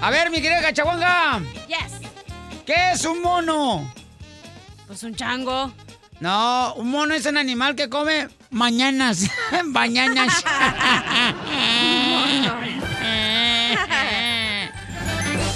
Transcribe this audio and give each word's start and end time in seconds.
A 0.00 0.10
ver, 0.10 0.30
mi 0.30 0.40
querida 0.40 0.62
Cachaguanga. 0.62 1.40
Yes. 1.68 2.00
¿Qué 2.64 2.92
es 2.92 3.04
un 3.04 3.20
mono? 3.20 3.92
Pues 4.86 5.02
un 5.02 5.14
chango. 5.14 5.72
No, 6.20 6.74
un 6.74 6.90
mono 6.90 7.14
es 7.14 7.26
un 7.26 7.36
animal 7.36 7.74
que 7.76 7.88
come 7.88 8.28
mañanas. 8.50 9.28
Mañanas. 9.64 10.42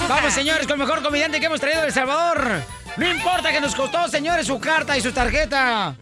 Vamos, 0.09 0.35
señores, 0.35 0.67
con 0.67 0.81
el 0.81 0.87
mejor 0.87 1.03
comediante 1.03 1.41
que 1.41 1.47
hemos 1.47 1.61
traído 1.61 1.81
de 1.81 1.87
El 1.89 1.93
Salvador. 1.93 2.63
No 2.97 3.11
importa 3.11 3.51
que 3.51 3.61
nos 3.61 3.75
costó, 3.75 4.07
señores, 4.09 4.47
su 4.47 4.61
carta 4.61 4.97
y 4.97 5.01
su 5.01 5.11
tarjeta. 5.13 5.97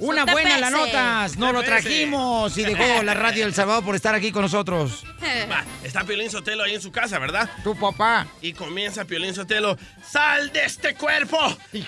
Una 0.00 0.24
buena 0.24 0.58
la 0.58 0.70
notas. 0.70 1.36
Nos 1.36 1.52
lo 1.52 1.62
trajimos 1.62 2.56
y 2.58 2.64
dejó 2.64 3.02
la 3.02 3.14
radio 3.14 3.44
del 3.44 3.54
Salvador 3.54 3.84
por 3.84 3.94
estar 3.94 4.14
aquí 4.14 4.32
con 4.32 4.42
nosotros. 4.42 5.04
Va, 5.50 5.64
está 5.84 6.04
Piolín 6.04 6.30
Sotelo 6.30 6.64
ahí 6.64 6.74
en 6.74 6.80
su 6.80 6.90
casa, 6.90 7.18
¿verdad? 7.20 7.48
Tu 7.62 7.78
papá. 7.78 8.26
Y 8.40 8.52
comienza 8.52 9.04
Piolín 9.04 9.34
Sotelo. 9.34 9.78
¡Sal 10.04 10.52
de 10.52 10.64
este 10.64 10.94
cuerpo! 10.94 11.38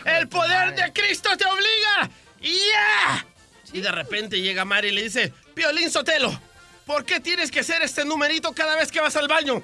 ¡El 0.05 0.29
poder 0.29 0.75
de 0.77 0.93
Cristo 0.93 1.31
te 1.37 1.45
obliga! 1.45 2.11
¡Y 2.41 2.53
ya! 2.53 3.27
Y 3.73 3.81
de 3.81 3.91
repente 3.91 4.41
llega 4.41 4.65
Mari 4.65 4.89
y 4.89 4.93
le 4.93 5.03
dice, 5.03 5.33
Piolín 5.55 5.91
Sotelo, 5.91 6.41
¿por 6.84 7.05
qué 7.05 7.19
tienes 7.19 7.51
que 7.51 7.61
hacer 7.61 7.83
este 7.83 8.05
numerito 8.05 8.53
cada 8.53 8.77
vez 8.77 8.93
que 8.93 9.01
vas 9.01 9.17
al 9.17 9.27
baño? 9.27 9.61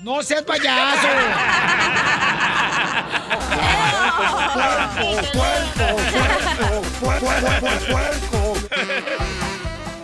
¡No 0.00 0.22
seas 0.22 0.42
payaso! 0.42 1.08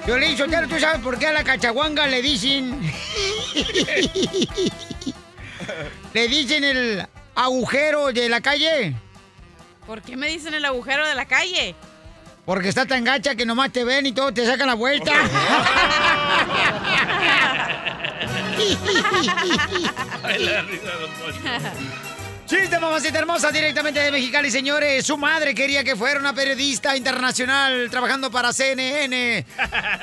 Violín 0.07 0.37
Sotelo, 0.37 0.69
¿tú 0.69 0.79
sabes 0.79 1.01
por 1.01 1.19
qué 1.19 1.29
a 1.29 1.33
la 1.33 1.45
cachaguanga 1.45 2.07
le 2.07 2.23
dicen? 2.23 2.81
¿Le 6.12 6.29
dicen 6.29 6.65
el 6.65 7.07
agujero 7.34 8.12
de 8.12 8.29
la 8.29 8.41
calle? 8.41 8.95
¿Por 9.87 10.03
qué 10.03 10.17
me 10.17 10.29
dicen 10.29 10.55
el 10.55 10.65
agujero 10.65 11.06
de 11.06 11.15
la 11.15 11.27
calle? 11.27 11.75
Porque 12.45 12.69
está 12.69 12.87
tan 12.87 13.05
gacha 13.05 13.37
que 13.37 13.47
nomás 13.47 13.71
te 13.71 13.84
ven 13.84 14.06
y 14.06 14.12
todo 14.12 14.33
te 14.33 14.45
sacan 14.45 14.67
la 14.67 14.75
vuelta. 14.75 15.12
Ay, 20.23 20.45
la 20.45 20.62
risa. 20.62 20.91
Chiste, 22.47 22.79
mamacita 22.79 23.19
hermosa, 23.19 23.51
directamente 23.51 24.01
de 24.01 24.11
Mexicali, 24.11 24.51
señores. 24.51 25.07
Su 25.07 25.17
madre 25.17 25.55
quería 25.55 25.83
que 25.85 25.97
fuera 25.97 26.21
una 26.21 26.35
periodista 26.35 26.95
internacional 26.95 27.89
trabajando 27.91 28.31
para 28.31 28.53
CNN 28.53 29.47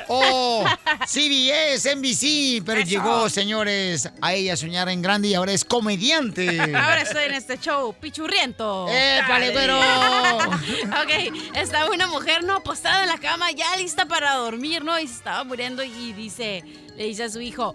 o 0.08 0.64
CBS, 1.06 1.94
NBC, 1.94 2.64
pero 2.66 2.80
Eso. 2.80 2.88
llegó, 2.90 3.28
señores, 3.28 4.08
a 4.20 4.32
ella 4.34 4.54
a 4.54 4.56
soñar 4.56 4.88
en 4.88 5.00
grande 5.00 5.28
y 5.28 5.34
ahora 5.34 5.52
es 5.52 5.64
comediante. 5.64 6.58
Ahora 6.74 7.02
estoy 7.02 7.24
en 7.24 7.34
este 7.34 7.58
show, 7.58 7.94
pichurriento. 8.00 8.88
¡Épale, 8.88 9.50
güero! 9.52 9.78
ok, 9.78 11.54
estaba 11.54 11.90
una 11.90 12.08
mujer, 12.08 12.42
¿no? 12.42 12.62
Postada 12.64 13.02
en 13.04 13.10
la 13.10 13.18
cama, 13.18 13.52
ya 13.52 13.76
lista 13.76 14.06
para 14.06 14.34
dormir, 14.34 14.82
¿no? 14.82 14.98
Y 14.98 15.06
se 15.06 15.14
estaba 15.14 15.44
muriendo 15.44 15.84
y 15.84 16.12
dice, 16.14 16.64
le 16.96 17.04
dice 17.04 17.24
a 17.24 17.28
su 17.30 17.40
hijo, 17.40 17.74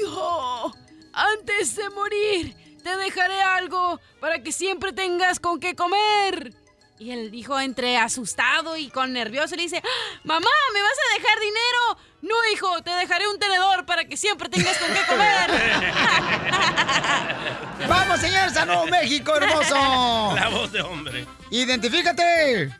Hijo, 0.00 0.74
antes 1.12 1.76
de 1.76 1.88
morir, 1.90 2.54
te 2.86 2.96
dejaré 2.96 3.42
algo 3.42 4.00
para 4.20 4.40
que 4.44 4.52
siempre 4.52 4.92
tengas 4.92 5.40
con 5.40 5.58
qué 5.58 5.74
comer. 5.74 6.52
Y 7.00 7.10
el 7.10 7.34
hijo, 7.34 7.58
entre 7.58 7.98
asustado 7.98 8.76
y 8.76 8.90
con 8.90 9.12
nervioso, 9.12 9.56
le 9.56 9.62
dice, 9.62 9.82
"¡Ah! 9.84 10.20
Mamá, 10.22 10.48
¿me 10.72 10.82
vas 10.82 10.92
a 10.92 11.14
dejar 11.20 11.40
dinero? 11.40 11.98
No, 12.22 12.34
hijo, 12.52 12.80
te 12.82 12.90
dejaré 12.90 13.26
un 13.26 13.40
tenedor 13.40 13.84
para 13.86 14.04
que 14.04 14.16
siempre 14.16 14.48
tengas 14.48 14.78
con 14.78 14.88
qué 14.94 15.00
comer. 15.08 15.50
¡Vamos, 17.88 18.20
señores, 18.20 18.56
a 18.56 18.64
Nuevo 18.64 18.86
México, 18.86 19.34
hermoso! 19.36 20.32
La 20.36 20.48
voz 20.48 20.70
de 20.70 20.80
hombre. 20.82 21.26
¡Identifícate! 21.50 22.70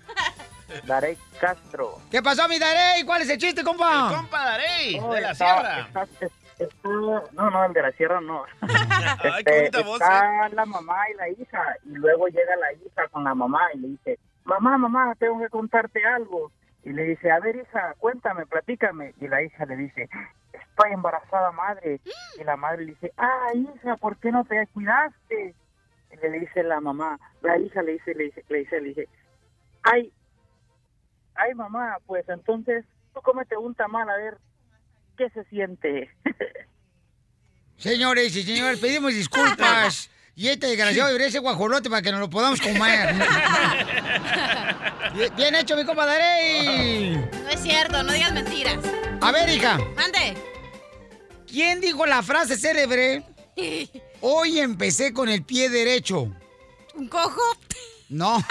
Darey 0.84 1.19
Castro. 1.41 2.00
¿Qué 2.11 2.23
pasó, 2.23 2.47
mi 2.49 2.59
Darey? 2.61 3.03
¿Cuál 3.05 3.23
es 3.23 3.28
el 3.28 3.38
chiste, 3.38 3.65
compa? 3.65 4.11
El 4.11 4.17
compa 4.17 4.44
Darey, 4.44 5.00
No, 5.00 5.12
de 5.12 5.21
la 5.21 5.33
está- 5.33 5.44
sierra. 5.55 5.81
está- 5.88 6.03
está- 6.05 6.27
está- 6.59 6.89
no, 7.33 7.50
no, 7.50 7.65
el 7.65 7.72
de 7.72 7.83
la 7.83 7.93
sierra 7.93 8.21
no. 8.21 8.44
Ay, 8.62 9.44
qué 9.44 9.67
Este, 9.67 9.78
bonita 9.78 9.83
voz, 9.83 10.00
está 10.00 10.49
la 10.50 10.67
mamá 10.67 11.11
y 11.11 11.15
la 11.15 11.28
hija, 11.28 11.77
y 11.84 11.91
luego 11.91 12.28
llega 12.28 12.56
la 12.56 12.72
hija 12.72 13.09
con 13.09 13.25
la 13.25 13.34
mamá 13.34 13.61
y 13.75 13.78
le 13.78 13.89
dice, 13.89 14.19
mamá, 14.44 14.78
mamá, 14.78 15.15
tengo 15.19 15.39
que 15.41 15.49
contarte 15.49 16.05
algo. 16.05 16.50
Y 16.84 16.93
le 16.93 17.03
dice, 17.03 17.31
a 17.33 17.41
ver, 17.41 17.56
hija, 17.56 17.94
cuéntame, 17.99 18.47
platícame. 18.47 19.12
Y 19.21 19.27
la 19.27 19.43
hija 19.43 19.65
le 19.67 19.77
dice, 19.77 20.09
estoy 20.53 20.93
embarazada, 20.93 21.50
madre. 21.50 22.00
Y 22.39 22.44
la 22.44 22.56
madre 22.56 22.84
le 22.84 22.93
dice, 22.93 23.12
ah, 23.17 23.49
hija, 23.55 23.97
¿por 23.97 24.17
qué 24.19 24.31
no 24.31 24.44
te 24.44 24.67
cuidaste? 24.69 25.55
Y 26.12 26.17
le 26.17 26.31
dice 26.38 26.62
la 26.62 26.81
mamá, 26.81 27.19
la 27.43 27.59
hija 27.59 27.83
le 27.83 27.93
dice, 27.94 28.15
le 28.15 28.25
dice, 28.25 28.44
le 28.49 28.59
dice, 28.59 28.81
le 28.81 28.88
dice, 28.88 29.09
ay, 29.83 30.12
ay, 31.34 31.55
mamá, 31.55 31.99
pues 32.06 32.28
entonces 32.28 32.84
tú 33.12 33.21
cómete 33.23 33.56
un 33.56 33.75
tamal 33.75 34.09
a 34.09 34.17
ver 34.17 34.38
qué 35.16 35.31
se 35.31 35.44
siente. 35.44 36.10
Señores 37.77 38.34
y 38.37 38.43
señores, 38.43 38.78
pedimos 38.78 39.15
disculpas. 39.15 40.10
Y 40.38 40.49
este 40.49 40.66
desgraciado 40.66 41.06
debería 41.06 41.28
ese 41.28 41.38
guajolote 41.38 41.88
para 41.88 42.03
que 42.03 42.10
nos 42.12 42.21
lo 42.21 42.28
podamos 42.28 42.60
comer. 42.60 43.15
Bien- 45.34 45.55
hecho, 45.55 45.75
mi 45.78 45.84
compa 45.87 46.05
Darey. 46.05 47.12
No 47.16 47.49
es 47.49 47.62
cierto, 47.62 48.03
no 48.03 48.12
digas 48.12 48.34
mentiras. 48.34 48.84
A 49.22 49.32
ver, 49.32 49.49
hija, 49.49 49.78
Mande. 49.97 50.37
¿quién 51.47 51.81
dijo 51.81 52.05
la 52.05 52.22
frase 52.22 52.59
célebre? 52.59 53.22
Hoy 54.21 54.59
empecé 54.59 55.15
con 55.15 55.31
el 55.31 55.43
pie 55.43 55.71
derecho. 55.71 56.31
¿Un 56.94 57.09
cojo? 57.09 57.41
No. 58.10 58.44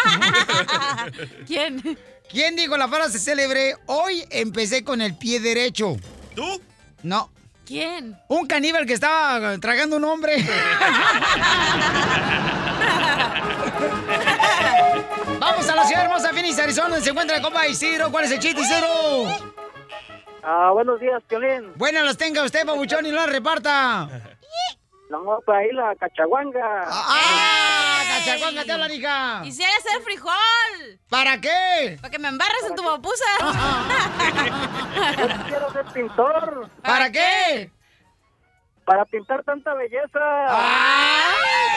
¿Quién? 1.45 1.99
¿Quién 2.31 2.55
dijo 2.55 2.77
la 2.77 2.87
frase 2.87 3.19
célebre? 3.19 3.75
Hoy 3.85 4.25
empecé 4.31 4.83
con 4.83 5.01
el 5.01 5.15
pie 5.15 5.39
derecho. 5.39 5.97
¿Tú? 6.35 6.61
No. 7.03 7.29
¿Quién? 7.65 8.17
Un 8.27 8.45
caníbal 8.45 8.85
que 8.85 8.93
estaba 8.93 9.57
tragando 9.57 9.95
un 9.97 10.03
hombre. 10.03 10.35
Vamos 15.39 15.69
a 15.69 15.75
la 15.75 15.85
ciudad 15.85 16.03
hermosa, 16.03 16.29
Phoenix, 16.31 16.59
Arizona, 16.59 16.89
donde 16.89 17.03
se 17.03 17.09
encuentra 17.09 17.37
el 17.37 17.41
compa 17.41 17.67
Isidro. 17.67 18.11
¿Cuál 18.11 18.25
es 18.25 18.31
el 18.31 18.39
chiste, 18.39 18.61
Isidro? 18.61 18.87
Ah, 20.43 20.69
buenos 20.73 20.99
días, 20.99 21.23
Piolín. 21.27 21.73
Buenas 21.75 22.05
las 22.05 22.17
tenga 22.17 22.43
usted, 22.43 22.65
babuchón, 22.65 23.05
y 23.05 23.09
no 23.09 23.15
las 23.15 23.29
reparta. 23.29 24.34
No, 25.09 25.39
pues 25.45 25.57
ahí 25.57 25.71
la 25.71 25.95
cachaguanga. 25.95 26.83
¡Ah! 26.87 28.01
¡Cachacuanga, 28.17 28.63
te 28.63 28.71
hablan, 28.71 28.91
hija! 28.91 29.41
Quisiera 29.43 29.71
hacer 29.77 30.01
frijol. 30.01 30.99
¿Para 31.09 31.39
qué? 31.39 31.97
Para 32.01 32.09
que 32.11 32.19
me 32.19 32.27
embarres 32.27 32.63
en 32.67 32.75
tu 32.75 32.83
papusa. 32.83 33.25
Yo 35.17 35.27
quiero 35.47 35.71
ser 35.71 35.85
pintor. 35.93 36.69
¿Para 36.81 37.11
qué? 37.11 37.69
Para 38.83 39.05
pintar 39.05 39.43
tanta 39.43 39.73
belleza. 39.73 40.19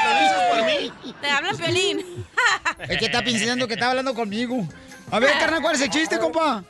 ¿Lo 0.04 0.20
dices 0.20 0.42
por 0.50 0.64
mí? 0.64 1.14
Te 1.20 1.30
hablan 1.30 1.56
Piolín. 1.56 2.26
Es 2.88 2.98
que 2.98 3.06
está 3.06 3.22
pensando 3.22 3.66
que 3.66 3.74
está 3.74 3.90
hablando 3.90 4.14
conmigo. 4.14 4.56
A 5.10 5.18
ver, 5.18 5.38
carnal, 5.38 5.60
¿cuál 5.62 5.74
es 5.74 5.82
el 5.82 5.90
chiste, 5.90 6.18
compa? 6.18 6.62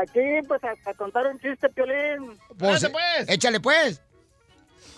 Aquí, 0.00 0.20
pues, 0.46 0.60
a, 0.64 0.90
a 0.90 0.94
contar 0.94 1.26
un 1.26 1.38
chiste, 1.40 1.68
Piolín. 1.70 2.38
Pues, 2.58 2.86
échale 3.28 3.60
pues. 3.60 4.00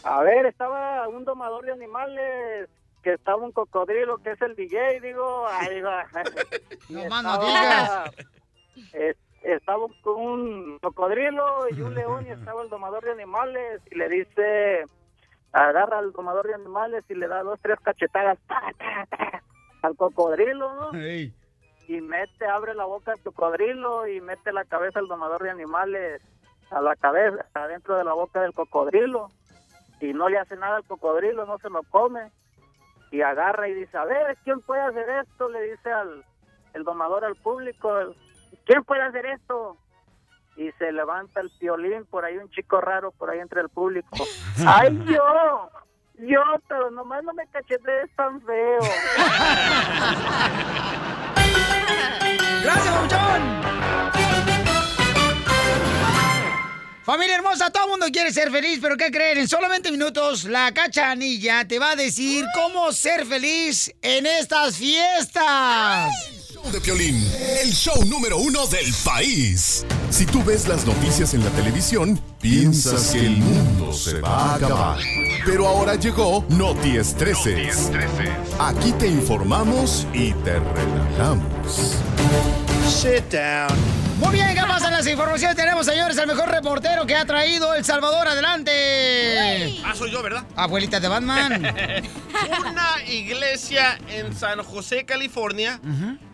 A 0.05 0.23
ver, 0.23 0.47
estaba 0.47 1.06
un 1.08 1.25
domador 1.25 1.64
de 1.64 1.73
animales, 1.73 2.69
que 3.02 3.14
estaba 3.14 3.43
un 3.43 3.52
cocodrilo, 3.52 4.19
que 4.19 4.31
es 4.32 4.43
el 4.43 4.55
DJ, 4.56 5.00
digo, 5.00 5.47
ahí 5.49 5.81
va. 5.81 6.05
No 6.88 7.05
Y 7.05 7.08
más 7.08 7.23
no 7.23 7.35
estaba- 7.35 8.05
es- 8.93 9.17
estaba 9.43 9.87
un- 10.17 10.79
cocodrilo 10.82 11.69
y 11.70 11.81
un 11.81 11.94
león 11.94 12.26
y 12.26 12.31
estaba 12.31 12.62
el 12.62 12.69
domador 12.69 13.05
de 13.05 13.12
animales 13.12 13.81
y 13.91 13.94
le 13.94 14.08
dice, 14.08 14.85
agarra 15.52 15.99
al 15.99 16.12
domador 16.12 16.47
de 16.47 16.55
animales 16.55 17.05
y 17.08 17.14
le 17.14 17.26
da 17.29 17.43
dos, 17.43 17.58
tres 17.62 17.79
cachetadas 17.82 18.38
ta, 18.47 18.61
ta, 18.76 19.06
ta, 19.17 19.43
al 19.82 19.97
cocodrilo, 19.97 20.75
¿no? 20.75 20.91
Y 21.88 22.00
mete, 22.02 22.47
abre 22.47 22.75
la 22.75 22.85
boca 22.85 23.12
al 23.12 23.20
cocodrilo 23.23 24.06
y 24.06 24.20
mete 24.20 24.52
la 24.52 24.64
cabeza 24.64 24.99
al 24.99 25.08
domador 25.08 25.43
de 25.43 25.50
animales 25.50 26.20
a 26.70 26.81
la 26.81 26.94
cabeza, 26.97 27.47
adentro 27.55 27.97
de 27.97 28.05
la 28.05 28.12
boca 28.12 28.43
del 28.43 28.52
cocodrilo. 28.52 29.29
Y 30.00 30.12
no 30.12 30.29
le 30.29 30.38
hace 30.38 30.56
nada 30.56 30.76
al 30.76 30.85
cocodrilo, 30.85 31.47
no 31.47 31.58
se 31.58 31.70
lo 31.70 31.82
come. 31.85 32.31
Y 33.11 33.23
agarra 33.23 33.69
y 33.69 33.75
dice, 33.75 33.97
a 33.97 34.05
ver, 34.05 34.37
¿quién 34.44 34.61
puede 34.61 34.82
hacer 34.82 35.08
esto? 35.08 35.49
Le 35.49 35.62
dice 35.62 35.91
al 35.93 36.25
el 36.75 36.85
domador 36.85 37.25
al 37.25 37.35
público, 37.37 38.14
¿quién 38.64 38.85
puede 38.85 39.02
hacer 39.02 39.26
esto? 39.26 39.76
Y 40.56 40.70
se 40.73 40.93
levanta 40.93 41.41
el 41.41 41.50
violín, 41.61 42.05
por 42.06 42.25
ahí 42.25 42.37
un 42.37 42.50
chico 42.50 42.81
raro, 42.81 43.11
por 43.12 43.31
ahí 43.31 43.41
entre 43.41 43.61
el 43.61 43.69
público. 43.69 44.08
¡Ay, 44.67 44.97
yo! 45.06 45.70
Yo, 46.19 46.43
pero 46.69 46.91
nomás 46.91 47.25
no 47.25 47.32
me 47.32 47.47
cachetees 47.47 48.14
tan 48.14 48.43
feo. 48.43 48.79
¡Gracias, 52.62 52.94
Papuchón! 52.94 54.69
Familia 57.10 57.34
hermosa, 57.34 57.70
todo 57.70 57.86
el 57.86 57.90
mundo 57.90 58.06
quiere 58.12 58.32
ser 58.32 58.52
feliz, 58.52 58.78
pero 58.80 58.96
¿qué 58.96 59.10
creen? 59.10 59.38
En 59.38 59.48
solamente 59.48 59.90
minutos, 59.90 60.44
la 60.44 60.72
cachanilla 60.72 61.66
te 61.66 61.80
va 61.80 61.90
a 61.90 61.96
decir 61.96 62.44
cómo 62.54 62.92
ser 62.92 63.26
feliz 63.26 63.92
en 64.00 64.26
estas 64.26 64.76
fiestas. 64.76 66.08
Show 66.52 66.70
de 66.70 66.80
Piolín, 66.80 67.16
el 67.64 67.72
show 67.72 68.04
número 68.04 68.38
uno 68.38 68.64
del 68.68 68.94
país. 69.04 69.84
Si 70.08 70.24
tú 70.24 70.44
ves 70.44 70.68
las 70.68 70.86
noticias 70.86 71.34
en 71.34 71.44
la 71.44 71.50
televisión, 71.50 72.16
piensas 72.40 73.08
que 73.08 73.26
el 73.26 73.38
mundo 73.38 73.92
se 73.92 74.20
va 74.20 74.52
a 74.52 74.54
acabar. 74.54 75.00
Pero 75.44 75.66
ahora 75.66 75.96
llegó 75.96 76.44
Noti 76.50 76.96
Estreses. 76.96 77.90
Aquí 78.60 78.92
te 78.92 79.08
informamos 79.08 80.06
y 80.14 80.32
te 80.44 80.60
relajamos. 80.60 81.96
Sit 82.88 83.32
down. 83.32 84.09
Muy 84.20 84.34
bien, 84.34 84.55
¿qué 84.55 84.61
pasa 84.61 84.88
en 84.88 84.93
las 84.93 85.06
informaciones? 85.06 85.56
Tenemos, 85.56 85.87
señores, 85.87 86.17
el 86.19 86.26
mejor 86.26 86.50
reportero 86.50 87.06
que 87.06 87.17
ha 87.17 87.25
traído 87.25 87.75
El 87.75 87.84
Salvador 87.87 88.28
adelante. 88.28 89.81
Ah, 89.82 89.94
soy 89.94 90.11
yo, 90.11 90.22
¿verdad? 90.22 90.44
Abuelita 90.56 91.00
de 91.00 91.08
Batman. 91.08 91.64
Una 92.61 93.02
iglesia 93.08 93.99
en 94.08 94.37
San 94.37 94.62
José, 94.62 95.06
California, 95.06 95.81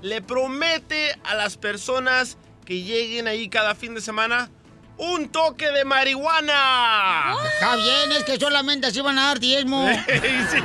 le 0.02 0.20
promete 0.20 1.16
a 1.24 1.36
las 1.36 1.56
personas 1.56 2.36
que 2.64 2.82
lleguen 2.82 3.28
ahí 3.28 3.48
cada 3.48 3.76
fin 3.76 3.94
de 3.94 4.00
semana 4.00 4.50
un 4.98 5.28
toque 5.28 5.70
de 5.70 5.84
marihuana. 5.84 7.36
Está 7.54 7.76
bien, 7.76 8.12
es 8.12 8.24
que 8.24 8.36
solamente 8.36 8.88
así 8.88 9.00
van 9.00 9.18
a 9.18 9.28
dar 9.28 9.38
diezmo. 9.38 9.88
sí, 10.06 10.58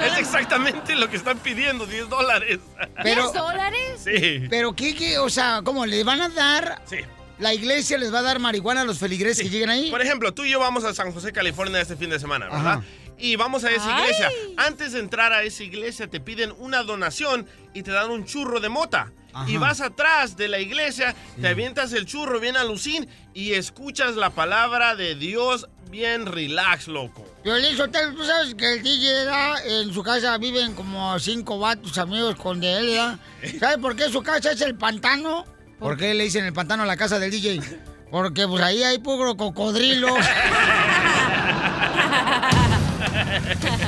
es 0.00 0.18
exactamente 0.18 0.94
lo 0.96 1.08
que 1.08 1.16
están 1.16 1.38
pidiendo, 1.38 1.86
10 1.86 2.08
dólares. 2.08 2.58
Pero- 3.02 3.32
¿10 3.32 3.32
dólares? 3.32 3.80
Sí. 4.04 4.46
Pero 4.50 4.74
qué, 4.74 4.94
qué, 4.94 5.18
o 5.18 5.28
sea, 5.28 5.60
¿cómo? 5.64 5.86
¿Le 5.86 6.04
van 6.04 6.20
a 6.22 6.28
dar? 6.28 6.82
Sí. 6.86 6.98
¿La 7.38 7.52
iglesia 7.52 7.98
les 7.98 8.12
va 8.12 8.20
a 8.20 8.22
dar 8.22 8.38
marihuana 8.38 8.80
a 8.80 8.84
los 8.84 8.98
feligreses 8.98 9.42
que 9.44 9.50
lleguen 9.50 9.68
ahí? 9.68 9.90
Por 9.90 10.00
ejemplo, 10.00 10.32
tú 10.32 10.44
y 10.44 10.50
yo 10.50 10.58
vamos 10.60 10.84
a 10.84 10.94
San 10.94 11.12
José, 11.12 11.32
California 11.32 11.80
este 11.80 11.96
fin 11.96 12.08
de 12.08 12.18
semana, 12.18 12.46
¿verdad? 12.46 12.66
Ajá. 12.66 12.82
Y 13.18 13.36
vamos 13.36 13.64
a 13.64 13.70
esa 13.70 13.94
Ay. 13.96 14.02
iglesia. 14.04 14.30
Antes 14.56 14.92
de 14.92 15.00
entrar 15.00 15.32
a 15.32 15.42
esa 15.42 15.62
iglesia 15.62 16.06
te 16.06 16.20
piden 16.20 16.52
una 16.58 16.82
donación 16.82 17.46
y 17.74 17.82
te 17.82 17.90
dan 17.90 18.10
un 18.10 18.24
churro 18.24 18.60
de 18.60 18.68
mota. 18.68 19.12
Ajá. 19.36 19.50
Y 19.50 19.58
vas 19.58 19.82
atrás 19.82 20.38
de 20.38 20.48
la 20.48 20.60
iglesia, 20.60 21.14
te 21.38 21.48
avientas 21.48 21.92
el 21.92 22.06
churro 22.06 22.40
bien 22.40 22.56
alucín 22.56 23.06
y 23.34 23.52
escuchas 23.52 24.16
la 24.16 24.30
palabra 24.30 24.96
de 24.96 25.14
Dios 25.14 25.68
bien 25.90 26.24
relax, 26.24 26.88
loco. 26.88 27.22
Violín 27.44 27.76
Sotelo, 27.76 28.14
tú 28.14 28.24
sabes 28.24 28.54
que 28.54 28.74
el 28.74 28.82
DJ 28.82 29.12
¿verdad? 29.12 29.66
en 29.66 29.92
su 29.92 30.02
casa 30.02 30.38
viven 30.38 30.72
como 30.72 31.18
cinco 31.18 31.58
vatos 31.58 31.98
amigos 31.98 32.36
con 32.36 32.60
de 32.60 32.78
él, 32.78 32.86
¿verdad? 32.86 33.18
¿Sabes 33.60 33.76
por 33.76 33.94
qué 33.94 34.08
su 34.08 34.22
casa 34.22 34.52
es 34.52 34.60
el 34.62 34.74
pantano? 34.74 35.44
¿Por 35.78 35.98
qué 35.98 36.14
le 36.14 36.24
dicen 36.24 36.46
el 36.46 36.54
pantano 36.54 36.84
a 36.84 36.86
la 36.86 36.96
casa 36.96 37.18
del 37.18 37.30
DJ? 37.30 37.60
Porque 38.10 38.48
pues 38.48 38.62
ahí 38.62 38.82
hay 38.82 38.98
puro 38.98 39.36
cocodrilo. 39.36 40.16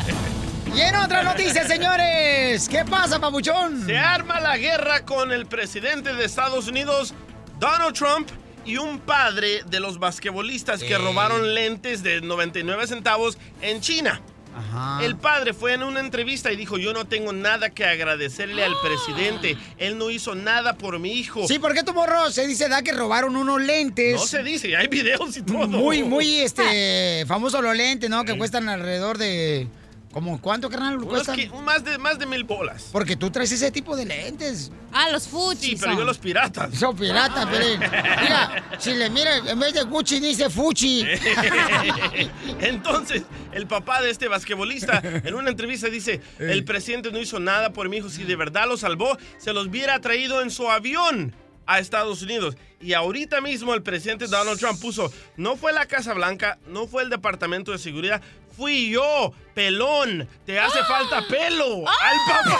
y 0.78 0.80
en 0.80 0.94
otra 0.94 1.24
noticia, 1.24 1.66
señores. 1.66 2.68
¿Qué 2.68 2.84
pasa, 2.84 3.18
papuchón? 3.18 3.84
Se 3.84 3.98
arma 3.98 4.38
la 4.40 4.56
guerra 4.56 5.04
con 5.04 5.32
el 5.32 5.46
presidente 5.46 6.14
de 6.14 6.24
Estados 6.24 6.68
Unidos, 6.68 7.14
Donald 7.58 7.96
Trump, 7.96 8.28
y 8.64 8.76
un 8.76 9.00
padre 9.00 9.62
de 9.68 9.80
los 9.80 9.98
basquetbolistas 9.98 10.80
que 10.80 10.96
robaron 10.96 11.52
lentes 11.52 12.04
de 12.04 12.20
99 12.20 12.86
centavos 12.86 13.38
en 13.60 13.80
China. 13.80 14.20
Ajá. 14.54 15.04
El 15.04 15.16
padre 15.16 15.52
fue 15.52 15.72
en 15.74 15.82
una 15.82 15.98
entrevista 15.98 16.52
y 16.52 16.56
dijo, 16.56 16.78
yo 16.78 16.92
no 16.92 17.06
tengo 17.06 17.32
nada 17.32 17.70
que 17.70 17.84
agradecerle 17.84 18.62
al 18.62 18.74
presidente. 18.80 19.56
Él 19.78 19.98
no 19.98 20.10
hizo 20.10 20.36
nada 20.36 20.78
por 20.78 21.00
mi 21.00 21.12
hijo. 21.12 21.48
Sí, 21.48 21.58
¿por 21.58 21.74
qué 21.74 21.82
tu 21.82 21.92
morro 21.92 22.30
se 22.30 22.46
dice 22.46 22.68
da 22.68 22.82
que 22.82 22.92
robaron 22.92 23.34
unos 23.34 23.60
lentes? 23.60 24.14
No 24.14 24.26
se 24.26 24.44
dice, 24.44 24.76
hay 24.76 24.86
videos 24.86 25.36
y 25.36 25.42
todo. 25.42 25.66
Muy, 25.66 26.04
muy, 26.04 26.38
este, 26.38 27.24
famosos 27.26 27.62
los 27.62 27.76
lentes, 27.76 28.08
¿no? 28.08 28.24
Que 28.24 28.38
cuestan 28.38 28.68
alrededor 28.68 29.18
de... 29.18 29.66
¿Cómo 30.12 30.40
cuánto, 30.40 30.70
carnal, 30.70 30.98
que- 31.34 31.50
más, 31.62 31.84
de, 31.84 31.98
más 31.98 32.18
de 32.18 32.24
mil 32.26 32.42
bolas. 32.44 32.88
Porque 32.90 33.14
tú 33.14 33.30
traes 33.30 33.52
ese 33.52 33.70
tipo 33.70 33.94
de 33.94 34.06
lentes. 34.06 34.72
Ah, 34.90 35.10
los 35.10 35.28
fuchis. 35.28 35.60
Sí, 35.60 35.76
pero 35.78 35.94
yo 35.98 36.04
los 36.04 36.16
piratas. 36.16 36.74
Son 36.78 36.96
piratas, 36.96 37.44
Pelín. 37.46 37.78
Mira, 37.78 38.64
si 38.78 38.94
le 38.94 39.10
mira, 39.10 39.36
en 39.36 39.58
vez 39.58 39.74
de 39.74 39.82
Gucci 39.82 40.18
dice 40.18 40.48
Fuchi. 40.48 41.04
Entonces, 42.60 43.22
el 43.52 43.66
papá 43.66 44.00
de 44.02 44.10
este 44.10 44.28
basquetbolista 44.28 45.00
en 45.04 45.34
una 45.34 45.50
entrevista 45.50 45.88
dice, 45.88 46.20
el 46.38 46.64
presidente 46.64 47.12
no 47.12 47.18
hizo 47.18 47.38
nada 47.38 47.72
por 47.72 47.88
mi 47.88 47.98
hijo, 47.98 48.08
si 48.08 48.24
de 48.24 48.36
verdad 48.36 48.66
lo 48.66 48.76
salvó, 48.76 49.16
se 49.38 49.52
los 49.52 49.66
hubiera 49.66 50.00
traído 50.00 50.40
en 50.42 50.50
su 50.50 50.70
avión 50.70 51.34
a 51.66 51.78
Estados 51.80 52.22
Unidos. 52.22 52.56
Y 52.80 52.94
ahorita 52.94 53.40
mismo 53.40 53.74
el 53.74 53.82
presidente 53.82 54.26
Donald 54.26 54.58
Trump 54.58 54.80
puso, 54.80 55.12
no 55.36 55.56
fue 55.56 55.72
la 55.72 55.86
Casa 55.86 56.14
Blanca, 56.14 56.58
no 56.66 56.86
fue 56.86 57.02
el 57.02 57.10
Departamento 57.10 57.72
de 57.72 57.78
Seguridad, 57.78 58.22
fui 58.58 58.90
yo, 58.90 59.32
pelón, 59.54 60.28
te 60.44 60.58
hace 60.58 60.82
falta 60.82 61.22
pelo. 61.28 61.84
Al 61.86 62.18
papá. 62.26 62.58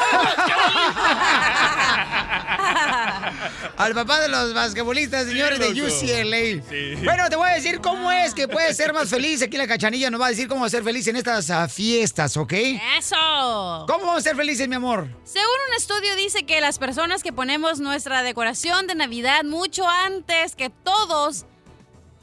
Al 3.77 3.95
papá 3.95 4.21
de 4.21 4.29
los 4.29 4.55
basquetbolistas, 4.55 5.27
señores 5.27 5.59
de. 5.59 5.71
UCLA. 5.83 6.63
Sí. 6.69 6.95
Bueno, 7.05 7.29
te 7.29 7.35
voy 7.37 7.51
a 7.51 7.55
decir 7.55 7.81
cómo 7.81 8.11
es 8.13 8.33
que 8.33 8.47
puedes 8.47 8.77
ser 8.77 8.93
más 8.93 9.09
feliz. 9.09 9.43
Aquí 9.43 9.57
la 9.57 9.67
cachanilla 9.67 10.09
nos 10.11 10.21
va 10.21 10.27
a 10.27 10.31
decir 10.31 10.47
cómo 10.47 10.69
ser 10.69 10.85
feliz 10.85 11.07
en 11.09 11.17
estas 11.17 11.51
ah, 11.51 11.67
fiestas, 11.69 12.37
¿ok? 12.37 12.53
Eso. 12.99 13.85
¿Cómo 13.89 14.07
vamos 14.07 14.19
a 14.19 14.21
ser 14.21 14.37
felices, 14.37 14.69
mi 14.69 14.77
amor? 14.77 15.09
Según 15.25 15.49
un 15.69 15.75
estudio 15.77 16.15
dice 16.15 16.45
que 16.47 16.61
las 16.61 16.79
personas 16.79 17.25
que 17.25 17.33
ponemos 17.33 17.81
nuestra 17.81 18.23
decoración 18.23 18.87
de 18.87 18.95
Navidad 18.95 19.43
mucho 19.45 19.89
antes 19.89 20.55
que 20.55 20.71
todos 20.71 21.47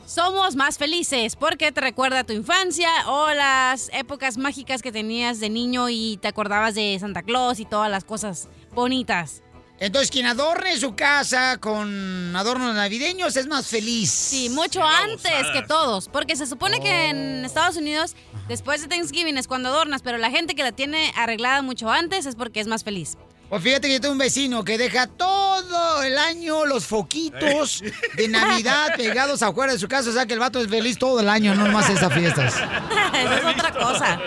somos 0.05 0.55
más 0.55 0.77
felices 0.77 1.35
porque 1.35 1.71
te 1.71 1.81
recuerda 1.81 2.19
a 2.19 2.23
tu 2.23 2.33
infancia 2.33 2.89
o 3.07 3.33
las 3.33 3.89
épocas 3.93 4.37
mágicas 4.37 4.81
que 4.81 4.91
tenías 4.91 5.39
de 5.39 5.49
niño 5.49 5.89
y 5.89 6.17
te 6.21 6.27
acordabas 6.27 6.75
de 6.75 6.97
Santa 6.99 7.23
Claus 7.23 7.59
y 7.59 7.65
todas 7.65 7.89
las 7.89 8.03
cosas 8.03 8.47
bonitas. 8.73 9.41
Entonces, 9.77 10.09
quien 10.09 10.25
adorne 10.25 10.77
su 10.77 10.95
casa 10.95 11.57
con 11.57 12.33
adornos 12.33 12.73
navideños 12.75 13.35
es 13.35 13.45
más 13.47 13.67
feliz. 13.67 14.09
Sí, 14.09 14.49
mucho 14.49 14.79
Qué 14.79 15.11
antes 15.11 15.51
que 15.51 15.63
todos, 15.63 16.07
porque 16.07 16.37
se 16.37 16.45
supone 16.45 16.79
que 16.79 17.09
en 17.09 17.43
Estados 17.43 17.75
Unidos 17.75 18.15
después 18.47 18.81
de 18.81 18.87
Thanksgiving 18.87 19.37
es 19.37 19.47
cuando 19.47 19.69
adornas, 19.69 20.01
pero 20.01 20.17
la 20.17 20.31
gente 20.31 20.55
que 20.55 20.63
la 20.63 20.71
tiene 20.71 21.11
arreglada 21.17 21.61
mucho 21.61 21.91
antes 21.91 22.25
es 22.25 22.35
porque 22.35 22.61
es 22.61 22.67
más 22.67 22.85
feliz. 22.85 23.17
Pues 23.55 23.63
fíjate 23.63 23.87
que 23.87 23.93
yo 23.93 24.01
tengo 24.01 24.11
un 24.11 24.17
vecino 24.17 24.65
que 24.65 24.77
deja 24.77 25.07
todo 25.07 26.03
el 26.03 26.17
año 26.17 26.65
los 26.65 26.85
foquitos 26.85 27.81
de 28.17 28.27
Navidad 28.27 28.95
pegados 28.97 29.41
afuera 29.41 29.71
de 29.71 29.79
su 29.79 29.87
casa. 29.87 30.09
O 30.09 30.13
sea 30.13 30.25
que 30.25 30.33
el 30.33 30.39
vato 30.39 30.59
es 30.59 30.67
feliz 30.67 30.97
todo 30.97 31.21
el 31.21 31.29
año, 31.29 31.55
no 31.55 31.65
más 31.71 31.89
estas 31.89 32.13
fiestas. 32.13 32.53
Esa 33.13 33.37
es 33.37 33.45
otra 33.45 33.71
cosa. 33.71 34.19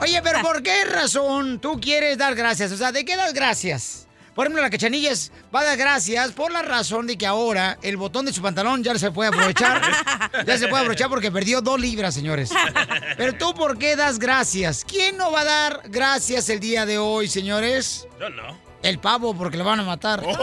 Oye, 0.00 0.20
pero 0.22 0.42
¿por 0.42 0.62
qué 0.62 0.84
razón 0.84 1.58
tú 1.58 1.80
quieres 1.80 2.18
dar 2.18 2.36
gracias? 2.36 2.70
O 2.70 2.76
sea, 2.76 2.92
¿de 2.92 3.04
qué 3.04 3.16
das 3.16 3.34
gracias? 3.34 4.04
Por 4.36 4.46
ejemplo, 4.46 4.62
la 4.62 4.70
cachanilla 4.70 5.10
es- 5.10 5.32
va 5.52 5.62
a 5.62 5.64
dar 5.64 5.76
gracias 5.76 6.30
por 6.30 6.52
la 6.52 6.62
razón 6.62 7.08
de 7.08 7.18
que 7.18 7.26
ahora 7.26 7.76
el 7.82 7.96
botón 7.96 8.26
de 8.26 8.32
su 8.32 8.40
pantalón 8.40 8.84
ya 8.84 8.96
se 8.96 9.10
puede 9.10 9.30
aprovechar. 9.30 9.82
Ya 10.46 10.56
se 10.56 10.68
puede 10.68 10.82
aprovechar 10.82 11.08
porque 11.08 11.32
perdió 11.32 11.60
dos 11.62 11.80
libras, 11.80 12.14
señores. 12.14 12.50
Pero 13.16 13.34
tú, 13.34 13.54
¿por 13.54 13.76
qué 13.76 13.96
das 13.96 14.20
gracias? 14.20 14.84
¿Quién 14.84 15.16
no 15.16 15.32
va 15.32 15.40
a 15.40 15.44
dar 15.44 15.82
gracias 15.86 16.48
el 16.48 16.60
día 16.60 16.86
de 16.86 16.98
hoy, 16.98 17.26
señores? 17.28 18.06
Yo 18.20 18.30
no. 18.30 18.67
El 18.82 18.98
pavo, 18.98 19.34
porque 19.34 19.56
lo 19.56 19.64
van 19.64 19.80
a 19.80 19.82
matar. 19.82 20.22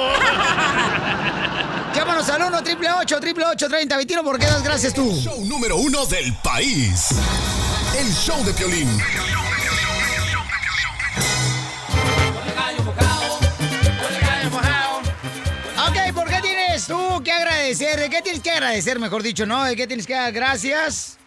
Llámanos 1.95 2.29
al 2.29 2.41
1 2.41 2.57
888 2.57 3.15
888 3.15 3.67
3021 3.69 4.23
¿Por 4.23 4.37
qué 4.37 4.45
das 4.47 4.61
gracias 4.63 4.93
tú? 4.93 5.09
Show 5.11 5.45
número 5.45 5.77
uno 5.77 6.05
del 6.05 6.33
país. 6.43 7.07
El 7.97 8.13
show 8.13 8.43
de 8.43 8.51
Piolín. 8.53 8.89
Ok, 15.87 16.13
¿por 16.13 16.27
qué 16.27 16.41
tienes 16.41 16.85
tú 16.85 17.21
que 17.23 17.31
agradecer? 17.31 17.97
¿De 17.99 18.09
qué 18.09 18.21
tienes 18.21 18.41
que 18.41 18.51
agradecer, 18.51 18.99
mejor 18.99 19.23
dicho, 19.23 19.45
no? 19.45 19.63
¿De 19.63 19.77
qué 19.77 19.87
tienes 19.87 20.05
que 20.05 20.13
dar 20.13 20.33
gracias? 20.33 21.17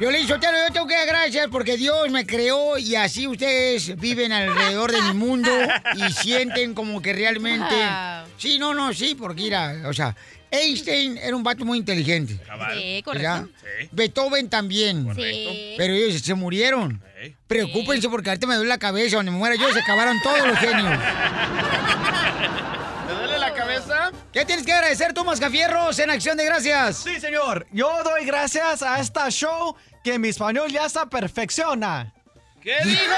Violín 0.00 0.26
Sotelo, 0.26 0.56
yo 0.66 0.72
tengo 0.72 0.86
que 0.86 0.94
dar 0.94 1.06
gracias 1.06 1.48
porque 1.52 1.76
Dios 1.76 2.10
me 2.10 2.24
creó 2.24 2.78
y 2.78 2.96
así 2.96 3.28
ustedes 3.28 3.94
viven 4.00 4.32
alrededor 4.32 4.90
de 4.92 5.02
mi 5.02 5.12
mundo 5.12 5.50
y 5.94 6.10
sienten 6.12 6.72
como 6.72 7.02
que 7.02 7.12
realmente 7.12 7.76
Sí, 8.38 8.58
no, 8.58 8.72
no, 8.72 8.94
sí, 8.94 9.14
porque 9.14 9.42
mira, 9.42 9.82
o 9.84 9.92
sea, 9.92 10.16
Einstein 10.50 11.18
era 11.18 11.36
un 11.36 11.42
vato 11.42 11.66
muy 11.66 11.76
inteligente. 11.76 12.40
Sí, 12.74 13.02
correcto. 13.04 13.50
Beethoven 13.92 14.48
también. 14.48 15.14
Sí. 15.14 15.74
Pero 15.76 15.92
ellos 15.92 16.22
se 16.22 16.32
murieron. 16.32 17.02
Preocúpense 17.46 18.08
porque 18.08 18.30
ahorita 18.30 18.46
me 18.46 18.54
duele 18.54 18.70
la 18.70 18.78
cabeza. 18.78 19.16
Donde 19.16 19.32
me 19.32 19.36
muera 19.36 19.54
yo 19.56 19.70
se 19.70 19.80
acabaron 19.80 20.18
todos 20.22 20.48
los 20.48 20.58
genios. 20.58 20.98
¿Te 23.06 23.12
duele 23.12 23.38
la 23.38 23.52
cabeza? 23.52 24.10
¿Qué 24.32 24.44
tienes 24.46 24.64
que 24.64 24.72
agradecer 24.72 25.12
tú, 25.12 25.24
Mascafierros, 25.24 25.98
en 25.98 26.08
Acción 26.08 26.38
de 26.38 26.46
Gracias? 26.46 26.96
Sí, 26.96 27.20
señor. 27.20 27.66
Yo 27.72 28.02
doy 28.02 28.24
gracias 28.24 28.82
a 28.82 29.00
esta 29.00 29.28
show 29.30 29.76
que 30.02 30.18
mi 30.18 30.28
español 30.28 30.70
ya 30.70 30.88
se 30.88 31.04
perfecciona. 31.06 32.12
¿Qué 32.62 32.76
dijo? 32.84 33.14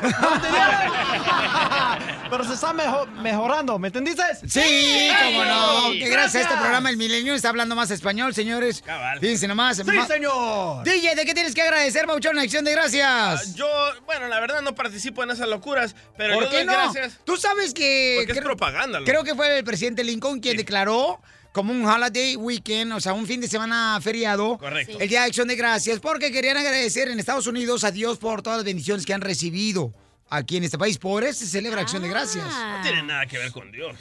Pero 2.30 2.44
se 2.44 2.54
está 2.54 2.72
mejo- 2.72 3.06
mejorando, 3.06 3.78
¿me 3.78 3.88
entendiste? 3.88 4.22
Sí, 4.48 5.10
cómo 5.22 5.44
no. 5.44 5.90
Que 5.92 6.08
gracias 6.08 6.44
a 6.44 6.48
este 6.48 6.56
programa 6.60 6.90
El 6.90 6.96
Milenio 6.96 7.34
está 7.34 7.50
hablando 7.50 7.76
más 7.76 7.90
español, 7.90 8.34
señores. 8.34 8.82
Fíjense 9.20 9.46
nomás. 9.48 9.76
Sí, 9.76 9.84
Ma- 9.84 10.06
señor. 10.06 10.82
DJ, 10.84 11.14
¿de 11.14 11.24
qué 11.26 11.34
tienes 11.34 11.54
que 11.54 11.62
agradecer, 11.62 12.06
Mauchón, 12.06 12.36
en 12.36 12.42
Acción 12.44 12.64
de 12.64 12.72
Gracias? 12.72 13.54
Yo, 13.54 13.66
bueno, 14.06 14.28
la 14.28 14.40
verdad 14.40 14.60
no 14.62 14.74
participo 14.74 15.22
en 15.22 15.30
esas 15.30 15.48
locuras, 15.48 15.94
pero 16.16 16.34
¿Por 16.34 16.44
yo 16.44 16.50
qué 16.50 16.56
doy 16.58 16.66
no? 16.66 16.72
gracias. 16.72 17.18
Tú 17.24 17.36
sabes 17.36 17.74
que... 17.74 18.22
Porque 18.26 18.38
es 18.38 18.44
propaganda. 18.44 19.00
Creo 19.04 19.22
que 19.24 19.34
fue 19.34 19.58
el 19.58 19.64
presidente 19.64 20.02
Lincoln 20.04 20.40
quien 20.40 20.56
declaró 20.56 21.20
como 21.56 21.72
un 21.72 21.86
holiday 21.86 22.36
weekend, 22.36 22.92
o 22.92 23.00
sea, 23.00 23.14
un 23.14 23.26
fin 23.26 23.40
de 23.40 23.48
semana 23.48 23.98
feriado. 24.02 24.58
Correcto. 24.58 24.98
El 25.00 25.08
Día 25.08 25.22
de 25.22 25.28
Acción 25.28 25.48
de 25.48 25.56
Gracias, 25.56 26.00
porque 26.00 26.30
querían 26.30 26.58
agradecer 26.58 27.08
en 27.08 27.18
Estados 27.18 27.46
Unidos 27.46 27.82
a 27.82 27.90
Dios 27.90 28.18
por 28.18 28.42
todas 28.42 28.58
las 28.58 28.66
bendiciones 28.66 29.06
que 29.06 29.14
han 29.14 29.22
recibido 29.22 29.94
aquí 30.28 30.58
en 30.58 30.64
este 30.64 30.76
país. 30.76 30.98
Por 30.98 31.24
eso 31.24 31.40
se 31.40 31.46
celebra 31.46 31.80
Acción 31.80 32.02
de 32.02 32.10
Gracias. 32.10 32.44
No 32.44 32.82
tiene 32.82 33.02
nada 33.04 33.24
que 33.24 33.38
ver 33.38 33.50
con 33.52 33.72
Dios. 33.72 33.96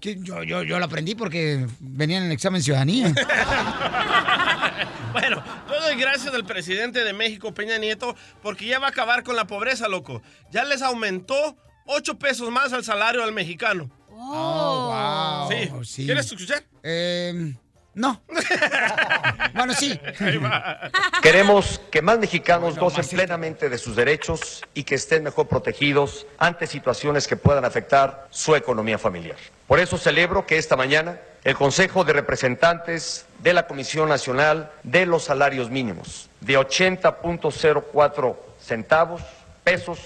Yo, 0.00 0.42
yo, 0.42 0.62
yo 0.62 0.78
lo 0.78 0.86
aprendí 0.86 1.14
porque 1.14 1.66
venía 1.80 2.16
en 2.16 2.24
el 2.24 2.32
examen 2.32 2.62
ciudadanía. 2.62 3.12
Bueno, 5.12 5.42
yo 5.68 5.80
doy 5.80 5.96
gracias 5.96 6.32
al 6.32 6.44
presidente 6.44 7.02
de 7.02 7.12
México, 7.12 7.52
Peña 7.52 7.78
Nieto, 7.78 8.14
porque 8.42 8.64
ya 8.64 8.78
va 8.78 8.86
a 8.86 8.90
acabar 8.90 9.24
con 9.24 9.34
la 9.34 9.46
pobreza, 9.46 9.88
loco. 9.88 10.22
Ya 10.52 10.64
les 10.64 10.82
aumentó 10.82 11.56
8 11.86 12.18
pesos 12.18 12.50
más 12.50 12.72
al 12.72 12.84
salario 12.84 13.24
al 13.24 13.32
mexicano. 13.32 13.90
Oh, 14.22 15.48
wow. 15.48 15.84
Sí. 15.84 16.04
¿Quieres 16.04 16.26
escuchar? 16.26 16.62
Eh, 16.82 17.54
no. 17.94 18.20
bueno, 19.54 19.72
sí. 19.72 19.98
Queremos 21.22 21.80
que 21.90 22.02
más 22.02 22.18
mexicanos 22.18 22.78
gocen 22.78 23.06
plenamente 23.06 23.68
de 23.68 23.78
sus 23.78 23.96
derechos 23.96 24.62
y 24.74 24.84
que 24.84 24.96
estén 24.96 25.22
mejor 25.22 25.48
protegidos 25.48 26.26
ante 26.38 26.66
situaciones 26.66 27.26
que 27.26 27.36
puedan 27.36 27.64
afectar 27.64 28.28
su 28.30 28.54
economía 28.54 28.98
familiar. 28.98 29.36
Por 29.66 29.80
eso 29.80 29.96
celebro 29.96 30.46
que 30.46 30.58
esta 30.58 30.76
mañana 30.76 31.18
el 31.42 31.54
Consejo 31.54 32.04
de 32.04 32.12
Representantes 32.12 33.24
de 33.42 33.54
la 33.54 33.66
Comisión 33.66 34.08
Nacional 34.08 34.70
de 34.82 35.06
los 35.06 35.24
Salarios 35.24 35.70
Mínimos 35.70 36.28
de 36.40 36.58
80.04 36.58 38.36
centavos, 38.60 39.22
pesos, 39.64 39.98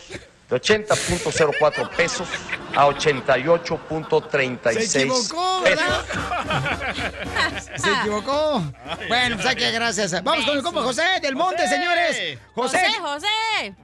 de 0.55 0.61
80.04 0.61 1.89
pesos 1.91 2.29
a 2.75 2.87
88.36 2.87 4.81
Se 4.81 5.03
equivocó, 5.03 5.61
¿verdad? 5.63 6.05
Se 7.77 7.93
equivocó. 7.93 8.63
Bueno, 9.09 9.37
pues 9.37 9.47
hay 9.47 9.57
que 9.57 9.71
gracias. 9.71 10.23
Vamos 10.23 10.45
con 10.45 10.57
el 10.57 10.63
compa 10.63 10.83
José 10.83 11.03
del 11.23 11.37
Monte, 11.37 11.67
señores. 11.69 12.39
José. 12.55 12.79
José, 12.79 13.01
José. 13.01 13.84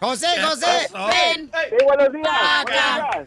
José, 0.00 0.26
¿Qué 0.34 0.42
José. 0.42 0.88
Ven. 0.94 1.50
Sí, 1.50 1.84
buenos 1.84 2.12
días. 2.12 2.26
Acá. 2.60 3.26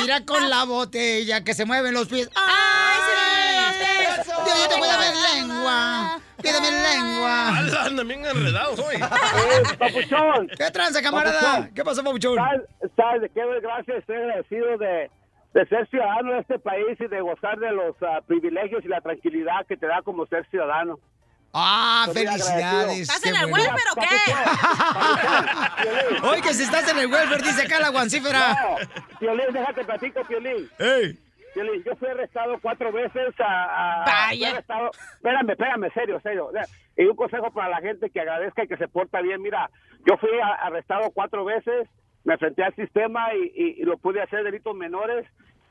Mira 0.00 0.24
con 0.26 0.50
la 0.50 0.64
botella 0.64 1.42
que 1.42 1.54
se 1.54 1.64
mueven 1.64 1.94
los 1.94 2.08
pies. 2.08 2.30
¡Ay, 2.36 3.00
sí! 3.06 4.22
Dios, 4.44 4.58
yo 4.62 4.68
te 4.68 4.78
voy 4.78 4.88
a 4.88 4.98
ver 4.98 5.14
lengua. 5.34 6.20
Pídame 6.42 6.70
lengua. 6.70 7.58
Andan 7.86 8.06
bien 8.06 8.24
enredados 8.24 8.78
hoy. 8.80 8.96
papuchón. 9.78 10.48
¿Qué 10.58 10.70
tranza, 10.70 11.00
camarada? 11.02 11.40
Papuchón. 11.40 11.74
¿Qué 11.74 11.84
pasó, 11.84 12.04
papuchón? 12.04 12.36
¿Sabes, 12.36 12.62
sabes 12.96 13.22
de 13.22 13.28
qué 13.30 13.40
gracias? 13.62 13.96
Estoy 13.98 14.16
agradecido 14.16 14.76
de, 14.76 15.10
de 15.54 15.66
ser 15.68 15.88
ciudadano 15.88 16.34
de 16.34 16.40
este 16.40 16.58
país 16.58 17.00
y 17.00 17.06
de 17.06 17.20
gozar 17.22 17.58
de 17.58 17.72
los 17.72 17.96
ah, 18.02 18.20
privilegios 18.26 18.84
y 18.84 18.88
la 18.88 19.00
tranquilidad 19.00 19.66
que 19.66 19.78
te 19.78 19.86
da 19.86 20.02
como 20.02 20.26
ser 20.26 20.46
ciudadano. 20.50 20.98
Ah, 21.52 22.04
Estoy 22.08 22.26
felicidades. 22.26 23.00
¿Estás 23.00 23.26
en 23.26 23.34
el 23.36 23.50
bueno. 23.50 23.64
welfare 23.74 23.90
o 23.90 23.94
qué? 24.00 24.06
Oye, 26.28 26.42
que 26.42 26.54
si 26.54 26.62
estás 26.62 26.88
en 26.92 26.98
el 26.98 27.06
welfare, 27.12 27.42
dice 27.42 27.62
acá 27.66 27.80
la 27.80 27.88
guancífera. 27.90 28.50
No, 28.54 28.76
Piolín, 29.18 29.46
déjate 29.52 29.84
platico, 29.84 30.22
Piolín. 30.24 30.70
¡Ey! 30.78 31.18
Piolín, 31.54 31.82
yo 31.84 31.96
fui 31.96 32.08
arrestado 32.08 32.56
cuatro 32.62 32.92
veces 32.92 33.34
a... 33.40 34.02
a- 34.02 34.04
Vaya. 34.04 34.50
arrestado- 34.52 34.90
Espérame, 35.16 35.50
espérame, 35.50 35.92
serio, 35.92 36.20
serio. 36.22 36.50
Y 36.96 37.04
un 37.06 37.16
consejo 37.16 37.50
para 37.52 37.68
la 37.68 37.80
gente 37.80 38.10
que 38.10 38.20
agradezca 38.20 38.62
y 38.64 38.68
que 38.68 38.76
se 38.76 38.86
porta 38.86 39.20
bien. 39.20 39.42
Mira, 39.42 39.68
yo 40.08 40.16
fui 40.18 40.30
a- 40.40 40.54
arrestado 40.66 41.10
cuatro 41.10 41.44
veces, 41.44 41.88
me 42.22 42.34
enfrenté 42.34 42.62
al 42.62 42.74
sistema 42.76 43.34
y, 43.34 43.52
y- 43.60 43.80
y 43.82 43.84
lo 43.84 43.98
pude 43.98 44.22
hacer 44.22 44.44
delitos 44.44 44.76
menores 44.76 45.26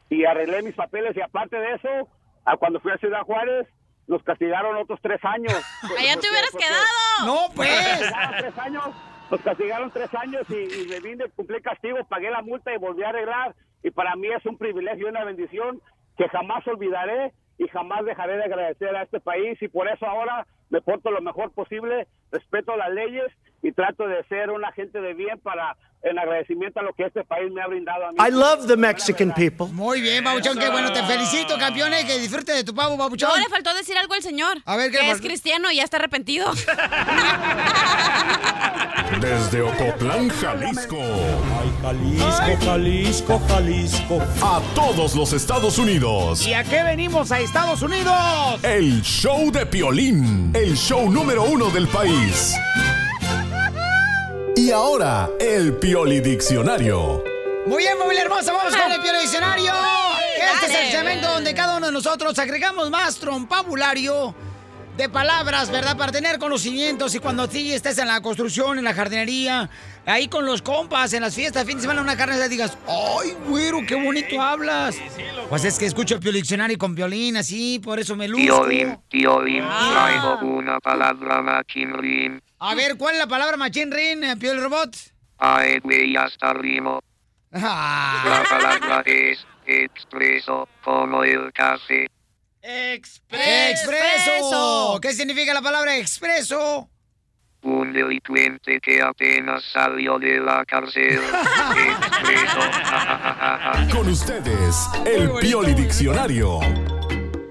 y 0.10 0.26
arreglé 0.26 0.62
mis 0.62 0.76
papeles. 0.76 1.16
Y 1.16 1.22
aparte 1.22 1.56
de 1.56 1.76
eso, 1.76 2.10
a 2.44 2.58
cuando 2.58 2.82
fui 2.82 2.92
a 2.92 2.98
Ciudad 2.98 3.22
Juárez, 3.22 3.66
nos 4.10 4.22
castigaron 4.24 4.75
otros 4.75 5.00
tres 5.01 5.24
años. 5.24 5.54
Allá 5.98 6.20
te 6.20 6.30
hubieras 6.30 6.50
Porque- 6.51 6.66
quedado. 6.66 7.25
No, 7.25 7.36
nos 7.48 7.56
pues. 7.56 7.70
castigaron 7.70 8.36
tres 8.39 8.58
años, 8.58 8.86
nos 9.32 9.42
castigaron 9.42 9.92
tres 9.92 10.16
años 10.16 10.42
y, 10.50 10.82
y 10.84 10.88
me 10.89 11.00
vine, 11.00 11.25
cumplí 11.36 11.62
castigo, 11.62 11.98
pagué 12.10 12.30
la 12.32 12.42
multa 12.42 12.74
y 12.74 12.78
volví 12.78 13.04
a 13.04 13.10
arreglar. 13.10 13.56
Y 13.84 13.92
para 13.92 14.16
mí 14.16 14.28
es 14.28 14.46
un 14.46 14.58
privilegio 14.58 15.08
y 15.08 15.10
una 15.10 15.24
bendición 15.24 15.80
que 16.18 16.28
jamás 16.28 16.68
olvidaré 16.68 17.32
y 17.58 17.68
jamás 17.70 18.04
dejaré 18.04 18.38
de 18.38 18.44
agradecer 18.46 18.96
a 18.96 19.04
este 19.04 19.20
país. 19.20 19.62
Y 19.62 19.68
por 19.68 19.88
eso 19.88 20.06
ahora 20.06 20.46
me 20.70 20.82
porto 20.82 21.12
lo 21.12 21.22
mejor 21.22 21.54
posible, 21.54 22.08
respeto 22.32 22.75
las 22.75 22.89
leyes 22.92 23.32
y 23.62 23.72
trato 23.74 24.08
de 24.08 24.24
ser 24.25 24.50
un 24.50 24.66
agente 24.66 25.00
de 25.01 25.13
bien 25.13 25.39
para 25.39 25.75
en 26.01 26.18
agradecimiento 26.18 26.79
a 26.79 26.84
lo 26.84 26.94
que 26.94 27.03
este 27.06 27.24
país 27.25 27.51
me 27.51 27.62
ha 27.62 27.68
brindado 27.68 28.06
a 28.08 28.12
mí. 28.12 28.18
I 28.20 28.32
love 28.32 28.68
the 28.68 28.77
Mexican 28.77 29.34
people. 29.34 29.68
Muy 29.74 30.01
bien, 30.01 30.24
Babuchón, 30.24 30.58
qué 30.58 30.70
bueno. 30.70 30.94
Te 30.94 31.03
felicito, 31.03 31.58
campeones. 31.58 32.06
Que 32.06 32.18
disfrute 32.20 32.53
de 32.53 32.63
tu 32.63 32.74
pavo, 32.74 32.96
Babuchón. 32.96 33.29
No, 33.29 33.38
le 33.38 33.50
faltó 33.50 33.74
decir 33.74 33.98
algo 33.98 34.13
al 34.13 34.22
señor. 34.22 34.58
A 34.65 34.77
ver, 34.77 34.91
¿qué 34.91 35.00
Que 35.00 35.12
es 35.12 35.20
cristiano 35.22 35.72
y 35.72 35.75
ya 35.77 35.84
está 35.84 35.98
arrepentido. 35.98 36.51
Desde 39.22 39.62
Ocotlán, 39.62 40.29
Jalisco. 40.29 41.01
Jalisco, 41.82 42.65
Jalisco, 42.65 43.41
Jalisco. 43.48 44.22
A 44.41 44.62
todos 44.74 45.15
los 45.15 45.34
Estados 45.34 45.77
Unidos. 45.77 46.48
¿Y 46.48 46.53
a 46.53 46.63
qué 46.63 46.84
venimos 46.84 47.32
a 47.32 47.39
Estados 47.41 47.82
Unidos? 47.82 48.63
El 48.63 49.01
show 49.01 49.51
de 49.51 49.65
Piolín. 49.65 50.51
El 50.56 50.77
show 50.77 51.12
número 51.12 51.44
uno 51.44 51.70
del 51.70 51.88
país. 51.88 52.56
Y 54.60 54.72
ahora, 54.72 55.30
el 55.39 55.78
Pioli 55.78 56.20
Diccionario. 56.20 57.24
Muy 57.66 57.78
bien, 57.78 57.98
familia 57.98 58.24
hermosa, 58.24 58.51
vamos 58.51 58.75
con 58.75 58.92
el 58.92 59.00
Piolo 59.00 59.22
Diccionario. 59.22 59.72
Este 60.54 60.66
es 60.66 60.82
el 60.82 60.92
segmento 60.92 61.32
donde 61.32 61.54
cada 61.54 61.78
uno 61.78 61.86
de 61.86 61.94
nosotros 61.94 62.38
agregamos 62.38 62.89
más 62.89 63.16
trompabulario 63.20 64.36
de 64.98 65.08
palabras, 65.08 65.72
¿verdad? 65.72 65.96
Para 65.96 66.12
tener 66.12 66.39
conocimientos 66.39 67.16
y 67.16 67.20
cuando 67.20 67.48
sí 67.48 67.72
estés 67.72 68.00
en 68.00 68.08
la 68.10 68.20
construcción, 68.20 68.78
en 68.78 68.84
la 68.84 68.94
jardinería, 68.94 69.70
ahí 70.06 70.28
con 70.28 70.46
los 70.46 70.62
compas, 70.62 71.13
en 71.13 71.22
las 71.22 71.36
fiestas, 71.36 71.63
fin 71.66 71.78
de 71.78 71.82
semana, 71.84 72.01
una 72.01 72.18
carne, 72.18 72.34
asada, 72.34 72.50
digas, 72.50 72.78
¡ay, 72.86 73.38
güero, 73.48 73.80
qué 73.88 73.96
bonito 73.96 74.42
hablas! 74.42 74.98
Pues 75.48 75.63
es 75.63 75.80
que 75.80 75.86
escucho 75.86 76.16
el 76.22 76.34
Diccionario 76.34 76.78
con 76.78 76.96
violín, 76.96 77.38
así, 77.38 77.80
por 77.80 77.98
eso 77.98 78.13
me 78.18 78.28
luzco. 78.28 78.44
Piolín, 78.68 79.00
Piolín, 79.08 79.63
Ah. 79.63 80.10
traigo 80.10 80.54
una 80.54 80.82
palabra 80.82 81.42
machinrín. 81.42 82.42
A 82.60 82.75
ver, 82.75 82.98
¿cuál 82.98 83.16
es 83.16 83.20
la 83.20 83.28
palabra 83.28 83.56
machín 83.56 83.89
rin, 83.89 84.22
eh, 84.24 84.36
Piolo 84.36 84.62
Robot? 84.63 84.96
Ay, 85.38 85.80
güey, 85.80 86.16
hasta 86.18 86.54
rimo. 86.54 87.00
Ah. 87.54 88.22
La 88.25 88.44
palabra 88.44 89.01
es 89.06 89.39
expreso, 89.66 90.68
como 90.84 91.24
el 91.24 91.54
café. 91.54 92.08
¡Expreso! 92.62 93.80
¿Qué 95.01 95.13
significa 95.13 95.54
la 95.54 95.62
palabra 95.62 95.96
expreso? 95.96 96.89
Un 97.62 97.94
delincuente 97.94 98.80
que 98.82 99.01
apenas 99.01 99.63
salió 99.72 100.20
de 100.20 100.39
la 100.39 100.66
cárcel. 100.66 101.18
expreso. 102.10 102.60
Con 103.96 104.10
ustedes, 104.10 104.75
el 105.06 105.32
Pioli 105.39 105.74
Diccionario. 105.74 106.60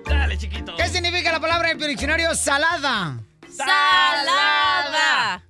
Dale, 0.04 0.36
chiquito. 0.36 0.76
¿Qué 0.76 0.86
significa 0.88 1.32
la 1.32 1.40
palabra 1.40 1.70
en 1.70 1.80
el 1.82 1.88
diccionario? 1.88 2.34
Salada. 2.34 3.18
Salada. 3.50 4.87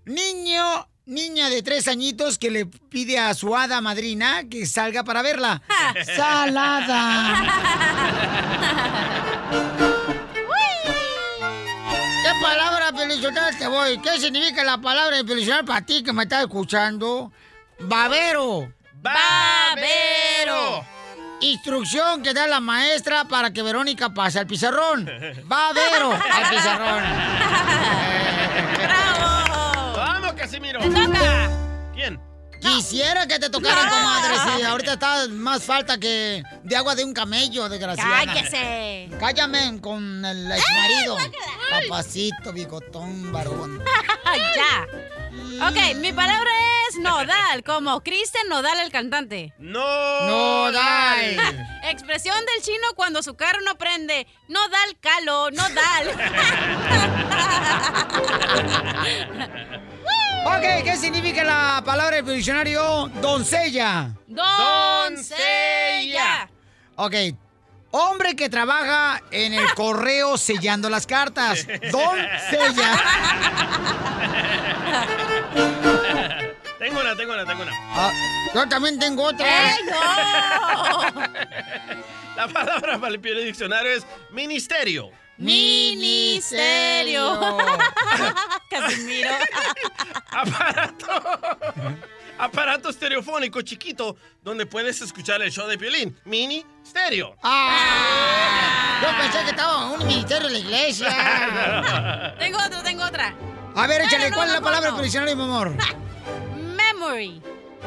Niño, 0.08 0.88
niña 1.04 1.50
de 1.50 1.62
tres 1.62 1.86
añitos 1.86 2.38
que 2.38 2.50
le 2.50 2.64
pide 2.64 3.18
a 3.18 3.34
su 3.34 3.54
hada 3.54 3.82
madrina 3.82 4.44
que 4.50 4.64
salga 4.64 5.04
para 5.04 5.20
verla. 5.20 5.60
Salada. 6.16 7.44
¿Qué 12.22 12.30
palabra 12.40 12.90
pelicional 12.92 13.54
te 13.58 13.68
voy? 13.68 13.98
¿Qué 13.98 14.18
significa 14.18 14.64
la 14.64 14.78
palabra 14.78 15.22
pelicional 15.24 15.66
para 15.66 15.84
ti 15.84 16.02
que 16.02 16.14
me 16.14 16.22
estás 16.22 16.40
escuchando? 16.40 17.30
Babero. 17.80 18.72
Babero. 19.02 20.86
Instrucción 21.42 22.22
que 22.22 22.32
da 22.32 22.46
la 22.46 22.60
maestra 22.60 23.26
para 23.26 23.52
que 23.52 23.60
Verónica 23.62 24.14
pase 24.14 24.38
al 24.38 24.46
pizarrón. 24.46 25.06
Va 25.52 25.72
Vero 25.74 26.12
al 26.12 26.48
pizarrón. 26.48 27.04
¡Te 30.50 30.58
toca! 30.60 31.50
¿Quién? 31.94 32.20
Quisiera 32.60 33.26
que 33.26 33.38
te 33.38 33.50
tocaran, 33.50 33.84
No. 33.84 33.90
comadre. 33.90 34.34
Sí, 34.56 34.62
ahorita 34.62 34.92
está 34.94 35.28
más 35.28 35.62
falta 35.62 35.98
que 35.98 36.42
de 36.64 36.76
agua 36.76 36.94
de 36.94 37.04
un 37.04 37.12
camello, 37.14 37.68
desgraciada. 37.68 38.24
¡Cállese! 38.24 39.10
Cállame 39.20 39.80
con 39.80 40.24
el 40.24 40.50
ex 40.50 40.64
marido. 40.74 41.16
Papacito, 41.70 42.52
bigotón, 42.52 43.30
varón. 43.32 43.82
ya. 44.56 45.68
Ok, 45.68 45.96
mi 45.96 46.12
palabra 46.12 46.50
es 46.88 46.98
nodal, 46.98 47.62
como 47.64 48.00
Cristian 48.00 48.48
Nodal, 48.48 48.78
el 48.80 48.90
cantante. 48.90 49.52
¡No! 49.58 49.80
Nodal. 50.26 51.36
Expresión 51.84 52.36
del 52.46 52.62
chino 52.64 52.86
cuando 52.96 53.22
su 53.22 53.36
carro 53.36 53.60
no 53.64 53.76
prende. 53.76 54.26
Nodal 54.48 54.96
calo, 55.00 55.50
nodal. 55.50 56.16
Ok, 60.44 60.62
¿qué 60.84 60.96
significa 60.96 61.44
la 61.44 61.82
palabra 61.84 62.16
del 62.22 62.36
diccionario 62.36 63.08
doncella? 63.20 64.10
Doncella. 64.26 65.38
Ok. 66.96 67.14
Hombre 67.90 68.36
que 68.36 68.50
trabaja 68.50 69.22
en 69.30 69.54
el 69.54 69.72
correo 69.74 70.36
sellando 70.38 70.90
las 70.90 71.06
cartas. 71.06 71.66
Doncella. 71.90 73.00
tengo 76.78 77.00
una, 77.00 77.16
tengo 77.16 77.32
una, 77.32 77.46
tengo 77.46 77.62
una. 77.62 77.72
Ah, 77.74 78.10
yo 78.54 78.68
también 78.68 78.98
tengo 78.98 79.22
otra. 79.24 79.46
¡Ey, 79.46 79.78
no! 79.84 79.92
La 82.36 82.46
palabra 82.46 82.98
para 82.98 83.14
el 83.14 83.20
diccionario 83.20 83.90
es 83.90 84.06
ministerio. 84.30 85.10
Ministerio. 85.38 87.38
Casimiro. 88.70 89.30
Aparato. 90.30 91.06
Aparato 92.38 92.88
estereofónico 92.90 93.62
chiquito 93.62 94.16
donde 94.42 94.66
puedes 94.66 95.00
escuchar 95.00 95.42
el 95.42 95.50
show 95.50 95.66
de 95.66 95.78
Piolín. 95.78 96.16
Mini 96.24 96.64
stereo. 96.86 97.34
Ah, 97.42 99.00
yo 99.02 99.08
pensé 99.22 99.44
que 99.44 99.50
estaba 99.50 99.86
en 99.94 100.00
un 100.00 100.06
ministerio 100.06 100.48
de 100.48 100.52
la 100.54 100.58
iglesia. 100.58 102.34
tengo 102.38 102.58
otra, 102.58 102.82
tengo 102.82 103.04
otra. 103.04 103.34
A 103.74 103.86
ver, 103.86 104.02
échale, 104.02 104.24
No, 104.24 104.30
no, 104.30 104.36
¿cuál 104.36 104.48
es 104.48 104.54
la 104.54 104.60
palabra 104.60 104.90
no. 104.90 105.02
diccionario, 105.02 105.36
mi 105.36 105.42
amor? 105.42 105.72
Memory. 106.76 107.42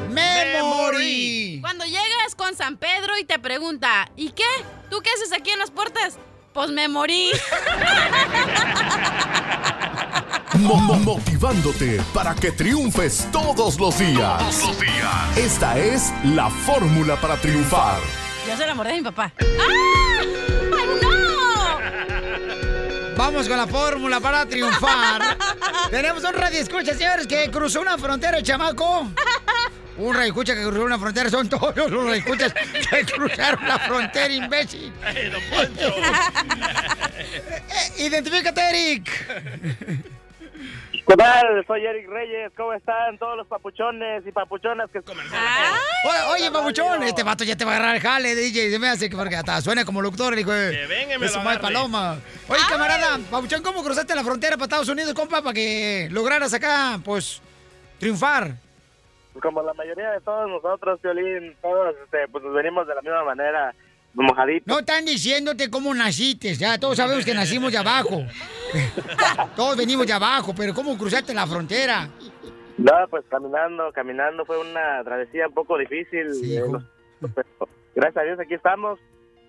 Memory. 0.08 1.58
Cuando 1.60 1.84
llegas 1.84 2.34
con 2.36 2.56
San 2.56 2.76
Pedro 2.78 3.18
y 3.18 3.24
te 3.24 3.38
pregunta, 3.38 4.10
¿y 4.16 4.30
qué? 4.30 4.44
¿Tú 4.90 5.00
qué 5.00 5.10
haces 5.10 5.32
aquí 5.32 5.50
en 5.50 5.58
las 5.58 5.70
puertas? 5.70 6.18
Pues 6.52 6.70
me 6.70 6.86
morí. 6.88 7.30
Mo- 10.58 10.76
mo- 10.76 10.94
motivándote 10.98 12.00
para 12.12 12.34
que 12.34 12.52
triunfes 12.52 13.26
todos 13.32 13.80
los 13.80 13.98
días. 13.98 14.38
Todos 14.38 14.62
los 14.68 14.80
días. 14.80 15.36
Esta 15.38 15.78
es 15.78 16.12
la 16.24 16.50
fórmula 16.50 17.16
para 17.16 17.36
triunfar. 17.36 17.98
Yo 18.46 18.56
se 18.56 18.64
enamoré 18.64 18.90
de 18.90 18.96
mi 18.98 19.02
papá. 19.04 19.32
¡Ah! 19.40 20.41
Vamos 23.16 23.48
con 23.48 23.56
la 23.56 23.66
fórmula 23.66 24.20
para 24.20 24.46
triunfar. 24.46 25.36
Tenemos 25.90 26.24
un 26.24 26.32
radio 26.34 26.60
escucha, 26.60 26.94
señores, 26.94 27.26
que 27.26 27.50
cruzó 27.50 27.80
una 27.80 27.98
frontera, 27.98 28.38
el 28.38 28.42
chamaco. 28.44 29.08
Un 29.98 30.14
radio 30.14 30.28
escucha 30.28 30.54
que 30.54 30.62
cruzó 30.62 30.84
una 30.84 30.98
frontera, 30.98 31.28
son 31.30 31.48
todos 31.48 31.76
los 31.76 31.90
radio 31.90 32.14
escuchas 32.14 32.54
que 32.54 33.04
cruzaron 33.04 33.68
la 33.68 33.78
frontera, 33.78 34.32
imbécil. 34.32 34.92
¡Ay, 35.04 35.30
don 35.30 35.42
Poncho! 35.50 35.94
Eh, 37.34 38.04
Identifícate, 38.04 38.60
Eric. 38.68 40.04
¿Qué 41.06 41.16
tal? 41.16 41.64
Soy 41.66 41.84
Eric 41.84 42.08
Reyes. 42.08 42.52
¿Cómo 42.56 42.72
están 42.72 43.18
todos 43.18 43.36
los 43.36 43.46
papuchones 43.46 44.24
y 44.26 44.32
papuchonas 44.32 44.88
que 44.90 45.00
Oye, 45.00 46.18
oye, 46.32 46.50
babuchón, 46.50 47.02
este 47.02 47.22
vato 47.22 47.44
ya 47.44 47.56
te 47.56 47.64
va 47.64 47.72
a 47.72 47.76
agarrar 47.76 47.96
el 47.96 48.02
jale, 48.02 48.34
DJ. 48.34 48.70
Se 48.70 48.78
me 48.78 48.88
hace 48.88 49.10
que 49.10 49.16
porque 49.16 49.36
hasta 49.36 49.60
suena 49.60 49.84
como 49.84 50.00
locutor, 50.00 50.38
hijo 50.38 50.52
de, 50.52 50.70
Que 50.70 50.86
venga 50.86 51.14
y 51.16 51.18
me 51.18 51.26
lo 51.26 51.60
paloma. 51.60 52.18
Oye, 52.48 52.60
camarada, 52.68 53.18
babuchón, 53.30 53.62
¿cómo 53.62 53.82
cruzaste 53.82 54.14
la 54.14 54.22
frontera 54.22 54.56
para 54.56 54.64
Estados 54.64 54.88
Unidos, 54.88 55.12
compa, 55.14 55.42
para 55.42 55.54
que 55.54 56.08
lograras 56.10 56.54
acá, 56.54 57.00
pues, 57.04 57.42
triunfar? 57.98 58.52
Como 59.40 59.62
la 59.62 59.74
mayoría 59.74 60.10
de 60.10 60.20
todos 60.20 60.48
nosotros, 60.48 61.00
Violín, 61.02 61.56
todos 61.62 61.96
este, 62.04 62.28
pues 62.28 62.44
nos 62.44 62.54
venimos 62.54 62.86
de 62.86 62.94
la 62.94 63.02
misma 63.02 63.24
manera, 63.24 63.74
No 64.66 64.78
están 64.80 65.04
diciéndote 65.04 65.70
cómo 65.70 65.94
naciste, 65.94 66.54
ya 66.54 66.78
todos 66.78 66.96
sabemos 66.96 67.24
que 67.24 67.34
nacimos 67.34 67.72
de 67.72 67.78
abajo. 67.78 68.24
todos 69.56 69.76
venimos 69.76 70.06
de 70.06 70.12
abajo, 70.12 70.54
pero 70.56 70.74
¿cómo 70.74 70.96
cruzaste 70.98 71.32
la 71.32 71.46
frontera? 71.46 72.08
No, 72.78 72.92
pues 73.10 73.24
caminando, 73.28 73.92
caminando 73.92 74.44
fue 74.44 74.58
una 74.58 75.02
travesía 75.04 75.46
un 75.48 75.54
poco 75.54 75.78
difícil. 75.78 76.26
eh, 76.44 76.62
pero 77.34 77.68
gracias 77.94 78.16
a 78.16 78.26
Dios 78.26 78.40
aquí 78.40 78.54
estamos, 78.54 78.98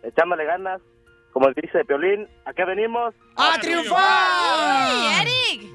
echándole 0.04 0.46
ganas. 0.46 0.82
Como 1.32 1.50
dice 1.50 1.84
Piolín, 1.86 2.28
¿a 2.46 2.54
qué 2.54 2.64
venimos? 2.64 3.16
¡A 3.36 3.60
triunfar! 3.60 4.00
¡Ay, 4.00 5.22
Eric! 5.22 5.73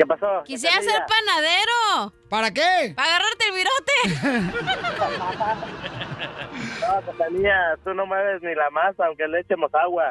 ¿Qué 0.00 0.06
pasó? 0.06 0.42
Quisiera 0.46 0.80
ser 0.80 1.02
panadero. 1.06 2.14
¿Para 2.30 2.50
qué? 2.50 2.94
Para 2.96 3.16
agarrarte 3.16 3.44
el 3.44 3.52
virote. 3.52 3.92
No, 6.80 7.00
Cachanilla, 7.04 7.76
tú 7.84 7.94
no 7.94 8.06
mueves 8.06 8.42
ni 8.42 8.54
la 8.54 8.70
masa, 8.70 9.06
aunque 9.06 9.28
le 9.28 9.40
echemos 9.40 9.70
agua. 9.74 10.10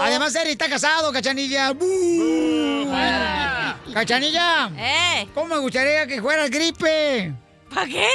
Además, 0.00 0.34
Eric 0.34 0.52
está 0.52 0.68
casado, 0.68 1.12
cachanilla. 1.12 1.72
¡Bú! 1.72 2.92
Cachanilla. 3.94 4.70
¡Eh! 4.76 5.28
¿Cómo 5.34 5.54
me 5.54 5.58
gustaría 5.60 6.06
que 6.06 6.20
fueras 6.20 6.50
gripe? 6.50 7.32
¿Para 7.72 7.86
qué? 7.86 8.06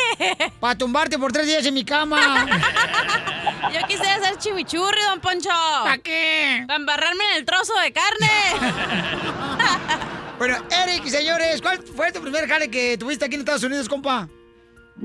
Para 0.59 0.77
tumbarte 0.77 1.17
por 1.17 1.31
tres 1.31 1.47
días 1.47 1.65
en 1.65 1.73
mi 1.73 1.85
cama. 1.85 2.45
Yo 3.73 3.87
quisiera 3.87 4.19
ser 4.19 4.37
chimichurri, 4.37 4.99
don 5.09 5.19
Poncho. 5.21 5.49
¿Para 5.83 5.97
qué? 5.97 6.63
Para 6.67 6.77
embarrarme 6.77 7.23
en 7.31 7.37
el 7.37 7.45
trozo 7.45 7.73
de 7.79 7.91
carne. 7.91 8.29
Bueno, 10.37 10.55
Eric, 10.69 11.05
señores, 11.05 11.61
¿cuál 11.61 11.77
fue 11.77 12.11
tu 12.11 12.19
primer 12.19 12.45
jale 12.45 12.69
que 12.69 12.97
tuviste 12.97 13.23
aquí 13.23 13.35
en 13.35 13.39
Estados 13.39 13.63
Unidos, 13.63 13.87
compa? 13.87 14.27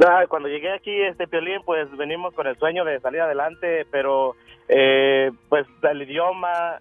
Ah, 0.05 0.25
cuando 0.29 0.49
llegué 0.49 0.73
aquí, 0.73 0.91
este 1.03 1.29
Piolín, 1.29 1.63
pues 1.65 1.89
venimos 1.97 2.35
con 2.35 2.49
el 2.49 2.59
sueño 2.59 2.85
de 2.85 2.99
salir 2.99 3.21
adelante, 3.21 3.87
pero 3.93 4.35
eh, 4.69 5.31
pues 5.49 5.67
el 5.83 6.03
idioma, 6.03 6.81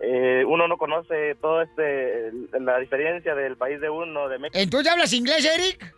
eh, 0.00 0.44
uno 0.46 0.66
no 0.66 0.76
conoce 0.76 1.36
todo 1.40 1.62
este, 1.62 2.32
la 2.58 2.78
diferencia 2.78 3.36
del 3.36 3.56
país 3.56 3.80
de 3.80 3.90
uno, 3.90 4.28
de 4.28 4.38
México. 4.38 4.58
¿Entonces 4.58 4.92
hablas 4.92 5.12
inglés, 5.12 5.44
Eric? 5.44 5.94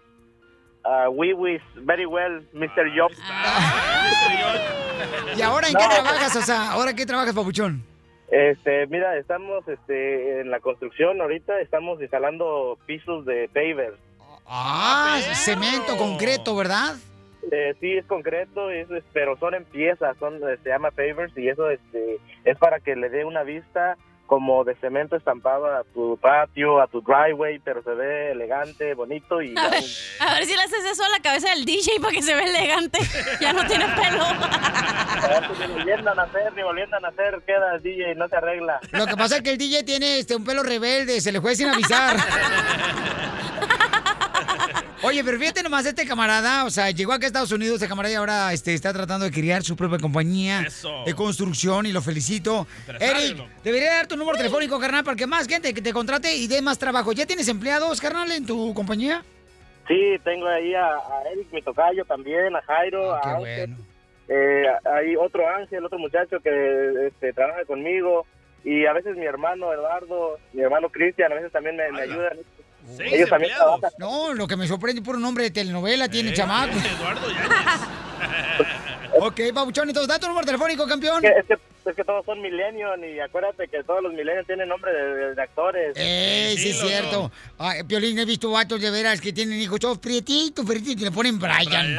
Uh, 0.86 1.10
we 1.10 1.34
wish 1.34 1.62
very 1.84 2.06
well, 2.06 2.40
Mr. 2.54 2.86
Job. 2.96 3.10
¿Y 5.36 5.42
ahora 5.42 5.68
en 5.68 5.74
qué 5.74 5.84
trabajas? 5.88 6.36
O 6.36 6.42
sea, 6.42 6.72
¿ahora 6.72 6.90
en 6.90 6.96
qué 6.96 7.06
trabajas, 7.06 7.34
papuchón? 7.34 7.82
Este, 8.30 8.86
mira, 8.86 9.16
estamos 9.18 9.66
este, 9.68 10.40
en 10.40 10.50
la 10.50 10.60
construcción 10.60 11.20
ahorita, 11.20 11.60
estamos 11.60 12.00
instalando 12.00 12.78
pisos 12.86 13.24
de 13.26 13.48
pavers. 13.52 13.96
Ah, 14.46 15.18
cemento, 15.34 15.96
concreto, 15.96 16.54
¿verdad? 16.56 16.94
Eh, 17.50 17.74
sí, 17.80 17.96
es 17.96 18.04
concreto, 18.06 18.70
es, 18.70 18.90
es- 18.90 19.04
pero 19.12 19.36
son 19.38 19.54
en 19.54 19.64
piezas, 19.64 20.16
son, 20.18 20.34
eh, 20.36 20.56
se 20.62 20.68
llama 20.68 20.90
pavers 20.90 21.36
y 21.36 21.48
eso 21.48 21.70
este, 21.70 22.18
es 22.44 22.58
para 22.58 22.80
que 22.80 22.96
le 22.96 23.08
dé 23.08 23.24
una 23.24 23.42
vista 23.44 23.96
como 24.26 24.64
de 24.64 24.74
cemento 24.76 25.16
estampado 25.16 25.66
a 25.66 25.84
tu 25.84 26.18
patio, 26.18 26.80
a 26.80 26.86
tu 26.86 27.00
driveway, 27.00 27.58
pero 27.60 27.82
se 27.82 27.90
ve 27.90 28.32
elegante, 28.32 28.94
bonito 28.94 29.40
y... 29.40 29.56
A 29.56 29.68
ver, 29.68 29.82
a 30.20 30.34
ver 30.34 30.44
si 30.44 30.54
le 30.54 30.62
haces 30.62 30.84
eso 30.84 31.04
a 31.04 31.08
la 31.08 31.20
cabeza 31.20 31.50
del 31.50 31.64
DJ 31.64 32.00
para 32.00 32.12
que 32.12 32.22
se 32.22 32.34
vea 32.34 32.44
elegante. 32.44 32.98
Ya 33.40 33.52
no 33.52 33.66
tiene 33.66 33.84
pelo. 33.88 34.24
ni 35.58 35.74
volviendo 35.74 36.10
a 36.10 36.14
nacer, 36.14 36.52
ni 36.54 36.62
volviendo 36.62 36.96
a 36.96 37.00
nacer, 37.00 37.42
queda 37.46 37.74
el 37.74 37.82
DJ, 37.82 38.14
no 38.14 38.28
se 38.28 38.36
arregla. 38.36 38.80
Lo 38.92 39.06
que 39.06 39.16
pasa 39.16 39.36
es 39.36 39.42
que 39.42 39.50
el 39.50 39.58
DJ 39.58 39.84
tiene 39.84 40.18
este, 40.18 40.34
un 40.36 40.44
pelo 40.44 40.62
rebelde, 40.62 41.20
se 41.20 41.32
le 41.32 41.40
fue 41.40 41.54
sin 41.54 41.68
avisar. 41.68 42.16
Oye, 45.02 45.22
pero 45.22 45.38
fíjate 45.38 45.62
nomás 45.62 45.84
este 45.86 46.06
camarada, 46.06 46.64
o 46.64 46.70
sea, 46.70 46.90
llegó 46.90 47.12
acá 47.12 47.26
a 47.26 47.28
Estados 47.28 47.52
Unidos, 47.52 47.74
este 47.76 47.88
camarada 47.88 48.12
y 48.12 48.16
ahora 48.16 48.52
este, 48.52 48.72
está 48.74 48.92
tratando 48.92 49.26
de 49.26 49.30
crear 49.30 49.62
su 49.62 49.76
propia 49.76 49.98
compañía 49.98 50.62
Eso. 50.66 51.04
de 51.04 51.14
construcción 51.14 51.84
y 51.86 51.92
lo 51.92 52.00
felicito. 52.00 52.66
Eric, 52.98 53.36
debería 53.62 53.92
dar 53.94 54.06
tu 54.06 54.16
número 54.16 54.38
telefónico, 54.38 54.80
carnal, 54.80 55.04
para 55.04 55.16
que 55.16 55.26
más 55.26 55.46
gente 55.46 55.74
que 55.74 55.82
te 55.82 55.92
contrate 55.92 56.34
y 56.34 56.48
dé 56.48 56.62
más 56.62 56.78
trabajo. 56.78 57.12
¿Ya 57.12 57.26
tienes 57.26 57.46
empleados, 57.48 58.00
carnal, 58.00 58.32
en 58.32 58.46
tu 58.46 58.72
compañía? 58.74 59.22
Sí, 59.86 60.16
tengo 60.24 60.48
ahí 60.48 60.74
a, 60.74 60.86
a 60.96 61.22
Eric, 61.32 61.48
mi 61.52 61.62
tocayo 61.62 62.04
también, 62.06 62.56
a 62.56 62.62
Jairo, 62.62 63.14
Ah, 63.14 63.20
Qué 63.22 63.28
a 63.28 63.34
Ángel. 63.36 63.70
bueno. 63.70 63.76
Eh, 64.28 64.64
hay 64.92 65.14
otro 65.14 65.48
Ángel, 65.48 65.84
otro 65.84 65.98
muchacho 65.98 66.40
que 66.40 67.06
este, 67.06 67.32
trabaja 67.32 67.64
conmigo 67.64 68.26
y 68.64 68.84
a 68.86 68.92
veces 68.92 69.16
mi 69.16 69.24
hermano 69.26 69.72
Eduardo, 69.72 70.38
mi 70.52 70.62
hermano 70.62 70.88
Cristian, 70.88 71.30
a 71.30 71.36
veces 71.36 71.52
también 71.52 71.76
me, 71.76 71.92
me 71.92 72.00
ayudan. 72.02 72.38
Ellos 72.98 73.28
también 73.28 73.52
trabajan. 73.54 73.90
No, 73.98 74.32
lo 74.34 74.46
que 74.46 74.56
me 74.56 74.66
sorprende 74.66 75.02
por 75.02 75.16
un 75.16 75.22
nombre 75.22 75.44
de 75.44 75.50
telenovela 75.50 76.08
tiene 76.08 76.32
chamaco. 76.32 76.72
Eduardo 76.96 77.26
ok, 79.26 79.40
Pabuchón, 79.54 79.88
entonces 79.88 80.08
da 80.08 80.18
tu 80.18 80.26
número 80.28 80.46
telefónico, 80.46 80.86
campeón. 80.86 81.24
Es 81.24 81.32
que, 81.32 81.38
es 81.40 81.46
que, 81.46 81.90
es 81.90 81.96
que 81.96 82.04
todos 82.04 82.24
son 82.26 82.40
millennials 82.42 82.98
y 83.04 83.20
acuérdate 83.20 83.68
que 83.68 83.82
todos 83.84 84.02
los 84.02 84.12
millennials 84.12 84.46
tienen 84.46 84.68
nombre 84.68 84.92
de, 84.92 85.14
de- 85.14 85.34
de 85.34 85.42
actores. 85.42 85.96
Ey, 85.96 86.56
sí, 86.58 86.70
es 86.70 86.80
cierto. 86.80 87.30
Ay, 87.58 87.82
Piolín, 87.84 88.18
he 88.18 88.24
visto 88.24 88.50
vatos 88.50 88.80
de 88.80 88.90
veras 88.90 89.20
que 89.20 89.32
tienen 89.32 89.58
hijos 89.60 89.78
todos 89.80 89.98
prietitos, 89.98 90.64
prietitos, 90.66 91.02
y 91.02 91.04
le 91.04 91.10
ponen 91.12 91.38
Brian. 91.38 91.96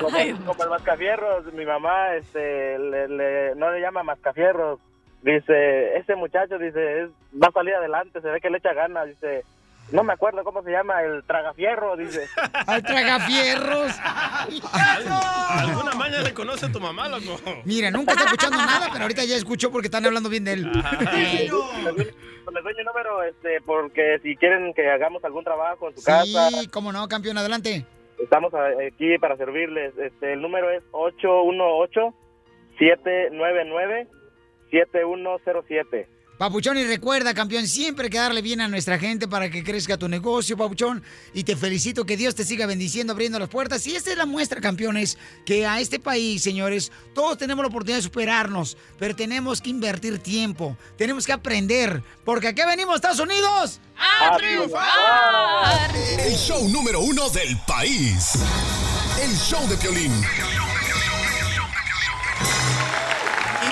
Como, 0.00 0.18
como 0.46 0.64
el 0.64 0.70
mascafierros, 0.70 1.52
mi 1.52 1.64
mamá 1.64 2.14
este, 2.16 2.78
le- 2.78 3.08
le- 3.08 3.54
no 3.56 3.70
le 3.70 3.80
llama 3.80 4.02
mascafierros. 4.02 4.80
Dice, 5.24 5.96
ese 5.96 6.14
muchacho 6.16 6.58
dice, 6.58 7.02
es- 7.04 7.10
va 7.42 7.48
a 7.48 7.52
salir 7.52 7.74
adelante, 7.74 8.20
se 8.20 8.28
ve 8.28 8.40
que 8.40 8.50
le 8.50 8.58
echa 8.58 8.74
ganas. 8.74 9.06
Dice, 9.08 9.42
no 9.90 10.02
me 10.04 10.12
acuerdo 10.12 10.44
cómo 10.44 10.62
se 10.62 10.70
llama, 10.70 11.02
el 11.02 11.24
tragafierro, 11.24 11.96
dice. 11.96 12.26
Al 12.66 12.82
tragafierros. 12.82 13.92
¿Alguna 15.48 15.92
maña 15.94 16.20
le 16.20 16.34
conoce 16.34 16.66
a 16.66 16.72
tu 16.72 16.78
mamá, 16.80 17.08
loco? 17.08 17.38
Mira, 17.64 17.90
nunca 17.90 18.12
está 18.12 18.24
escuchando 18.24 18.58
nada, 18.58 18.88
pero 18.92 19.02
ahorita 19.04 19.24
ya 19.24 19.36
escuchó 19.36 19.70
porque 19.72 19.86
están 19.86 20.04
hablando 20.04 20.28
bien 20.28 20.44
de 20.44 20.52
él. 20.52 20.70
Les 20.72 21.50
doy 22.62 22.74
mi 22.76 22.84
número 22.84 23.22
este, 23.24 23.60
porque 23.62 24.18
si 24.22 24.36
quieren 24.36 24.74
que 24.74 24.88
hagamos 24.90 25.24
algún 25.24 25.42
trabajo 25.42 25.88
en 25.88 25.96
su 25.96 26.04
casa, 26.04 26.50
Sí, 26.50 26.68
cómo 26.68 26.92
no, 26.92 27.08
campeón, 27.08 27.38
adelante. 27.38 27.84
estamos 28.22 28.52
aquí 28.54 29.18
para 29.18 29.36
servirles. 29.38 29.96
Este, 29.98 30.34
el 30.34 30.42
número 30.42 30.70
es 30.70 30.82
818-799-7107. 34.74 36.06
Papuchón, 36.38 36.76
y 36.76 36.84
recuerda, 36.84 37.32
campeón, 37.32 37.68
siempre 37.68 38.10
que 38.10 38.18
darle 38.18 38.42
bien 38.42 38.60
a 38.60 38.66
nuestra 38.66 38.98
gente 38.98 39.28
para 39.28 39.50
que 39.50 39.62
crezca 39.62 39.96
tu 39.96 40.08
negocio, 40.08 40.56
Papuchón. 40.56 41.04
Y 41.32 41.44
te 41.44 41.54
felicito 41.54 42.04
que 42.04 42.16
Dios 42.16 42.34
te 42.34 42.44
siga 42.44 42.66
bendiciendo, 42.66 43.12
abriendo 43.12 43.38
las 43.38 43.48
puertas. 43.48 43.86
Y 43.86 43.94
esta 43.94 44.10
es 44.10 44.16
la 44.16 44.26
muestra, 44.26 44.60
campeones, 44.60 45.16
que 45.46 45.64
a 45.64 45.78
este 45.78 46.00
país, 46.00 46.42
señores, 46.42 46.90
todos 47.14 47.38
tenemos 47.38 47.62
la 47.62 47.68
oportunidad 47.68 47.98
de 47.98 48.02
superarnos, 48.02 48.76
pero 48.98 49.14
tenemos 49.14 49.60
que 49.60 49.70
invertir 49.70 50.18
tiempo, 50.18 50.76
tenemos 50.98 51.24
que 51.24 51.32
aprender, 51.32 52.02
porque 52.24 52.48
aquí 52.48 52.62
venimos, 52.66 52.96
Estados 52.96 53.20
Unidos. 53.20 53.80
¡A 53.96 54.36
triunfar! 54.36 55.94
El 56.18 56.34
show 56.34 56.68
número 56.68 56.98
uno 57.00 57.30
del 57.30 57.56
país. 57.64 58.32
El 59.22 59.30
show 59.36 59.64
de 59.68 59.76
Piolín. 59.76 60.12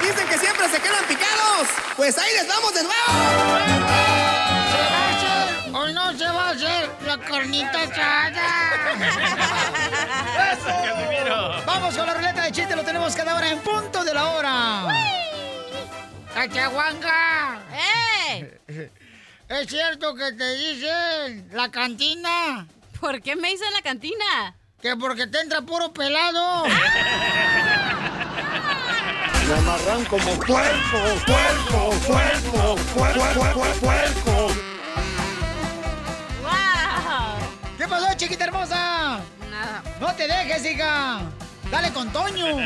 Dicen 0.02 0.26
que 0.28 0.38
siempre 0.38 0.68
se 0.68 0.80
quedan 0.80 1.04
picados. 1.06 1.68
Pues 1.96 2.18
ahí 2.18 2.32
les 2.34 2.46
vamos 2.48 2.74
de 2.74 2.82
nuevo. 2.82 2.96
¿O 5.74 5.88
no 5.88 6.12
se 6.16 6.24
va 6.24 6.48
a 6.48 6.50
hacer 6.50 6.90
la 7.06 7.18
carnita 7.18 7.82
asada? 7.82 8.42
Vamos 11.66 11.96
con 11.96 12.06
la 12.06 12.14
ruleta 12.14 12.42
de 12.42 12.52
chiste, 12.52 12.76
lo 12.76 12.84
tenemos 12.84 13.16
cada 13.16 13.34
hora 13.34 13.48
en 13.48 13.58
punto 13.60 14.04
de 14.04 14.12
la 14.12 14.28
hora. 14.30 14.84
¡Cachahuanga! 16.34 17.58
¡Eh! 17.72 18.60
¿Es 19.48 19.66
cierto 19.68 20.14
que 20.14 20.32
te 20.32 20.54
dicen 20.54 21.48
la 21.52 21.70
cantina? 21.70 22.66
¿Por 23.00 23.22
qué 23.22 23.34
me 23.36 23.50
dicen 23.50 23.72
la 23.72 23.80
cantina? 23.82 24.54
Que 24.80 24.96
porque 24.96 25.26
te 25.26 25.40
entra 25.40 25.62
puro 25.62 25.92
pelado. 25.92 26.64
Me 29.52 29.58
amarran 29.58 30.02
como 30.06 30.24
puerco, 30.38 30.98
puerco, 31.26 31.90
puerco, 32.06 32.76
puerco, 32.94 33.62
puerco. 33.80 34.48
¿Qué 37.76 37.86
pasó, 37.86 38.06
chiquita 38.16 38.44
hermosa? 38.44 39.20
Nada. 39.50 39.82
No 40.00 40.14
te 40.14 40.26
dejes, 40.26 40.64
hija. 40.64 41.20
Dale 41.70 41.92
con 41.92 42.10
Toño. 42.12 42.46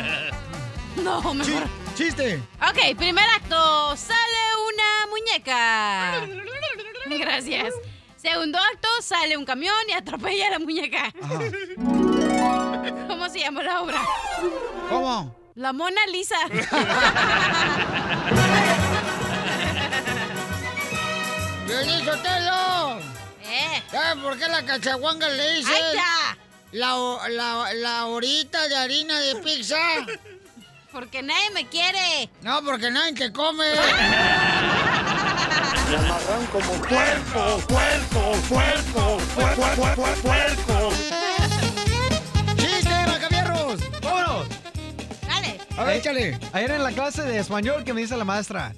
No, 1.03 1.33
mejor. 1.33 1.67
Chiste. 1.93 2.41
Ok, 2.59 2.97
primer 2.97 3.25
acto. 3.35 3.95
Sale 3.97 4.43
una 4.71 5.07
muñeca. 5.11 6.25
Gracias. 7.19 7.73
Segundo 8.15 8.57
acto, 8.57 8.87
sale 9.01 9.35
un 9.37 9.45
camión 9.45 9.75
y 9.89 9.91
atropella 9.91 10.47
a 10.47 10.51
la 10.51 10.59
muñeca. 10.59 11.13
¿Cómo 13.07 13.29
se 13.29 13.39
llama 13.39 13.61
la 13.61 13.81
obra? 13.81 14.01
¿Cómo? 14.89 15.46
La 15.57 15.73
Mona 15.73 16.05
Lisa. 16.11 16.35
¡Violín 21.65 22.05
Sotelo! 22.05 22.99
¿Eh? 23.43 23.81
¿Sabes 23.91 24.23
por 24.23 24.37
qué 24.37 24.47
la 24.49 24.63
cachaguanga 24.63 25.27
le 25.29 25.53
dice? 25.53 25.73
¡Ay, 25.73 25.95
ya! 25.95 26.37
La, 26.73 26.95
la, 27.29 27.73
la 27.73 28.05
horita 28.05 28.67
de 28.67 28.77
harina 28.77 29.19
de 29.19 29.37
pizza. 29.37 29.79
Porque 30.91 31.23
nadie 31.23 31.49
me 31.49 31.65
quiere. 31.67 32.29
No, 32.43 32.61
porque 32.63 32.91
nadie 32.91 33.13
te 33.13 33.33
come. 33.33 33.65
Me 35.89 35.95
amarran 35.95 36.45
como 36.51 36.71
puerco, 36.73 37.57
puerco, 37.67 38.33
puerco, 38.47 39.17
puerco, 39.33 39.65
puerco, 39.95 40.21
puerco. 40.21 40.91
A 45.77 45.83
ver, 45.83 45.97
échale. 45.97 46.39
Ayer 46.53 46.71
en 46.71 46.83
la 46.83 46.91
clase 46.91 47.21
de 47.21 47.37
español 47.37 47.83
que 47.83 47.93
me 47.93 48.01
dice 48.01 48.17
la 48.17 48.25
maestra, 48.25 48.73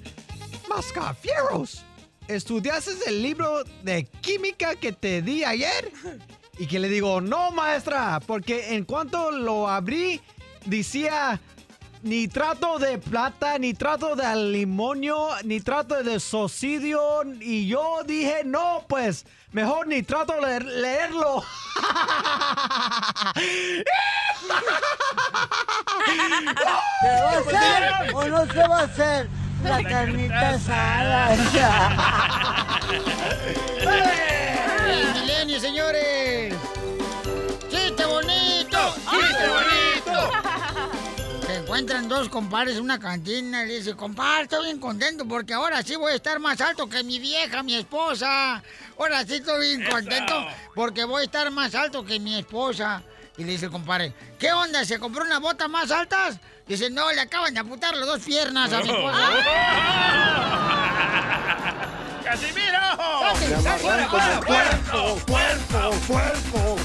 Mascafieros, 0.68 1.82
¿estudiaste 2.28 2.92
el 3.06 3.22
libro 3.22 3.64
de 3.82 4.04
química 4.20 4.76
que 4.76 4.92
te 4.92 5.22
di 5.22 5.42
ayer? 5.42 5.90
Y 6.58 6.66
que 6.66 6.78
le 6.78 6.90
digo, 6.90 7.22
no 7.22 7.52
maestra, 7.52 8.20
porque 8.26 8.74
en 8.74 8.84
cuanto 8.84 9.30
lo 9.30 9.66
abrí, 9.66 10.20
decía 10.66 11.40
nitrato 12.02 12.78
de 12.78 12.98
plata, 12.98 13.58
nitrato 13.58 14.16
de 14.16 14.24
aluminio, 14.24 15.28
nitrato 15.44 16.02
de 16.02 16.18
socidio, 16.20 17.22
y 17.40 17.66
yo 17.66 18.02
dije, 18.06 18.42
no, 18.44 18.84
pues, 18.88 19.26
mejor 19.52 19.86
nitrato 19.86 20.34
leer- 20.40 20.64
leerlo. 20.64 21.42
¿Se 27.02 27.08
va 27.08 27.30
a 27.30 27.38
hacer 27.38 28.14
o 28.14 28.24
no 28.28 28.46
se 28.46 28.68
va 28.68 28.78
a 28.80 28.82
hacer 28.84 29.28
la 29.62 29.82
carnita 29.82 30.48
asada? 30.50 31.34
¡El 34.88 35.14
milenio, 35.14 35.60
señores! 35.60 36.54
¡Chiste 37.70 38.04
bonito! 38.04 38.94
¡Chiste 39.10 39.48
bonito! 39.48 39.79
Encuentran 41.70 42.08
dos 42.08 42.28
compadres 42.28 42.78
en 42.78 42.82
una 42.82 42.98
cantina 42.98 43.62
y 43.62 43.68
le 43.68 43.74
dice, 43.74 43.94
compadre, 43.94 44.42
estoy 44.42 44.64
bien 44.64 44.80
contento 44.80 45.24
porque 45.24 45.54
ahora 45.54 45.84
sí 45.84 45.94
voy 45.94 46.10
a 46.10 46.16
estar 46.16 46.40
más 46.40 46.60
alto 46.60 46.88
que 46.88 47.04
mi 47.04 47.20
vieja, 47.20 47.62
mi 47.62 47.76
esposa. 47.76 48.60
Ahora 48.98 49.24
sí 49.24 49.34
estoy 49.34 49.76
bien 49.76 49.88
contento 49.88 50.34
porque 50.74 51.04
voy 51.04 51.20
a 51.22 51.24
estar 51.26 51.48
más 51.52 51.72
alto 51.76 52.04
que 52.04 52.18
mi 52.18 52.36
esposa. 52.36 53.04
Y 53.36 53.44
le 53.44 53.52
dice 53.52 53.66
el 53.66 53.70
compadre, 53.70 54.12
¿qué 54.36 54.50
onda? 54.52 54.84
¿Se 54.84 54.98
compró 54.98 55.22
unas 55.22 55.38
botas 55.38 55.70
más 55.70 55.92
altas? 55.92 56.40
Dice, 56.66 56.90
no, 56.90 57.12
le 57.12 57.20
acaban 57.20 57.54
de 57.54 57.60
amputar 57.60 57.94
las 57.94 58.06
dos 58.08 58.20
piernas 58.20 58.72
a 58.72 58.80
mi 58.80 58.90
esposa. 58.90 59.28
¡Casimiro! 62.30 62.78
Puerco. 66.06 66.78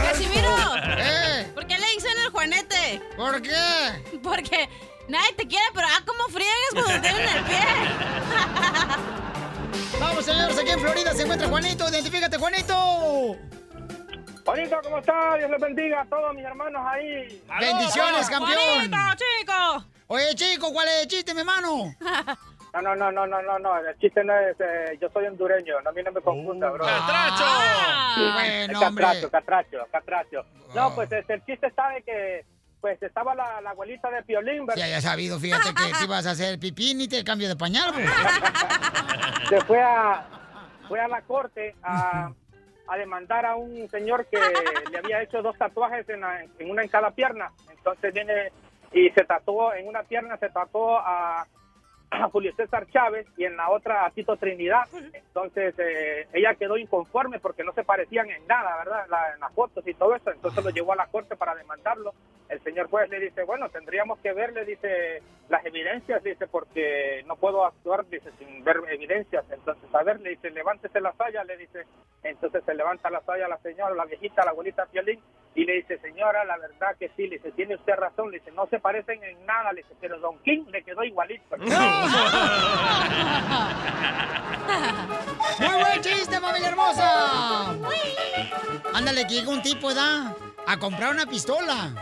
Casimiro. 0.00 0.54
¿Eh? 0.96 1.50
¿Por 1.54 1.66
qué 1.66 1.76
le 1.76 1.90
dicen 1.90 2.12
el 2.24 2.30
Juanete? 2.30 3.02
¿Por 3.16 3.42
qué? 3.42 4.20
Porque 4.22 4.68
nadie 5.08 5.32
te 5.32 5.48
quiere, 5.48 5.64
pero 5.74 5.88
ah, 5.90 6.00
cómo 6.06 6.28
friegas 6.28 6.70
cuando 6.72 6.92
te 6.92 7.00
tienen 7.00 7.28
el 7.28 7.44
pie. 7.46 7.58
Vamos, 10.00 10.24
señores, 10.24 10.56
aquí 10.56 10.70
en 10.70 10.80
Florida 10.80 11.12
se 11.14 11.22
encuentra 11.22 11.48
Juanito. 11.48 11.88
Identifícate, 11.88 12.38
Juanito. 12.38 13.36
Juanito, 14.44 14.76
¿cómo 14.84 14.98
está? 14.98 15.34
Dios 15.36 15.50
les 15.50 15.60
bendiga 15.60 16.02
a 16.02 16.06
todos 16.06 16.32
mis 16.32 16.44
hermanos 16.44 16.80
ahí. 16.86 17.42
Bendiciones, 17.58 18.30
campeón. 18.30 18.56
Juanito, 18.56 18.96
chico. 19.16 19.84
Oye, 20.06 20.32
chico, 20.36 20.72
¿cuál 20.72 20.86
es 20.86 21.02
el 21.02 21.08
chiste, 21.08 21.34
mi 21.34 21.40
hermano? 21.40 21.92
No, 22.74 22.82
no, 22.82 22.94
no, 22.94 23.10
no, 23.10 23.26
no, 23.26 23.42
no, 23.42 23.58
no. 23.58 23.78
El 23.78 23.98
chiste 23.98 24.22
no 24.24 24.36
es. 24.38 24.56
eh, 24.60 24.98
yo 25.00 25.08
soy 25.10 25.26
hondureño. 25.26 25.80
No, 25.82 25.90
a 25.90 25.92
mí 25.92 26.02
no 26.02 26.12
me 26.12 26.20
confunda, 26.20 26.70
bro. 26.70 26.84
¡Catracho! 26.84 27.44
Ah, 27.44 28.30
bueno. 28.34 28.80
Catracho, 28.80 29.30
catracho, 29.30 29.78
catracho. 29.90 30.44
No, 30.74 30.94
pues 30.94 31.10
este, 31.12 31.34
el 31.34 31.44
chiste 31.44 31.66
de 31.94 32.02
que. 32.02 32.44
Pues 32.80 33.02
estaba 33.02 33.34
la, 33.34 33.60
la 33.60 33.70
abuelita 33.70 34.08
de 34.08 34.22
Piolín, 34.22 34.60
Si 34.60 34.66
¿verdad? 34.66 34.84
haya 34.84 35.00
sabido, 35.00 35.40
fíjate 35.40 35.74
que 35.74 35.92
te 35.98 36.04
ibas 36.04 36.24
a 36.28 36.30
hacer 36.30 36.60
pipí 36.60 36.94
ni 36.94 37.08
te 37.08 37.24
cambio 37.24 37.48
de 37.48 37.56
pañal, 37.56 37.92
pues. 37.92 38.08
Se 39.48 39.60
fue 39.62 39.82
a, 39.82 40.24
fue 40.86 41.00
a 41.00 41.08
la 41.08 41.20
corte 41.22 41.74
a, 41.82 42.30
a 42.86 42.96
demandar 42.96 43.44
a 43.46 43.56
un 43.56 43.88
señor 43.90 44.26
que 44.26 44.38
le 44.92 44.98
había 44.98 45.22
hecho 45.22 45.42
dos 45.42 45.58
tatuajes 45.58 46.08
en, 46.08 46.20
la- 46.20 46.44
en 46.44 46.70
una 46.70 46.82
en 46.84 46.88
cada 46.88 47.10
pierna. 47.10 47.50
Entonces 47.68 48.14
viene 48.14 48.52
y 48.92 49.10
se 49.10 49.24
tatuó, 49.24 49.74
en 49.74 49.88
una 49.88 50.04
pierna 50.04 50.36
se 50.36 50.48
tatuó 50.48 50.98
a, 50.98 51.44
a 52.10 52.28
Julio 52.30 52.52
César 52.56 52.86
Chávez 52.90 53.26
y 53.36 53.44
en 53.44 53.56
la 53.56 53.68
otra 53.70 54.06
a 54.06 54.10
Tito 54.10 54.36
Trinidad. 54.36 54.84
Entonces 55.12 55.74
eh, 55.78 56.26
ella 56.32 56.54
quedó 56.54 56.76
inconforme 56.78 57.38
porque 57.38 57.64
no 57.64 57.72
se 57.72 57.84
parecían 57.84 58.30
en 58.30 58.46
nada, 58.46 58.76
¿verdad? 58.78 59.06
La- 59.08 59.34
en 59.34 59.40
las 59.40 59.52
fotos 59.52 59.86
y 59.86 59.94
todo 59.94 60.14
eso. 60.14 60.30
Entonces 60.30 60.64
lo 60.64 60.70
llevó 60.70 60.92
a 60.92 60.96
la 60.96 61.06
corte 61.06 61.36
para 61.36 61.54
demandarlo. 61.54 62.14
El 62.48 62.62
señor 62.62 62.88
juez 62.88 63.10
le 63.10 63.20
dice, 63.20 63.42
bueno, 63.44 63.68
tendríamos 63.68 64.18
que 64.20 64.32
ver, 64.32 64.54
le 64.54 64.64
dice, 64.64 65.22
las 65.50 65.64
evidencias, 65.66 66.22
dice, 66.24 66.46
porque 66.46 67.22
no 67.26 67.36
puedo 67.36 67.66
actuar, 67.66 68.06
dice, 68.08 68.30
sin 68.38 68.64
ver 68.64 68.78
evidencias. 68.90 69.44
Entonces, 69.50 69.94
a 69.94 70.02
ver, 70.02 70.18
le 70.20 70.30
dice, 70.30 70.50
levántese 70.50 71.00
la 71.02 71.12
saya, 71.12 71.44
le 71.44 71.58
dice. 71.58 71.84
Entonces 72.22 72.64
se 72.64 72.74
levanta 72.74 73.10
la 73.10 73.20
saya 73.20 73.48
la 73.48 73.58
señora, 73.58 73.94
la 73.94 74.06
viejita, 74.06 74.44
la 74.46 74.52
abuelita 74.52 74.86
Piolín, 74.86 75.20
y 75.54 75.64
le 75.64 75.74
dice, 75.74 75.98
señora, 75.98 76.44
la 76.46 76.56
verdad 76.56 76.96
que 76.98 77.10
sí, 77.10 77.26
le 77.26 77.36
dice, 77.36 77.52
tiene 77.52 77.74
usted 77.74 77.94
razón, 77.94 78.30
le 78.30 78.38
dice, 78.38 78.50
no 78.52 78.66
se 78.68 78.78
parecen 78.80 79.22
en 79.22 79.44
nada, 79.44 79.72
le 79.72 79.82
dice, 79.82 79.94
pero 80.00 80.18
Don 80.18 80.38
King 80.38 80.64
le 80.70 80.82
quedó 80.82 81.04
igualito. 81.04 81.56
¡Muy 85.58 85.82
buen 85.82 86.00
chiste, 86.02 86.40
familia 86.40 86.68
hermosa! 86.68 87.74
Ándale, 88.94 89.26
que 89.26 89.34
llega 89.34 89.50
un 89.50 89.62
tipo, 89.62 89.92
¿da? 89.92 90.34
A 90.66 90.78
comprar 90.78 91.12
una 91.12 91.26
pistola. 91.26 91.94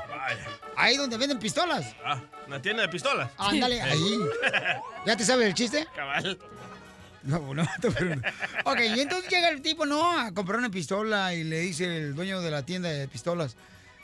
Ahí 0.77 0.97
donde 0.97 1.17
venden 1.17 1.39
pistolas. 1.39 1.95
Ah, 2.05 2.21
una 2.47 2.61
tienda 2.61 2.83
de 2.83 2.89
pistolas. 2.89 3.31
Ándale, 3.39 3.81
ahí. 3.81 4.19
¿Ya 5.07 5.17
te 5.17 5.25
sabes 5.25 5.47
el 5.47 5.55
chiste? 5.55 5.87
Cabal. 5.95 6.39
No, 7.23 7.55
no, 7.55 7.67
pregunto. 7.95 8.29
Ok, 8.65 8.79
y 8.95 9.01
entonces 9.01 9.31
llega 9.31 9.49
el 9.49 9.63
tipo, 9.63 9.85
¿no? 9.87 10.19
A 10.19 10.33
comprar 10.33 10.59
una 10.59 10.71
pistola 10.71 11.35
y 11.35 11.45
le 11.45 11.61
dice 11.61 11.85
el 11.85 12.15
dueño 12.15 12.41
de 12.41 12.51
la 12.51 12.63
tienda 12.65 12.89
de 12.89 13.09
pistolas. 13.09 13.57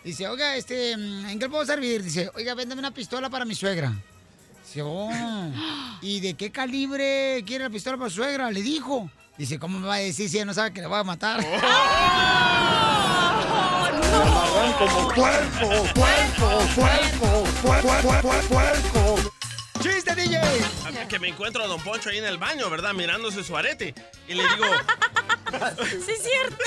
Dice, 0.03 0.27
oiga, 0.27 0.57
este, 0.57 0.93
¿en 0.93 1.39
qué 1.39 1.49
puedo 1.49 1.65
servir? 1.65 2.03
Dice, 2.03 2.31
oiga, 2.35 2.55
véndeme 2.55 2.81
una 2.81 2.91
pistola 2.93 3.31
para 3.31 3.45
mi 3.45 3.55
suegra. 3.55 3.93
¿y 6.03 6.21
de 6.21 6.35
qué 6.35 6.51
calibre 6.51 7.43
quiere 7.47 7.65
la 7.65 7.71
pistola 7.71 7.97
para 7.97 8.11
su 8.11 8.17
suegra? 8.17 8.51
Le 8.51 8.63
dijo. 8.63 9.11
Dice, 9.37 9.59
¿cómo 9.59 9.79
me 9.79 9.87
va 9.87 9.95
a 9.95 9.99
decir 9.99 10.29
si 10.29 10.37
ella 10.37 10.45
no 10.47 10.55
sabe 10.55 10.73
que 10.73 10.81
le 10.81 10.87
va 10.87 11.01
a 11.01 11.05
matar? 11.05 11.45
como 14.79 15.09
puerco, 15.09 15.69
puerco, 15.95 16.49
puerco, 16.75 17.45
puerco, 17.63 18.01
puerco, 18.03 18.49
puerco. 18.49 19.33
¡Chiste, 19.81 20.15
DJ! 20.15 20.41
Que 21.09 21.19
me 21.19 21.29
encuentro 21.29 21.65
a 21.65 21.67
Don 21.67 21.81
Poncho 21.83 22.11
ahí 22.11 22.19
en 22.19 22.25
el 22.25 22.39
baño, 22.39 22.69
¿verdad? 22.71 22.95
Mirándose 22.95 23.43
su 23.45 23.57
arete. 23.57 23.95
Y 24.29 24.35
le 24.35 24.43
digo... 24.43 24.67
Sí, 25.53 26.13
es 26.13 26.23
cierto. 26.23 26.65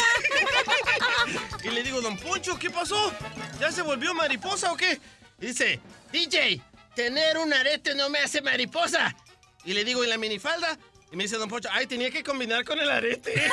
Y 1.63 1.69
le 1.69 1.81
digo, 1.81 2.01
Don 2.01 2.15
Poncho, 2.17 2.59
¿qué 2.59 2.69
pasó? 2.69 3.11
¿Ya 3.59 3.71
se 3.71 3.81
volvió 3.81 4.13
mariposa 4.13 4.71
o 4.71 4.77
qué? 4.77 4.99
Y 5.41 5.47
dice, 5.47 5.79
DJ, 6.11 6.61
tener 6.95 7.37
un 7.37 7.53
arete 7.53 7.93
no 7.93 8.09
me 8.09 8.19
hace 8.19 8.41
mariposa. 8.41 9.15
Y 9.63 9.73
le 9.73 9.83
digo, 9.83 10.03
¿y 10.03 10.07
la 10.07 10.17
minifalda? 10.17 10.77
Y 11.11 11.15
me 11.15 11.23
dice 11.23 11.37
Don 11.37 11.49
Poncho, 11.49 11.69
ay, 11.71 11.85
tenía 11.87 12.09
que 12.09 12.23
combinar 12.23 12.63
con 12.63 12.79
el 12.79 12.89
arete. 12.89 13.33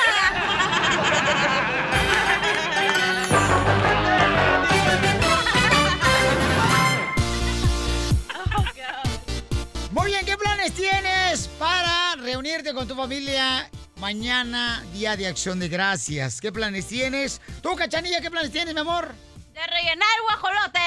Muy 9.91 10.07
bien, 10.07 10.25
¿qué 10.25 10.37
planes 10.37 10.73
tienes 10.73 11.49
para 11.59 12.15
reunirte 12.17 12.73
con 12.73 12.89
tu 12.89 12.95
familia 12.95 13.69
mañana, 13.97 14.83
Día 14.93 15.17
de 15.17 15.27
Acción 15.27 15.59
de 15.59 15.69
Gracias? 15.69 16.41
¿Qué 16.41 16.51
planes 16.53 16.87
tienes? 16.87 17.41
Tú, 17.63 17.77
Cachanilla, 17.77 18.21
¿qué 18.21 18.31
planes 18.31 18.53
tienes, 18.53 18.73
mi 18.75 18.81
amor? 18.81 19.15
De 19.53 19.67
rellenar 19.67 20.09
guajolote. 20.25 20.81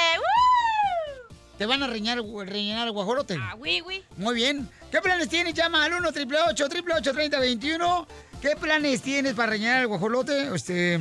¿Te 1.57 1.65
van 1.65 1.81
a 1.83 1.87
rellenar, 1.87 2.21
rellenar 2.45 2.87
el 2.87 2.93
guajolote? 2.93 3.37
Ah, 3.39 3.55
oui, 3.57 3.81
oui. 3.85 4.03
Muy 4.17 4.35
bien. 4.35 4.69
¿Qué 4.91 4.99
planes 5.01 5.29
tienes? 5.29 5.53
Llama 5.53 5.85
al 5.85 5.93
1 5.93 6.09
888 6.09 6.65
888 6.65 7.13
3021 7.13 8.07
¿Qué 8.41 8.55
planes 8.55 9.01
tienes 9.01 9.33
para 9.33 9.51
rellenar 9.51 9.81
el 9.81 9.87
guajolote? 9.87 10.53
Este, 10.53 10.99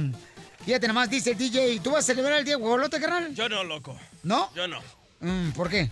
fíjate 0.65 0.89
nomás, 0.89 1.11
dice 1.11 1.33
el 1.33 1.39
DJ, 1.39 1.81
¿tú 1.81 1.91
vas 1.91 2.05
a 2.05 2.07
celebrar 2.07 2.39
el 2.39 2.45
día 2.45 2.55
del 2.55 2.63
guajolote, 2.63 3.01
carnal? 3.01 3.35
Yo 3.35 3.49
no, 3.49 3.65
loco. 3.65 3.99
¿No? 4.23 4.51
Yo 4.55 4.69
no. 4.69 4.81
Mm, 5.21 5.51
¿Por 5.51 5.69
qué? 5.69 5.91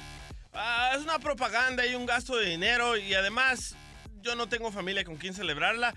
Ah, 0.54 0.92
es 0.94 1.02
una 1.02 1.18
propaganda 1.18 1.84
y 1.84 1.94
un 1.94 2.06
gasto 2.06 2.36
de 2.36 2.46
dinero 2.46 2.96
y 2.96 3.14
además 3.14 3.74
yo 4.22 4.34
no 4.36 4.48
tengo 4.48 4.70
familia 4.70 5.04
con 5.04 5.16
quien 5.16 5.34
celebrarla. 5.34 5.94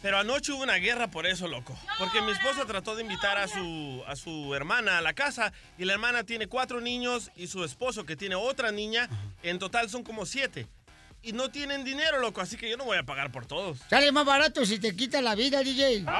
Pero 0.00 0.18
anoche 0.18 0.52
hubo 0.52 0.62
una 0.62 0.76
guerra 0.76 1.08
por 1.08 1.26
eso, 1.26 1.48
loco. 1.48 1.76
Porque 1.98 2.22
mi 2.22 2.30
esposa 2.30 2.64
trató 2.66 2.94
de 2.94 3.02
invitar 3.02 3.36
a 3.36 3.48
su, 3.48 4.04
a 4.06 4.14
su 4.14 4.54
hermana 4.54 4.98
a 4.98 5.00
la 5.00 5.12
casa 5.12 5.52
y 5.76 5.84
la 5.84 5.94
hermana 5.94 6.22
tiene 6.24 6.46
cuatro 6.46 6.80
niños 6.80 7.32
y 7.34 7.48
su 7.48 7.64
esposo 7.64 8.06
que 8.06 8.14
tiene 8.16 8.36
otra 8.36 8.70
niña. 8.70 9.08
En 9.42 9.58
total 9.58 9.90
son 9.90 10.04
como 10.04 10.24
siete. 10.24 10.68
Y 11.20 11.32
no 11.32 11.50
tienen 11.50 11.82
dinero, 11.84 12.20
loco, 12.20 12.40
así 12.40 12.56
que 12.56 12.70
yo 12.70 12.76
no 12.76 12.84
voy 12.84 12.96
a 12.96 13.02
pagar 13.02 13.32
por 13.32 13.44
todos. 13.44 13.78
Sale 13.90 14.12
más 14.12 14.24
barato 14.24 14.64
si 14.64 14.78
te 14.78 14.94
quita 14.94 15.20
la 15.20 15.34
vida, 15.34 15.64
DJ. 15.64 16.04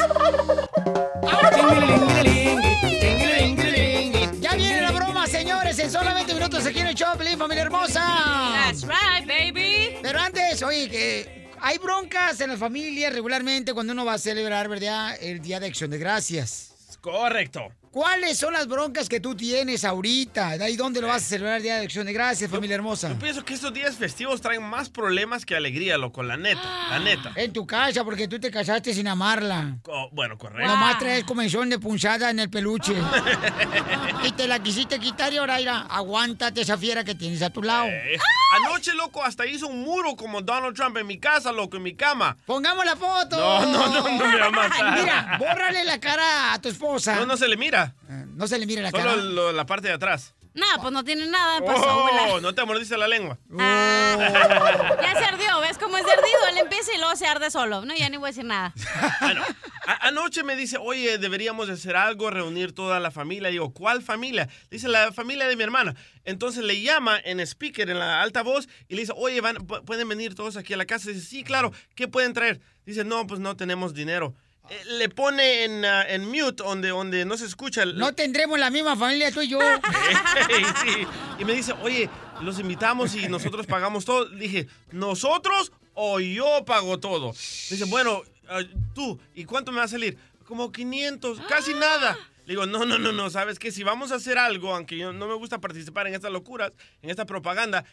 Ya 4.38 4.54
viene 4.54 4.82
la 4.82 4.90
broma, 4.92 5.26
señores, 5.26 5.78
en 5.78 5.90
solamente 5.90 6.34
minutos 6.34 6.66
aquí 6.66 6.80
en 6.80 6.88
el 6.88 6.94
show, 6.94 7.12
de 7.12 7.18
Piolín, 7.18 7.38
familia 7.38 7.62
hermosa. 7.62 8.00
That's 8.00 8.82
right, 8.82 9.26
baby. 9.26 9.96
Pero 10.02 10.20
antes, 10.20 10.62
oye, 10.62 10.90
que 10.90 11.48
hay 11.58 11.78
broncas 11.78 12.38
en 12.42 12.50
la 12.50 12.58
familia 12.58 13.08
regularmente 13.08 13.72
cuando 13.72 13.94
uno 13.94 14.04
va 14.04 14.14
a 14.14 14.18
celebrar, 14.18 14.68
¿verdad? 14.68 15.16
El 15.22 15.40
Día 15.40 15.58
de 15.58 15.68
Acción 15.68 15.90
de 15.90 15.96
Gracias. 15.96 16.72
Correcto. 17.00 17.72
¿Cuáles 17.96 18.36
son 18.36 18.52
las 18.52 18.66
broncas 18.66 19.08
que 19.08 19.20
tú 19.20 19.34
tienes 19.34 19.82
ahorita? 19.82 20.58
¿De 20.58 20.64
ahí 20.64 20.76
dónde 20.76 21.00
lo 21.00 21.06
vas 21.06 21.22
a 21.22 21.26
celebrar 21.28 21.56
el 21.56 21.62
Día 21.62 21.76
de 21.76 21.84
Acción 21.86 22.04
de 22.04 22.12
Gracias, 22.12 22.50
familia 22.50 22.74
hermosa? 22.74 23.08
Yo 23.08 23.18
pienso 23.18 23.42
que 23.42 23.54
estos 23.54 23.72
días 23.72 23.96
festivos 23.96 24.42
traen 24.42 24.62
más 24.62 24.90
problemas 24.90 25.46
que 25.46 25.56
alegría, 25.56 25.96
loco, 25.96 26.22
la 26.22 26.36
neta, 26.36 26.60
la 26.90 26.98
neta. 26.98 27.32
En 27.36 27.54
tu 27.54 27.66
casa, 27.66 28.04
porque 28.04 28.28
tú 28.28 28.38
te 28.38 28.50
casaste 28.50 28.92
sin 28.92 29.08
amarla. 29.08 29.78
Bueno, 30.12 30.36
correcto. 30.36 30.70
Nomás 30.70 30.98
traes 30.98 31.24
comezón 31.24 31.70
de 31.70 31.78
punzada 31.78 32.28
en 32.28 32.38
el 32.38 32.50
peluche. 32.50 32.92
y 34.24 34.32
te 34.32 34.46
la 34.46 34.62
quisiste 34.62 34.98
quitar 34.98 35.32
y 35.32 35.38
ahora, 35.38 35.56
mira, 35.56 35.86
aguántate 35.88 36.60
esa 36.60 36.76
fiera 36.76 37.02
que 37.02 37.14
tienes 37.14 37.40
a 37.40 37.48
tu 37.48 37.62
lado. 37.62 37.86
Eh, 37.86 38.18
Anoche, 38.52 38.92
loco, 38.94 39.24
hasta 39.24 39.46
hizo 39.46 39.68
un 39.68 39.80
muro 39.80 40.16
como 40.16 40.42
Donald 40.42 40.76
Trump 40.76 40.98
en 40.98 41.06
mi 41.06 41.18
casa, 41.18 41.50
loco, 41.50 41.78
en 41.78 41.82
mi 41.82 41.94
cama. 41.94 42.36
¡Pongamos 42.44 42.84
la 42.84 42.94
foto! 42.94 43.36
No, 43.36 43.66
no, 43.66 43.88
no, 43.88 44.18
no 44.18 44.26
me 44.26 44.38
va 44.38 44.46
a 44.46 44.50
matar. 44.68 45.00
Mira, 45.00 45.36
bórrale 45.38 45.82
la 45.84 45.98
cara 45.98 46.52
a 46.52 46.60
tu 46.60 46.68
esposa. 46.68 47.16
No, 47.16 47.24
no 47.26 47.36
se 47.38 47.48
le 47.48 47.56
mira. 47.56 47.85
No 48.08 48.46
se 48.48 48.58
le 48.58 48.66
mira 48.66 48.82
la 48.82 48.90
Solo 48.90 49.02
cara. 49.04 49.16
lo- 49.16 49.52
la 49.52 49.66
parte 49.66 49.88
de 49.88 49.94
atrás. 49.94 50.34
No, 50.54 50.64
pues 50.80 50.90
no 50.90 51.04
tiene 51.04 51.26
nada, 51.26 51.60
pasó, 51.60 51.86
abuela. 51.90 52.22
Oh, 52.34 52.40
no 52.40 52.54
te 52.54 52.64
mordiste 52.64 52.96
la 52.96 53.06
lengua. 53.06 53.38
Ya 53.50 55.14
se 55.18 55.24
ardió, 55.24 55.60
¿ves 55.60 55.76
cómo 55.78 55.98
es 55.98 56.04
de 56.06 56.12
ardido? 56.12 56.38
Él 56.50 56.58
empieza 56.58 56.94
y 56.94 56.98
luego 56.98 57.14
se 57.16 57.26
arde 57.26 57.50
solo. 57.50 57.84
No, 57.84 57.94
ya 57.94 58.08
ni 58.08 58.16
voy 58.16 58.28
a 58.28 58.30
decir 58.30 58.44
nada. 58.44 58.72
A- 59.86 60.08
anoche 60.08 60.42
me 60.42 60.56
dice, 60.56 60.78
oye, 60.80 61.18
deberíamos 61.18 61.68
de 61.68 61.74
hacer 61.74 61.94
algo, 61.94 62.30
reunir 62.30 62.72
toda 62.74 62.98
la 63.00 63.10
familia. 63.12 63.50
Digo, 63.50 63.72
¿cuál 63.72 64.02
familia? 64.02 64.48
Dice, 64.70 64.88
la 64.88 65.12
familia 65.12 65.46
de 65.46 65.54
mi 65.56 65.62
hermana. 65.62 65.94
Entonces 66.24 66.64
le 66.64 66.80
llama 66.80 67.18
en 67.22 67.38
speaker, 67.40 67.88
en 67.90 67.98
la 68.00 68.20
alta 68.22 68.42
voz, 68.42 68.68
y 68.88 68.94
le 68.96 69.02
dice, 69.02 69.12
oye, 69.14 69.40
van, 69.40 69.56
pu- 69.58 69.84
¿pueden 69.84 70.08
venir 70.08 70.34
todos 70.34 70.56
aquí 70.56 70.72
a 70.74 70.76
la 70.76 70.86
casa? 70.86 71.10
Dice, 71.10 71.24
sí, 71.24 71.44
claro, 71.44 71.72
¿qué 71.94 72.08
pueden 72.08 72.32
traer? 72.32 72.60
Dice, 72.84 73.04
no, 73.04 73.26
pues 73.28 73.38
no 73.40 73.56
tenemos 73.56 73.94
dinero. 73.94 74.34
Eh, 74.68 74.82
le 74.98 75.08
pone 75.08 75.64
en, 75.64 75.84
ah, 75.84 76.04
en 76.08 76.28
mute, 76.28 76.62
donde, 76.64 76.88
donde 76.88 77.24
no 77.24 77.36
se 77.36 77.46
escucha. 77.46 77.82
el- 77.84 77.96
No 77.98 78.14
tendremos 78.14 78.58
la 78.58 78.70
misma 78.70 78.96
familia 78.96 79.30
tú 79.30 79.40
y 79.42 79.48
yo. 79.48 79.58
Sí. 80.84 81.06
Y 81.38 81.44
me 81.44 81.52
dice, 81.54 81.72
oye, 81.82 82.08
los 82.42 82.58
invitamos 82.58 83.14
y 83.14 83.28
nosotros 83.28 83.66
pagamos 83.66 84.04
todo. 84.04 84.24
Dije, 84.26 84.66
¿nosotros 84.92 85.72
o 85.94 86.20
yo 86.20 86.64
pago 86.64 86.98
todo? 86.98 87.32
Dice, 87.32 87.84
bueno, 87.84 88.22
ah, 88.48 88.60
tú, 88.94 89.18
¿y 89.34 89.44
cuánto 89.44 89.70
me 89.72 89.78
va 89.78 89.84
a 89.84 89.88
salir? 89.88 90.16
Como 90.46 90.72
500, 90.72 91.40
casi 91.48 91.74
nada. 91.74 92.16
Le 92.46 92.52
digo, 92.52 92.66
no, 92.66 92.84
no, 92.84 92.98
no, 92.98 93.10
no, 93.12 93.30
sabes 93.30 93.58
que 93.58 93.72
si 93.72 93.82
vamos 93.82 94.12
a 94.12 94.16
hacer 94.16 94.38
algo, 94.38 94.74
aunque 94.74 94.96
yo 94.96 95.12
no 95.12 95.26
me 95.26 95.34
gusta 95.34 95.58
participar 95.60 96.06
en 96.06 96.14
estas 96.14 96.30
locuras, 96.30 96.72
en 97.02 97.10
esta 97.10 97.24
propaganda, 97.26 97.84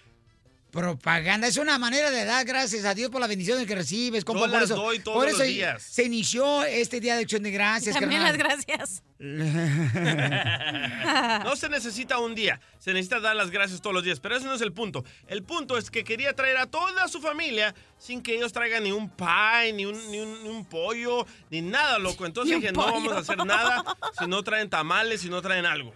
Propaganda 0.73 1.45
es 1.47 1.57
una 1.57 1.77
manera 1.77 2.09
de 2.09 2.25
dar 2.25 2.43
gracias 2.45 2.83
a 2.83 2.95
Dios 2.95 3.11
por 3.11 3.21
la 3.21 3.27
bendición 3.27 3.63
que 3.63 3.75
recibes, 3.75 4.25
compa. 4.25 4.39
Yo 4.39 4.45
por 4.47 4.53
las 4.53 4.63
eso, 4.63 4.75
doy 4.75 4.97
todos 4.97 5.17
por 5.19 5.27
eso 5.27 5.37
los 5.37 5.47
días. 5.47 5.83
se 5.83 6.03
inició 6.03 6.63
este 6.63 6.99
Día 6.99 7.15
de 7.15 7.21
Acción 7.21 7.43
de 7.43 7.51
Gracias, 7.51 7.95
También 7.95 8.23
las 8.23 8.35
gracias. 8.35 9.03
no 11.43 11.55
se 11.55 11.69
necesita 11.69 12.17
un 12.17 12.33
día, 12.33 12.59
se 12.79 12.91
necesita 12.91 13.19
dar 13.19 13.35
las 13.35 13.51
gracias 13.51 13.81
todos 13.81 13.93
los 13.93 14.03
días, 14.03 14.19
pero 14.19 14.35
ese 14.35 14.47
no 14.47 14.55
es 14.55 14.61
el 14.61 14.73
punto. 14.73 15.05
El 15.27 15.43
punto 15.43 15.77
es 15.77 15.91
que 15.91 16.03
quería 16.03 16.33
traer 16.33 16.57
a 16.57 16.65
toda 16.65 17.07
su 17.07 17.21
familia 17.21 17.75
sin 17.99 18.23
que 18.23 18.35
ellos 18.35 18.51
traigan 18.51 18.83
ni 18.83 18.91
un 18.91 19.11
pie, 19.11 19.73
ni 19.73 19.85
un, 19.85 19.95
ni 20.09 20.19
un, 20.21 20.43
ni 20.43 20.49
un 20.49 20.65
pollo, 20.65 21.27
ni 21.51 21.61
nada, 21.61 21.99
loco. 21.99 22.25
Entonces 22.25 22.55
dije, 22.59 22.71
no 22.71 22.81
vamos 22.81 23.13
a 23.13 23.19
hacer 23.19 23.37
nada 23.45 23.83
si 24.19 24.25
no 24.25 24.41
traen 24.41 24.71
tamales, 24.71 25.21
si 25.21 25.29
no 25.29 25.39
traen 25.39 25.67
algo. 25.67 25.93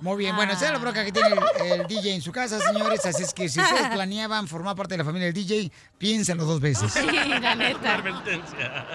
Muy 0.00 0.16
bien, 0.16 0.34
bueno, 0.34 0.52
esa 0.52 0.66
es 0.66 0.72
la 0.72 0.78
bronca 0.78 1.04
que 1.04 1.12
tiene 1.12 1.28
el, 1.28 1.80
el 1.80 1.86
DJ 1.86 2.14
en 2.14 2.22
su 2.22 2.32
casa, 2.32 2.58
señores. 2.58 3.04
Así 3.04 3.22
es 3.22 3.34
que 3.34 3.48
si 3.48 3.60
ustedes 3.60 3.88
planeaban 3.92 4.48
formar 4.48 4.74
parte 4.76 4.94
de 4.94 4.98
la 4.98 5.04
familia 5.04 5.26
del 5.26 5.34
DJ, 5.34 5.70
piénsenlo 5.98 6.44
dos 6.44 6.60
veces. 6.60 6.92
Sí, 6.92 7.06
la 7.06 7.54
neta. 7.54 8.02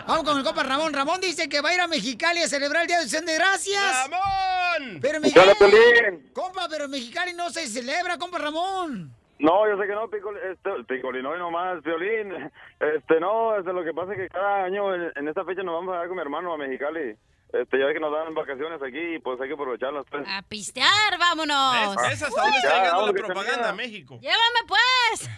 Vamos 0.07 0.23
con 0.23 0.37
el 0.37 0.43
compa 0.43 0.63
Ramón. 0.63 0.93
Ramón 0.93 1.21
dice 1.21 1.47
que 1.47 1.61
va 1.61 1.69
a 1.69 1.73
ir 1.75 1.81
a 1.81 1.87
Mexicali 1.87 2.41
a 2.41 2.47
celebrar 2.47 2.83
el 2.83 2.87
Día 2.87 2.97
de 2.97 3.03
Acción 3.03 3.25
de 3.25 3.35
Gracias. 3.35 4.09
¡Ramón! 4.09 4.99
Pero 5.01 5.21
¿Qué 5.21 5.39
onda, 5.39 5.53
Miguel, 5.61 5.71
Piolín? 5.71 6.29
compa, 6.33 6.67
pero 6.69 6.87
Mexicali 6.87 7.33
no 7.33 7.49
se 7.49 7.67
celebra, 7.67 8.17
compa 8.17 8.39
Ramón. 8.39 9.13
No, 9.37 9.67
yo 9.69 9.77
sé 9.79 9.85
que 9.87 9.93
no, 9.93 10.09
Picol, 10.09 10.37
este, 10.37 10.69
Picolín, 10.87 11.25
hoy 11.25 11.37
nomás, 11.37 11.83
Violín. 11.83 12.51
Este, 12.79 13.19
no, 13.19 13.57
este, 13.57 13.73
lo 13.73 13.83
que 13.83 13.93
pasa 13.93 14.13
es 14.13 14.17
que 14.17 14.29
cada 14.29 14.63
año 14.63 14.93
en, 14.95 15.11
en 15.15 15.27
esta 15.27 15.43
fecha 15.43 15.61
nos 15.61 15.75
vamos 15.75 15.93
a 15.93 15.99
dar 15.99 16.07
con 16.07 16.15
mi 16.15 16.21
hermano 16.21 16.53
a 16.53 16.57
Mexicali. 16.57 17.15
Este, 17.61 17.79
ya 17.79 17.85
ves 17.85 17.93
que 17.93 17.99
nos 18.01 18.11
dan 18.11 18.33
vacaciones 18.33 18.81
aquí 18.83 19.15
y 19.15 19.19
pues 19.19 19.39
hay 19.39 19.47
que 19.47 19.53
aprovecharlas. 19.53 20.05
Pues. 20.11 20.27
A 20.27 20.41
pistear, 20.41 21.17
vámonos. 21.17 21.95
¿Ves? 21.95 22.09
¿Ves 22.09 22.23
hasta 22.23 22.41
dónde 22.41 22.57
está 22.57 22.69
Ya, 22.69 22.79
llegando 22.83 23.07
la 23.07 23.13
propaganda 23.13 23.69
a 23.69 23.73
México? 23.73 24.19
Llévame 24.21 24.59
pues. 24.67 25.29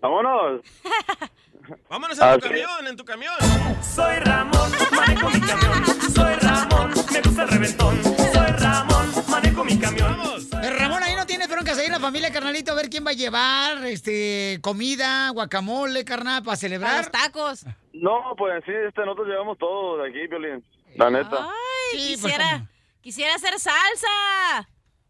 ¡Vámonos! 0.00 0.62
Vámonos 1.88 2.18
en 2.18 2.40
tu 2.40 2.48
camión, 2.48 2.86
en 2.86 2.96
tu 2.96 3.04
camión. 3.04 3.34
Soy 3.82 4.16
Ramón, 4.20 4.70
manejo 4.96 5.30
mi 5.30 5.40
camión. 5.40 5.84
Soy 6.14 6.34
Ramón, 6.34 6.90
me 7.12 7.20
gusta 7.20 7.42
el 7.42 7.48
reventón. 7.48 8.02
Soy 8.04 8.52
Ramón, 8.58 9.06
manejo 9.28 9.64
mi 9.64 9.78
camión. 9.78 10.16
Pero 10.50 10.78
Ramón, 10.78 11.02
ahí 11.02 11.14
no 11.14 11.26
tienes 11.26 11.48
broncas 11.48 11.78
ahí 11.78 11.86
en 11.86 11.92
la 11.92 12.00
familia, 12.00 12.32
carnalito, 12.32 12.72
a 12.72 12.74
ver 12.76 12.90
quién 12.90 13.04
va 13.06 13.10
a 13.10 13.14
llevar, 13.14 13.84
este, 13.84 14.58
comida, 14.62 15.30
guacamole, 15.30 16.04
carnal, 16.04 16.42
para 16.42 16.56
celebrar. 16.56 16.98
los 16.98 17.10
tacos. 17.10 17.64
No, 17.92 18.34
pues 18.36 18.64
sí, 18.64 18.72
este, 18.72 19.02
nosotros 19.02 19.28
llevamos 19.28 19.58
todo 19.58 19.98
de 20.02 20.08
aquí, 20.10 20.26
Violín. 20.28 20.64
La 21.00 21.10
neta. 21.10 21.36
Ay, 21.48 21.98
Sí, 21.98 22.16
pues, 22.20 22.32
quisiera, 22.34 22.66
quisiera 23.00 23.34
hacer 23.34 23.58
salsa. 23.58 24.68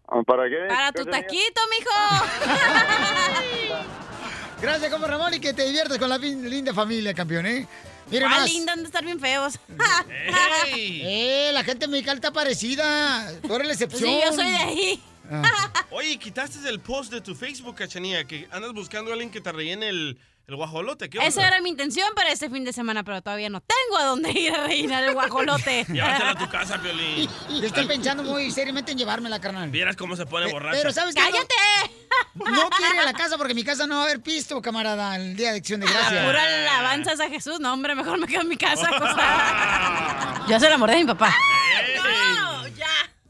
Ah, 0.09 0.23
¿Para 0.27 0.49
qué? 0.49 0.57
Para 0.69 0.93
¿Qué 0.93 0.99
tu 0.99 1.05
tenía? 1.05 1.21
taquito, 1.21 1.61
mijo. 1.71 1.91
Gracias, 4.63 4.91
compa 4.93 5.07
Ramón, 5.09 5.35
y 5.35 5.41
que 5.41 5.53
te 5.53 5.65
diviertas 5.65 5.99
con 5.99 6.09
la 6.09 6.19
linda 6.19 6.73
familia, 6.73 7.13
campeón, 7.15 7.47
¿eh? 7.47 7.67
Mira 8.11 8.29
más. 8.29 8.49
linda, 8.51 8.73
han 8.73 8.81
de 8.81 8.87
estar 8.87 9.05
bien 9.05 9.19
feos. 9.21 9.59
Eh, 10.77 11.51
la 11.53 11.65
gente 11.65 11.89
mexicana 11.89 12.15
está 12.17 12.33
parecida. 12.33 13.33
Tú 13.43 13.55
eres 13.55 13.67
la 13.67 13.73
excepción. 13.73 14.03
Sí, 14.11 14.21
yo 14.25 14.33
soy 14.33 14.51
de 14.51 14.57
ahí. 14.57 15.03
Oye, 15.91 16.19
quitaste 16.19 16.69
el 16.69 16.81
post 16.81 17.13
de 17.13 17.21
tu 17.21 17.35
Facebook, 17.35 17.77
Cachanía, 17.77 18.25
que 18.25 18.49
andas 18.51 18.73
buscando 18.73 19.11
a 19.11 19.15
alguien 19.15 19.31
que 19.31 19.41
te 19.41 19.53
rellene 19.53 19.89
el, 19.89 20.19
el 20.47 20.57
guajolote. 20.57 21.09
¿Qué 21.09 21.19
Esa 21.19 21.47
era 21.47 21.61
mi 21.61 21.71
intención 21.71 22.09
para 22.15 22.31
este 22.33 22.51
fin 22.51 22.65
de 22.65 22.73
semana, 22.73 23.05
pero 23.05 23.23
todavía 23.23 23.49
no 23.49 23.61
tengo 23.61 23.99
a 23.99 24.05
dónde 24.05 24.33
ir 24.33 24.53
a 24.53 24.67
rellenar 24.67 25.05
el 25.05 25.15
guajolote. 25.15 25.85
Llévatela 25.89 26.31
a 26.31 26.35
tu 26.39 26.49
casa, 26.49 26.81
Piolín. 26.81 27.29
Yo 27.49 27.67
estoy 27.67 27.87
pensando 27.87 28.23
muy 28.25 28.51
seriamente 28.51 28.93
en 28.93 28.99
llevármela, 28.99 29.41
carnal. 29.41 29.71
Vieras 29.71 29.97
cómo 29.97 30.17
se 30.17 30.27
pone 30.27 30.51
borracha. 30.51 30.79
Pero 30.79 30.93
¿sabes 30.93 31.15
qué? 31.15 31.21
¡Cállate! 31.21 31.55
No 32.35 32.69
quiere 32.71 32.95
ir 32.95 33.01
a 33.01 33.05
la 33.05 33.13
casa 33.13 33.37
porque 33.37 33.53
en 33.53 33.57
mi 33.57 33.65
casa 33.65 33.87
no 33.87 33.97
va 33.97 34.01
a 34.03 34.05
haber 34.05 34.21
pisto, 34.21 34.61
camarada, 34.61 35.17
el 35.17 35.37
día 35.37 35.53
de 35.53 35.59
acción 35.59 35.81
de 35.81 35.87
gracias. 35.87 36.25
Pura 36.25 36.43
alabanzas 36.43 37.21
a 37.21 37.29
Jesús. 37.29 37.61
No, 37.61 37.73
hombre, 37.73 37.95
mejor 37.95 38.19
me 38.19 38.27
quedo 38.27 38.43
en 38.43 38.49
mi 38.49 38.57
casa 38.57 38.87
acostada. 38.89 40.45
Yo 40.49 40.59
se 40.59 40.69
la 40.69 40.79
mordé 40.79 40.95
a 40.95 40.99
mi 40.99 41.07
papá. 41.07 41.29
Ya. 41.29 42.00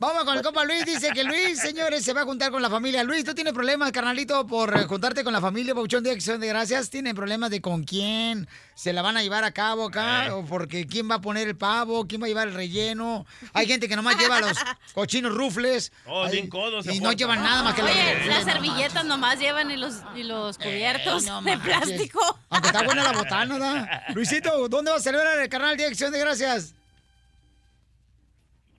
Vamos 0.00 0.24
con 0.24 0.34
el 0.34 0.42
compa 0.42 0.64
Luis. 0.64 0.86
Dice 0.86 1.10
que 1.12 1.22
Luis, 1.24 1.60
señores, 1.60 2.02
se 2.02 2.14
va 2.14 2.22
a 2.22 2.24
juntar 2.24 2.50
con 2.50 2.62
la 2.62 2.70
familia. 2.70 3.04
Luis, 3.04 3.22
¿tú 3.22 3.34
tienes 3.34 3.52
problemas, 3.52 3.92
carnalito, 3.92 4.46
por 4.46 4.74
eh, 4.74 4.84
juntarte 4.84 5.22
con 5.22 5.34
la 5.34 5.42
familia, 5.42 5.74
Pauchón 5.74 6.02
de 6.02 6.10
Acción 6.10 6.40
de 6.40 6.46
Gracias? 6.46 6.88
¿Tienen 6.88 7.14
problemas 7.14 7.50
de 7.50 7.60
con 7.60 7.84
quién 7.84 8.48
se 8.74 8.94
la 8.94 9.02
van 9.02 9.18
a 9.18 9.22
llevar 9.22 9.44
a 9.44 9.52
cabo 9.52 9.88
acá? 9.88 10.34
¿O 10.34 10.46
porque 10.46 10.86
quién 10.86 11.10
va 11.10 11.16
a 11.16 11.20
poner 11.20 11.48
el 11.48 11.54
pavo? 11.54 12.06
¿Quién 12.08 12.22
va 12.22 12.24
a 12.24 12.28
llevar 12.28 12.48
el 12.48 12.54
relleno? 12.54 13.26
Hay 13.52 13.66
gente 13.66 13.88
que 13.88 13.94
nomás 13.96 14.16
lleva 14.16 14.40
los 14.40 14.56
cochinos 14.94 15.34
rufles. 15.34 15.92
Oh, 16.06 16.26
bien 16.30 16.48
codos 16.48 16.86
Y 16.86 16.98
no 17.00 17.12
llevan 17.12 17.42
nada 17.42 17.62
más 17.62 17.74
que 17.74 17.82
la 17.82 17.90
Oye, 17.90 18.26
las 18.26 18.44
servilletas 18.44 19.04
nomás 19.04 19.38
llevan 19.38 19.70
y 19.70 19.76
los, 19.76 19.96
y 20.16 20.22
los 20.22 20.56
cubiertos 20.56 21.24
no 21.26 21.42
de 21.42 21.58
manches. 21.58 21.76
plástico. 21.76 22.38
Aunque 22.48 22.68
está 22.68 22.84
buena 22.84 23.02
la 23.02 23.12
botana, 23.12 23.52
¿verdad? 23.52 24.02
Luisito, 24.14 24.66
¿dónde 24.66 24.92
va 24.92 24.96
a 24.96 25.00
celebrar 25.00 25.38
el 25.38 25.48
canal 25.50 25.76
de 25.76 25.84
Acción 25.84 26.10
de 26.10 26.20
Gracias? 26.20 26.72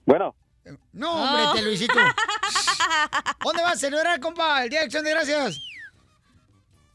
Bueno, 0.04 0.34
No, 0.92 1.12
hombre, 1.12 1.42
Oh. 1.48 1.52
te 1.54 1.62
Luisito. 1.62 1.94
¿Dónde 3.44 3.62
va 3.62 3.70
a 3.70 3.76
celebrar, 3.76 4.20
compa, 4.20 4.62
el 4.64 4.70
Día 4.70 4.80
de 4.80 4.84
Acción 4.86 5.04
de 5.04 5.10
Gracias? 5.10 5.60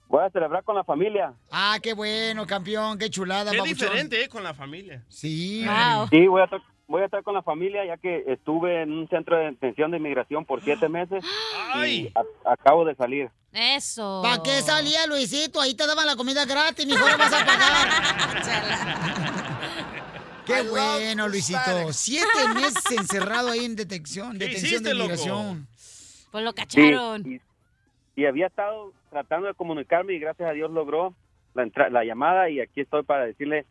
voy 0.09 0.23
a 0.23 0.29
celebrar 0.29 0.63
con 0.63 0.73
la 0.75 0.85
familia. 0.85 1.33
Ah, 1.51 1.77
qué 1.83 1.91
bueno, 1.93 2.47
campeón, 2.47 2.97
qué 2.97 3.09
chulada, 3.09 3.51
Qué 3.51 3.57
papuchón. 3.57 3.77
diferente, 3.77 4.23
¿eh? 4.23 4.29
Con 4.29 4.41
la 4.41 4.53
familia. 4.53 5.03
Sí. 5.09 5.65
Wow. 5.65 6.07
Sí, 6.09 6.27
voy 6.27 6.41
a, 6.41 6.45
estar- 6.45 6.61
voy 6.87 7.01
a 7.01 7.05
estar 7.05 7.21
con 7.23 7.33
la 7.33 7.41
familia 7.43 7.85
ya 7.85 7.97
que 7.97 8.23
estuve 8.27 8.83
en 8.83 8.93
un 8.93 9.09
centro 9.09 9.35
de 9.37 9.47
detención 9.51 9.91
de 9.91 9.97
inmigración 9.97 10.45
por 10.45 10.61
siete 10.63 10.87
meses 10.87 11.25
¡Ay! 11.73 12.07
y 12.07 12.13
acabo 12.49 12.85
de 12.85 12.95
salir. 12.95 13.29
Eso. 13.51 14.21
¿Para 14.23 14.41
qué 14.43 14.61
salía, 14.61 15.05
Luisito? 15.07 15.59
Ahí 15.59 15.75
te 15.75 15.85
daban 15.85 16.05
la 16.05 16.15
comida 16.15 16.45
gratis, 16.45 16.85
mi 16.85 16.93
hijo, 16.93 17.03
vas 17.17 17.33
a 17.33 17.45
pagar. 17.45 17.89
Qué 20.47 20.61
bueno, 20.69 21.27
Luisito. 21.27 21.91
Siete 21.93 22.25
meses 22.55 22.83
encerrado 22.91 23.49
ahí 23.51 23.65
en 23.65 23.75
detección, 23.75 24.33
¿Qué 24.33 24.45
detención 24.45 24.83
de 24.83 24.89
hiciste, 24.89 24.95
inmigración. 24.95 25.67
Pues 26.31 26.43
lo 26.43 26.51
Sí, 26.51 26.55
cacharon. 26.55 27.23
y, 27.25 27.41
y 28.21 28.25
había 28.25 28.47
estado 28.47 28.93
tratando 29.09 29.47
de 29.47 29.53
comunicarme 29.53 30.13
y 30.13 30.19
gracias 30.19 30.49
a 30.49 30.53
Dios 30.53 30.71
logró 30.71 31.13
la, 31.53 31.63
entra- 31.63 31.89
la 31.89 32.03
llamada 32.03 32.49
y 32.49 32.59
aquí 32.59 32.81
estoy 32.81 33.03
para 33.03 33.25
decirle 33.25 33.65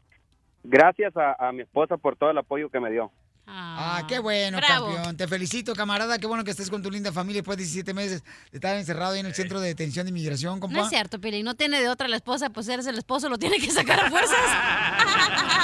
gracias 0.64 1.16
a, 1.16 1.34
a 1.48 1.52
mi 1.52 1.62
esposa 1.62 1.96
por 1.96 2.16
todo 2.16 2.30
el 2.30 2.38
apoyo 2.38 2.68
que 2.70 2.80
me 2.80 2.90
dio. 2.90 3.10
Ah, 3.48 4.04
qué 4.08 4.18
bueno, 4.18 4.58
Bravo. 4.58 4.92
campeón. 4.92 5.16
Te 5.16 5.28
felicito, 5.28 5.72
camarada. 5.74 6.18
Qué 6.18 6.26
bueno 6.26 6.42
que 6.42 6.50
estés 6.50 6.68
con 6.68 6.82
tu 6.82 6.90
linda 6.90 7.12
familia 7.12 7.42
después 7.42 7.56
de 7.56 7.62
17 7.62 7.94
meses 7.94 8.24
de 8.50 8.58
estar 8.58 8.76
encerrado 8.76 9.12
ahí 9.12 9.20
en 9.20 9.26
el 9.26 9.34
centro 9.34 9.60
de 9.60 9.68
detención 9.68 10.04
de 10.04 10.10
inmigración, 10.10 10.58
compa. 10.58 10.76
No 10.76 10.82
es 10.84 10.90
cierto, 10.90 11.20
Pili. 11.20 11.42
No 11.44 11.54
tiene 11.54 11.80
de 11.80 11.88
otra 11.88 12.08
la 12.08 12.16
esposa, 12.16 12.50
pues 12.50 12.66
eres 12.68 12.86
el 12.86 12.98
esposo, 12.98 13.28
lo 13.28 13.38
tiene 13.38 13.58
que 13.58 13.70
sacar 13.70 14.06
a 14.06 14.10
fuerzas. 14.10 14.36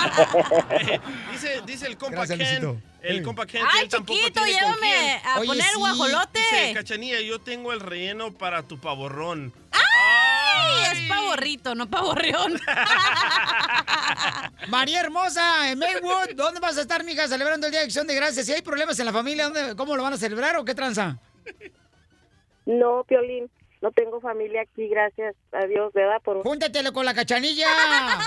Dice, 1.32 1.62
dice 1.66 1.86
el 1.86 1.96
compa 1.96 2.26
Gracias, 2.26 2.38
Ken, 2.38 2.62
Luisito. 2.64 2.82
el 3.02 3.22
compa 3.22 3.46
Ken 3.46 3.62
que 3.62 3.68
Ay, 3.72 3.82
él 3.84 3.88
chiquito, 3.88 4.44
llévame 4.44 5.20
a 5.24 5.38
Oye, 5.38 5.46
poner 5.46 5.64
sí. 5.66 5.78
guajolote. 5.78 6.38
Dice, 6.40 6.72
Cachanía, 6.74 7.20
yo 7.20 7.40
tengo 7.40 7.72
el 7.72 7.80
relleno 7.80 8.32
para 8.32 8.62
tu 8.62 8.78
pavorrón. 8.78 9.52
Ay, 10.62 10.84
es 10.92 11.08
pavorrito, 11.08 11.74
no 11.74 11.88
pavorreón. 11.88 12.52
María 14.68 15.00
Hermosa, 15.00 15.70
en 15.70 15.78
Maywood, 15.78 16.34
¿dónde 16.34 16.60
vas 16.60 16.76
a 16.78 16.82
estar, 16.82 17.04
mija, 17.04 17.26
celebrando 17.28 17.66
el 17.66 17.72
Día 17.72 17.80
de 17.80 17.86
Acción 17.86 18.06
de 18.06 18.14
Gracias? 18.14 18.46
Si 18.46 18.52
hay 18.52 18.62
problemas 18.62 18.98
en 18.98 19.06
la 19.06 19.12
familia, 19.12 19.44
¿dónde, 19.44 19.76
¿cómo 19.76 19.96
lo 19.96 20.02
van 20.02 20.12
a 20.12 20.18
celebrar 20.18 20.56
o 20.56 20.64
qué 20.64 20.74
tranza? 20.74 21.18
No, 22.66 23.04
Piolín. 23.04 23.50
No 23.82 23.90
tengo 23.90 24.20
familia 24.20 24.62
aquí, 24.62 24.86
gracias 24.88 25.34
a 25.52 25.66
Dios, 25.66 25.92
¿verdad? 25.92 26.22
Por... 26.22 26.42
Júntatelo 26.42 26.92
con 26.92 27.04
la 27.04 27.12
cachanilla. 27.14 27.66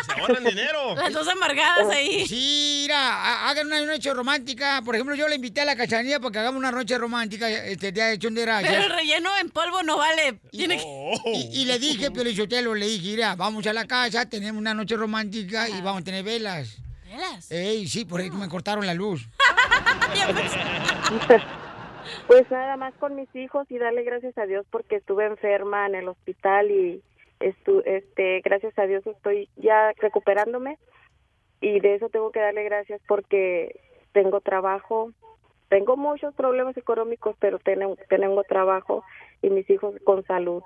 Se 0.05 0.19
ahorran 0.19 0.43
dinero. 0.43 0.95
Las 0.95 1.13
dos 1.13 1.27
amargadas 1.29 1.87
ahí. 1.89 2.27
Sí, 2.27 2.79
mira, 2.83 2.97
ha- 2.99 3.49
hagan 3.49 3.67
una 3.67 3.81
noche 3.85 4.13
romántica. 4.13 4.81
Por 4.83 4.95
ejemplo, 4.95 5.15
yo 5.15 5.27
le 5.29 5.35
invité 5.35 5.61
a 5.61 5.65
la 5.65 5.75
cachanilla 5.77 6.19
para 6.19 6.31
que 6.33 6.39
hagamos 6.39 6.59
una 6.59 6.71
noche 6.71 6.97
romántica 6.97 7.49
este 7.49 7.91
día 7.93 8.07
de 8.07 8.19
gracias. 8.19 8.69
Pero 8.69 8.83
el 8.83 8.91
relleno 8.91 9.29
en 9.41 9.49
polvo 9.49 9.81
no 9.81 9.97
vale. 9.97 10.39
Tiene 10.51 10.77
que... 10.77 11.13
Y, 11.33 11.61
y 11.61 11.65
le 11.65 11.79
dije, 11.79 12.11
pero 12.11 12.29
le 12.75 12.85
dije, 12.87 13.11
mira, 13.11 13.35
vamos 13.35 13.65
a 13.65 13.71
la 13.73 13.85
casa, 13.87 14.29
tenemos 14.29 14.59
una 14.59 14.73
noche 14.73 14.97
romántica 14.97 15.69
y 15.69 15.81
vamos 15.81 16.01
a 16.01 16.03
tener 16.03 16.23
velas. 16.25 16.77
¿Velas? 17.05 17.49
Ey, 17.49 17.87
sí, 17.87 18.03
por 18.03 18.19
ahí 18.19 18.29
me 18.29 18.49
cortaron 18.49 18.85
la 18.85 18.93
luz. 18.93 19.25
Pues 22.27 22.49
nada 22.49 22.75
más 22.77 22.93
con 22.95 23.15
mis 23.15 23.33
hijos 23.35 23.69
y 23.69 23.77
darle 23.77 24.03
gracias 24.03 24.37
a 24.37 24.45
Dios 24.45 24.65
porque 24.71 24.95
estuve 24.95 25.25
enferma 25.25 25.85
en 25.85 25.95
el 25.95 26.07
hospital 26.07 26.71
y 26.71 27.03
estu 27.39 27.81
este 27.85 28.41
gracias 28.41 28.77
a 28.79 28.87
Dios 28.87 29.05
estoy 29.05 29.49
ya 29.57 29.91
recuperándome 29.97 30.79
y 31.61 31.79
de 31.79 31.95
eso 31.95 32.09
tengo 32.09 32.31
que 32.31 32.39
darle 32.39 32.63
gracias 32.63 33.01
porque 33.07 33.79
tengo 34.15 34.39
trabajo. 34.39 35.11
Tengo 35.67 35.97
muchos 35.97 36.33
problemas 36.35 36.77
económicos, 36.77 37.35
pero 37.39 37.59
tengo, 37.59 37.97
tengo 38.07 38.43
trabajo 38.43 39.03
y 39.41 39.49
mis 39.49 39.69
hijos 39.69 39.95
con 40.05 40.23
salud. 40.23 40.63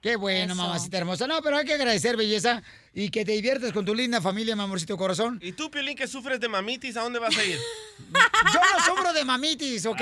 Qué 0.00 0.16
bueno, 0.16 0.54
mamacita 0.54 0.96
hermosa. 0.96 1.26
No, 1.26 1.42
pero 1.42 1.58
hay 1.58 1.66
que 1.66 1.74
agradecer, 1.74 2.16
belleza, 2.16 2.62
y 2.94 3.10
que 3.10 3.22
te 3.24 3.32
diviertas 3.32 3.70
con 3.72 3.84
tu 3.84 3.94
linda 3.94 4.22
familia, 4.22 4.56
mi 4.56 4.62
amorcito 4.62 4.96
corazón. 4.96 5.38
¿Y 5.42 5.52
tú, 5.52 5.70
Piolín, 5.70 5.94
que 5.94 6.08
sufres 6.08 6.40
de 6.40 6.48
mamitis, 6.48 6.96
a 6.96 7.02
dónde 7.02 7.18
vas 7.18 7.36
a 7.36 7.44
ir? 7.44 7.58
Yo 8.54 8.60
no 8.60 8.84
sufro 8.84 9.12
de 9.12 9.24
mamitis, 9.26 9.84
¿ok? 9.84 10.00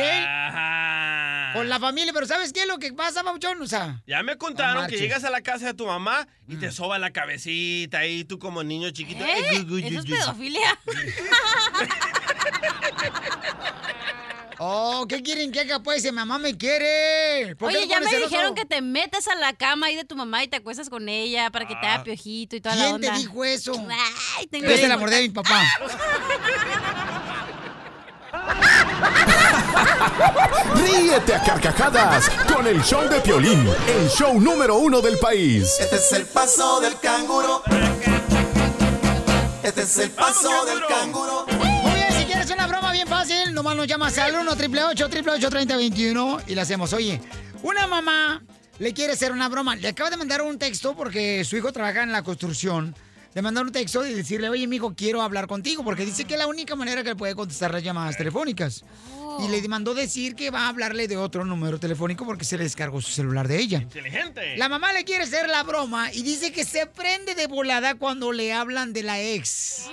Con 1.52 1.68
la 1.68 1.80
familia, 1.80 2.12
pero 2.12 2.26
¿sabes 2.26 2.52
qué 2.52 2.60
es 2.60 2.68
lo 2.68 2.78
que 2.78 2.92
pasa, 2.92 3.24
Pauchón? 3.24 3.60
O 3.60 3.66
sea, 3.66 4.00
Ya 4.06 4.22
me 4.22 4.36
contaron 4.36 4.86
que 4.86 4.98
llegas 4.98 5.24
a 5.24 5.30
la 5.30 5.40
casa 5.40 5.66
de 5.66 5.74
tu 5.74 5.86
mamá 5.86 6.28
y 6.46 6.56
te 6.56 6.70
soba 6.70 6.98
la 6.98 7.10
cabecita 7.10 8.06
y 8.06 8.24
tú 8.24 8.38
como 8.38 8.62
niño 8.62 8.90
chiquito. 8.90 9.24
¿Eh? 9.24 9.56
eh, 9.56 9.64
Eso 9.84 9.98
es 9.98 10.04
pedofilia. 10.04 10.78
oh, 14.58 15.06
¿qué 15.08 15.22
quieren 15.22 15.52
que 15.52 15.60
haga? 15.60 15.80
Pues, 15.80 16.02
si 16.02 16.12
mamá 16.12 16.38
me 16.38 16.56
quiere. 16.56 17.54
¿Por 17.56 17.70
qué 17.70 17.78
Oye, 17.78 17.86
ya 17.88 18.00
me 18.00 18.06
celoso? 18.08 18.28
dijeron 18.28 18.54
que 18.54 18.64
te 18.64 18.80
metes 18.82 19.28
a 19.28 19.34
la 19.36 19.52
cama 19.52 19.86
ahí 19.86 19.96
de 19.96 20.04
tu 20.04 20.16
mamá 20.16 20.42
y 20.44 20.48
te 20.48 20.56
acuestas 20.56 20.88
con 20.90 21.08
ella 21.08 21.50
para 21.50 21.66
que 21.66 21.74
te 21.76 21.86
haga 21.86 22.04
piojito 22.04 22.56
y 22.56 22.60
toda 22.60 22.74
la 22.76 22.82
¿Quién 22.82 22.94
onda. 22.96 23.12
te 23.12 23.18
dijo 23.18 23.44
eso? 23.44 23.72
Ay, 24.36 24.46
tengo 24.46 24.66
es 24.66 24.80
el 24.80 24.86
que- 24.86 24.92
amor 24.92 25.10
de 25.10 25.22
mi 25.22 25.28
papá. 25.30 25.62
Ríete 30.74 31.34
a 31.34 31.42
carcajadas 31.42 32.28
con 32.52 32.66
el 32.66 32.82
show 32.82 33.08
de 33.08 33.20
Piolín, 33.20 33.68
el 33.88 34.08
show 34.10 34.38
número 34.40 34.76
uno 34.76 35.00
del 35.00 35.18
país. 35.18 35.76
Este 35.80 35.96
es 35.96 36.12
el 36.12 36.26
paso 36.26 36.80
del 36.80 36.98
canguro. 37.00 37.62
Este 39.62 39.82
es 39.82 39.98
el 39.98 40.10
paso 40.10 40.64
del 40.66 40.84
canguro. 40.86 41.46
Nomás 43.58 43.76
nos 43.76 43.88
llamas 43.88 44.16
al 44.18 44.36
1 44.36 44.52
888 44.52 45.50
3021 45.50 46.42
y 46.46 46.54
la 46.54 46.62
hacemos. 46.62 46.92
Oye, 46.92 47.20
una 47.64 47.88
mamá 47.88 48.40
le 48.78 48.94
quiere 48.94 49.14
hacer 49.14 49.32
una 49.32 49.48
broma. 49.48 49.74
Le 49.74 49.88
acaba 49.88 50.10
de 50.10 50.16
mandar 50.16 50.42
un 50.42 50.58
texto 50.58 50.94
porque 50.94 51.44
su 51.44 51.56
hijo 51.56 51.72
trabaja 51.72 52.04
en 52.04 52.12
la 52.12 52.22
construcción. 52.22 52.94
Le 53.34 53.42
mandó 53.42 53.60
un 53.60 53.70
texto 53.70 54.04
y 54.06 54.14
decirle, 54.14 54.48
oye, 54.48 54.66
mijo, 54.66 54.94
quiero 54.94 55.22
hablar 55.22 55.46
contigo, 55.46 55.84
porque 55.84 56.04
dice 56.04 56.24
que 56.24 56.34
es 56.34 56.38
la 56.38 56.46
única 56.46 56.74
manera 56.74 57.02
que 57.02 57.10
le 57.10 57.16
puede 57.16 57.34
contestar 57.34 57.72
las 57.72 57.82
llamadas 57.82 58.16
telefónicas. 58.16 58.84
Y 59.40 59.48
le 59.48 59.68
mandó 59.68 59.94
decir 59.94 60.34
que 60.34 60.50
va 60.50 60.62
a 60.62 60.68
hablarle 60.68 61.06
de 61.06 61.16
otro 61.16 61.44
número 61.44 61.78
telefónico 61.78 62.24
porque 62.24 62.44
se 62.44 62.56
le 62.56 62.64
descargó 62.64 63.00
su 63.00 63.12
celular 63.12 63.46
de 63.46 63.58
ella. 63.58 63.78
Inteligente. 63.82 64.56
La 64.56 64.68
mamá 64.68 64.92
le 64.92 65.04
quiere 65.04 65.22
hacer 65.24 65.48
la 65.48 65.62
broma 65.62 66.12
y 66.12 66.22
dice 66.22 66.50
que 66.50 66.64
se 66.64 66.86
prende 66.86 67.36
de 67.36 67.46
volada 67.46 67.94
cuando 67.94 68.32
le 68.32 68.52
hablan 68.52 68.92
de 68.92 69.04
la 69.04 69.20
ex. 69.20 69.84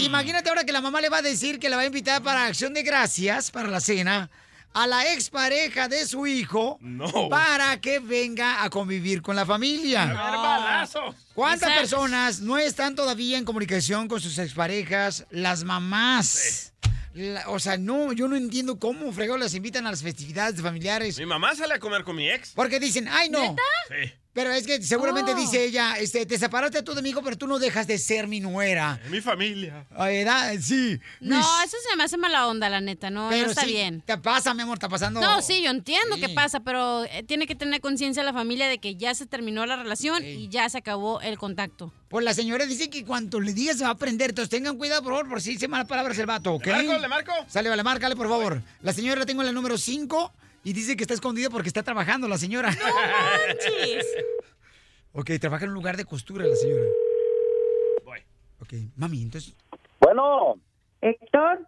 Imagínate 0.00 0.50
ahora 0.50 0.64
que 0.64 0.72
la 0.72 0.82
mamá 0.82 1.00
le 1.00 1.08
va 1.08 1.18
a 1.18 1.22
decir 1.22 1.58
que 1.58 1.70
la 1.70 1.76
va 1.76 1.82
a 1.82 1.86
invitar 1.86 2.22
para 2.22 2.44
acción 2.44 2.74
de 2.74 2.82
gracias, 2.82 3.50
para 3.50 3.68
la 3.68 3.80
cena, 3.80 4.28
a 4.74 4.86
la 4.86 5.10
ex 5.14 5.30
pareja 5.30 5.88
de 5.88 6.04
su 6.04 6.26
hijo 6.26 6.78
No. 6.82 7.28
para 7.30 7.80
que 7.80 8.00
venga 8.00 8.64
a 8.64 8.68
convivir 8.70 9.22
con 9.22 9.36
la 9.36 9.46
familia. 9.46 10.04
¿Cuántas 11.34 11.68
Exacto. 11.68 11.80
personas 11.80 12.40
no 12.40 12.58
están 12.58 12.94
todavía 12.94 13.38
en 13.38 13.44
comunicación 13.44 14.08
con 14.08 14.20
sus 14.20 14.38
exparejas? 14.38 15.26
Las 15.30 15.64
mamás. 15.64 16.72
La- 17.14 17.48
o 17.48 17.58
sea, 17.60 17.76
no, 17.76 18.12
yo 18.12 18.26
no 18.28 18.36
entiendo 18.36 18.78
cómo 18.78 19.12
fregó 19.12 19.36
las 19.36 19.54
invitan 19.54 19.86
a 19.86 19.90
las 19.90 20.02
festividades 20.02 20.60
familiares. 20.60 21.18
Mi 21.18 21.26
mamá 21.26 21.54
sale 21.54 21.74
a 21.74 21.78
comer 21.78 22.02
con 22.04 22.16
mi 22.16 22.28
ex. 22.28 22.50
Porque 22.54 22.80
dicen, 22.80 23.06
ay 23.08 23.28
no. 23.30 23.54
Sí. 23.88 24.12
Pero 24.34 24.50
es 24.52 24.66
que 24.66 24.82
seguramente 24.82 25.30
Oh. 25.32 25.36
dice 25.36 25.64
ella, 25.64 25.94
este, 25.96 26.26
te 26.26 26.36
separaste 26.38 26.82
tú 26.82 26.92
de 26.94 27.02
mi 27.02 27.10
hijo, 27.10 27.22
pero 27.22 27.38
tú 27.38 27.46
no 27.46 27.60
dejas 27.60 27.86
de 27.86 27.98
ser 27.98 28.26
mi 28.26 28.40
nuera. 28.40 29.00
Mi 29.08 29.20
familia. 29.20 29.86
A 29.96 30.10
edad, 30.10 30.52
sí. 30.60 30.98
No, 31.20 31.36
Mis- 31.38 31.46
eso 31.66 31.76
se 31.88 31.96
me 31.96 32.02
hace 32.02 32.16
mala 32.16 32.48
onda, 32.48 32.68
la 32.68 32.80
neta. 32.80 33.10
No, 33.10 33.30
no 33.30 33.36
está 33.36 33.62
sí, 33.62 33.68
bien. 33.68 34.02
Te 34.04 34.18
pasa, 34.18 34.52
mi 34.52 34.62
amor, 34.62 34.74
está 34.76 34.88
pasando. 34.88 35.20
No, 35.20 35.40
sí, 35.40 35.62
yo 35.62 35.70
entiendo 35.70 36.16
que 36.16 36.28
pasa, 36.30 36.58
pero 36.60 37.04
eh, 37.04 37.22
tiene 37.22 37.46
que 37.46 37.54
tener 37.54 37.80
conciencia 37.80 38.24
la 38.24 38.32
familia 38.32 38.66
de 38.66 38.78
que 38.78 38.96
ya 38.96 39.14
se 39.14 39.24
terminó 39.24 39.64
la 39.66 39.76
relación 39.76 40.24
y 40.24 40.48
ya 40.48 40.68
se 40.68 40.78
acabó 40.78 41.20
el 41.20 41.38
contacto. 41.38 41.92
Pues 42.08 42.24
la 42.24 42.34
señora 42.34 42.66
dice 42.66 42.90
que 42.90 43.04
cuanto 43.04 43.40
le 43.40 43.52
digas 43.54 43.78
se 43.78 43.84
va 43.84 43.90
a 43.90 43.92
aprender. 43.92 44.30
Entonces 44.30 44.50
tengan 44.50 44.76
cuidado, 44.76 45.02
por 45.04 45.12
favor, 45.12 45.28
por 45.28 45.40
si 45.42 45.50
dice 45.50 45.68
malas 45.68 45.86
palabras 45.86 46.18
el 46.18 46.26
vato, 46.26 46.52
¿ok? 46.54 46.66
¿Le 46.66 46.72
marco? 46.82 46.98
¿Le 47.02 47.08
marco? 47.08 47.32
Sale, 47.48 47.68
vale, 47.68 47.82
márcale, 47.84 48.16
por 48.16 48.28
favor. 48.28 48.60
La 48.82 48.92
señora 48.92 49.20
la 49.20 49.26
tengo 49.26 49.42
en 49.42 49.46
la 49.46 49.52
número 49.52 49.78
5 49.78 50.32
y 50.64 50.72
dice 50.72 50.96
que 50.96 51.04
está 51.04 51.14
escondida 51.14 51.50
porque 51.50 51.68
está 51.68 51.82
trabajando 51.82 52.26
la 52.26 52.38
señora. 52.38 52.70
¡No 52.70 52.84
manches! 53.48 54.16
ok, 55.12 55.30
trabaja 55.40 55.64
en 55.64 55.70
un 55.70 55.74
lugar 55.74 55.96
de 55.96 56.04
costura 56.04 56.44
la 56.44 56.56
señora. 56.56 56.84
Ok, 58.60 58.72
mami, 58.96 59.22
entonces... 59.22 59.54
Bueno. 60.00 60.54
Héctor, 61.02 61.66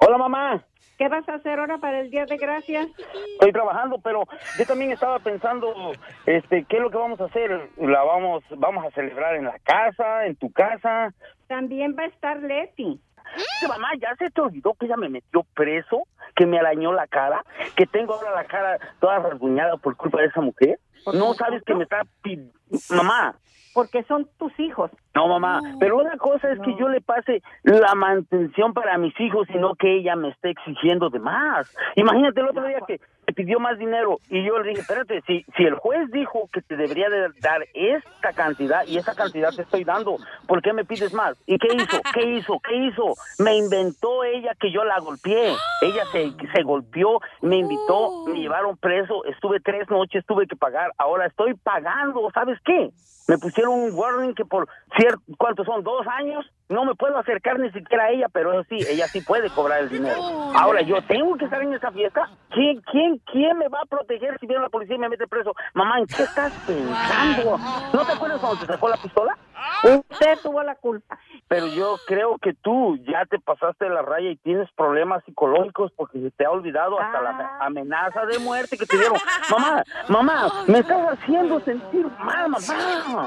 Hola, 0.00 0.18
mamá. 0.18 0.64
¿qué 0.98 1.08
vas 1.08 1.28
a 1.28 1.34
hacer 1.34 1.58
ahora 1.58 1.78
para 1.78 2.00
el 2.00 2.10
Día 2.10 2.26
de 2.26 2.36
Gracias? 2.36 2.88
Estoy 3.34 3.52
trabajando, 3.52 3.98
pero 3.98 4.24
yo 4.58 4.66
también 4.66 4.90
estaba 4.90 5.18
pensando, 5.20 5.92
este, 6.26 6.64
¿qué 6.64 6.76
es 6.76 6.82
lo 6.82 6.90
que 6.90 6.98
vamos 6.98 7.20
a 7.20 7.26
hacer? 7.26 7.70
La 7.76 8.02
vamos, 8.02 8.42
vamos 8.56 8.84
a 8.84 8.90
celebrar 8.90 9.36
en 9.36 9.44
la 9.44 9.58
casa, 9.60 10.26
en 10.26 10.36
tu 10.36 10.50
casa. 10.50 11.14
También 11.46 11.94
va 11.96 12.02
a 12.02 12.06
estar 12.06 12.42
Leti. 12.42 13.00
Que 13.60 13.68
mamá, 13.68 13.88
ya 14.00 14.14
se 14.16 14.30
te 14.30 14.40
olvidó 14.40 14.74
que 14.74 14.86
ella 14.86 14.96
me 14.96 15.08
metió 15.08 15.44
preso, 15.54 16.04
que 16.34 16.46
me 16.46 16.58
arañó 16.58 16.92
la 16.92 17.06
cara, 17.06 17.44
que 17.76 17.86
tengo 17.86 18.14
ahora 18.14 18.34
la 18.34 18.44
cara 18.44 18.78
toda 19.00 19.18
rasguñada 19.18 19.76
por 19.76 19.96
culpa 19.96 20.20
de 20.20 20.26
esa 20.26 20.40
mujer. 20.40 20.78
No 21.14 21.34
sabes 21.34 21.62
que 21.64 21.74
me 21.74 21.84
está 21.84 22.02
mamá. 22.90 23.34
Porque 23.74 24.02
son 24.04 24.28
tus 24.38 24.58
hijos. 24.58 24.90
No, 25.14 25.28
mamá, 25.28 25.60
pero 25.78 25.98
una 25.98 26.16
cosa 26.16 26.50
es 26.50 26.58
que 26.60 26.74
yo 26.76 26.88
le 26.88 27.00
pase 27.00 27.42
la 27.62 27.94
mantención 27.94 28.72
para 28.72 28.98
mis 28.98 29.18
hijos 29.20 29.48
y 29.50 29.58
no 29.58 29.74
que 29.74 29.98
ella 29.98 30.16
me 30.16 30.30
esté 30.30 30.50
exigiendo 30.50 31.10
de 31.10 31.20
más. 31.20 31.72
Imagínate 31.94 32.40
el 32.40 32.48
otro 32.48 32.64
día 32.64 32.78
que 32.86 33.00
me 33.28 33.34
pidió 33.34 33.60
más 33.60 33.78
dinero 33.78 34.20
y 34.30 34.42
yo 34.42 34.58
le 34.58 34.70
dije, 34.70 34.80
espérate, 34.80 35.20
si, 35.26 35.44
si 35.54 35.64
el 35.64 35.74
juez 35.74 36.10
dijo 36.10 36.48
que 36.50 36.62
te 36.62 36.76
debería 36.76 37.10
de 37.10 37.28
dar 37.42 37.60
esta 37.74 38.32
cantidad 38.32 38.86
y 38.86 38.96
esa 38.96 39.14
cantidad 39.14 39.50
te 39.54 39.62
estoy 39.62 39.84
dando, 39.84 40.16
¿por 40.46 40.62
qué 40.62 40.72
me 40.72 40.86
pides 40.86 41.12
más? 41.12 41.36
¿Y 41.46 41.58
qué 41.58 41.68
hizo? 41.74 42.00
¿Qué 42.14 42.26
hizo? 42.26 42.58
¿Qué 42.60 42.74
hizo? 42.74 43.14
Me 43.38 43.54
inventó 43.58 44.24
ella 44.24 44.54
que 44.58 44.72
yo 44.72 44.82
la 44.82 44.98
golpeé. 45.00 45.54
Ella 45.82 46.06
se, 46.10 46.32
se 46.54 46.62
golpeó, 46.62 47.20
me 47.42 47.58
invitó, 47.58 48.24
me 48.28 48.40
llevaron 48.40 48.78
preso, 48.78 49.22
estuve 49.26 49.60
tres 49.60 49.90
noches, 49.90 50.24
tuve 50.24 50.46
que 50.46 50.56
pagar, 50.56 50.92
ahora 50.96 51.26
estoy 51.26 51.52
pagando, 51.52 52.30
¿sabes 52.32 52.58
qué? 52.64 52.90
Me 53.28 53.36
pusieron 53.36 53.74
un 53.74 53.90
warning 53.92 54.34
que 54.34 54.46
por 54.46 54.66
cierto, 54.96 55.20
¿cuántos 55.36 55.66
son? 55.66 55.84
¿Dos 55.84 56.06
años? 56.06 56.46
No 56.70 56.86
me 56.86 56.94
puedo 56.94 57.16
acercar 57.18 57.58
ni 57.58 57.70
siquiera 57.72 58.04
a 58.04 58.10
ella, 58.10 58.26
pero 58.32 58.52
eso 58.52 58.66
sí, 58.70 58.78
ella 58.88 59.06
sí 59.06 59.20
puede 59.20 59.50
cobrar 59.50 59.80
el 59.80 59.90
dinero. 59.90 60.18
Ahora, 60.54 60.80
yo 60.80 61.02
tengo 61.02 61.36
que 61.36 61.44
estar 61.44 61.62
en 61.62 61.74
esa 61.74 61.90
fiesta. 61.92 62.28
¿Quién, 62.50 62.80
quién, 62.90 63.20
quién 63.30 63.56
me 63.58 63.68
va 63.68 63.80
a 63.82 63.86
proteger 63.86 64.38
si 64.40 64.46
viene 64.46 64.62
la 64.62 64.70
policía 64.70 64.96
y 64.96 64.98
me 64.98 65.10
mete 65.10 65.26
preso? 65.26 65.54
Mamá, 65.74 65.98
¿en 65.98 66.06
qué 66.06 66.22
estás 66.22 66.52
pensando? 66.66 67.58
¿No 67.92 68.04
te 68.04 68.12
acuerdas 68.12 68.40
cuando 68.40 68.60
te 68.60 68.66
sacó 68.66 68.88
la 68.88 68.96
pistola? 68.96 69.36
Usted 69.82 70.38
tuvo 70.42 70.62
la 70.62 70.74
culpa. 70.74 71.18
Pero 71.48 71.66
yo 71.68 71.96
creo 72.06 72.36
que 72.38 72.52
tú 72.54 72.98
ya 73.10 73.24
te 73.24 73.38
pasaste 73.38 73.86
de 73.86 73.90
la 73.90 74.02
raya 74.02 74.30
y 74.30 74.36
tienes 74.36 74.70
problemas 74.72 75.24
psicológicos 75.24 75.92
porque 75.96 76.20
se 76.20 76.30
te 76.30 76.44
ha 76.44 76.50
olvidado 76.50 77.00
hasta 77.00 77.22
la 77.22 77.58
amenaza 77.60 78.26
de 78.26 78.38
muerte 78.38 78.76
que 78.76 78.86
te 78.86 78.98
dieron. 78.98 79.18
Mamá, 79.50 79.82
mamá, 80.08 80.52
me 80.66 80.80
estás 80.80 81.18
haciendo 81.18 81.60
sentir 81.60 82.06
mal, 82.18 82.50
mamá. 82.50 83.17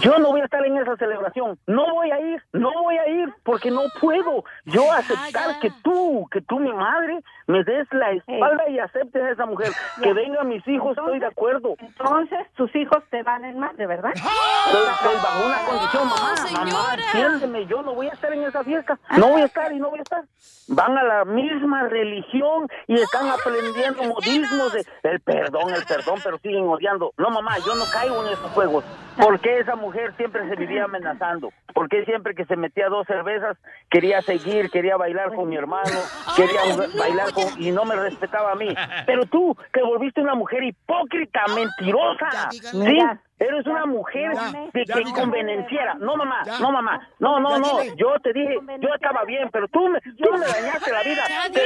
Yo 0.00 0.18
no 0.18 0.28
voy 0.28 0.40
a 0.40 0.44
estar 0.44 0.64
en 0.64 0.76
esa 0.78 0.96
celebración. 0.96 1.58
No 1.66 1.94
voy 1.94 2.10
a 2.10 2.20
ir, 2.20 2.42
no 2.52 2.70
voy 2.82 2.96
a 2.96 3.08
ir 3.08 3.32
porque 3.42 3.70
no 3.70 3.82
puedo 4.00 4.44
yo 4.64 4.92
aceptar 4.92 5.60
que 5.60 5.70
tú, 5.82 6.26
que 6.30 6.40
tú, 6.42 6.58
mi 6.58 6.72
madre, 6.72 7.20
me 7.46 7.64
des 7.64 7.86
la 7.92 8.12
espalda 8.12 8.68
y 8.68 8.78
aceptes 8.78 9.22
a 9.22 9.30
esa 9.30 9.46
mujer. 9.46 9.70
Que 10.02 10.12
vengan 10.12 10.48
mis 10.48 10.66
hijos, 10.68 10.96
estoy 10.96 11.18
de 11.18 11.26
acuerdo. 11.26 11.74
Entonces, 11.78 12.38
tus 12.56 12.74
hijos 12.76 13.02
te 13.10 13.22
valen 13.22 13.58
más, 13.58 13.76
¿de 13.76 13.86
verdad? 13.86 14.12
Estoy, 14.14 14.82
estoy 14.92 15.14
bajo 15.16 15.46
una 15.46 15.58
condición, 15.66 16.08
mamá, 16.08 16.34
mamá, 16.52 16.94
entiéndeme, 16.94 17.66
yo 17.66 17.82
no 17.82 17.94
voy 17.94 18.08
a 18.08 18.12
estar 18.12 18.32
en 18.32 18.44
esa 18.44 18.62
fiesta, 18.64 18.98
no 19.16 19.28
voy 19.28 19.42
a 19.42 19.46
estar 19.46 19.72
y 19.72 19.78
no 19.78 19.90
voy 19.90 19.98
a 19.98 20.02
estar. 20.02 20.24
Van 20.68 20.96
a 20.96 21.02
la 21.02 21.24
misma 21.24 21.88
religión 21.88 22.68
y 22.86 22.94
están 22.94 23.28
aprendiendo 23.28 24.04
modismos 24.04 24.72
de 24.72 24.84
el 25.02 25.20
perdón, 25.20 25.74
el 25.74 25.84
perdón, 25.84 26.18
pero 26.22 26.38
siguen 26.38 26.66
odiando. 26.68 27.12
No, 27.16 27.30
mamá, 27.30 27.58
yo 27.58 27.74
no 27.74 27.84
caigo 27.92 28.24
en 28.24 28.32
esos 28.32 28.50
juegos. 28.52 28.84
¿Por 29.26 29.40
qué 29.40 29.58
esa 29.58 29.76
mujer 29.76 30.14
siempre 30.16 30.48
se 30.48 30.56
vivía 30.56 30.84
amenazando? 30.84 31.52
¿Por 31.74 31.88
qué 31.88 32.04
siempre 32.04 32.34
que 32.34 32.44
se 32.46 32.56
metía 32.56 32.88
dos 32.88 33.06
cervezas 33.06 33.56
quería 33.90 34.22
seguir, 34.22 34.70
quería 34.70 34.96
bailar 34.96 35.34
con 35.34 35.48
mi 35.48 35.56
hermano, 35.56 35.98
quería 36.36 36.60
bailar 36.98 37.32
con 37.32 37.44
y 37.60 37.70
no 37.70 37.84
me 37.84 37.96
respetaba 37.96 38.52
a 38.52 38.54
mí? 38.54 38.74
Pero 39.06 39.26
tú, 39.26 39.56
que 39.72 39.82
volviste 39.82 40.20
una 40.20 40.34
mujer 40.34 40.64
hipócrita, 40.64 41.42
mentirosa, 41.54 42.50
¿sí? 42.50 42.98
Eres 43.40 43.66
una 43.66 43.86
mujer 43.86 44.32
que, 44.72 44.84
que 44.84 45.02
convenenciera. 45.14 45.94
No, 45.94 46.14
mamá, 46.14 46.42
no, 46.60 46.70
mamá. 46.72 47.08
No, 47.18 47.40
no, 47.40 47.58
no. 47.58 47.82
Yo 47.96 48.14
te 48.22 48.32
dije, 48.34 48.58
yo 48.80 48.94
estaba 48.94 49.24
bien, 49.24 49.48
pero 49.50 49.66
tú 49.68 49.88
me, 49.88 49.98
tú 50.00 50.30
me 50.32 50.46
dañaste 50.46 50.92
la 50.92 51.02
vida. 51.02 51.22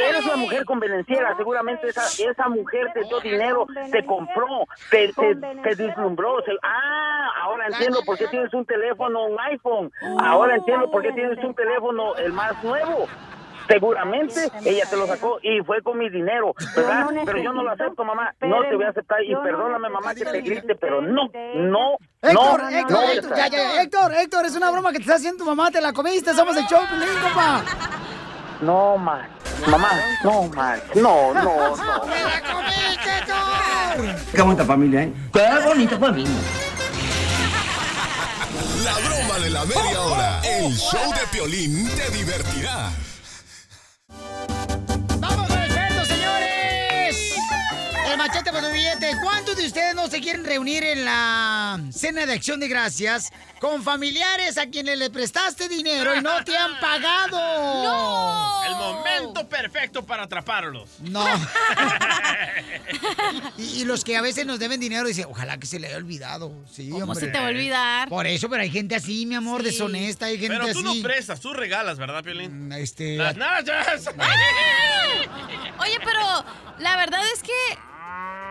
Eres 0.08 0.24
una 0.24 0.36
mujer 0.36 0.64
convenenciera. 0.64 1.36
Seguramente 1.36 1.88
esa, 1.88 2.02
esa 2.30 2.48
mujer 2.48 2.92
te 2.94 3.00
dio 3.02 3.18
dinero, 3.20 3.66
te 3.90 4.06
compró, 4.06 4.46
te, 4.90 5.12
te, 5.12 5.34
te 5.62 5.74
deslumbró. 5.74 6.40
Se- 6.44 6.52
ah, 6.62 7.30
ahora 7.42 7.66
entiendo 7.66 7.98
por 8.06 8.16
qué 8.18 8.28
tienes 8.28 8.54
un 8.54 8.64
teléfono, 8.64 9.24
un 9.26 9.40
iPhone. 9.40 9.90
Ahora 10.20 10.54
entiendo 10.54 10.88
por 10.92 11.02
qué 11.02 11.12
tienes 11.12 11.38
un 11.44 11.54
teléfono, 11.54 12.14
el 12.16 12.32
más 12.32 12.62
nuevo. 12.62 13.08
Seguramente 13.68 14.50
ella 14.64 14.84
te 14.88 14.96
lo 14.96 15.06
sacó 15.06 15.38
y 15.42 15.62
fue 15.64 15.80
con 15.82 15.98
mi 15.98 16.10
dinero, 16.10 16.54
¿verdad? 16.76 17.08
Pero 17.24 17.38
yo 17.38 17.52
no 17.52 17.62
lo 17.62 17.70
acepto, 17.70 18.04
mamá. 18.04 18.34
No 18.40 18.62
te 18.68 18.76
voy 18.76 18.84
a 18.84 18.90
aceptar 18.90 19.22
y 19.24 19.34
perdóname, 19.36 19.88
mamá, 19.88 20.14
que 20.14 20.24
te 20.24 20.40
grite, 20.42 20.74
pero 20.74 21.00
no, 21.00 21.30
no, 21.54 21.96
Héctor, 22.22 22.62
no, 22.62 22.68
Héctor, 22.68 22.90
no 22.90 23.02
Héctor, 23.02 23.32
estar. 23.32 23.36
ya, 23.36 23.48
ya, 23.48 23.82
Héctor, 23.82 24.14
Héctor, 24.14 24.46
es 24.46 24.56
una 24.56 24.70
broma 24.70 24.90
que 24.92 24.98
te 24.98 25.02
está 25.02 25.14
haciendo 25.14 25.44
tu 25.44 25.50
mamá, 25.50 25.70
te 25.70 25.80
la 25.80 25.92
comiste, 25.92 26.32
somos 26.34 26.56
el 26.56 26.64
show, 26.66 26.80
compa. 27.22 27.62
No, 28.60 28.96
man. 28.98 29.28
Mamá, 29.68 29.90
no, 30.22 30.42
man. 30.48 30.80
No, 30.94 31.34
no, 31.34 31.42
no. 31.42 31.74
¡Te 31.74 32.22
la 32.22 32.40
comiste, 32.52 33.18
Héctor! 33.18 34.32
Qué 34.34 34.42
bonita 34.42 34.64
familia, 34.64 35.02
¿eh? 35.02 35.12
Qué 35.32 35.66
bonita 35.66 35.98
familia. 35.98 36.30
La 38.84 38.94
broma 38.98 39.38
de 39.38 39.50
la 39.50 39.64
media 39.64 40.00
hora. 40.00 40.40
El 40.44 40.72
show 40.72 41.10
de 41.12 41.26
Piolín 41.32 41.88
te 41.96 42.10
divertirá. 42.10 42.90
El 48.14 48.18
machete 48.18 48.52
por 48.52 48.60
tu 48.60 48.70
billete. 48.70 49.10
¿Cuántos 49.20 49.56
de 49.56 49.66
ustedes 49.66 49.92
no 49.96 50.06
se 50.06 50.20
quieren 50.20 50.44
reunir 50.44 50.84
en 50.84 51.04
la 51.04 51.80
cena 51.90 52.26
de 52.26 52.32
acción 52.32 52.60
de 52.60 52.68
gracias 52.68 53.32
con 53.60 53.82
familiares 53.82 54.56
a 54.56 54.66
quienes 54.66 54.96
le 54.98 55.10
prestaste 55.10 55.68
dinero 55.68 56.14
y 56.14 56.22
no 56.22 56.44
te 56.44 56.56
han 56.56 56.78
pagado? 56.80 58.64
El 58.66 58.74
momento 58.76 59.48
perfecto 59.48 60.06
para 60.06 60.22
atraparlos. 60.24 60.88
No. 61.00 61.24
Y, 63.58 63.80
y 63.80 63.84
los 63.84 64.04
que 64.04 64.16
a 64.16 64.22
veces 64.22 64.46
nos 64.46 64.58
deben 64.58 64.78
dinero 64.80 65.06
dicen, 65.08 65.26
ojalá 65.28 65.58
que 65.58 65.66
se 65.66 65.78
le 65.80 65.88
haya 65.88 65.96
olvidado. 65.96 66.52
Sí, 66.70 66.88
¿Cómo 66.90 67.04
hombre. 67.04 67.20
se 67.20 67.26
te 67.28 67.38
va 67.38 67.46
a 67.46 67.48
olvidar? 67.48 68.08
Por 68.08 68.26
eso, 68.26 68.48
pero 68.48 68.62
hay 68.62 68.70
gente 68.70 68.94
así, 68.94 69.26
mi 69.26 69.34
amor, 69.34 69.62
Sí. 69.62 69.68
deshonesta, 69.70 70.26
hay 70.26 70.38
gente 70.38 70.56
Pero 70.58 70.72
tú 70.72 70.78
así. 70.88 71.00
no 71.00 71.08
prestas, 71.08 71.40
tú 71.40 71.52
regalas, 71.52 71.98
¿verdad, 71.98 72.22
Piolín? 72.22 72.72
Este. 72.72 73.16
Las 73.16 73.36
nachas. 73.36 74.06
Oye, 75.78 75.98
pero 76.04 76.44
la 76.78 76.96
verdad 76.96 77.20
es 77.34 77.42
que. 77.42 77.52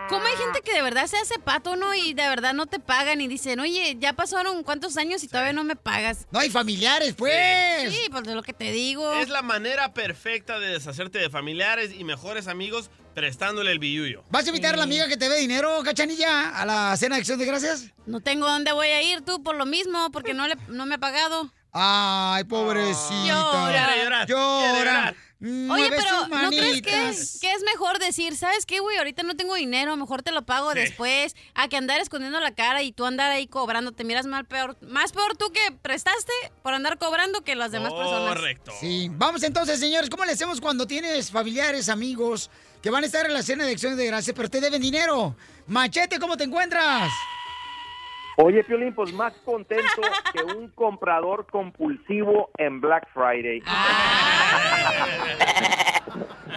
¿Cómo 0.09 0.25
hay 0.25 0.35
gente 0.35 0.61
que 0.61 0.73
de 0.73 0.81
verdad 0.81 1.07
se 1.07 1.17
hace 1.17 1.39
pato, 1.39 1.75
no? 1.75 1.93
Y 1.93 2.13
de 2.13 2.27
verdad 2.27 2.53
no 2.53 2.65
te 2.65 2.79
pagan 2.79 3.21
y 3.21 3.27
dicen, 3.27 3.59
oye, 3.59 3.97
ya 3.99 4.13
pasaron 4.13 4.61
cuántos 4.63 4.97
años 4.97 5.23
y 5.23 5.27
todavía 5.27 5.53
no 5.53 5.63
me 5.63 5.75
pagas. 5.75 6.27
No 6.29 6.39
hay 6.39 6.49
familiares, 6.49 7.15
pues. 7.17 7.91
Sí, 7.91 8.09
pues 8.11 8.23
de 8.23 8.35
lo 8.35 8.43
que 8.43 8.53
te 8.53 8.71
digo. 8.71 9.13
Es 9.13 9.29
la 9.29 9.41
manera 9.41 9.93
perfecta 9.93 10.59
de 10.59 10.67
deshacerte 10.67 11.19
de 11.19 11.29
familiares 11.29 11.91
y 11.97 12.03
mejores 12.03 12.47
amigos 12.47 12.91
prestándole 13.15 13.71
el 13.71 13.79
billuyo. 13.79 14.23
¿Vas 14.29 14.45
a 14.45 14.49
invitar 14.49 14.73
a 14.73 14.77
la 14.77 14.83
amiga 14.83 15.07
que 15.07 15.17
te 15.17 15.29
ve 15.29 15.37
dinero, 15.39 15.81
cachanilla, 15.83 16.49
a 16.49 16.65
la 16.65 16.97
cena 16.97 17.15
de 17.15 17.21
acción 17.21 17.39
de 17.39 17.45
gracias? 17.45 17.91
No 18.05 18.19
tengo 18.19 18.45
dónde 18.45 18.71
voy 18.73 18.87
a 18.87 19.01
ir 19.01 19.21
tú 19.21 19.41
por 19.41 19.55
lo 19.55 19.65
mismo, 19.65 20.11
porque 20.11 20.33
no, 20.33 20.47
le, 20.47 20.55
no 20.67 20.85
me 20.85 20.95
ha 20.95 20.99
pagado. 20.99 21.53
Ay, 21.71 22.43
pobrecita. 22.43 23.25
Llora. 23.25 23.95
Llorar, 23.97 24.27
Llora. 24.27 25.15
Llorar. 25.43 25.71
Oye, 25.79 25.89
pero 25.89 26.27
¿no 26.27 26.49
crees 26.49 26.81
que, 26.81 26.91
manitas. 26.91 27.37
que 27.41 27.51
es 27.51 27.63
mejor 27.63 27.99
decir, 27.99 28.35
¿sabes 28.37 28.65
qué, 28.65 28.79
güey? 28.79 28.97
Ahorita 28.97 29.23
no 29.23 29.35
tengo 29.35 29.55
dinero, 29.55 29.95
mejor 29.97 30.23
te 30.23 30.31
lo 30.31 30.43
pago 30.45 30.71
Sí. 30.73 30.79
después, 30.79 31.35
a 31.53 31.67
que 31.67 31.77
andar 31.77 31.99
escondiendo 32.01 32.39
la 32.39 32.53
cara 32.55 32.81
y 32.83 32.91
tú 32.91 33.05
andar 33.05 33.31
ahí 33.31 33.47
cobrando, 33.47 33.91
te 33.91 34.03
miras 34.03 34.25
mal 34.25 34.45
peor, 34.45 34.77
más 34.81 35.11
peor 35.11 35.35
tú 35.37 35.51
que 35.51 35.71
prestaste 35.81 36.31
por 36.61 36.73
andar 36.73 36.97
cobrando 36.97 37.41
que 37.43 37.55
las 37.55 37.71
demás 37.71 37.93
personas. 37.93 38.29
Correcto. 38.35 38.71
Sí, 38.79 39.09
vamos 39.11 39.43
entonces, 39.43 39.79
señores, 39.79 40.09
¿cómo 40.09 40.25
le 40.25 40.31
hacemos 40.33 40.61
cuando 40.61 40.87
tienes 40.87 41.31
familiares, 41.31 41.89
amigos 41.89 42.49
que 42.81 42.89
van 42.89 43.03
a 43.03 43.07
estar 43.07 43.25
en 43.25 43.33
la 43.33 43.43
cena 43.43 43.65
de 43.65 43.71
acción 43.71 43.95
de 43.95 44.05
gracias, 44.05 44.35
pero 44.35 44.49
te 44.49 44.59
deben 44.61 44.81
dinero? 44.81 45.35
Machete, 45.67 46.19
¿cómo 46.19 46.35
te 46.37 46.43
encuentras? 46.43 47.11
Oye, 48.37 48.63
Piolín, 48.63 48.95
pues 48.95 49.13
más 49.13 49.33
contento 49.45 50.01
que 50.33 50.43
un 50.43 50.69
comprador 50.69 51.45
compulsivo 51.51 52.49
en 52.57 52.81
Black 52.81 53.07
Friday. 53.13 53.61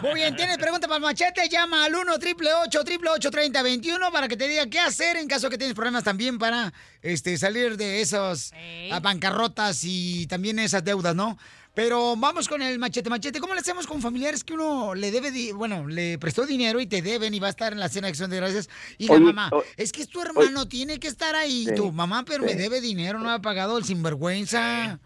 Muy 0.03 0.14
bien, 0.14 0.37
¿tienes 0.37 0.59
pregunta 0.59 0.87
para 0.87 0.97
el 0.97 1.03
Machete? 1.03 1.49
Llama 1.49 1.85
al 1.85 1.95
1 1.95 2.14
888 2.14 3.31
3021 3.31 4.12
para 4.12 4.29
que 4.29 4.37
te 4.37 4.49
diga 4.49 4.66
qué 4.66 4.79
hacer 4.79 5.16
en 5.16 5.29
caso 5.29 5.51
que 5.51 5.59
tienes 5.59 5.74
problemas 5.74 6.05
también 6.05 6.39
para 6.39 6.72
este, 7.03 7.37
salir 7.37 7.77
de 7.77 8.01
esas 8.01 8.53
bancarrotas 9.03 9.83
y 9.85 10.27
también 10.27 10.59
esas 10.59 10.85
deudas, 10.85 11.14
¿no? 11.14 11.39
Pero 11.77 12.16
vamos 12.16 12.49
con 12.49 12.62
el 12.62 12.79
machete. 12.79 13.11
Machete, 13.11 13.39
¿cómo 13.39 13.53
le 13.53 13.61
hacemos 13.61 13.87
con 13.87 14.01
familiares 14.01 14.43
que 14.43 14.55
uno 14.55 14.95
le 14.95 15.11
debe, 15.11 15.31
di- 15.31 15.53
bueno, 15.53 15.87
le 15.87 16.18
prestó 16.18 16.47
dinero 16.47 16.81
y 16.81 16.87
te 16.87 17.03
deben 17.03 17.35
y 17.35 17.39
va 17.39 17.49
a 17.49 17.51
estar 17.51 17.74
en 17.74 17.79
la 17.79 17.91
cena 17.91 18.07
de 18.07 18.12
acción 18.12 18.31
de 18.31 18.39
gracias? 18.39 18.70
Y 18.97 19.09
la 19.09 19.16
Oye, 19.16 19.24
mamá, 19.27 19.51
es 19.77 19.93
que 19.93 20.01
es 20.01 20.09
tu 20.09 20.22
hermano, 20.22 20.66
tiene 20.66 20.99
que 20.99 21.09
estar 21.09 21.35
ahí. 21.35 21.66
Sí, 21.66 21.74
tu 21.74 21.93
mamá, 21.93 22.24
pero 22.27 22.45
me 22.45 22.55
debe 22.55 22.81
dinero, 22.81 23.18
no 23.18 23.27
me 23.27 23.33
ha 23.33 23.41
pagado 23.41 23.77
el 23.77 23.85
sinvergüenza. 23.85 24.99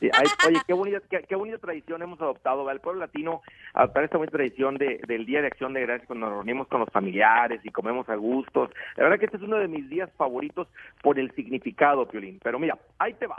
Sí, 0.00 0.08
oye, 0.48 0.60
qué 0.66 0.72
bonita, 0.72 0.98
qué, 1.10 1.24
qué 1.28 1.36
bonita 1.36 1.58
tradición 1.58 2.00
hemos 2.00 2.18
adoptado. 2.22 2.64
¿verdad? 2.64 2.76
El 2.76 2.80
pueblo 2.80 3.00
latino 3.02 3.42
adoptar 3.74 4.04
esta 4.04 4.16
bonita 4.16 4.38
tradición 4.38 4.78
de, 4.78 4.98
del 5.06 5.26
Día 5.26 5.42
de 5.42 5.48
Acción 5.48 5.74
de 5.74 5.82
Gracias 5.82 6.06
cuando 6.06 6.24
nos 6.26 6.36
reunimos 6.36 6.68
con 6.68 6.80
los 6.80 6.88
familiares 6.88 7.60
y 7.64 7.68
comemos 7.70 8.08
a 8.08 8.14
gustos. 8.14 8.70
La 8.96 9.04
verdad 9.04 9.18
que 9.18 9.26
este 9.26 9.36
es 9.36 9.42
uno 9.42 9.58
de 9.58 9.68
mis 9.68 9.90
días 9.90 10.08
favoritos 10.16 10.68
por 11.02 11.18
el 11.18 11.30
significado, 11.34 12.08
Piolín. 12.08 12.40
Pero 12.42 12.58
mira, 12.58 12.78
ahí 12.98 13.12
te 13.12 13.26
va. 13.26 13.36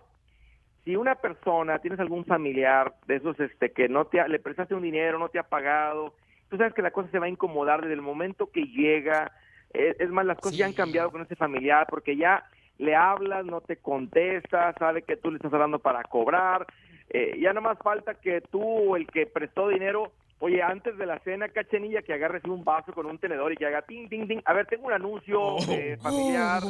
Si 0.85 0.95
una 0.95 1.15
persona, 1.15 1.79
tienes 1.79 1.99
algún 1.99 2.25
familiar 2.25 2.93
de 3.07 3.15
esos 3.15 3.39
este 3.39 3.71
que 3.71 3.87
no 3.87 4.05
te 4.05 4.19
ha- 4.19 4.27
le 4.27 4.39
prestaste 4.39 4.75
un 4.75 4.81
dinero, 4.83 5.17
no 5.17 5.29
te 5.29 5.39
ha 5.39 5.43
pagado, 5.43 6.13
tú 6.49 6.57
sabes 6.57 6.73
que 6.73 6.81
la 6.81 6.91
cosa 6.91 7.09
se 7.09 7.19
va 7.19 7.25
a 7.27 7.29
incomodar 7.29 7.81
desde 7.81 7.93
el 7.93 8.01
momento 8.01 8.49
que 8.51 8.63
llega. 8.65 9.31
Es, 9.71 9.99
es 9.99 10.09
más, 10.09 10.25
las 10.25 10.37
cosas 10.39 10.57
ya 10.59 10.65
han 10.65 10.73
cambiado 10.73 11.09
con 11.11 11.21
ese 11.21 11.35
familiar 11.35 11.87
porque 11.89 12.15
ya 12.17 12.43
le 12.79 12.95
hablas, 12.95 13.45
no 13.45 13.61
te 13.61 13.77
contesta, 13.77 14.73
sabe 14.77 15.03
que 15.03 15.15
tú 15.15 15.31
le 15.31 15.37
estás 15.37 15.53
hablando 15.53 15.79
para 15.79 16.03
cobrar. 16.03 16.65
Eh, 17.09 17.37
ya 17.39 17.49
nada 17.53 17.61
más 17.61 17.77
falta 17.79 18.15
que 18.15 18.41
tú, 18.41 18.95
el 18.95 19.07
que 19.07 19.25
prestó 19.25 19.69
dinero, 19.69 20.11
oye, 20.39 20.61
antes 20.61 20.97
de 20.97 21.05
la 21.05 21.19
cena, 21.19 21.47
cachenilla, 21.47 22.01
que 22.01 22.13
agarres 22.13 22.43
un 22.45 22.63
vaso 22.65 22.91
con 22.91 23.05
un 23.05 23.19
tenedor 23.19 23.53
y 23.53 23.55
que 23.57 23.65
haga 23.67 23.83
ting, 23.83 24.09
ting, 24.09 24.27
ting. 24.27 24.41
A 24.45 24.53
ver, 24.53 24.65
tengo 24.65 24.87
un 24.87 24.93
anuncio 24.93 25.57
eh, 25.69 25.97
familiar. 26.01 26.63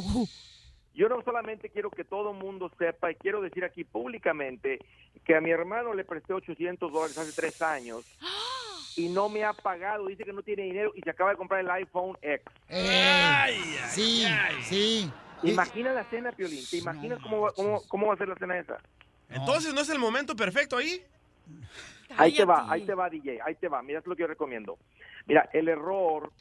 Yo 0.93 1.09
no 1.09 1.21
solamente 1.23 1.69
quiero 1.69 1.89
que 1.89 2.03
todo 2.03 2.31
el 2.31 2.37
mundo 2.37 2.71
sepa 2.77 3.11
y 3.11 3.15
quiero 3.15 3.41
decir 3.41 3.63
aquí 3.65 3.83
públicamente 3.83 4.79
que 5.25 5.35
a 5.35 5.41
mi 5.41 5.49
hermano 5.49 5.93
le 5.93 6.03
presté 6.05 6.33
800 6.33 6.91
dólares 6.91 7.17
hace 7.17 7.31
tres 7.33 7.59
años 7.61 8.03
y 8.95 9.09
no 9.09 9.27
me 9.27 9.43
ha 9.43 9.53
pagado, 9.53 10.05
dice 10.07 10.23
que 10.23 10.33
no 10.33 10.43
tiene 10.43 10.63
dinero 10.63 10.91
y 10.95 11.01
se 11.01 11.09
acaba 11.09 11.31
de 11.31 11.37
comprar 11.37 11.61
el 11.61 11.69
iPhone 11.71 12.15
X. 12.21 12.45
sí, 13.89 14.25
sí. 14.61 15.11
Imagina 15.43 15.91
la 15.93 16.03
cena, 16.05 16.31
Piolín, 16.31 16.65
¿te 16.67 16.77
imaginas 16.77 17.19
cómo, 17.21 17.41
va- 17.41 17.51
cómo, 17.53 17.81
cómo 17.87 18.07
va 18.07 18.13
a 18.13 18.17
ser 18.17 18.27
la 18.29 18.35
cena 18.35 18.57
esa? 18.57 18.77
Entonces, 19.29 19.73
¿no 19.73 19.81
es 19.81 19.89
el 19.89 19.99
momento 19.99 20.35
perfecto 20.35 20.77
ahí? 20.77 21.01
Ahí 22.17 22.33
te 22.33 22.45
va, 22.45 22.71
ahí 22.71 22.81
te 22.85 22.93
va, 22.93 23.09
DJ, 23.09 23.39
ahí 23.43 23.55
te 23.55 23.67
va. 23.67 23.81
Mira, 23.81 23.99
es 23.99 24.05
lo 24.05 24.15
que 24.15 24.21
yo 24.21 24.27
recomiendo. 24.27 24.77
Mira, 25.25 25.49
el 25.53 25.67
error, 25.67 26.31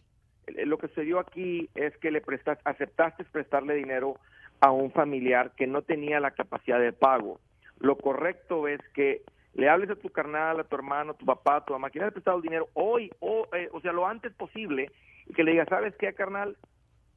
lo 0.46 0.76
que 0.78 0.88
sucedió 0.88 1.18
aquí 1.18 1.70
es 1.74 1.96
que 1.98 2.11
le 2.11 2.20
prestas, 2.20 2.59
aceptaste 2.64 3.24
prestarle 3.24 3.74
dinero 3.74 4.18
a 4.63 4.71
un 4.71 4.93
familiar 4.93 5.51
que 5.57 5.67
no 5.67 5.83
tenía 5.83 6.21
la 6.21 6.31
capacidad 6.31 6.79
de 6.79 6.93
pago. 6.93 7.41
Lo 7.81 7.99
correcto 7.99 8.69
es 8.69 8.81
que 8.95 9.23
le 9.55 9.69
hables 9.69 9.91
a 9.91 9.97
tu 9.97 10.09
carnal, 10.09 10.61
a 10.61 10.65
tu 10.65 10.77
hermano, 10.77 11.13
a 11.13 11.17
tu 11.17 11.27
papá, 11.27 11.57
a 11.57 11.65
tu 11.65 11.73
mamá, 11.73 11.91
quien 11.91 12.03
le 12.05 12.09
ha 12.09 12.13
prestado 12.13 12.37
el 12.37 12.45
dinero 12.45 12.69
hoy, 12.75 13.11
o, 13.19 13.49
eh, 13.55 13.69
o 13.73 13.81
sea, 13.81 13.93
lo 13.93 14.07
antes 14.07 14.33
posible, 14.35 14.91
y 15.27 15.35
que 15.35 15.43
le 15.43 15.51
digas, 15.51 15.69
¿sabes 15.69 15.95
qué, 15.99 16.15
carnal? 16.15 16.57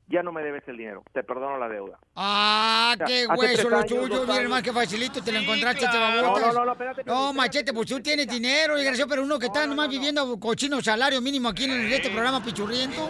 ya 0.08 0.22
no 0.22 0.32
me 0.32 0.44
debes 0.44 0.62
el 0.68 0.78
dinero, 0.78 1.04
te 1.14 1.24
perdono 1.24 1.58
la 1.58 1.68
deuda. 1.68 1.98
Ah, 2.16 2.92
O 2.94 2.98
sea, 2.98 3.08
qué 3.08 3.26
hueso 3.26 3.70
lo 3.70 3.84
tuyo, 3.86 4.32
años. 4.32 4.50
más 4.52 4.62
que 4.62 4.72
facilito, 4.72 5.24
te 5.24 5.32
lo 5.32 5.40
encontraste, 5.40 5.80
te 5.86 5.92
claro. 5.92 6.22
babotas. 6.22 6.54
No, 6.54 6.60
no, 6.60 6.66
no, 6.66 6.72
espérate, 6.74 7.04
No, 7.06 7.34
machete, 7.34 7.74
pues 7.74 7.88
tú 7.88 8.00
tienes 8.02 8.28
dinero, 8.28 8.76
desgraciado, 8.76 9.10
pero 9.10 9.24
uno 9.24 9.40
que 9.40 9.48
está 9.48 9.66
nomás 9.66 9.90
viviendo 9.90 10.40
cochino 10.40 10.80
salario 10.82 11.22
mínimo 11.22 11.50
aquí 11.50 11.64
en 11.66 11.92
este 11.92 12.12
programa 12.12 12.44
pichurriento. 12.44 13.10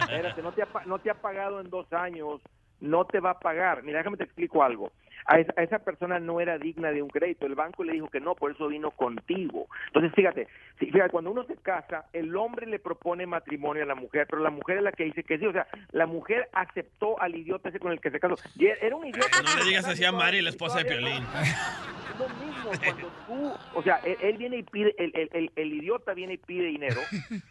Espérate, 0.00 0.42
no 0.42 0.52
te, 0.52 0.62
ha, 0.62 0.68
no 0.86 0.98
te 0.98 1.10
ha 1.10 1.14
pagado 1.14 1.60
en 1.60 1.70
dos 1.70 1.86
años, 1.92 2.40
no 2.80 3.04
te 3.06 3.20
va 3.20 3.30
a 3.30 3.40
pagar. 3.40 3.82
Mira, 3.82 3.98
déjame 3.98 4.16
te 4.16 4.24
explico 4.24 4.62
algo. 4.62 4.92
A 5.30 5.40
esa, 5.40 5.52
a 5.58 5.62
esa 5.62 5.78
persona 5.80 6.18
no 6.18 6.40
era 6.40 6.56
digna 6.56 6.90
de 6.90 7.02
un 7.02 7.10
crédito. 7.10 7.44
El 7.44 7.54
banco 7.54 7.84
le 7.84 7.92
dijo 7.92 8.08
que 8.08 8.18
no, 8.18 8.34
por 8.34 8.50
eso 8.50 8.66
vino 8.66 8.90
contigo. 8.92 9.68
Entonces, 9.88 10.12
fíjate, 10.14 10.48
fíjate, 10.76 11.10
cuando 11.10 11.30
uno 11.30 11.44
se 11.44 11.56
casa, 11.56 12.06
el 12.14 12.34
hombre 12.34 12.66
le 12.66 12.78
propone 12.78 13.26
matrimonio 13.26 13.82
a 13.82 13.86
la 13.86 13.94
mujer, 13.94 14.26
pero 14.30 14.42
la 14.42 14.48
mujer 14.48 14.78
es 14.78 14.82
la 14.84 14.92
que 14.92 15.04
dice 15.04 15.22
que 15.24 15.38
sí. 15.38 15.44
O 15.44 15.52
sea, 15.52 15.66
la 15.92 16.06
mujer 16.06 16.48
aceptó 16.52 17.20
al 17.20 17.34
idiota 17.34 17.68
ese 17.68 17.78
con 17.78 17.92
el 17.92 18.00
que 18.00 18.10
se 18.10 18.18
casó. 18.18 18.36
Y 18.56 18.66
era 18.66 18.96
un 18.96 19.06
idiota. 19.06 19.42
No 19.42 19.54
le 19.62 19.68
digas 19.68 19.86
así 19.86 20.02
a 20.02 20.12
Mari, 20.12 20.40
la 20.40 20.48
esposa 20.48 20.78
de 20.78 20.86
Piolín. 20.86 21.22
Es 21.22 22.18
lo 22.18 22.28
mismo 22.44 22.70
cuando 22.82 23.08
tú, 23.26 23.78
o 23.78 23.82
sea, 23.82 23.96
él, 24.04 24.16
él 24.22 24.36
viene 24.38 24.56
y 24.56 24.62
pide, 24.62 24.94
el, 24.98 25.12
el, 25.14 25.30
el, 25.34 25.52
el 25.54 25.72
idiota 25.74 26.14
viene 26.14 26.32
y 26.32 26.38
pide 26.38 26.64
dinero, 26.64 27.00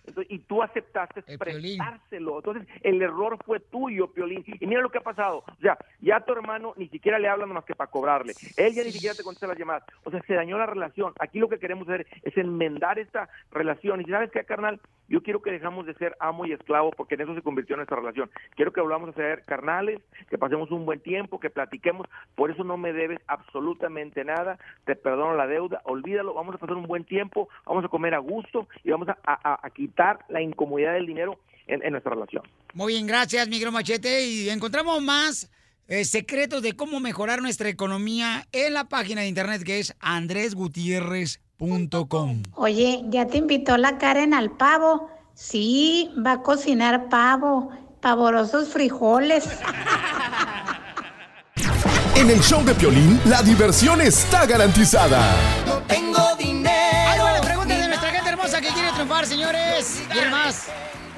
entonces, 0.06 0.26
y 0.30 0.40
tú 0.40 0.62
aceptaste 0.62 1.22
prestárselo. 1.22 2.40
Entonces, 2.40 2.68
el 2.82 3.02
error 3.02 3.38
fue 3.46 3.60
tuyo, 3.60 4.12
Piolín. 4.12 4.44
Y 4.60 4.66
mira 4.66 4.82
lo 4.82 4.90
que 4.90 4.98
ha 4.98 5.02
pasado. 5.02 5.44
O 5.48 5.62
sea, 5.62 5.78
ya 6.02 6.20
tu 6.22 6.34
hermano 6.34 6.74
ni 6.76 6.90
siquiera 6.90 7.20
le 7.20 7.30
habla 7.30 7.46
más 7.46 7.67
que 7.68 7.76
para 7.76 7.92
cobrarle. 7.92 8.34
Él 8.56 8.74
ya 8.74 8.84
ni 8.84 8.92
siquiera 8.92 9.16
te 9.16 9.24
contesta 9.24 9.48
las 9.48 9.58
llamadas. 9.58 9.84
O 10.04 10.12
sea, 10.12 10.22
se 10.24 10.34
dañó 10.34 10.58
la 10.58 10.66
relación. 10.66 11.14
Aquí 11.20 11.40
lo 11.40 11.50
que 11.50 11.60
queremos 11.60 11.88
hacer 11.88 12.08
es 12.24 12.36
enmendar 12.38 12.98
esta 12.98 13.30
relación. 13.52 14.02
Y 14.02 14.06
sabes 14.06 14.32
qué, 14.32 14.44
carnal, 14.44 14.80
yo 15.08 15.22
quiero 15.22 15.42
que 15.42 15.52
dejamos 15.52 15.86
de 15.86 15.94
ser 15.96 16.16
amo 16.20 16.46
y 16.46 16.54
esclavo 16.54 16.92
porque 16.92 17.16
en 17.16 17.22
eso 17.22 17.36
se 17.36 17.42
convirtió 17.42 17.76
nuestra 17.76 17.98
relación. 17.98 18.32
Quiero 18.56 18.74
que 18.74 18.82
volvamos 18.82 19.10
a 19.10 19.14
ser 19.14 19.44
carnales, 19.44 20.02
que 20.30 20.38
pasemos 20.38 20.72
un 20.72 20.86
buen 20.86 21.02
tiempo, 21.02 21.40
que 21.40 21.50
platiquemos. 21.50 22.08
Por 22.36 22.50
eso 22.50 22.64
no 22.64 22.78
me 22.78 22.94
debes 22.94 23.20
absolutamente 23.28 24.24
nada. 24.24 24.58
Te 24.86 24.96
perdono 24.96 25.36
la 25.36 25.48
deuda, 25.48 25.82
olvídalo. 25.84 26.34
Vamos 26.34 26.56
a 26.56 26.58
pasar 26.58 26.76
un 26.76 26.88
buen 26.88 27.04
tiempo, 27.04 27.50
vamos 27.66 27.86
a 27.86 27.90
comer 27.90 28.16
a 28.16 28.20
gusto 28.20 28.68
y 28.84 28.92
vamos 28.92 29.08
a 29.10 29.70
quitar 29.76 30.20
la 30.30 30.42
incomodidad 30.42 30.94
del 30.94 31.06
dinero 31.06 31.38
en, 31.68 31.84
en 31.84 31.92
nuestra 31.92 32.14
relación. 32.14 32.44
Muy 32.74 32.94
bien, 32.94 33.08
gracias, 33.08 33.48
Miguel 33.48 33.72
Machete. 33.72 34.26
Y 34.26 34.50
encontramos 34.50 35.02
más 35.02 35.52
eh, 35.88 36.06
secretos 36.06 36.62
de 36.62 36.76
cómo 36.76 37.00
mejorar 37.00 37.42
nuestra 37.42 37.70
economía 37.70 38.48
en 38.52 38.74
la 38.74 38.84
página 38.86 39.22
de 39.22 39.28
internet 39.28 39.64
que 39.64 39.80
es 39.80 39.96
andresgutierrez.com. 40.00 42.44
Oye, 42.56 43.04
¿ya 43.10 43.26
te 43.28 43.38
invitó 43.38 43.78
la 43.78 43.98
Karen 43.98 44.34
al 44.34 44.52
pavo? 44.52 45.10
Sí, 45.34 46.12
va 46.26 46.34
a 46.34 46.42
cocinar 46.42 47.08
pavo, 47.10 47.70
pavorosos 48.02 48.70
frijoles. 48.70 49.46
En 52.18 52.32
el 52.32 52.42
show 52.42 52.66
de 52.66 52.74
Piolín, 52.74 53.22
la 53.26 53.44
diversión 53.44 54.02
está 54.02 54.48
garantizada. 54.48 55.36
Tengo 55.88 56.36
dinero. 56.36 56.72
Ahí 57.08 57.20
va 57.20 57.34
la 57.34 57.42
pregunta 57.42 57.78
de 57.78 57.88
nuestra 57.88 58.10
gente 58.10 58.30
hermosa 58.30 58.60
que 58.60 58.70
quiere 58.70 58.92
triunfar, 58.94 59.28
señores. 59.28 60.02
Y 60.14 60.18
además, 60.18 60.66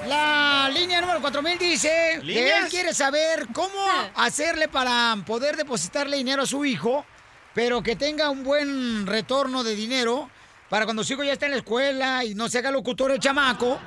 la 0.09 0.69
línea 0.73 1.01
número 1.01 1.21
4000 1.21 1.57
dice 1.59 2.19
que 2.25 2.57
él 2.57 2.67
quiere 2.69 2.93
saber 2.93 3.47
cómo 3.53 3.77
hacerle 4.15 4.67
para 4.67 5.15
poder 5.25 5.55
depositarle 5.55 6.17
dinero 6.17 6.41
a 6.41 6.45
su 6.45 6.65
hijo, 6.65 7.05
pero 7.53 7.83
que 7.83 7.95
tenga 7.95 8.29
un 8.29 8.43
buen 8.43 9.05
retorno 9.05 9.63
de 9.63 9.75
dinero 9.75 10.29
para 10.69 10.85
cuando 10.85 11.03
su 11.03 11.13
hijo 11.13 11.23
ya 11.23 11.33
esté 11.33 11.45
en 11.45 11.51
la 11.51 11.57
escuela 11.57 12.25
y 12.25 12.33
no 12.33 12.49
se 12.49 12.57
haga 12.57 12.71
locutor 12.71 13.11
el 13.11 13.19
chamaco. 13.19 13.79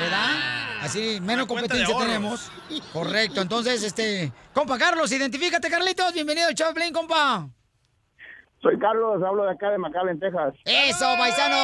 ¿Verdad? 0.00 0.62
Así 0.80 1.20
menos 1.20 1.46
competencia 1.46 1.96
tenemos. 1.96 2.50
Correcto. 2.92 3.40
Entonces, 3.40 3.82
este, 3.82 4.32
compa 4.52 4.78
Carlos, 4.78 5.12
identifícate, 5.12 5.70
Carlitos. 5.70 6.12
Bienvenido 6.12 6.48
al 6.48 6.54
Chaplin, 6.54 6.92
compa. 6.92 7.48
Soy 8.62 8.78
Carlos, 8.78 9.20
hablo 9.26 9.42
de 9.42 9.50
acá 9.50 9.70
de 9.70 9.78
McAllen, 9.78 10.20
Texas. 10.20 10.54
Eso, 10.64 11.04
paisano. 11.18 11.56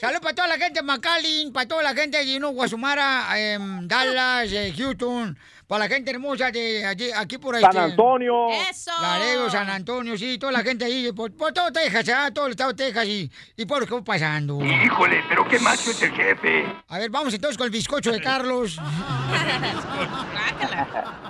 Saludos 0.00 0.20
para 0.20 0.34
toda 0.36 0.48
la 0.48 0.56
gente 0.56 0.80
de 0.80 0.82
McAllen, 0.82 1.52
para 1.52 1.66
toda 1.66 1.82
la 1.82 1.94
gente 1.94 2.24
de 2.24 2.38
know, 2.38 2.52
Guasumara, 2.52 3.26
em, 3.36 3.88
Dallas, 3.88 4.52
eh, 4.52 4.72
Houston, 4.76 5.36
para 5.66 5.86
la 5.86 5.88
gente 5.92 6.12
hermosa 6.12 6.52
de 6.52 6.86
allí, 6.86 7.10
aquí 7.10 7.38
por 7.38 7.56
ahí. 7.56 7.62
San 7.62 7.76
Antonio. 7.76 8.50
Eso. 8.70 8.92
Laredo, 9.00 9.50
San 9.50 9.68
Antonio, 9.68 10.16
sí, 10.16 10.38
toda 10.38 10.52
la 10.52 10.62
gente 10.62 10.84
ahí, 10.84 11.10
por, 11.10 11.32
por 11.36 11.52
todo 11.52 11.72
Texas, 11.72 12.08
ah, 12.10 12.30
todo 12.32 12.46
el 12.46 12.52
estado 12.52 12.72
de 12.72 12.84
Texas 12.84 13.04
y, 13.04 13.28
y 13.56 13.66
por 13.66 13.80
lo 13.80 13.86
que 13.88 13.94
va 13.94 14.04
pasando. 14.04 14.64
Híjole, 14.64 15.24
pero 15.28 15.48
qué 15.48 15.58
macho 15.58 15.90
es 15.90 16.02
el 16.02 16.12
jefe. 16.12 16.72
A 16.86 16.98
ver, 16.98 17.10
vamos 17.10 17.34
entonces 17.34 17.58
con 17.58 17.64
el 17.64 17.72
bizcocho 17.72 18.12
de 18.12 18.20
Carlos. 18.20 18.78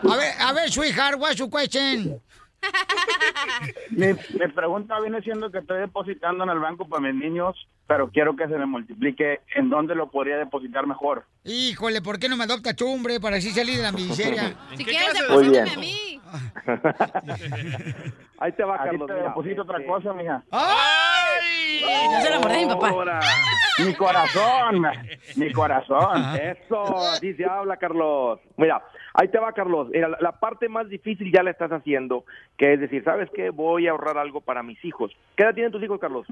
A 0.04 0.16
ver, 0.16 0.34
a 0.38 0.52
ver, 0.52 0.70
sweetheart, 0.70 1.16
what's 1.18 1.36
your 1.36 1.48
question? 1.48 2.20
Mi, 3.90 4.06
mi 4.06 4.48
pregunta 4.54 5.00
viene 5.00 5.20
siendo 5.22 5.50
que 5.50 5.58
estoy 5.58 5.80
depositando 5.80 6.44
en 6.44 6.50
el 6.50 6.58
banco 6.58 6.88
para 6.88 7.02
mis 7.02 7.14
niños, 7.14 7.68
pero 7.92 8.08
quiero 8.08 8.34
que 8.34 8.48
se 8.48 8.56
me 8.56 8.64
multiplique. 8.64 9.40
¿En 9.54 9.68
dónde 9.68 9.94
lo 9.94 10.10
podría 10.10 10.38
depositar 10.38 10.86
mejor? 10.86 11.26
Híjole, 11.44 12.00
¿por 12.00 12.18
qué 12.18 12.30
no 12.30 12.38
me 12.38 12.44
adopta 12.44 12.74
tú, 12.74 12.90
hombre, 12.90 13.20
para 13.20 13.36
así 13.36 13.50
salir 13.50 13.76
de 13.76 13.82
la 13.82 13.92
miseria? 13.92 14.54
Si 14.76 14.82
quieres, 14.82 15.12
Muy 15.28 15.50
bien. 15.50 15.64
deposítame 15.64 15.72
a 15.72 15.76
mí. 15.78 16.18
Ahí 18.38 18.52
te 18.52 18.64
va, 18.64 18.78
Carlos. 18.78 19.06
te 19.06 19.12
mira, 19.12 19.28
deposito 19.28 19.60
otra 19.62 19.76
este, 19.76 19.88
cosa, 19.88 20.14
mija. 20.14 20.42
¡Ay! 20.50 21.82
No 22.10 22.20
se 22.22 22.30
la 22.30 22.40
mordé 22.40 22.54
a 22.54 22.60
mi 22.60 22.66
papá. 22.72 22.88
Mi 23.84 23.92
corazón, 23.94 24.86
mi 25.36 25.52
corazón. 25.52 26.24
Eso, 26.40 26.96
así 27.10 27.34
se 27.34 27.44
habla, 27.44 27.76
Carlos. 27.76 28.40
Mira, 28.56 28.82
ahí 29.12 29.28
te 29.28 29.38
va, 29.38 29.52
Carlos. 29.52 29.88
Mira, 29.92 30.08
la, 30.08 30.16
la 30.18 30.32
parte 30.32 30.66
más 30.70 30.88
difícil 30.88 31.30
ya 31.30 31.42
la 31.42 31.50
estás 31.50 31.70
haciendo, 31.70 32.24
que 32.56 32.72
es 32.72 32.80
decir, 32.80 33.04
¿sabes 33.04 33.28
qué? 33.34 33.50
Voy 33.50 33.86
a 33.86 33.90
ahorrar 33.90 34.16
algo 34.16 34.40
para 34.40 34.62
mis 34.62 34.82
hijos. 34.82 35.12
¿Qué 35.36 35.42
edad 35.42 35.52
tienen 35.52 35.72
tus 35.72 35.82
hijos, 35.82 36.00
Carlos? 36.00 36.26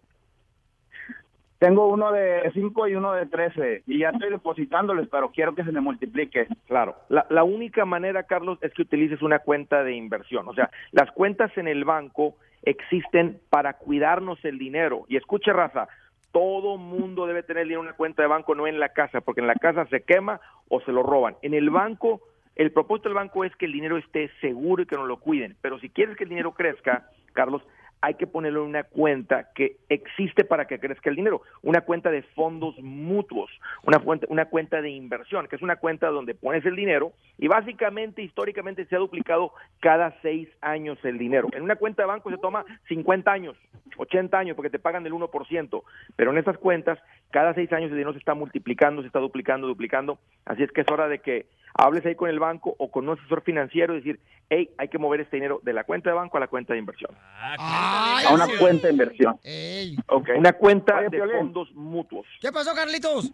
Tengo 1.60 1.88
uno 1.88 2.10
de 2.10 2.50
5 2.54 2.88
y 2.88 2.94
uno 2.94 3.12
de 3.12 3.26
13 3.26 3.82
y 3.86 3.98
ya 3.98 4.08
estoy 4.08 4.30
depositándoles, 4.30 5.08
pero 5.08 5.30
quiero 5.30 5.54
que 5.54 5.62
se 5.62 5.72
me 5.72 5.82
multiplique. 5.82 6.48
Claro. 6.66 6.96
La, 7.10 7.26
la 7.28 7.44
única 7.44 7.84
manera, 7.84 8.22
Carlos, 8.22 8.58
es 8.62 8.72
que 8.72 8.80
utilices 8.80 9.20
una 9.20 9.40
cuenta 9.40 9.84
de 9.84 9.92
inversión. 9.92 10.48
O 10.48 10.54
sea, 10.54 10.70
las 10.92 11.10
cuentas 11.12 11.54
en 11.58 11.68
el 11.68 11.84
banco 11.84 12.36
existen 12.62 13.40
para 13.50 13.74
cuidarnos 13.74 14.42
el 14.42 14.58
dinero. 14.58 15.04
Y 15.08 15.18
escuche, 15.18 15.52
raza, 15.52 15.86
todo 16.32 16.78
mundo 16.78 17.26
debe 17.26 17.42
tener 17.42 17.64
dinero 17.64 17.82
en 17.82 17.88
una 17.88 17.96
cuenta 17.96 18.22
de 18.22 18.28
banco, 18.28 18.54
no 18.54 18.66
en 18.66 18.80
la 18.80 18.88
casa, 18.94 19.20
porque 19.20 19.42
en 19.42 19.46
la 19.46 19.54
casa 19.54 19.84
se 19.90 20.00
quema 20.00 20.40
o 20.70 20.80
se 20.80 20.92
lo 20.92 21.02
roban. 21.02 21.36
En 21.42 21.52
el 21.52 21.68
banco, 21.68 22.22
el 22.56 22.72
propósito 22.72 23.10
del 23.10 23.16
banco 23.16 23.44
es 23.44 23.54
que 23.56 23.66
el 23.66 23.72
dinero 23.72 23.98
esté 23.98 24.30
seguro 24.40 24.82
y 24.82 24.86
que 24.86 24.96
no 24.96 25.04
lo 25.04 25.18
cuiden. 25.18 25.56
Pero 25.60 25.78
si 25.78 25.90
quieres 25.90 26.16
que 26.16 26.24
el 26.24 26.30
dinero 26.30 26.52
crezca, 26.54 27.10
Carlos, 27.34 27.62
hay 28.02 28.14
que 28.14 28.26
ponerlo 28.26 28.62
en 28.62 28.70
una 28.70 28.84
cuenta 28.84 29.48
que 29.54 29.76
existe 29.88 30.44
para 30.44 30.66
que 30.66 30.78
crezca 30.78 31.10
el 31.10 31.16
dinero, 31.16 31.42
una 31.62 31.82
cuenta 31.82 32.10
de 32.10 32.22
fondos 32.22 32.78
mutuos, 32.78 33.50
una 33.84 33.98
cuenta, 33.98 34.26
una 34.30 34.46
cuenta 34.46 34.80
de 34.80 34.90
inversión, 34.90 35.46
que 35.48 35.56
es 35.56 35.62
una 35.62 35.76
cuenta 35.76 36.08
donde 36.08 36.34
pones 36.34 36.64
el 36.64 36.76
dinero 36.76 37.12
y 37.38 37.48
básicamente 37.48 38.22
históricamente 38.22 38.86
se 38.86 38.96
ha 38.96 38.98
duplicado 38.98 39.52
cada 39.80 40.14
seis 40.22 40.48
años 40.60 40.98
el 41.04 41.18
dinero. 41.18 41.48
En 41.52 41.62
una 41.62 41.76
cuenta 41.76 42.02
de 42.02 42.08
banco 42.08 42.30
se 42.30 42.38
toma 42.38 42.64
50 42.88 43.30
años, 43.30 43.56
80 43.96 44.38
años, 44.38 44.56
porque 44.56 44.70
te 44.70 44.78
pagan 44.78 45.04
el 45.06 45.12
1%, 45.12 45.82
pero 46.16 46.30
en 46.30 46.38
estas 46.38 46.58
cuentas 46.58 46.98
cada 47.30 47.54
seis 47.54 47.72
años 47.72 47.90
el 47.90 47.96
dinero 47.96 48.12
se 48.12 48.18
está 48.18 48.34
multiplicando, 48.34 49.02
se 49.02 49.06
está 49.06 49.18
duplicando, 49.18 49.66
duplicando, 49.66 50.18
así 50.46 50.62
es 50.62 50.72
que 50.72 50.80
es 50.80 50.90
hora 50.90 51.08
de 51.08 51.18
que 51.18 51.46
hables 51.74 52.04
ahí 52.06 52.14
con 52.14 52.30
el 52.30 52.38
banco 52.38 52.74
o 52.78 52.90
con 52.90 53.08
un 53.08 53.18
asesor 53.18 53.42
financiero 53.42 53.94
y 53.94 53.98
decir, 53.98 54.20
hey, 54.48 54.70
hay 54.78 54.88
que 54.88 54.98
mover 54.98 55.20
este 55.20 55.36
dinero 55.36 55.60
de 55.62 55.72
la 55.72 55.84
cuenta 55.84 56.10
de 56.10 56.16
banco 56.16 56.36
a 56.36 56.40
la 56.40 56.48
cuenta 56.48 56.72
de 56.72 56.78
inversión. 56.78 57.10
A 57.32 58.28
una 58.32 58.46
cuenta 58.58 58.86
de 58.88 58.92
inversión. 58.92 59.38
Ey. 59.42 59.96
Una 60.36 60.52
cuenta 60.52 60.94
Oye, 60.96 61.04
de 61.04 61.10
Piolín. 61.10 61.36
fondos 61.38 61.72
mutuos. 61.74 62.26
¿Qué 62.40 62.52
pasó, 62.52 62.74
Carlitos? 62.74 63.32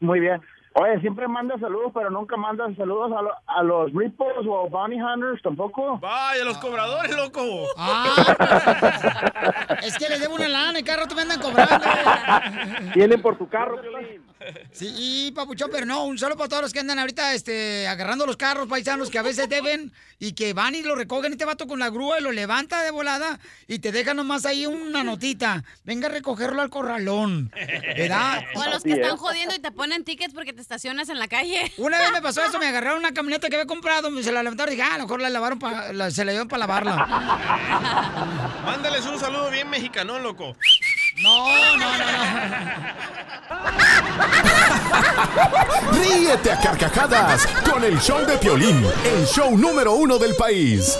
Muy 0.00 0.20
bien. 0.20 0.40
Oye, 0.74 1.00
siempre 1.00 1.26
manda 1.26 1.58
saludos, 1.58 1.90
pero 1.92 2.08
nunca 2.10 2.36
manda 2.36 2.64
saludos 2.76 3.10
a, 3.16 3.22
lo- 3.22 3.34
a 3.46 3.62
los 3.64 3.92
Rippos 3.92 4.46
o 4.46 4.68
Bounty 4.68 5.00
Hunters 5.00 5.42
tampoco. 5.42 5.98
Vaya, 5.98 6.44
los 6.44 6.58
cobradores, 6.58 7.16
loco. 7.16 7.40
Ah, 7.76 9.76
es 9.82 9.98
que 9.98 10.08
les 10.08 10.20
debo 10.20 10.36
una 10.36 10.46
lana 10.46 10.78
y 10.78 10.84
cada 10.84 11.02
rato 11.02 11.16
me 11.16 11.22
andan 11.22 11.40
cobrando. 11.40 11.84
Tienen 12.92 13.20
por 13.20 13.36
tu 13.36 13.48
carro, 13.48 13.80
Piolín. 13.80 14.22
Sí, 14.72 14.92
y 14.96 15.32
papuchón, 15.32 15.70
pero 15.72 15.84
no, 15.86 16.04
un 16.04 16.18
saludo 16.18 16.36
para 16.38 16.48
todos 16.48 16.62
los 16.62 16.72
que 16.72 16.80
andan 16.80 16.98
ahorita 16.98 17.34
este, 17.34 17.86
agarrando 17.88 18.26
los 18.26 18.36
carros 18.36 18.68
paisanos 18.68 19.10
que 19.10 19.18
a 19.18 19.22
veces 19.22 19.48
deben 19.48 19.92
y 20.20 20.32
que 20.32 20.52
van 20.52 20.74
y 20.74 20.82
lo 20.82 20.94
recogen 20.94 21.32
este 21.32 21.44
vato 21.44 21.66
con 21.66 21.78
la 21.78 21.90
grúa 21.90 22.18
y 22.18 22.22
lo 22.22 22.32
levanta 22.32 22.82
de 22.82 22.90
volada 22.90 23.38
y 23.66 23.78
te 23.80 23.92
deja 23.92 24.14
nomás 24.14 24.46
ahí 24.46 24.66
una 24.66 25.02
notita. 25.04 25.64
Venga 25.84 26.08
a 26.08 26.10
recogerlo 26.10 26.62
al 26.62 26.70
corralón. 26.70 27.50
¿Verdad? 27.96 28.44
O 28.54 28.62
a 28.62 28.68
los 28.68 28.82
que 28.82 28.92
están 28.92 29.16
jodiendo 29.16 29.54
y 29.54 29.58
te 29.58 29.70
ponen 29.72 30.04
tickets 30.04 30.34
porque 30.34 30.52
te 30.52 30.60
estacionas 30.60 31.08
en 31.08 31.18
la 31.18 31.28
calle. 31.28 31.72
Una 31.76 31.98
vez 31.98 32.10
me 32.12 32.22
pasó 32.22 32.44
eso, 32.44 32.58
me 32.58 32.66
agarraron 32.66 32.98
una 32.98 33.12
camioneta 33.12 33.48
que 33.48 33.56
había 33.56 33.66
comprado, 33.66 34.10
me 34.10 34.22
se 34.22 34.32
la 34.32 34.42
levantaron 34.42 34.72
y 34.72 34.76
dije, 34.76 34.88
ah, 34.90 34.94
a 34.94 34.98
lo 34.98 35.04
mejor 35.04 35.20
la 35.20 35.30
lavaron 35.30 35.58
pa- 35.58 35.92
la- 35.92 36.10
se 36.10 36.24
la 36.24 36.32
llevaron 36.32 36.48
para 36.48 36.60
lavarla. 36.60 36.96
Mándales 38.64 39.04
un 39.06 39.18
saludo 39.18 39.50
bien 39.50 39.68
mexicano, 39.70 40.18
loco. 40.18 40.56
No, 41.20 41.76
no, 41.76 41.98
no, 41.98 42.04
Ríete 45.92 46.52
a 46.52 46.60
carcajadas 46.60 47.46
con 47.68 47.82
el 47.82 47.98
show 47.98 48.24
de 48.24 48.38
Piolín, 48.38 48.84
el 49.04 49.26
show 49.26 49.58
número 49.58 49.94
uno 49.94 50.16
del 50.18 50.36
país. 50.36 50.96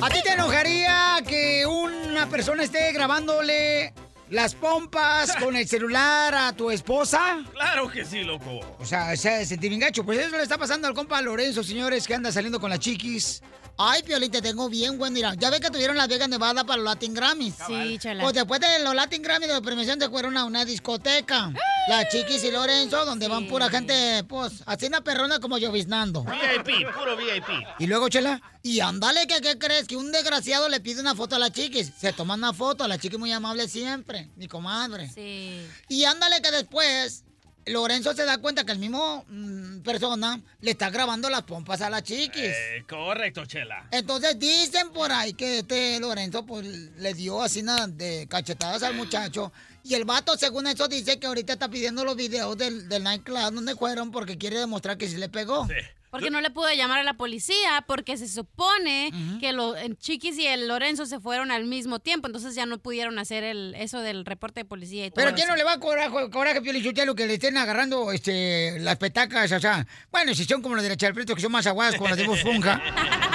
¿A 0.00 0.08
ti 0.10 0.20
te 0.22 0.32
enojaría 0.32 1.18
que 1.24 1.64
una 1.64 2.28
persona 2.28 2.64
esté 2.64 2.92
grabándole 2.92 3.94
las 4.30 4.56
pompas 4.56 5.36
con 5.36 5.54
el 5.54 5.68
celular 5.68 6.34
a 6.34 6.52
tu 6.54 6.72
esposa? 6.72 7.44
Claro 7.52 7.88
que 7.88 8.04
sí, 8.04 8.24
loco. 8.24 8.60
O 8.80 8.84
sea, 8.84 9.14
se 9.16 9.46
sentir 9.46 9.68
bien 9.68 9.80
gacho. 9.80 10.04
Pues 10.04 10.18
eso 10.18 10.36
le 10.36 10.42
está 10.42 10.58
pasando 10.58 10.88
al 10.88 10.94
compa 10.94 11.22
Lorenzo, 11.22 11.62
señores, 11.62 12.08
que 12.08 12.14
anda 12.14 12.32
saliendo 12.32 12.58
con 12.58 12.70
las 12.70 12.80
chiquis. 12.80 13.42
Ay, 13.76 14.04
Piolín, 14.04 14.30
te 14.30 14.40
tengo 14.40 14.68
bien, 14.68 14.98
buen 14.98 15.12
mira. 15.12 15.34
Ya 15.34 15.50
ves 15.50 15.58
que 15.58 15.68
tuvieron 15.68 15.96
Las 15.96 16.06
Vegas 16.06 16.28
Nevada 16.28 16.62
para 16.62 16.76
los 16.76 16.84
Latin 16.84 17.12
Grammys. 17.12 17.54
Sí, 17.66 17.98
chala. 17.98 18.22
Pues 18.22 18.34
después 18.34 18.60
de 18.60 18.78
los 18.84 18.94
Latin 18.94 19.20
Grammys 19.20 19.48
de 19.48 19.60
premiación 19.62 19.98
te 19.98 20.08
fueron 20.08 20.36
a 20.36 20.44
una 20.44 20.64
discoteca. 20.64 21.52
La 21.88 22.08
Chiquis 22.08 22.44
y 22.44 22.52
Lorenzo, 22.52 23.04
donde 23.04 23.26
van 23.26 23.48
pura 23.48 23.68
gente, 23.68 24.22
pues, 24.28 24.62
así 24.66 24.86
una 24.86 25.02
perrona 25.02 25.40
como 25.40 25.58
lloviznando. 25.58 26.24
VIP, 26.24 26.86
puro 26.94 27.16
VIP. 27.16 27.66
Y 27.80 27.86
luego, 27.86 28.08
Chela, 28.08 28.40
y 28.62 28.78
ándale, 28.78 29.26
que 29.26 29.40
qué 29.40 29.58
crees? 29.58 29.88
Que 29.88 29.96
un 29.96 30.12
desgraciado 30.12 30.68
le 30.68 30.78
pide 30.80 31.00
una 31.00 31.16
foto 31.16 31.34
a 31.34 31.40
la 31.40 31.50
chiquis. 31.50 31.90
Se 31.98 32.12
toma 32.12 32.34
una 32.34 32.52
foto, 32.52 32.86
la 32.86 32.96
chiquis 32.96 33.18
muy 33.18 33.32
amable 33.32 33.68
siempre, 33.68 34.30
mi 34.36 34.46
comadre. 34.46 35.10
Sí. 35.10 35.66
Y 35.88 36.04
ándale 36.04 36.40
que 36.40 36.52
después 36.52 37.23
Lorenzo 37.66 38.14
se 38.14 38.24
da 38.24 38.38
cuenta 38.38 38.64
que 38.64 38.72
el 38.72 38.78
mismo 38.78 39.24
mm, 39.28 39.80
persona 39.80 40.40
le 40.60 40.70
está 40.72 40.90
grabando 40.90 41.30
las 41.30 41.42
pompas 41.42 41.80
a 41.80 41.90
la 41.90 42.02
chiquis. 42.02 42.36
Eh, 42.36 42.84
correcto, 42.88 43.46
Chela. 43.46 43.88
Entonces 43.90 44.38
dicen 44.38 44.90
por 44.90 45.10
ahí 45.12 45.34
que 45.34 45.60
este 45.60 45.98
Lorenzo 46.00 46.44
pues 46.44 46.66
le 46.66 47.14
dio 47.14 47.42
así 47.42 47.62
nada 47.62 47.86
de 47.86 48.26
cachetadas 48.28 48.82
al 48.82 48.94
muchacho. 48.94 49.52
Y 49.82 49.94
el 49.94 50.04
vato, 50.04 50.36
según 50.38 50.66
eso, 50.66 50.88
dice 50.88 51.18
que 51.18 51.26
ahorita 51.26 51.54
está 51.54 51.68
pidiendo 51.68 52.04
los 52.04 52.16
videos 52.16 52.56
del, 52.56 52.88
del 52.88 53.02
nightclub 53.02 53.52
donde 53.52 53.76
fueron 53.76 54.10
porque 54.10 54.38
quiere 54.38 54.58
demostrar 54.58 54.96
que 54.96 55.08
sí 55.08 55.16
le 55.16 55.28
pegó. 55.28 55.66
Porque 56.14 56.30
no 56.30 56.40
le 56.40 56.50
pudo 56.50 56.72
llamar 56.72 57.00
a 57.00 57.02
la 57.02 57.14
policía 57.14 57.84
porque 57.88 58.16
se 58.16 58.28
supone 58.28 59.10
que 59.40 59.52
los 59.52 59.76
Chiquis 59.98 60.38
y 60.38 60.46
el 60.46 60.68
Lorenzo 60.68 61.06
se 61.06 61.18
fueron 61.18 61.50
al 61.50 61.64
mismo 61.64 61.98
tiempo, 61.98 62.28
entonces 62.28 62.54
ya 62.54 62.66
no 62.66 62.78
pudieron 62.78 63.18
hacer 63.18 63.42
el 63.42 63.74
eso 63.76 64.00
del 64.00 64.24
reporte 64.24 64.60
de 64.60 64.64
policía 64.64 65.06
y 65.06 65.10
todo. 65.10 65.24
Pero 65.24 65.34
¿quién 65.34 65.48
no 65.48 65.56
le 65.56 65.64
va 65.64 65.72
a 65.72 65.80
coraje, 65.80 66.30
coraje 66.30 66.62
Piolichotelo, 66.62 67.16
que 67.16 67.26
le 67.26 67.34
estén 67.34 67.56
agarrando 67.56 68.12
este, 68.12 68.78
las 68.78 68.96
petacas? 68.96 69.50
O 69.50 69.58
sea, 69.58 69.86
bueno, 70.12 70.34
si 70.34 70.44
son 70.44 70.62
como 70.62 70.76
las 70.76 70.84
de 70.84 70.90
la 70.90 70.96
Chalpreto, 70.96 71.34
que 71.34 71.42
son 71.42 71.50
más 71.50 71.66
aguadas 71.66 71.96
como 71.96 72.08
las 72.10 72.18
de 72.18 72.24
Funja. 72.24 72.80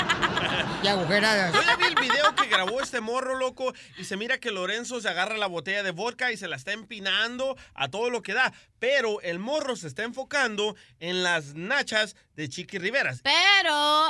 y 0.83 0.87
agujeradas. 0.87 1.53
Yo 1.53 1.61
ya 1.61 1.75
vi 1.75 1.85
el 1.85 1.95
video 1.95 2.35
que 2.35 2.47
grabó 2.47 2.81
este 2.81 3.01
morro, 3.01 3.35
loco, 3.35 3.73
y 3.97 4.05
se 4.05 4.17
mira 4.17 4.39
que 4.39 4.51
Lorenzo 4.51 5.01
se 5.01 5.09
agarra 5.09 5.37
la 5.37 5.47
botella 5.47 5.83
de 5.83 5.91
vodka 5.91 6.31
y 6.31 6.37
se 6.37 6.47
la 6.47 6.55
está 6.55 6.71
empinando 6.71 7.57
a 7.73 7.89
todo 7.89 8.09
lo 8.09 8.21
que 8.21 8.33
da. 8.33 8.53
Pero 8.79 9.21
el 9.21 9.39
morro 9.39 9.75
se 9.75 9.87
está 9.87 10.03
enfocando 10.03 10.75
en 10.99 11.23
las 11.23 11.55
nachas 11.55 12.15
de 12.35 12.49
Chiqui 12.49 12.77
Riveras. 12.77 13.21
Pero 13.23 14.07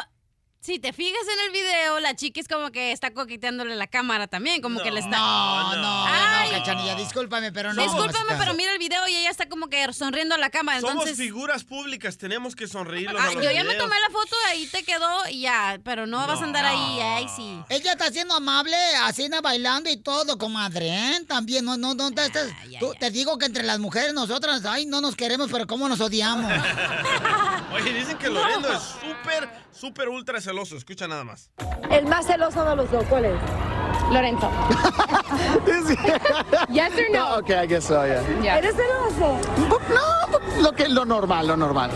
si 0.62 0.78
te 0.78 0.92
fijas 0.92 1.22
en 1.34 1.40
el 1.46 1.52
video, 1.52 2.00
la 2.02 2.16
chiquis 2.16 2.48
como 2.48 2.70
que 2.72 2.92
está 2.92 3.14
coqueteándole 3.14 3.76
la 3.78 3.88
cámara 3.88 4.28
también, 4.28 4.62
como 4.62 4.82
que 4.82 4.92
le 4.92 5.00
está 5.00 5.18
No, 5.18 5.76
no, 5.78 6.06
Ay. 6.06 6.52
no, 6.52 6.58
Cachanilla, 6.58 6.96
discúlpame, 6.96 7.52
pero 7.54 7.74
no. 7.74 7.82
Discúlpame, 7.82 8.36
pero 8.38 8.54
mira 8.54 8.74
el 8.74 8.78
video 8.80 9.08
y 9.08 9.16
ella 9.16 9.30
está 9.30 9.48
como 9.48 9.68
que 9.70 9.92
sonriendo 9.94 10.36
a 10.36 10.38
la 10.38 10.50
cámara, 10.50 10.82
Somos 10.82 10.96
entonces 10.96 11.18
figuras 11.18 11.64
públicas, 11.64 12.18
tenemos 12.18 12.56
que 12.56 12.68
sonreírlos 12.68 13.22
Ah, 13.22 13.32
yo 13.34 13.50
ya 13.52 13.64
me 13.64 13.76
tomé 13.76 13.96
la 14.02 14.10
foto, 14.12 14.36
ahí 14.48 14.66
te 14.68 14.84
quedó 14.84 15.30
y 15.30 15.42
ya, 15.42 15.80
pero 15.84 16.06
no, 16.06 16.28
vas 16.28 16.42
a 16.42 16.44
andar 16.44 16.66
ahí, 16.66 17.00
ay 17.00 17.28
sí. 17.34 17.60
Ella 17.70 17.94
está 17.94 18.12
siendo 18.12 18.36
amable, 18.36 18.76
así 19.04 19.30
bailando 19.42 19.90
y 19.90 19.98
todo, 19.98 20.38
comadre, 20.38 20.90
¿eh? 20.90 21.22
También, 21.28 21.64
no, 21.64 21.78
no, 21.78 21.94
no, 21.94 22.12
te, 22.12 22.26
estás- 22.26 22.50
tú- 22.80 22.94
te 23.00 23.12
digo 23.12 23.38
que 23.38 23.46
entre 23.46 23.64
las 23.64 23.80
mujeres 23.80 24.14
nosotras, 24.14 24.66
ay, 24.66 24.86
no 24.86 25.00
nos 25.02 25.16
queremos, 25.16 25.50
pero 25.52 25.68
cómo 25.68 25.88
nos 25.88 26.02
odiamos. 26.02 26.52
Oye, 27.74 27.94
dicen 27.94 28.18
que 28.18 28.30
Lorenzo 28.30 28.74
es 28.74 28.82
súper, 29.02 29.50
súper 29.72 30.10
ultra 30.10 30.42
celoso. 30.42 30.76
Escucha 30.76 31.08
nada 31.08 31.24
más. 31.24 31.52
El 31.90 32.06
más 32.06 32.26
celoso 32.26 32.64
de 32.66 32.76
los 32.76 32.92
dos, 32.92 33.06
¿cuál 33.06 33.26
es? 33.26 33.36
Lorenzo. 34.12 34.50
yes 36.70 36.92
or 36.94 37.12
no? 37.12 37.38
Okay, 37.38 37.64
I 37.64 37.68
guess 37.68 37.86
so, 37.86 38.06
yeah. 38.06 38.58
¿Eres 38.58 38.76
celoso? 38.76 39.40
No, 39.90 40.62
lo, 40.62 40.72
que, 40.74 40.88
lo 40.88 41.06
normal, 41.06 41.48
lo 41.48 41.58
normal. 41.58 41.92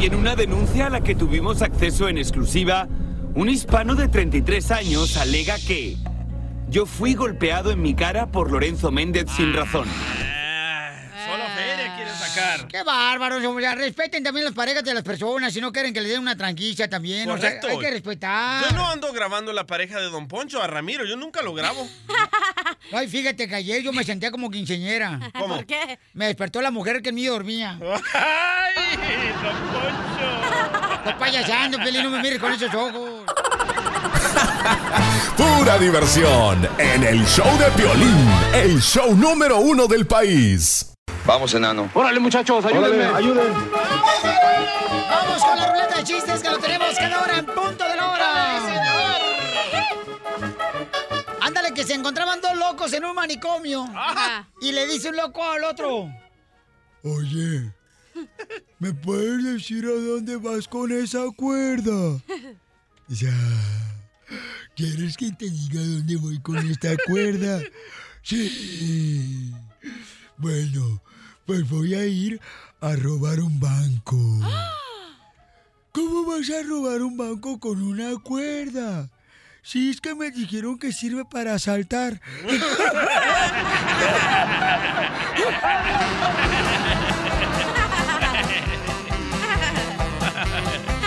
Y 0.00 0.06
en 0.06 0.14
una 0.14 0.36
denuncia 0.36 0.86
a 0.86 0.90
la 0.90 1.00
que 1.00 1.14
tuvimos 1.14 1.62
acceso 1.62 2.08
en 2.08 2.18
exclusiva, 2.18 2.88
un 3.34 3.48
hispano 3.48 3.94
de 3.94 4.08
33 4.08 4.70
años 4.70 5.16
alega 5.16 5.56
que 5.56 5.96
yo 6.68 6.86
fui 6.86 7.14
golpeado 7.14 7.70
en 7.70 7.80
mi 7.80 7.94
cara 7.94 8.26
por 8.26 8.50
Lorenzo 8.50 8.90
Méndez 8.90 9.30
sin 9.30 9.54
razón. 9.54 9.88
Qué 12.68 12.82
bárbaro, 12.82 13.36
o 13.36 13.60
sea, 13.60 13.74
respeten 13.74 14.22
también 14.22 14.44
las 14.44 14.54
parejas 14.54 14.84
de 14.84 14.94
las 14.94 15.02
personas, 15.02 15.52
si 15.52 15.60
no 15.60 15.72
quieren 15.72 15.92
que 15.92 16.00
le 16.00 16.08
den 16.08 16.20
una 16.20 16.36
tranquilla 16.36 16.88
también, 16.88 17.28
Correcto. 17.28 17.66
o 17.66 17.70
sea, 17.70 17.78
hay 17.78 17.84
que 17.84 17.90
respetar. 17.90 18.64
Yo 18.64 18.76
no 18.76 18.90
ando 18.90 19.12
grabando 19.12 19.52
la 19.52 19.66
pareja 19.66 19.98
de 20.00 20.06
Don 20.06 20.26
Poncho 20.28 20.62
a 20.62 20.66
Ramiro, 20.66 21.04
yo 21.04 21.16
nunca 21.16 21.42
lo 21.42 21.54
grabo. 21.54 21.88
Ay, 22.92 23.08
fíjate 23.08 23.48
que 23.48 23.54
ayer 23.54 23.82
yo 23.82 23.92
me 23.92 24.04
sentía 24.04 24.30
como 24.30 24.50
quinceñera. 24.50 25.30
¿Cómo? 25.38 25.56
¿Por 25.56 25.66
qué? 25.66 25.98
Me 26.12 26.26
despertó 26.26 26.60
la 26.60 26.70
mujer 26.70 27.02
que 27.02 27.10
en 27.10 27.14
mí 27.14 27.26
dormía. 27.26 27.78
¡Ay, 28.14 29.32
Don 29.42 29.56
Poncho! 29.72 30.98
Estoy 30.98 31.14
payasando, 31.18 31.78
Pelín, 31.78 32.02
no 32.02 32.10
me 32.10 32.20
mires 32.22 32.38
con 32.38 32.52
esos 32.52 32.72
ojos. 32.74 33.24
Pura 35.36 35.78
diversión 35.78 36.68
en 36.78 37.04
el 37.04 37.24
show 37.26 37.58
de 37.58 37.66
Piolín, 37.76 38.28
el 38.54 38.80
show 38.80 39.14
número 39.14 39.58
uno 39.58 39.86
del 39.86 40.06
país. 40.06 40.93
Vamos, 41.26 41.54
enano. 41.54 41.90
Órale, 41.94 42.20
muchachos, 42.20 42.64
ayúdenme. 42.64 43.04
ayuden. 43.04 43.54
Vamos 45.08 45.42
con 45.42 45.58
la 45.58 45.72
ruleta 45.72 45.96
de 45.96 46.04
chistes 46.04 46.42
que 46.42 46.50
lo 46.50 46.58
tenemos 46.58 46.94
cada 46.98 47.22
hora 47.22 47.38
en 47.38 47.46
punto 47.46 47.84
de 47.88 47.96
la 47.96 48.10
hora. 48.10 48.60
Ándale, 51.40 51.72
que 51.72 51.84
se 51.84 51.94
encontraban 51.94 52.40
dos 52.40 52.56
locos 52.56 52.92
en 52.92 53.04
un 53.04 53.14
manicomio. 53.14 53.88
Y 54.60 54.72
le 54.72 54.86
dice 54.86 55.08
un 55.08 55.16
loco 55.16 55.42
al 55.42 55.64
otro. 55.64 56.10
Oye, 57.02 57.72
¿me 58.78 58.92
puedes 58.92 59.44
decir 59.44 59.84
a 59.86 59.92
dónde 59.92 60.36
vas 60.36 60.68
con 60.68 60.92
esa 60.92 61.24
cuerda? 61.36 62.20
Ya. 63.08 63.34
¿Quieres 64.76 65.16
que 65.16 65.30
te 65.32 65.48
diga 65.50 65.80
dónde 65.80 66.16
voy 66.16 66.40
con 66.40 66.58
esta 66.70 66.96
cuerda? 67.06 67.60
Sí. 68.22 69.52
Bueno, 70.36 71.00
pues 71.46 71.68
voy 71.68 71.94
a 71.94 72.06
ir 72.06 72.40
a 72.80 72.94
robar 72.96 73.40
un 73.40 73.60
banco. 73.60 74.16
¿Cómo 75.92 76.24
vas 76.26 76.50
a 76.50 76.62
robar 76.66 77.02
un 77.02 77.16
banco 77.16 77.60
con 77.60 77.82
una 77.82 78.16
cuerda? 78.22 79.08
Si 79.62 79.90
es 79.90 80.00
que 80.00 80.14
me 80.14 80.30
dijeron 80.30 80.78
que 80.78 80.92
sirve 80.92 81.24
para 81.24 81.54
asaltar. 81.54 82.20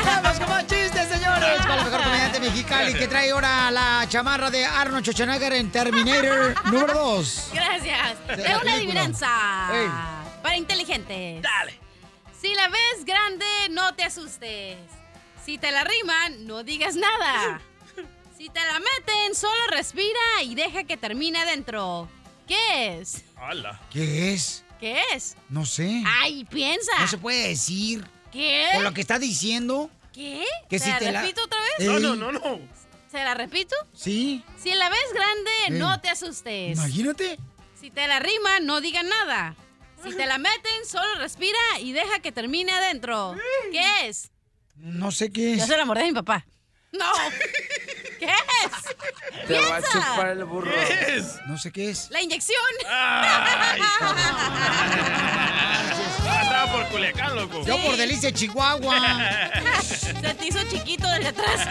Vamos 0.06 0.40
con 0.40 0.50
más 0.50 0.66
chistes, 0.68 1.08
señores. 1.08 1.58
Con 1.66 1.76
la 1.76 1.84
mejor 1.84 2.04
comediante 2.04 2.40
mexicali 2.40 2.94
que 2.94 3.08
trae 3.08 3.32
ahora 3.32 3.70
la 3.72 4.06
chamarra 4.10 4.50
de 4.50 4.66
Arnold 4.66 5.04
Schwarzenegger 5.04 5.54
en 5.54 5.72
Terminator 5.72 6.56
número 6.66 6.94
2. 6.94 7.52
Gracias. 7.54 8.18
Es 8.30 8.62
una 8.62 8.74
adivinanza. 8.74 9.28
Ey. 9.74 10.17
Para 10.48 10.56
inteligentes. 10.56 11.42
Dale. 11.42 11.78
Si 12.40 12.56
la 12.56 12.70
ves 12.70 13.04
grande, 13.04 13.46
no 13.72 13.94
te 13.96 14.04
asustes. 14.06 14.78
Si 15.44 15.58
te 15.58 15.72
la 15.74 15.84
riman, 15.84 16.48
no 16.48 16.64
digas 16.64 16.96
nada. 16.96 17.60
Si 18.38 18.48
te 18.50 18.60
la 18.62 18.80
meten, 18.80 19.34
solo 19.36 19.68
respira 19.72 20.20
y 20.44 20.54
deja 20.56 20.84
que 20.86 20.96
termine 20.96 21.40
adentro. 21.40 22.08
¿Qué 22.48 23.00
es? 23.00 23.26
¡Hala! 23.36 23.82
¿Qué 23.92 24.32
es? 24.34 24.64
¿Qué 24.80 25.02
es? 25.14 25.36
No 25.50 25.66
sé. 25.66 26.04
Ay, 26.22 26.46
piensa. 26.46 26.92
No 27.00 27.08
se 27.08 27.18
puede 27.18 27.48
decir. 27.50 28.06
¿Qué? 28.32 28.68
Por 28.76 28.84
lo 28.84 28.94
que 28.94 29.02
está 29.02 29.18
diciendo. 29.20 29.90
¿Qué? 30.14 30.46
Que 30.70 30.78
¿Se 30.80 30.86
si 30.86 30.92
la 30.92 31.00
te 31.00 31.12
la- 31.12 31.22
repito 31.24 31.44
otra 31.44 31.60
vez? 31.60 31.72
Ey. 31.80 31.88
No, 31.88 32.16
no, 32.16 32.32
no. 32.32 32.60
¿Se 33.12 33.18
la 33.24 33.34
repito? 33.34 33.76
Sí. 33.94 34.44
Si 34.62 34.72
la 34.76 34.88
ves 34.88 35.14
grande, 35.14 35.52
Ey. 35.70 35.80
no 35.80 36.00
te 36.00 36.08
asustes. 36.10 36.78
Imagínate. 36.78 37.38
Si 37.82 37.90
te 37.90 38.08
la 38.08 38.20
riman, 38.20 38.66
no 38.68 38.80
digan 38.82 39.10
nada. 39.10 39.56
Si 40.10 40.16
te 40.16 40.26
la 40.26 40.38
meten, 40.38 40.86
solo 40.90 41.16
respira 41.20 41.58
y 41.80 41.92
deja 41.92 42.20
que 42.20 42.32
termine 42.32 42.72
adentro. 42.72 43.36
¿Qué 43.72 44.08
es? 44.08 44.32
No 44.76 45.12
sé 45.12 45.32
qué 45.32 45.54
es. 45.54 45.60
Yo 45.60 45.68
se 45.68 45.78
la 45.78 45.86
mordé 45.86 46.04
a 46.04 46.06
mi 46.06 46.14
papá. 46.14 46.46
No. 46.92 47.06
¿Qué 48.20 48.26
es? 48.26 49.48
Te 49.48 49.60
va 49.60 49.78
a 49.78 49.82
Piensa. 49.82 49.92
chupar 49.92 50.30
el 50.30 50.44
burro. 50.46 50.72
¿Qué 50.72 51.16
es? 51.18 51.36
No 51.48 51.58
sé 51.58 51.72
qué 51.72 51.90
es. 51.90 52.10
La 52.10 52.22
inyección. 52.22 52.58
Ay, 52.90 53.82
Estaba 56.42 56.72
por 56.72 56.88
Culiacán, 56.88 57.36
loco. 57.36 57.64
Yo 57.66 57.78
por 57.84 57.98
delicia 57.98 58.32
Chihuahua. 58.32 59.00
Se 59.84 60.14
te 60.14 60.48
hizo 60.48 60.60
chiquito 60.70 61.08
desde 61.10 61.28
atrás. 61.28 61.68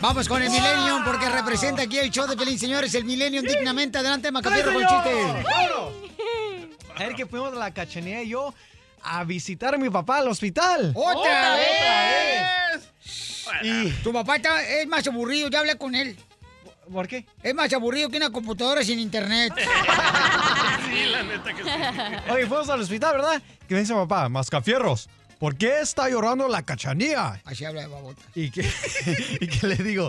Vamos 0.00 0.28
con 0.28 0.40
el 0.42 0.50
Millennium 0.50 1.04
porque 1.04 1.28
representa 1.28 1.82
aquí 1.82 1.98
el 1.98 2.10
show 2.10 2.26
de 2.26 2.36
Pelín, 2.36 2.58
señores. 2.58 2.94
El 2.94 3.04
Millennium 3.04 3.44
dignamente. 3.44 3.98
Adelante, 3.98 4.30
Macafierro, 4.30 4.72
con 4.72 4.82
el 4.82 4.88
chiste. 4.88 5.44
Ayer 6.98 7.14
que 7.14 7.26
fuimos 7.26 7.52
a 7.52 7.56
la 7.56 7.72
cachanilla 7.72 8.22
y 8.22 8.28
yo 8.30 8.54
a 9.02 9.24
visitar 9.24 9.74
a 9.74 9.78
mi 9.78 9.90
papá 9.90 10.18
al 10.18 10.28
hospital. 10.28 10.92
¡Otra 10.94 11.56
vez! 11.56 12.90
Y 13.62 13.90
tu 14.02 14.12
papá 14.12 14.36
está- 14.36 14.62
es 14.62 14.86
más 14.86 15.06
aburrido, 15.06 15.48
ya 15.48 15.60
hablé 15.60 15.76
con 15.76 15.94
él. 15.94 16.18
¿Por 16.92 17.06
qué? 17.06 17.26
Es 17.42 17.54
más 17.54 17.72
aburrido 17.72 18.08
que 18.08 18.16
una 18.16 18.30
computadora 18.30 18.82
sin 18.82 18.98
internet. 18.98 19.52
Sí, 20.88 21.04
la 21.04 21.22
neta 21.22 21.52
que 21.52 21.62
sí. 21.62 21.68
Oye, 22.30 22.46
fuimos 22.46 22.68
al 22.70 22.80
hospital, 22.80 23.16
¿verdad? 23.16 23.42
Que 23.68 23.74
me 23.74 23.80
dice 23.80 23.92
papá, 23.92 24.26
Mascafierros, 24.30 25.10
¿por 25.38 25.54
qué 25.54 25.80
está 25.80 26.08
llorando 26.08 26.48
la 26.48 26.62
cachanilla? 26.62 27.42
Así 27.44 27.66
habla 27.66 27.82
de 27.82 27.88
babota. 27.88 28.22
Y 28.34 28.50
que, 28.50 28.62
y 29.40 29.46
que 29.48 29.66
le 29.66 29.76
digo, 29.76 30.08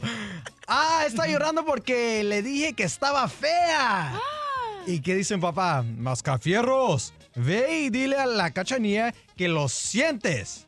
ah, 0.68 1.04
está 1.06 1.28
llorando 1.28 1.66
porque 1.66 2.24
le 2.24 2.42
dije 2.42 2.72
que 2.74 2.84
estaba 2.84 3.28
fea. 3.28 4.14
Y 4.90 5.02
que 5.02 5.14
dicen 5.14 5.40
papá, 5.40 5.84
Mascafierros, 5.84 7.14
ve 7.36 7.82
y 7.82 7.90
dile 7.92 8.18
a 8.18 8.26
la 8.26 8.50
cachanilla 8.50 9.14
que 9.38 9.48
lo 9.48 9.70
sientes. 9.70 10.66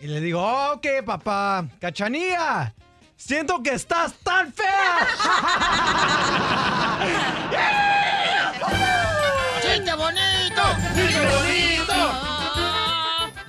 Y 0.00 0.06
le 0.06 0.20
digo, 0.20 0.40
ok, 0.70 0.86
papá, 1.04 1.66
cachanilla, 1.80 2.72
siento 3.16 3.60
que 3.60 3.72
estás 3.72 4.12
tan 4.22 4.52
fea. 4.52 4.98
¡Chiste 9.62 9.94
bonito! 9.94 10.62
¡Chiste 10.94 11.26
bonito! 11.26 11.79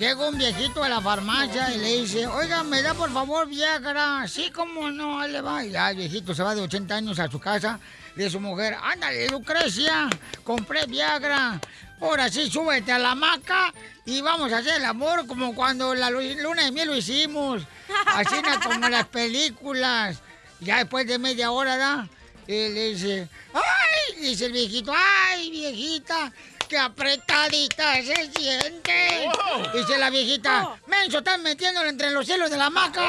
Llega 0.01 0.27
un 0.29 0.35
viejito 0.35 0.83
a 0.83 0.89
la 0.89 0.99
farmacia 0.99 1.71
y 1.75 1.77
le 1.77 2.01
dice, 2.01 2.25
oiga, 2.25 2.63
¿me 2.63 2.81
da 2.81 2.95
por 2.95 3.13
favor 3.13 3.47
Viagra? 3.47 4.27
Sí, 4.27 4.49
cómo 4.49 4.89
no, 4.89 5.19
ahí 5.21 5.31
le 5.31 5.41
va. 5.41 5.63
Y 5.63 5.69
ya 5.69 5.91
el 5.91 5.97
viejito 5.97 6.33
se 6.33 6.41
va 6.41 6.55
de 6.55 6.61
80 6.61 6.95
años 6.95 7.19
a 7.19 7.29
su 7.29 7.39
casa 7.39 7.79
y 8.17 8.27
su 8.27 8.39
mujer, 8.39 8.75
ándale, 8.81 9.29
Lucrecia, 9.29 10.09
compré 10.43 10.87
Viagra. 10.87 11.61
Ahora 12.01 12.31
sí, 12.31 12.49
súbete 12.49 12.91
a 12.91 12.97
la 12.97 13.11
hamaca 13.11 13.71
y 14.03 14.21
vamos 14.21 14.51
a 14.51 14.57
hacer 14.57 14.77
el 14.77 14.85
amor 14.85 15.27
como 15.27 15.53
cuando 15.53 15.93
la 15.93 16.09
lu- 16.09 16.19
luna 16.41 16.63
de 16.65 16.71
miel 16.71 16.87
lo 16.87 16.95
hicimos. 16.95 17.61
Así 18.07 18.37
como 18.63 18.89
las 18.89 19.05
películas. 19.05 20.17
Ya 20.61 20.77
después 20.77 21.05
de 21.05 21.19
media 21.19 21.51
hora, 21.51 21.77
¿da? 21.77 22.09
Y 22.47 22.69
le 22.69 22.93
dice, 22.93 23.29
¡ay! 23.53 24.19
Dice 24.19 24.47
el 24.47 24.51
viejito, 24.51 24.91
¡ay, 24.95 25.51
viejita! 25.51 26.31
¡Qué 26.71 26.77
apretadita 26.77 27.95
se 27.95 28.31
siente! 28.31 29.29
Dice 29.73 29.97
la 29.97 30.09
viejita, 30.09 30.69
¡menso, 30.87 31.17
estás 31.17 31.37
metiéndolo 31.39 31.89
entre 31.89 32.11
los 32.11 32.25
cielos 32.25 32.49
de 32.49 32.55
la 32.55 32.67
hamaca! 32.67 33.01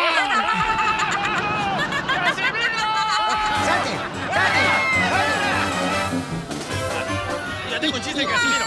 ¡Salte! 3.65 3.91
Ya 7.71 7.81
tengo 7.81 7.97
un 7.97 8.03
chiste, 8.03 8.27
Casimiro. 8.27 8.65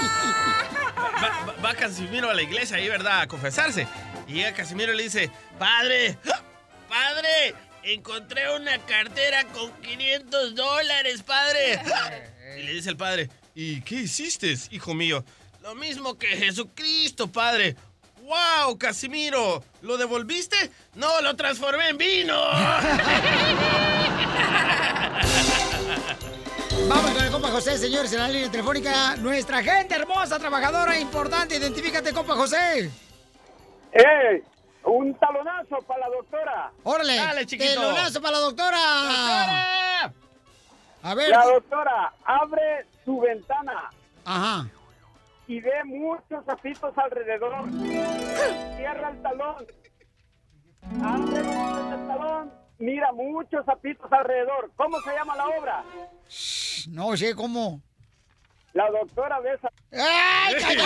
Va, 1.22 1.30
va- 1.46 1.54
va 1.62 1.74
Casimiro 1.76 2.30
a 2.30 2.34
la 2.34 2.42
iglesia 2.44 2.78
ahí, 2.78 2.88
¿verdad? 2.88 3.20
A 3.20 3.28
confesarse. 3.28 3.88
Y 4.30 4.36
llega 4.36 4.54
Casimiro 4.54 4.94
y 4.94 4.96
le 4.96 5.04
dice, 5.04 5.30
padre, 5.60 6.18
padre, 6.88 7.54
encontré 7.84 8.50
una 8.56 8.78
cartera 8.86 9.44
con 9.48 9.72
500 9.82 10.56
dólares, 10.56 11.22
padre. 11.24 11.82
Y 12.58 12.64
le 12.64 12.72
dice 12.76 12.90
el 12.92 12.96
padre, 12.98 13.30
¿y 13.56 13.82
qué 13.82 13.96
hiciste, 13.96 14.54
hijo 14.72 14.94
mío? 14.94 15.24
Lo 15.64 15.74
mismo 15.74 16.18
que 16.18 16.28
Jesucristo, 16.28 17.32
padre. 17.32 17.76
¡Wow, 18.22 18.78
Casimiro! 18.78 19.64
¿Lo 19.82 19.98
devolviste? 19.98 20.58
No, 20.96 21.22
lo 21.22 21.36
transformé 21.36 21.90
en 21.90 21.98
vino. 21.98 22.36
Vamos 26.88 27.12
con 27.12 27.24
el 27.24 27.32
compa 27.32 27.50
José, 27.50 27.78
señores, 27.78 28.14
en 28.14 28.20
la 28.20 28.28
línea 28.28 28.52
telefónica. 28.52 29.16
Nuestra 29.16 29.64
gente 29.64 29.96
hermosa, 29.96 30.38
trabajadora, 30.38 31.00
importante. 31.00 31.56
Identifícate, 31.56 32.14
compa 32.14 32.36
José. 32.36 32.92
¡Eh! 33.92 34.44
Un 34.84 35.16
talonazo 35.16 35.78
para 35.88 36.02
la 36.02 36.10
doctora. 36.16 36.72
Órale. 36.84 37.16
Dale, 37.16 37.46
chiquito. 37.46 37.74
Telonazo 37.74 38.22
para 38.22 38.34
la 38.34 38.40
doctora. 38.40 40.14
A 41.06 41.14
ver. 41.14 41.30
La 41.30 41.46
doctora 41.46 42.14
abre 42.26 42.88
su 43.06 43.20
ventana 43.20 43.92
Ajá. 44.26 44.68
y 45.48 45.60
ve 45.62 45.84
muchos 45.84 46.44
zapitos 46.46 46.98
alrededor. 46.98 47.70
Cierra 48.76 49.12
el 49.12 49.22
talón. 49.22 49.68
Abre 51.04 51.40
el 51.42 52.08
talón. 52.08 52.52
Mira 52.80 53.12
muchos 53.12 53.64
zapitos 53.68 54.12
alrededor. 54.12 54.72
¿Cómo 54.76 55.00
se 55.02 55.14
llama 55.14 55.36
la 55.36 55.46
obra? 55.48 55.84
No 56.90 57.16
sé 57.16 57.36
cómo. 57.36 57.82
La 58.74 58.90
doctora 58.90 59.40
besa. 59.42 59.70
¡Ay, 59.92 60.56
cállate 60.60 60.86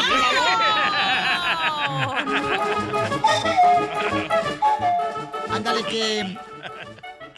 Ándale, 5.49 5.83
que 5.85 6.37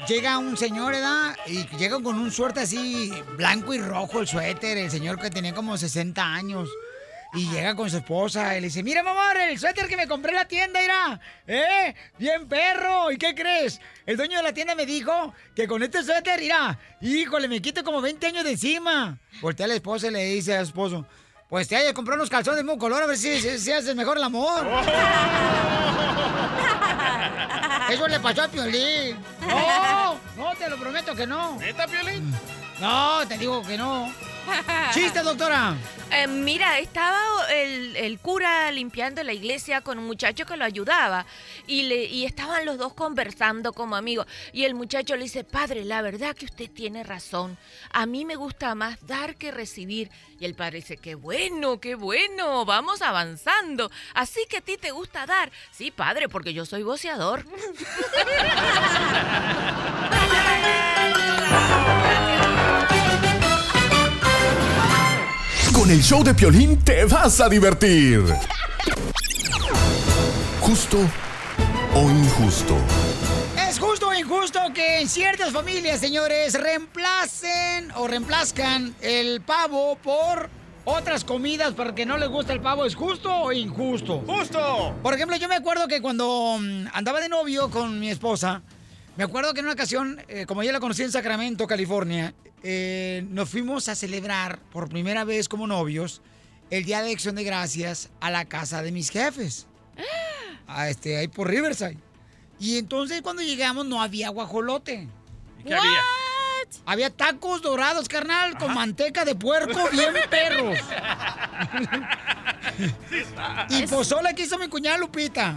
llega 0.08 0.38
un 0.38 0.58
señor, 0.58 0.94
¿verdad? 0.94 1.36
Y 1.46 1.66
llega 1.78 2.02
con 2.02 2.20
un 2.20 2.32
suerte 2.32 2.62
así 2.62 3.12
blanco 3.36 3.74
y 3.74 3.80
rojo 3.80 4.22
el 4.22 4.28
suéter, 4.28 4.78
el 4.78 4.92
señor 4.92 5.20
que 5.20 5.30
tenía 5.30 5.54
como 5.54 5.78
60 5.78 6.24
años. 6.24 6.70
Y 7.34 7.50
llega 7.50 7.76
con 7.76 7.90
su 7.90 7.98
esposa 7.98 8.58
y 8.58 8.62
le 8.62 8.68
dice, 8.68 8.84
mira, 8.84 9.04
mamá, 9.04 9.32
el 9.48 9.58
suéter 9.58 9.88
que 9.88 9.96
me 9.96 10.06
compré 10.06 10.32
en 10.32 10.36
la 10.36 10.46
tienda, 10.46 10.82
mira. 10.82 11.20
¿Eh? 11.48 11.96
Bien 12.18 12.46
perro. 12.46 13.10
¿Y 13.10 13.18
qué 13.18 13.34
crees? 13.34 13.80
El 14.06 14.18
dueño 14.18 14.38
de 14.38 14.44
la 14.44 14.54
tienda 14.54 14.76
me 14.76 14.86
dijo 14.86 15.34
que 15.56 15.66
con 15.66 15.82
este 15.82 16.04
suéter, 16.04 16.42
mira, 16.42 16.78
híjole, 17.00 17.48
me 17.48 17.62
quito 17.62 17.86
como 17.86 18.02
20 18.02 18.28
años 18.28 18.44
de 18.44 18.52
encima. 18.52 19.18
Voltea 19.40 19.66
a 19.66 19.70
la 19.70 19.76
esposa 19.76 20.08
y 20.08 20.12
le 20.12 20.26
dice 20.26 20.58
al 20.58 20.66
esposo, 20.66 21.06
pues 21.48 21.70
te 21.70 21.78
haya 21.78 21.88
de 21.88 21.94
comprar 21.94 22.18
unos 22.18 22.30
calzones 22.30 22.58
del 22.58 22.66
mismo 22.66 22.80
color 22.80 23.02
a 23.02 23.06
ver 23.06 23.18
si, 23.18 23.40
si, 23.40 23.58
si 23.58 23.72
haces 23.72 23.96
mejor 23.96 24.18
el 24.18 24.24
amor. 24.24 24.68
Eso 27.90 28.08
le 28.08 28.20
pasó 28.20 28.44
a 28.44 28.48
Piolín. 28.48 29.18
No, 29.48 30.18
no, 30.38 30.56
te 30.56 30.70
lo 30.70 30.78
prometo 30.78 31.16
que 31.16 31.28
no. 31.28 31.58
¿Neta, 31.58 31.88
Piolín? 31.88 32.34
No, 32.80 33.28
te 33.28 33.38
digo 33.38 33.62
que 33.64 33.78
no. 33.78 34.12
Chiste, 34.94 35.22
doctora. 35.22 35.76
Eh, 36.12 36.28
mira, 36.28 36.80
estaba 36.80 37.20
el, 37.54 37.96
el 37.96 38.20
cura 38.20 38.70
limpiando 38.72 39.24
la 39.24 39.34
iglesia 39.34 39.82
con 39.82 39.98
un 39.98 40.06
muchacho 40.06 40.46
que 40.46 40.58
lo 40.58 40.66
ayudaba 40.66 41.26
y, 41.68 41.84
le, 41.84 42.04
y 42.06 42.26
estaban 42.26 42.66
los 42.66 42.78
dos 42.78 42.94
conversando 42.94 43.72
como 43.74 43.96
amigos. 43.96 44.28
Y 44.52 44.66
el 44.66 44.76
muchacho 44.76 45.16
le 45.16 45.24
dice, 45.24 45.44
padre, 45.44 45.86
la 45.86 46.02
verdad 46.02 46.36
que 46.36 46.46
usted 46.46 46.70
tiene 46.70 47.04
razón. 47.04 47.58
A 47.92 48.06
mí 48.06 48.26
me 48.26 48.36
gusta 48.36 48.76
más 48.76 49.06
dar 49.08 49.36
que 49.36 49.52
recibir. 49.52 50.12
Y 50.40 50.46
el 50.46 50.56
padre 50.56 50.78
dice, 50.80 50.98
qué 50.98 51.16
bueno, 51.16 51.80
qué 51.80 51.96
bueno, 51.96 52.66
vamos 52.66 53.02
avanzando. 53.02 53.90
Así 54.14 54.42
que 54.50 54.58
a 54.58 54.62
ti 54.62 54.78
te 54.78 54.92
gusta 54.92 55.26
dar. 55.26 55.52
Sí, 55.72 55.92
padre, 55.92 56.28
porque 56.28 56.54
yo 56.54 56.66
soy 56.66 56.84
boceador. 56.84 57.46
Con 65.74 65.90
el 65.90 66.02
show 66.02 66.24
de 66.24 66.34
Piolín 66.34 66.78
te 66.84 67.06
vas 67.06 67.40
a 67.40 67.48
divertir. 67.48 68.22
Justo 70.60 70.98
o 71.96 72.10
injusto. 72.10 72.78
Es 73.68 73.80
justo 73.80 74.10
o 74.10 74.14
injusto 74.14 74.60
que 74.74 75.00
en 75.00 75.08
ciertas 75.08 75.52
familias, 75.52 76.00
señores, 76.00 76.60
reemplacen 76.60 77.92
o 77.96 78.08
reemplazcan 78.08 78.94
el 79.02 79.42
pavo 79.42 79.96
por 79.96 80.50
otras 80.84 81.24
comidas 81.24 81.74
porque 81.74 82.06
no 82.06 82.18
les 82.18 82.30
gusta 82.30 82.54
el 82.54 82.60
pavo. 82.60 82.86
¿Es 82.86 82.96
justo 82.96 83.34
o 83.34 83.52
injusto? 83.54 84.24
¡Justo! 84.28 84.94
Por 85.02 85.14
ejemplo, 85.14 85.38
yo 85.38 85.48
me 85.48 85.56
acuerdo 85.56 85.88
que 85.88 86.02
cuando 86.02 86.58
mm, 86.60 86.88
andaba 86.94 87.22
de 87.22 87.30
novio 87.30 87.70
con 87.70 88.00
mi 88.00 88.10
esposa, 88.10 88.62
me 89.18 89.24
acuerdo 89.24 89.54
que 89.54 89.60
en 89.60 89.66
una 89.66 89.74
ocasión, 89.74 90.22
eh, 90.28 90.46
como 90.46 90.64
yo 90.64 90.72
la 90.72 90.80
conocí 90.80 91.04
en 91.04 91.12
Sacramento, 91.12 91.68
California, 91.68 92.34
eh, 92.64 93.26
nos 93.30 93.50
fuimos 93.50 93.90
a 93.90 93.96
celebrar 93.96 94.60
por 94.72 94.90
primera 94.90 95.24
vez 95.24 95.50
como 95.50 95.68
novios 95.68 96.22
el 96.70 96.86
Día 96.86 97.02
de 97.02 97.12
Acción 97.12 97.36
de 97.36 97.44
Gracias 97.44 98.10
a 98.22 98.32
la 98.32 98.46
casa 98.46 98.82
de 98.82 98.92
mis 98.92 99.10
jefes. 99.10 99.68
A 100.68 100.90
este, 100.90 101.18
ahí 101.18 101.28
por 101.28 101.50
Riverside. 101.50 101.98
Y 102.60 102.78
entonces 102.78 103.22
cuando 103.22 103.42
llegamos 103.42 103.86
no 103.86 104.02
había 104.02 104.30
guajolote. 104.30 105.08
¿Qué 105.66 105.74
había? 105.74 106.00
Había 106.86 107.10
tacos 107.10 107.62
dorados, 107.62 108.08
carnal, 108.08 108.58
con 108.58 108.74
manteca 108.74 109.26
de 109.26 109.36
puerco 109.36 109.90
bien 109.92 110.14
perros. 110.30 110.78
y 113.70 113.88
pozole 113.88 114.34
que 114.36 114.44
hizo 114.44 114.58
mi 114.58 114.68
cuñada 114.68 114.98
Lupita. 114.98 115.56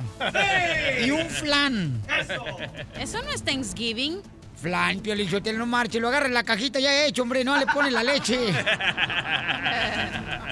Y 1.04 1.10
un 1.10 1.28
flan. 1.28 2.02
Eso 2.98 3.22
no 3.22 3.30
es 3.30 3.42
Thanksgiving. 3.42 4.20
Flan, 4.60 5.00
Piolichotelo, 5.00 5.58
no 5.58 5.66
marche, 5.66 6.00
lo 6.00 6.08
agarra 6.08 6.26
en 6.26 6.34
la 6.34 6.42
cajita 6.42 6.80
ya 6.80 7.04
hecho, 7.04 7.22
hombre, 7.22 7.44
no 7.44 7.56
le 7.58 7.66
pone 7.66 7.90
la 7.90 8.02
leche. 8.02 8.38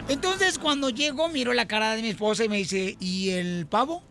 Entonces, 0.09 0.59
cuando 0.59 0.91
llego, 0.91 1.29
miro 1.29 1.55
la 1.55 1.67
cara 1.67 1.95
de 1.95 2.03
mi 2.03 2.09
esposa 2.09 2.45
y 2.45 2.49
me 2.49 2.59
dice, 2.59 2.97
¿y 3.01 3.31
el 3.31 3.67
pavo? 3.67 4.03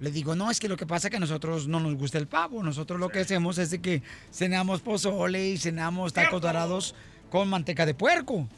Le 0.00 0.10
digo, 0.10 0.36
no, 0.36 0.50
es 0.50 0.60
que 0.60 0.68
lo 0.68 0.76
que 0.76 0.86
pasa 0.86 1.08
es 1.08 1.10
que 1.10 1.16
a 1.16 1.20
nosotros 1.20 1.66
no 1.66 1.80
nos 1.80 1.94
gusta 1.96 2.18
el 2.18 2.28
pavo. 2.28 2.62
Nosotros 2.62 3.00
lo 3.00 3.08
que 3.08 3.20
hacemos 3.20 3.58
es 3.58 3.70
de 3.70 3.80
que 3.80 4.02
cenamos 4.32 4.80
pozole 4.80 5.48
y 5.48 5.58
cenamos 5.58 6.12
tacos 6.12 6.40
dorados 6.40 6.94
con 7.30 7.48
manteca 7.48 7.84
de 7.84 7.94
puerco. 7.94 8.48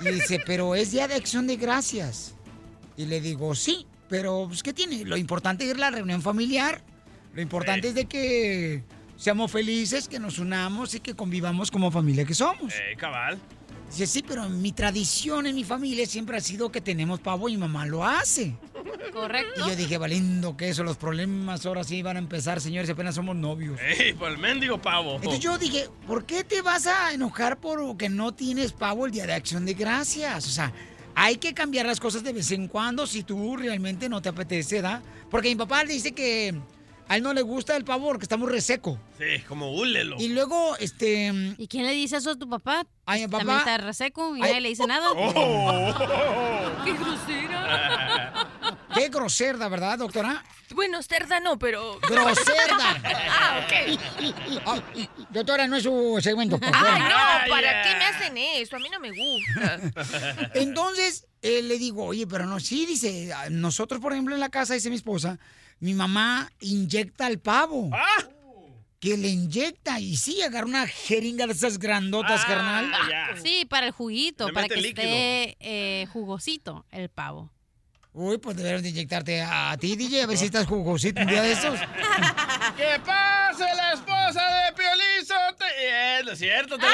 Y 0.00 0.08
dice, 0.10 0.40
pero 0.44 0.74
es 0.74 0.90
día 0.90 1.08
de 1.08 1.14
acción 1.14 1.46
de 1.46 1.56
gracias. 1.56 2.34
Y 2.96 3.06
le 3.06 3.20
digo, 3.20 3.54
sí, 3.54 3.86
pero 4.08 4.44
pues, 4.48 4.62
¿qué 4.62 4.72
tiene? 4.72 5.04
Lo 5.04 5.16
importante 5.16 5.64
es 5.64 5.70
ir 5.70 5.76
a 5.76 5.80
la 5.80 5.90
reunión 5.90 6.20
familiar. 6.20 6.82
Lo 7.32 7.40
importante 7.40 7.88
es 7.88 7.94
de 7.94 8.04
que 8.04 8.84
seamos 9.16 9.50
felices, 9.50 10.08
que 10.08 10.18
nos 10.18 10.38
unamos 10.38 10.94
y 10.94 11.00
que 11.00 11.14
convivamos 11.14 11.70
como 11.70 11.90
familia 11.90 12.24
que 12.24 12.34
somos. 12.34 12.74
Eh, 12.74 12.96
cabal. 12.96 13.38
Dice, 13.94 14.08
sí, 14.08 14.24
pero 14.26 14.48
mi 14.48 14.72
tradición 14.72 15.46
en 15.46 15.54
mi 15.54 15.62
familia 15.62 16.04
siempre 16.04 16.36
ha 16.36 16.40
sido 16.40 16.72
que 16.72 16.80
tenemos 16.80 17.20
pavo 17.20 17.48
y 17.48 17.52
mi 17.52 17.58
mamá 17.58 17.86
lo 17.86 18.04
hace. 18.04 18.56
Correcto. 19.12 19.64
Y 19.64 19.68
yo 19.68 19.76
dije, 19.76 19.98
valiendo 19.98 20.56
que 20.56 20.68
eso, 20.68 20.82
los 20.82 20.96
problemas 20.96 21.64
ahora 21.64 21.84
sí 21.84 22.02
van 22.02 22.16
a 22.16 22.18
empezar, 22.18 22.60
señores, 22.60 22.90
apenas 22.90 23.14
somos 23.14 23.36
novios. 23.36 23.78
Ey, 23.80 24.12
por 24.14 24.32
el 24.32 24.38
mendigo 24.38 24.82
pavo. 24.82 25.14
Entonces 25.14 25.38
yo 25.38 25.58
dije, 25.58 25.88
¿por 26.08 26.26
qué 26.26 26.42
te 26.42 26.60
vas 26.60 26.88
a 26.88 27.12
enojar 27.12 27.60
por 27.60 27.96
que 27.96 28.08
no 28.08 28.34
tienes 28.34 28.72
pavo 28.72 29.06
el 29.06 29.12
Día 29.12 29.26
de 29.26 29.34
Acción 29.34 29.64
de 29.64 29.74
Gracias? 29.74 30.48
O 30.48 30.50
sea, 30.50 30.72
hay 31.14 31.36
que 31.36 31.54
cambiar 31.54 31.86
las 31.86 32.00
cosas 32.00 32.24
de 32.24 32.32
vez 32.32 32.50
en 32.50 32.66
cuando 32.66 33.06
si 33.06 33.22
tú 33.22 33.56
realmente 33.56 34.08
no 34.08 34.20
te 34.20 34.28
apetece, 34.28 34.82
¿da? 34.82 35.04
Porque 35.30 35.50
mi 35.50 35.54
papá 35.54 35.84
dice 35.84 36.10
que 36.10 36.52
a 37.06 37.16
él 37.16 37.22
no 37.22 37.34
le 37.34 37.42
gusta 37.42 37.76
el 37.76 37.84
pavo 37.84 38.06
porque 38.08 38.24
está 38.24 38.36
muy 38.36 38.50
reseco. 38.50 38.98
Sí, 39.18 39.42
como 39.46 39.72
húlelo. 39.74 40.16
Y 40.18 40.28
luego, 40.28 40.76
este... 40.78 41.32
¿Y 41.58 41.68
quién 41.68 41.86
le 41.86 41.92
dice 41.92 42.16
eso 42.16 42.30
a 42.30 42.36
tu 42.36 42.48
papá? 42.48 42.86
Ay, 43.04 43.22
mi 43.22 43.26
papá- 43.28 43.38
También 43.38 43.58
está 43.58 43.78
reseco 43.78 44.36
y 44.36 44.40
nadie 44.40 44.60
le 44.60 44.68
dice 44.70 44.86
nada. 44.86 45.08
Oh. 45.14 45.94
¡Qué 46.84 46.92
grosera! 46.94 48.48
Qué 48.94 49.08
grosera, 49.08 49.68
¿verdad, 49.68 49.98
doctora? 49.98 50.42
Bueno, 50.74 51.02
cerda 51.02 51.40
no, 51.40 51.58
pero... 51.58 51.98
Groserda. 52.00 53.02
ah, 53.30 53.60
ok. 53.64 54.00
Ah, 54.66 54.82
doctora, 55.30 55.66
no 55.66 55.76
es 55.76 55.82
su 55.82 56.18
segmento. 56.22 56.58
Ay, 56.62 57.00
no, 57.02 57.50
¿para 57.50 57.82
qué 57.82 57.96
me 57.96 58.04
hacen 58.06 58.38
eso? 58.38 58.76
A 58.76 58.78
mí 58.78 58.88
no 58.90 58.98
me 59.00 59.10
gusta. 59.10 60.50
Entonces, 60.54 61.26
eh, 61.42 61.62
le 61.62 61.78
digo, 61.78 62.04
oye, 62.06 62.26
pero 62.26 62.46
no, 62.46 62.58
sí, 62.60 62.86
dice, 62.86 63.30
nosotros, 63.50 64.00
por 64.00 64.12
ejemplo, 64.12 64.34
en 64.34 64.40
la 64.40 64.48
casa, 64.48 64.74
dice 64.74 64.88
mi 64.88 64.96
esposa, 64.96 65.38
mi 65.84 65.92
mamá 65.92 66.50
inyecta 66.60 67.26
al 67.26 67.38
pavo. 67.38 67.90
Ah. 67.92 68.24
Que 68.98 69.18
le 69.18 69.28
inyecta, 69.28 70.00
y 70.00 70.16
sí, 70.16 70.40
agarra 70.40 70.64
una 70.66 70.86
jeringa 70.86 71.46
de 71.46 71.52
esas 71.52 71.78
grandotas, 71.78 72.40
Ah, 72.44 72.46
carnal. 72.48 72.92
Sí, 73.42 73.66
para 73.68 73.84
el 73.88 73.92
juguito, 73.92 74.46
Le 74.48 74.54
para 74.54 74.66
que 74.66 74.76
líquido. 74.80 75.02
esté 75.02 75.56
eh, 75.60 76.06
jugosito 76.06 76.86
el 76.90 77.10
pavo. 77.10 77.50
Uy, 78.16 78.38
pues 78.38 78.56
deberían 78.56 78.80
de 78.82 78.90
inyectarte 78.90 79.42
a 79.42 79.76
ti, 79.76 79.96
DJ, 79.96 80.22
a 80.22 80.26
ver 80.26 80.38
si 80.38 80.44
estás 80.44 80.66
jugosito 80.68 81.20
un 81.20 81.26
día 81.26 81.42
de 81.42 81.50
estos. 81.52 81.80
¡Que 82.76 83.00
pase 83.04 83.64
la 83.74 83.92
esposa 83.92 84.40
de 84.40 84.72
Piolín 84.72 85.26
Sote- 85.26 85.64
Eh, 85.80 86.20
no 86.24 86.30
es 86.30 86.38
cierto, 86.38 86.78
te 86.78 86.86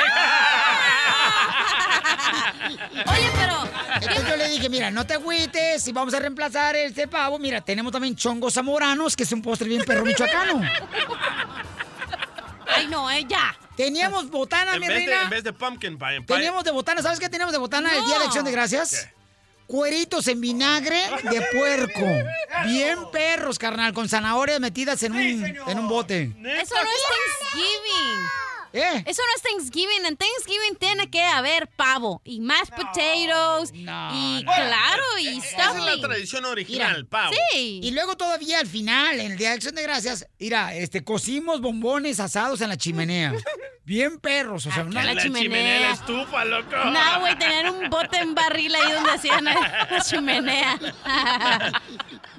Oye, 3.12 3.30
pero... 3.34 3.68
Entonces 4.00 4.28
yo 4.30 4.36
le 4.36 4.48
dije, 4.48 4.70
mira, 4.70 4.90
no 4.90 5.06
te 5.06 5.12
agüites, 5.14 5.82
si 5.82 5.92
vamos 5.92 6.14
a 6.14 6.20
reemplazar 6.20 6.74
este 6.76 7.06
pavo, 7.06 7.38
mira, 7.38 7.60
tenemos 7.60 7.92
también 7.92 8.16
chongos 8.16 8.54
zamoranos, 8.54 9.14
que 9.14 9.24
es 9.24 9.32
un 9.32 9.42
postre 9.42 9.68
bien 9.68 9.84
perro 9.84 10.06
michoacano. 10.06 10.62
Ay, 12.66 12.86
no, 12.86 13.10
eh, 13.10 13.26
ya. 13.28 13.54
Teníamos 13.76 14.30
botana, 14.30 14.72
en, 14.74 14.80
mi 14.80 14.88
vez 14.88 15.04
de, 15.04 15.14
en 15.14 15.28
vez 15.30 15.44
de 15.44 15.52
pumpkin 15.52 15.98
pie. 15.98 16.20
pie- 16.20 16.26
Teníamos 16.26 16.64
de 16.64 16.70
botana, 16.70 17.02
¿sabes 17.02 17.20
qué 17.20 17.28
teníamos 17.28 17.52
de 17.52 17.58
botana 17.58 17.90
el 17.94 18.04
Día 18.06 18.18
de 18.20 18.24
Acción 18.24 18.44
de 18.46 18.52
Gracias? 18.52 19.08
Cueritos 19.70 20.26
en 20.26 20.40
vinagre 20.40 21.00
de 21.30 21.42
puerco. 21.52 22.04
Bien 22.66 22.98
perros, 23.12 23.56
carnal, 23.56 23.92
con 23.92 24.08
zanahorias 24.08 24.58
metidas 24.58 25.00
en 25.04 25.12
un, 25.12 25.20
en 25.20 25.78
un 25.78 25.88
bote. 25.88 26.22
Eso 26.22 26.74
no 26.74 26.90
es 26.90 27.02
Thanksgiving. 27.52 28.49
¿Eh? 28.72 29.02
Eso 29.06 29.22
no 29.22 29.36
es 29.36 29.42
Thanksgiving. 29.42 30.06
En 30.06 30.16
Thanksgiving 30.16 30.76
tiene 30.78 31.10
que 31.10 31.22
haber 31.22 31.66
pavo 31.68 32.20
y 32.24 32.40
mashed 32.40 32.74
potatoes 32.74 33.72
y 33.74 34.44
claro 34.44 35.18
y 35.20 35.38
Esa 35.38 35.76
es 35.76 35.84
la 35.84 36.00
tradición 36.00 36.44
original, 36.44 36.96
Mira, 36.96 37.08
pavo. 37.08 37.34
Sí. 37.52 37.80
Y 37.82 37.90
luego 37.90 38.16
todavía 38.16 38.60
al 38.60 38.66
final, 38.66 39.18
en 39.20 39.32
el 39.32 39.38
Día 39.38 39.48
de 39.50 39.54
Acción 39.56 39.74
de 39.74 39.82
Gracias, 39.82 40.26
mira, 40.38 40.74
este, 40.74 41.02
cocimos 41.02 41.60
bombones 41.60 42.20
asados 42.20 42.60
en 42.60 42.68
la 42.68 42.76
chimenea. 42.76 43.34
Bien 43.84 44.20
perros, 44.20 44.66
o 44.66 44.70
sea, 44.70 44.84
una... 44.84 45.02
la 45.02 45.20
chimenea. 45.20 45.80
la 45.80 45.90
estufa, 45.92 46.44
loco. 46.44 46.76
No, 46.76 47.20
güey, 47.20 47.36
tener 47.36 47.68
un 47.70 47.90
bote 47.90 48.18
en 48.18 48.36
barril 48.36 48.72
ahí 48.72 48.92
donde 48.92 49.10
hacían 49.10 49.42
la 49.42 50.00
chimenea. 50.08 50.78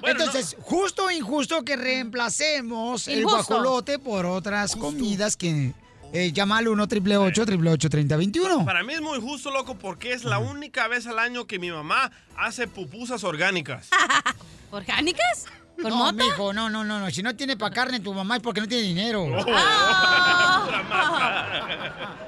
Entonces, 0.02 0.56
justo 0.60 1.04
o 1.04 1.10
injusto 1.10 1.62
que 1.62 1.76
reemplacemos 1.76 3.06
el 3.06 3.24
guajolote 3.24 3.98
por 3.98 4.24
otras 4.24 4.76
comidas 4.76 5.36
que 5.36 5.74
eh, 6.12 6.32
llama 6.32 6.58
al 6.58 6.68
1 6.68 6.82
888 6.82 7.88
3021 7.88 8.64
Para 8.64 8.82
mí 8.82 8.92
es 8.92 9.00
muy 9.00 9.20
justo, 9.20 9.50
loco, 9.50 9.76
porque 9.76 10.12
es 10.12 10.24
la 10.24 10.38
única 10.38 10.88
vez 10.88 11.06
al 11.06 11.18
año 11.18 11.46
que 11.46 11.58
mi 11.58 11.70
mamá 11.70 12.10
hace 12.36 12.68
pupusas 12.68 13.24
orgánicas. 13.24 13.88
¿Orgánicas? 14.70 15.46
¿Con 15.80 15.90
no, 15.90 15.96
mota? 15.96 16.12
mijo, 16.24 16.52
no, 16.52 16.68
no, 16.68 16.84
no, 16.84 17.00
no. 17.00 17.10
Si 17.10 17.22
no 17.22 17.34
tiene 17.34 17.56
para 17.56 17.74
carne 17.74 18.00
tu 18.00 18.12
mamá 18.12 18.36
es 18.36 18.42
porque 18.42 18.60
no 18.60 18.68
tiene 18.68 18.82
dinero. 18.84 19.24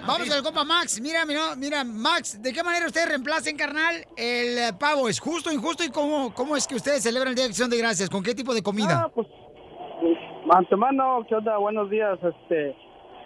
Vamos 0.07 0.31
al 0.31 0.43
compa 0.43 0.65
Max. 0.65 1.01
Mira, 1.01 1.25
mira, 1.25 1.55
mira, 1.57 1.85
Max, 1.85 2.41
¿de 2.43 2.53
qué 2.53 2.63
manera 2.63 2.87
ustedes 2.87 3.09
reemplacen, 3.09 3.57
carnal, 3.57 4.07
el 4.17 4.77
pavo? 4.77 5.09
¿Es 5.09 5.19
justo, 5.21 5.53
injusto? 5.53 5.85
¿Y 5.85 5.91
cómo, 5.91 6.33
cómo 6.35 6.57
es 6.57 6.67
que 6.67 6.75
ustedes 6.75 7.03
celebran 7.03 7.31
el 7.31 7.35
Día 7.35 7.45
de 7.45 7.51
Acción 7.51 7.71
de 7.71 7.79
Gracias? 7.79 8.11
¿Con 8.11 8.23
qué 8.23 8.35
tipo 8.35 8.55
de 8.55 8.63
comida? 8.63 9.05
Ah, 9.07 9.11
pues, 9.15 9.27
antemano, 10.51 11.25
¿qué 11.29 11.35
onda? 11.35 11.57
Buenos 11.59 11.89
días, 11.91 12.19
este, 12.23 12.77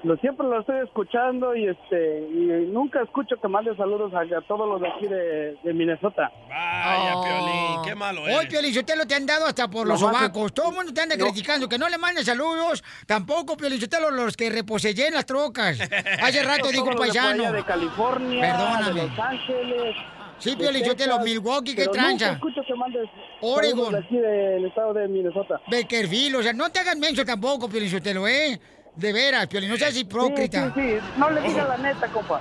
lo 0.04 0.16
siempre 0.18 0.46
lo 0.46 0.60
estoy 0.60 0.78
escuchando 0.84 1.54
y 1.56 1.66
este, 1.68 2.20
y 2.30 2.66
nunca 2.72 3.02
escucho 3.02 3.36
que 3.40 3.48
mande 3.48 3.74
saludos 3.76 4.12
a, 4.14 4.20
a 4.20 4.40
todos 4.42 4.68
los 4.68 4.80
de 4.80 4.88
aquí 4.88 5.06
de, 5.06 5.56
de 5.62 5.74
Minnesota. 5.74 6.30
Vaya, 6.48 7.14
Piolín, 7.22 7.82
qué 7.84 7.94
malo 7.94 8.22
Hoy, 8.22 8.32
eres. 8.32 8.46
Piolín, 8.46 8.74
Sotelo 8.74 9.06
te 9.06 9.14
han 9.14 9.26
dado 9.26 9.46
hasta 9.46 9.68
por 9.68 9.86
los 9.86 9.96
es- 9.96 10.00
sobacos. 10.06 10.52
Todo 10.54 10.70
el 10.70 10.76
mundo 10.76 10.92
te 10.94 11.00
anda 11.00 11.16
No. 11.16 11.24
criticando 11.26 11.68
que 11.68 11.78
no 11.78 11.88
le 11.88 11.98
mandes 11.98 12.26
saludos. 12.26 12.82
Tampoco, 13.06 13.56
Piolín, 13.56 13.80
Sotelo, 13.80 14.10
los 14.10 14.36
que 14.36 14.50
reposellen 14.50 15.14
las 15.14 15.26
trocas. 15.26 15.78
Hace 16.22 16.42
rato 16.42 16.68
dijo 16.68 16.84
un 16.84 16.96
paisano. 16.96 17.52
De 17.52 17.64
California, 17.64 18.40
Perdóname. 18.40 19.00
de 19.00 19.06
Los 19.08 19.18
Ángeles. 19.18 19.96
Sí, 20.38 20.54
Piolín, 20.54 20.84
Sotelo, 20.84 21.18
Milwaukee, 21.18 21.74
qué. 21.74 21.86
Nunca 21.86 22.30
escucho 22.32 22.60
que 22.64 22.74
mandes 22.76 23.08
Oregon. 23.40 23.92
de 23.92 23.98
aquí 23.98 24.16
del 24.16 24.66
estado 24.66 24.94
de 24.94 25.08
Minnesota. 25.08 25.60
Beckerfield, 25.68 26.36
o 26.36 26.42
sea, 26.44 26.52
no 26.52 26.70
te 26.70 26.78
hagas 26.78 26.96
menso 26.96 27.24
tampoco, 27.24 27.68
Piolín 27.68 27.90
Sotelo, 27.90 28.28
¿eh? 28.28 28.60
De 28.98 29.12
veras, 29.12 29.46
Piolín, 29.46 29.70
no 29.70 29.76
seas 29.76 29.96
hipócrita. 29.96 30.72
Sí, 30.74 30.80
sí, 30.80 30.90
sí. 30.98 30.98
No 31.16 31.30
le 31.30 31.40
digas 31.40 31.68
la 31.68 31.76
neta, 31.78 32.08
compa. 32.08 32.40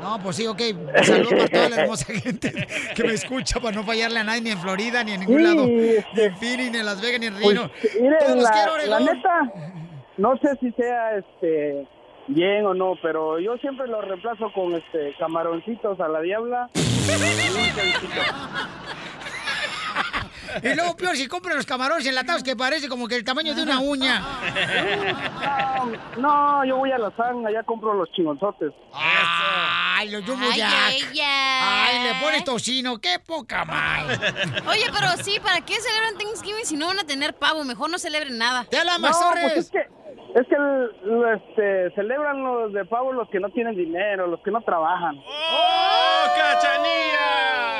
No, 0.00 0.18
pues 0.22 0.36
sí, 0.36 0.46
ok. 0.46 0.60
Saludos 1.04 1.32
para 1.34 1.48
toda 1.48 1.68
la 1.68 1.76
hermosa 1.82 2.06
gente 2.14 2.66
que 2.96 3.04
me 3.04 3.12
escucha 3.12 3.60
para 3.60 3.76
no 3.76 3.84
fallarle 3.84 4.18
a 4.20 4.24
nadie, 4.24 4.40
ni 4.40 4.50
en 4.50 4.58
Florida, 4.58 5.04
ni 5.04 5.12
en 5.12 5.20
ningún 5.20 5.36
Sí, 5.38 5.42
lado. 5.44 5.66
Ni 5.66 6.22
en 6.22 6.36
Phoenix, 6.38 6.72
ni 6.72 6.78
en 6.78 6.86
Las 6.86 7.00
Vegas, 7.02 7.20
ni 7.20 7.26
en 7.26 7.34
Pues, 7.34 7.46
Reno. 7.46 7.70
miren, 8.00 8.18
Todos 8.20 8.34
los 8.36 8.44
la, 8.44 8.50
quiero, 8.52 8.76
la 8.86 9.00
neta, 9.00 9.52
no 10.16 10.36
sé 10.38 10.48
si 10.60 10.72
sea 10.72 11.16
este 11.18 11.86
bien 12.28 12.64
o 12.64 12.72
no, 12.74 12.94
pero 13.02 13.38
yo 13.38 13.56
siempre 13.58 13.86
lo 13.86 14.00
reemplazo 14.00 14.50
con 14.54 14.74
este 14.74 15.14
camaroncitos 15.18 16.00
a 16.00 16.08
la 16.08 16.20
diabla. 16.22 16.70
y 20.62 20.74
luego, 20.74 20.96
peor, 20.96 21.16
si 21.16 21.26
compran 21.28 21.56
los 21.56 21.66
camarones 21.66 22.06
enlatados 22.06 22.42
que 22.42 22.54
parece 22.56 22.88
como 22.88 23.08
que 23.08 23.16
el 23.16 23.24
tamaño 23.24 23.54
de 23.54 23.62
una 23.62 23.80
uña. 23.80 24.22
No, 26.18 26.64
yo 26.64 26.76
voy 26.76 26.92
a 26.92 26.98
la 26.98 27.10
zanja, 27.16 27.48
allá 27.48 27.62
compro 27.62 27.94
los 27.94 28.10
chingonzotes. 28.12 28.72
Ay, 28.94 30.10
los 30.10 30.24
Jumbo 30.24 30.46
Ay, 30.50 30.58
Jack. 30.58 30.92
ella. 31.12 31.84
Ay, 31.86 32.02
le 32.12 32.20
pones 32.20 32.44
tocino, 32.44 32.98
qué 33.00 33.18
poca 33.18 33.64
mal. 33.64 34.06
Oye, 34.68 34.84
pero 34.92 35.22
sí, 35.22 35.38
¿para 35.42 35.60
qué 35.60 35.74
celebran 35.80 36.18
Thanksgiving 36.18 36.64
si 36.66 36.76
no 36.76 36.88
van 36.88 36.98
a 36.98 37.04
tener 37.04 37.34
pavo? 37.34 37.64
Mejor 37.64 37.90
no 37.90 37.98
celebren 37.98 38.38
nada. 38.38 38.64
¡Te 38.70 38.78
habla 38.78 38.98
No, 38.98 39.08
pues 39.32 39.56
es 39.56 39.70
que, 39.70 39.78
es 40.34 40.46
que 40.48 40.54
el- 40.54 40.90
este, 41.36 41.94
celebran 41.94 42.42
los 42.42 42.72
de 42.72 42.84
pavo 42.84 43.12
los 43.12 43.28
que 43.30 43.40
no 43.40 43.48
tienen 43.50 43.74
dinero, 43.76 44.26
los 44.26 44.40
que 44.42 44.50
no 44.50 44.60
trabajan. 44.62 45.16
¡Oh, 45.18 46.24
cachanilla! 46.36 47.71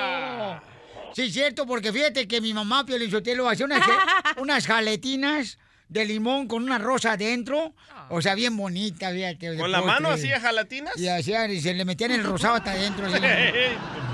Sí, 1.14 1.30
cierto, 1.30 1.66
porque 1.66 1.92
fíjate 1.92 2.26
que 2.28 2.40
mi 2.40 2.54
mamá, 2.54 2.84
Pio 2.86 2.98
Lizotelo, 2.98 3.48
hacía 3.48 3.66
unas, 3.66 3.82
unas 4.38 4.66
jaletinas 4.66 5.58
de 5.88 6.04
limón 6.06 6.48
con 6.48 6.62
una 6.62 6.78
rosa 6.78 7.12
adentro. 7.12 7.74
O 8.08 8.20
sea, 8.22 8.34
bien 8.34 8.56
bonita, 8.56 9.10
fíjate. 9.10 9.56
¿Con 9.56 9.70
la 9.70 9.82
mano 9.82 10.10
hacía 10.10 10.40
jalatinas? 10.40 10.96
Y 10.98 11.08
hacían, 11.08 11.50
y 11.50 11.60
se 11.60 11.74
le 11.74 11.84
metían 11.84 12.10
el 12.12 12.24
rosado 12.24 12.54
hasta 12.54 12.72
adentro. 12.72 13.06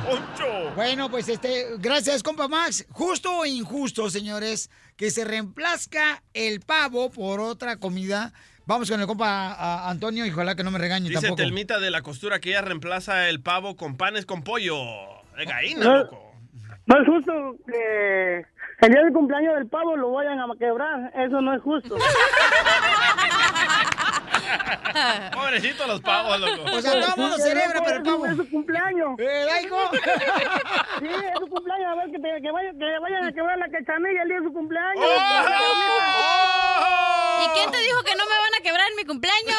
¡Poncho! 0.06 0.72
Bueno, 0.74 1.10
pues 1.10 1.28
este, 1.28 1.66
gracias, 1.78 2.22
compa 2.22 2.48
Max. 2.48 2.86
Justo 2.90 3.38
o 3.38 3.46
injusto, 3.46 4.10
señores, 4.10 4.70
que 4.96 5.10
se 5.10 5.24
reemplazca 5.24 6.22
el 6.34 6.60
pavo 6.60 7.10
por 7.10 7.40
otra 7.40 7.76
comida. 7.76 8.32
Vamos 8.66 8.90
con 8.90 9.00
el 9.00 9.06
compa 9.06 9.52
a- 9.54 9.88
Antonio 9.90 10.26
y 10.26 10.30
ojalá 10.30 10.54
que 10.54 10.62
no 10.64 10.70
me 10.70 10.78
regañe 10.78 11.08
Dice 11.08 11.20
tampoco. 11.22 11.36
Telmita 11.36 11.78
de 11.78 11.90
la 11.90 12.02
costura 12.02 12.38
que 12.40 12.50
ella 12.50 12.60
reemplaza 12.62 13.28
el 13.28 13.40
pavo 13.40 13.76
con 13.76 13.96
panes 13.96 14.26
con 14.26 14.42
pollo. 14.42 14.76
De 15.36 15.44
gallina, 15.44 15.84
loco. 15.98 16.27
No 16.88 17.00
es 17.00 17.06
justo 17.06 17.32
que 17.66 18.44
el 18.80 18.90
día 18.92 19.02
del 19.02 19.12
cumpleaños 19.12 19.54
del 19.56 19.68
pavo 19.68 19.94
lo 19.96 20.10
vayan 20.12 20.40
a 20.40 20.46
quebrar. 20.58 21.12
Eso 21.14 21.40
no 21.42 21.54
es 21.54 21.62
justo. 21.62 21.96
Pobrecito 25.34 25.86
los 25.86 26.00
pavos, 26.00 26.40
loco. 26.40 26.62
O 26.76 26.80
sea, 26.80 26.92
todo 26.92 27.14
el 27.14 27.20
mundo 27.20 27.36
Sí, 27.36 27.42
celebra, 27.42 27.74
loco, 27.74 27.84
pero 27.86 27.96
el 27.98 28.02
pavo. 28.02 28.26
Es 28.26 28.36
su 28.36 28.48
cumpleaños. 28.50 29.18
¿Eh, 29.18 29.44
Laico? 29.46 29.76
Sí, 31.00 31.06
es 31.06 31.38
su 31.38 31.46
cumpleaños. 31.46 31.92
A 31.92 31.94
ver, 31.96 32.10
que, 32.10 32.18
te- 32.18 32.40
que, 32.42 32.50
vayan, 32.50 32.76
que 32.78 32.98
vayan 33.00 33.24
a 33.26 33.32
quebrar 33.32 33.58
la 33.58 33.68
cachanilla 33.68 34.22
el 34.22 34.28
día 34.28 34.38
de 34.38 34.44
su 34.46 34.52
cumpleaños. 34.52 35.04
¿Y 37.44 37.48
quién 37.54 37.70
te 37.70 37.78
dijo 37.78 38.02
que 38.02 38.16
no 38.16 38.24
me 38.24 38.38
van 38.40 38.54
a 38.58 38.62
quebrar 38.62 38.88
en 38.90 38.96
mi 38.96 39.04
cumpleaños? 39.04 39.58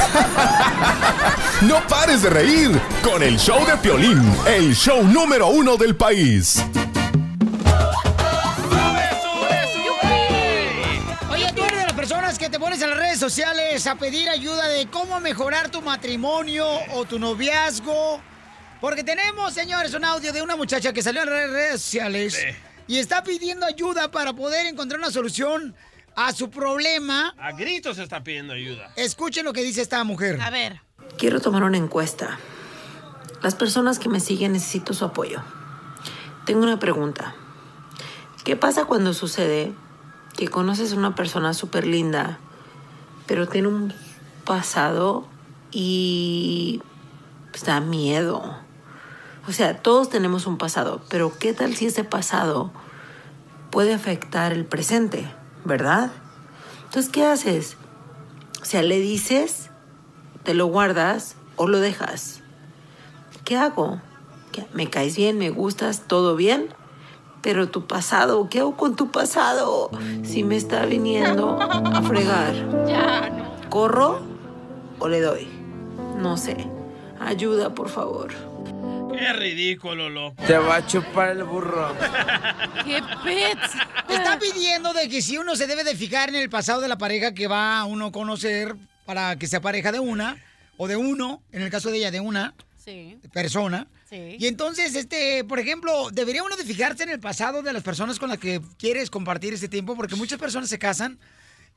No 1.67 1.79
pares 1.87 2.23
de 2.23 2.29
reír 2.31 2.71
con 3.03 3.21
el 3.21 3.37
show 3.37 3.63
de 3.67 3.77
Piolín, 3.77 4.19
el 4.47 4.75
show 4.75 5.03
número 5.03 5.47
uno 5.49 5.77
del 5.77 5.95
país. 5.95 6.59
Oye, 11.29 11.53
tú 11.55 11.63
eres 11.63 11.77
de 11.77 11.85
las 11.85 11.93
personas 11.93 12.39
que 12.39 12.49
te 12.49 12.57
pones 12.59 12.81
en 12.81 12.89
las 12.89 12.97
redes 12.97 13.19
sociales 13.19 13.85
a 13.85 13.95
pedir 13.95 14.27
ayuda 14.27 14.67
de 14.69 14.87
cómo 14.87 15.19
mejorar 15.19 15.69
tu 15.69 15.83
matrimonio 15.83 16.67
o 16.93 17.05
tu 17.05 17.19
noviazgo. 17.19 18.19
Porque 18.79 19.03
tenemos, 19.03 19.53
señores, 19.53 19.93
un 19.93 20.03
audio 20.03 20.33
de 20.33 20.41
una 20.41 20.55
muchacha 20.55 20.91
que 20.91 21.03
salió 21.03 21.21
en 21.21 21.29
las 21.29 21.49
redes 21.51 21.81
sociales 21.83 22.43
y 22.87 22.97
está 22.97 23.21
pidiendo 23.21 23.67
ayuda 23.67 24.09
para 24.09 24.33
poder 24.33 24.65
encontrar 24.65 24.99
una 24.99 25.11
solución 25.11 25.75
a 26.15 26.33
su 26.33 26.49
problema. 26.49 27.35
A 27.37 27.51
gritos 27.51 27.99
está 27.99 28.23
pidiendo 28.23 28.53
ayuda. 28.53 28.91
Escuchen 28.95 29.45
lo 29.45 29.53
que 29.53 29.61
dice 29.61 29.83
esta 29.83 30.03
mujer. 30.03 30.41
A 30.41 30.49
ver. 30.49 30.81
Quiero 31.17 31.39
tomar 31.39 31.63
una 31.63 31.77
encuesta. 31.77 32.39
Las 33.41 33.55
personas 33.55 33.99
que 33.99 34.09
me 34.09 34.19
siguen 34.19 34.53
necesito 34.53 34.93
su 34.93 35.05
apoyo. 35.05 35.41
Tengo 36.45 36.63
una 36.63 36.79
pregunta. 36.79 37.35
¿Qué 38.43 38.55
pasa 38.55 38.85
cuando 38.85 39.13
sucede 39.13 39.73
que 40.35 40.47
conoces 40.47 40.93
a 40.93 40.95
una 40.95 41.15
persona 41.15 41.53
súper 41.53 41.87
linda, 41.87 42.39
pero 43.27 43.47
tiene 43.47 43.67
un 43.67 43.93
pasado 44.45 45.27
y 45.71 46.81
pues, 47.51 47.65
da 47.65 47.79
miedo? 47.79 48.57
O 49.47 49.51
sea, 49.51 49.81
todos 49.81 50.09
tenemos 50.09 50.45
un 50.45 50.57
pasado, 50.57 51.01
pero 51.09 51.37
¿qué 51.39 51.53
tal 51.53 51.75
si 51.75 51.87
ese 51.87 52.03
pasado 52.03 52.71
puede 53.71 53.93
afectar 53.93 54.51
el 54.51 54.65
presente, 54.65 55.31
verdad? 55.65 56.11
Entonces, 56.85 57.11
¿qué 57.11 57.25
haces? 57.25 57.75
O 58.61 58.65
sea, 58.65 58.83
le 58.83 58.99
dices 58.99 59.70
¿Te 60.43 60.53
lo 60.53 60.65
guardas 60.67 61.35
o 61.55 61.67
lo 61.67 61.79
dejas? 61.79 62.41
¿Qué 63.45 63.57
hago? 63.57 64.01
¿Qué- 64.51 64.65
¿Me 64.73 64.89
caes 64.89 65.15
bien? 65.15 65.37
¿Me 65.37 65.49
gustas? 65.49 66.01
¿Todo 66.07 66.35
bien? 66.35 66.73
Pero 67.41 67.69
tu 67.69 67.87
pasado, 67.87 68.49
¿qué 68.49 68.59
hago 68.59 68.75
con 68.77 68.95
tu 68.95 69.09
pasado? 69.11 69.89
Si 70.23 70.43
me 70.43 70.55
está 70.55 70.85
viniendo 70.85 71.59
a 71.59 72.01
fregar. 72.03 72.53
¿Corro 73.69 74.21
o 74.99 75.07
le 75.07 75.21
doy? 75.21 75.47
No 76.17 76.37
sé. 76.37 76.55
Ayuda, 77.19 77.73
por 77.73 77.89
favor. 77.89 78.29
Qué 79.17 79.33
ridículo, 79.33 80.09
loco. 80.09 80.35
Te 80.45 80.57
va 80.57 80.77
a 80.77 80.85
chupar 80.87 81.29
el 81.29 81.43
burro. 81.43 81.89
¡Qué 82.85 83.01
pets! 83.23 83.73
Está 84.09 84.37
pidiendo 84.39 84.93
de 84.93 85.07
que 85.09 85.21
si 85.21 85.37
uno 85.37 85.55
se 85.55 85.67
debe 85.67 85.83
de 85.83 85.95
fijar 85.95 86.29
en 86.29 86.35
el 86.35 86.49
pasado 86.49 86.81
de 86.81 86.87
la 86.87 86.97
pareja 86.97 87.33
que 87.33 87.47
va 87.47 87.79
a 87.79 87.85
uno 87.85 88.11
conocer 88.11 88.75
para 89.05 89.35
que 89.37 89.47
sea 89.47 89.61
pareja 89.61 89.91
de 89.91 89.99
una 89.99 90.37
o 90.77 90.87
de 90.87 90.95
uno, 90.95 91.41
en 91.51 91.61
el 91.61 91.69
caso 91.69 91.89
de 91.91 91.97
ella 91.97 92.11
de 92.11 92.19
una 92.19 92.53
Sí. 92.83 93.17
persona. 93.31 93.87
Sí. 94.09 94.35
Y 94.39 94.47
entonces, 94.47 94.95
este, 94.95 95.43
por 95.43 95.59
ejemplo, 95.59 96.09
debería 96.11 96.43
uno 96.43 96.57
de 96.57 96.63
fijarse 96.65 97.03
en 97.03 97.09
el 97.09 97.19
pasado 97.19 97.61
de 97.61 97.71
las 97.73 97.83
personas 97.83 98.17
con 98.19 98.29
las 98.29 98.39
que 98.39 98.59
quieres 98.77 99.09
compartir 99.09 99.53
este 99.53 99.67
tiempo, 99.69 99.95
porque 99.95 100.15
muchas 100.15 100.39
personas 100.39 100.67
se 100.69 100.79
casan 100.79 101.19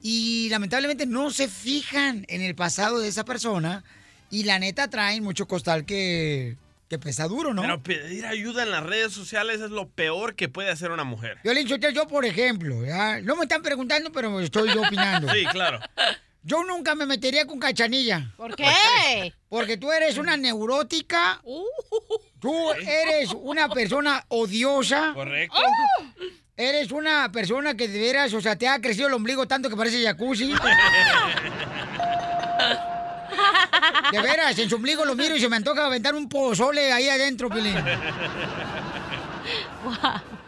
y 0.00 0.48
lamentablemente 0.50 1.06
no 1.06 1.30
se 1.30 1.46
fijan 1.48 2.24
en 2.28 2.40
el 2.42 2.54
pasado 2.54 2.98
de 3.00 3.08
esa 3.08 3.24
persona 3.24 3.84
y 4.30 4.44
la 4.44 4.58
neta 4.58 4.88
traen 4.88 5.22
mucho 5.22 5.46
costal 5.46 5.84
que, 5.84 6.56
que 6.88 6.98
pesa 6.98 7.28
duro, 7.28 7.54
¿no? 7.54 7.62
Pero 7.62 7.82
pedir 7.82 8.26
ayuda 8.26 8.62
en 8.64 8.70
las 8.70 8.82
redes 8.82 9.12
sociales 9.12 9.60
es 9.60 9.70
lo 9.70 9.88
peor 9.88 10.34
que 10.34 10.48
puede 10.48 10.70
hacer 10.70 10.90
una 10.90 11.04
mujer. 11.04 11.38
Yo 11.44 11.52
le 11.54 11.60
he 11.60 11.64
dicho, 11.64 11.76
yo 11.76 12.08
por 12.08 12.24
ejemplo, 12.24 12.84
¿ya? 12.84 13.20
no 13.20 13.36
me 13.36 13.42
están 13.42 13.62
preguntando, 13.62 14.10
pero 14.10 14.40
estoy 14.40 14.72
yo 14.74 14.82
opinando. 14.82 15.32
Sí, 15.32 15.44
claro. 15.52 15.78
Yo 16.47 16.62
nunca 16.62 16.95
me 16.95 17.07
metería 17.07 17.47
con 17.47 17.59
cachanilla. 17.59 18.30
¿Por 18.36 18.55
qué? 18.55 18.70
Porque 19.49 19.78
tú 19.78 19.90
eres 19.90 20.18
una 20.18 20.36
neurótica. 20.36 21.40
Tú 22.38 22.72
eres 22.72 23.32
una 23.32 23.70
persona 23.70 24.22
odiosa. 24.28 25.12
Correcto. 25.14 25.57
Eres 26.57 26.92
una 26.92 27.32
persona 27.32 27.74
que 27.74 27.88
de 27.88 27.99
veras, 27.99 28.34
o 28.34 28.40
sea, 28.42 28.57
te 28.57 28.68
ha 28.68 28.78
crecido 28.80 29.09
el 29.09 29.14
ombligo 29.14 29.49
tanto 29.49 29.70
que 29.70 29.76
parece 29.76 30.05
jacuzzi. 30.05 30.53
De 34.12 34.20
veras, 34.20 34.57
en 34.59 34.68
su 34.68 34.76
ombligo 34.76 35.05
lo 35.05 35.16
miro 35.16 35.34
y 35.34 35.40
se 35.40 35.49
me 35.49 35.57
antoja 35.57 35.86
aventar 35.86 36.14
un 36.14 36.28
pozole 36.28 36.92
ahí 36.92 37.09
adentro, 37.09 37.49
Pelín. 37.49 37.74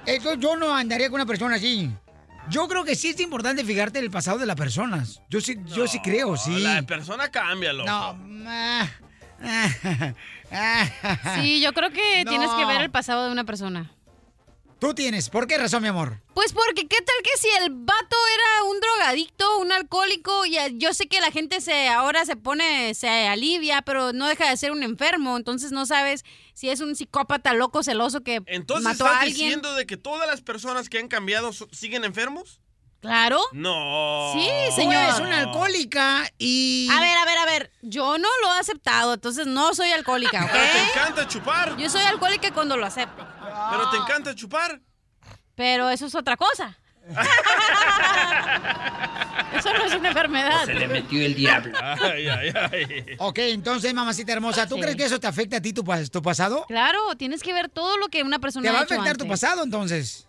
Entonces 0.07 0.41
yo 0.41 0.57
no 0.57 0.73
andaría 0.75 1.09
con 1.09 1.17
una 1.17 1.27
persona 1.27 1.57
así. 1.57 1.91
Yo 2.49 2.69
creo 2.69 2.85
que 2.85 2.95
sí 2.95 3.09
es 3.09 3.21
importante 3.21 3.65
fijarte 3.65 3.99
en 3.99 4.05
el 4.05 4.11
pasado 4.11 4.39
de 4.39 4.47
las 4.47 4.57
personas. 4.57 5.21
Yo 5.29 5.41
sí, 5.41 5.57
yo 5.67 5.87
sí 5.89 6.01
creo, 6.01 6.37
sí. 6.37 6.61
La 6.61 6.83
persona 6.83 7.29
cambia, 7.31 7.73
loco. 7.73 7.89
No, 7.91 8.17
ah, 8.49 8.89
ah, 10.53 11.37
Sí, 11.41 11.61
yo 11.61 11.73
creo 11.73 11.91
que 11.91 12.25
No. 12.25 12.31
tienes 12.31 12.51
que 12.51 12.65
ver 12.65 12.81
el 12.83 12.91
pasado 12.91 13.27
de 13.27 13.33
una 13.33 13.45
persona. 13.45 13.91
Tú 14.79 14.93
tienes. 14.93 15.31
¿Por 15.31 15.47
qué 15.47 15.57
razón, 15.57 15.83
mi 15.83 15.89
amor? 15.89 16.21
Pues 16.35 16.53
porque, 16.53 16.87
¿qué 16.87 16.99
tal 16.99 17.17
que 17.23 17.39
si 17.41 17.49
el 17.63 17.71
vato 17.71 18.17
era 18.35 18.65
un 18.71 18.79
drogadicto, 18.79 19.59
un 19.59 19.73
alcohólico? 19.73 20.45
Y 20.45 20.59
yo 20.79 20.93
sé 20.93 21.07
que 21.09 21.21
la 21.23 21.31
gente 21.31 21.63
se 21.63 21.89
ahora 21.89 22.27
se 22.27 22.37
pone, 22.37 22.93
se 22.95 23.09
alivia, 23.09 23.81
pero 23.83 24.13
no 24.13 24.27
deja 24.27 24.51
de 24.51 24.57
ser 24.59 24.73
un 24.73 24.83
enfermo. 24.83 25.39
Entonces 25.39 25.73
no 25.73 25.87
sabes 25.87 26.25
si 26.53 26.69
es 26.69 26.81
un 26.81 26.95
psicópata 26.95 27.55
loco, 27.55 27.83
celoso 27.83 28.21
que 28.23 28.43
Entonces 28.47 28.85
mató 28.85 29.05
estás 29.07 29.17
a 29.17 29.21
alguien. 29.21 29.47
diciendo 29.47 29.75
de 29.75 29.87
que 29.87 29.97
todas 29.97 30.27
las 30.29 30.43
personas 30.43 30.91
que 30.91 30.99
han 30.99 31.09
cambiado 31.09 31.53
siguen 31.73 32.05
enfermos? 32.05 32.61
Claro. 33.01 33.41
No. 33.53 34.33
Sí, 34.35 34.49
señor. 34.75 35.03
eres 35.03 35.21
una 35.21 35.39
alcohólica 35.39 36.25
y... 36.39 36.89
A 36.91 37.01
ver, 37.01 37.17
a 37.17 37.25
ver, 37.25 37.39
a 37.39 37.45
ver. 37.45 37.71
Yo 37.83 38.19
no 38.19 38.29
lo 38.43 38.55
he 38.55 38.59
aceptado, 38.59 39.15
entonces 39.15 39.47
no 39.47 39.75
soy 39.75 39.91
alcohólica, 39.93 40.45
¿ok? 40.45 40.51
Pero 40.53 40.73
te 40.73 40.83
encanta 40.91 41.29
chupar. 41.29 41.77
Yo 41.77 41.89
soy 41.89 42.03
alcohólica 42.03 42.53
cuando 42.53 42.77
lo 42.77 42.87
acepto. 42.87 43.27
Pero 43.71 43.91
te 43.91 43.97
encanta 43.99 44.35
chupar. 44.35 44.81
Pero 45.55 45.89
eso 45.91 46.07
es 46.07 46.15
otra 46.15 46.37
cosa. 46.37 46.77
eso 49.57 49.73
no 49.73 49.85
es 49.85 49.95
una 49.95 50.09
enfermedad. 50.09 50.67
metió 50.89 51.23
el 51.23 51.35
diablo. 51.35 51.73
Ay, 51.81 52.29
ay, 52.29 52.53
ay. 52.73 53.05
Ok, 53.19 53.39
entonces, 53.39 53.93
mamacita 53.95 54.33
hermosa, 54.33 54.67
¿tú 54.67 54.77
Sí. 54.77 54.81
crees 54.81 54.97
que 54.97 55.05
eso 55.05 55.21
te 55.21 55.27
afecta 55.27 55.59
a 55.59 55.61
ti, 55.61 55.73
tu, 55.73 55.85
tu 56.11 56.23
pasado? 56.23 56.65
Claro, 56.67 56.99
tienes 57.17 57.43
que 57.43 57.53
ver 57.53 57.69
todo 57.69 57.97
lo 57.99 58.09
que 58.09 58.23
una 58.23 58.39
persona 58.39 58.65
¿Te 58.65 58.71
va 58.73 58.79
ha 58.79 58.83
a 58.83 58.85
afectar 58.85 59.17
tu 59.17 59.29
pasado, 59.29 59.63
entonces? 59.63 60.26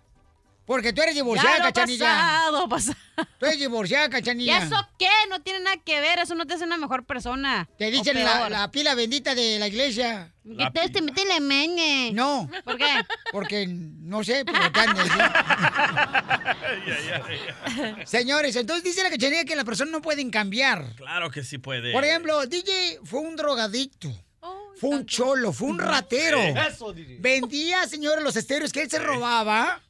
Porque 0.67 0.91
tú 0.93 1.01
eres 1.01 1.15
divorciada, 1.15 1.57
Ya 1.57 1.59
lo 1.59 1.63
cachanilla. 1.73 2.05
pasado, 2.05 2.67
pasado. 2.69 2.97
Tú 3.39 3.45
eres 3.45 3.57
divorciada, 3.57 4.07
¿Y 4.07 4.09
cachanilla. 4.09 4.57
eso 4.59 4.75
qué? 4.99 5.07
No 5.29 5.41
tiene 5.41 5.61
nada 5.61 5.77
que 5.77 6.01
ver, 6.01 6.19
eso 6.19 6.35
no 6.35 6.45
te 6.45 6.55
hace 6.55 6.65
una 6.65 6.75
mejor 6.77 7.05
persona. 7.05 7.67
Te 7.77 7.89
dicen 7.89 8.21
la, 8.23 8.49
la 8.49 8.69
pila 8.69 8.93
bendita 8.93 9.33
de 9.33 9.57
la 9.59 9.67
iglesia. 9.69 10.33
Que 10.43 10.69
te, 10.73 10.89
te 10.89 11.01
mete 11.01 11.23
la 11.25 11.39
mene. 11.39 12.11
No. 12.13 12.49
¿Por 12.65 12.77
qué? 12.77 12.85
Porque, 13.31 13.65
no 13.67 14.23
sé, 14.25 14.43
pero 14.45 14.69
te 14.71 14.79
han. 14.81 14.97
Señores, 18.05 18.55
entonces 18.55 18.83
dice 18.83 19.03
la 19.03 19.09
cachanilla 19.09 19.45
que 19.45 19.55
las 19.55 19.65
personas 19.65 19.91
no 19.93 20.01
pueden 20.01 20.29
cambiar. 20.29 20.93
Claro 20.95 21.31
que 21.31 21.43
sí 21.43 21.57
puede. 21.57 21.91
Por 21.93 22.03
ejemplo, 22.03 22.45
DJ 22.45 22.99
fue 23.03 23.19
un 23.21 23.35
drogadicto. 23.35 24.09
Fue 24.79 24.89
un 24.89 25.05
cholo, 25.05 25.51
fue 25.53 25.69
un 25.69 25.79
ratero. 25.79 26.39
Eso. 26.39 26.93
Vendía, 27.19 27.87
señores, 27.87 28.23
los 28.23 28.35
estéreos 28.35 28.71
que 28.71 28.83
él 28.83 28.89
se 28.89 28.99
robaba 28.99 29.81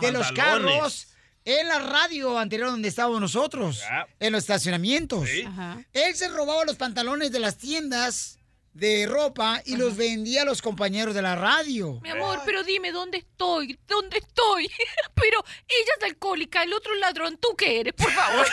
de 0.00 0.12
los 0.12 0.26
Pantalones. 0.26 0.36
carros 0.36 1.08
en 1.44 1.68
la 1.68 1.78
radio 1.78 2.38
anterior 2.38 2.70
donde 2.70 2.88
estábamos 2.88 3.20
nosotros, 3.20 3.82
en 4.18 4.32
los 4.32 4.42
estacionamientos. 4.42 5.28
Sí. 5.28 5.44
Él 5.92 6.14
se 6.16 6.28
robaba 6.28 6.64
los 6.64 6.76
pantalones 6.76 7.30
de 7.30 7.38
las 7.38 7.56
tiendas 7.56 8.38
de 8.76 9.06
ropa 9.06 9.62
y 9.64 9.76
los 9.76 9.96
vendía 9.96 10.42
a 10.42 10.44
los 10.44 10.60
compañeros 10.60 11.14
de 11.14 11.22
la 11.22 11.34
radio. 11.34 11.98
Mi 12.02 12.10
amor, 12.10 12.40
pero 12.44 12.62
dime, 12.62 12.92
¿dónde 12.92 13.18
estoy? 13.18 13.78
¿Dónde 13.88 14.18
estoy? 14.18 14.70
Pero 15.14 15.42
ella 15.66 15.92
es 15.98 16.04
alcohólica, 16.04 16.62
el 16.62 16.74
otro 16.74 16.94
ladrón, 16.96 17.38
¿tú 17.38 17.56
qué 17.56 17.80
eres? 17.80 17.94
Por 17.94 18.10
favor. 18.12 18.46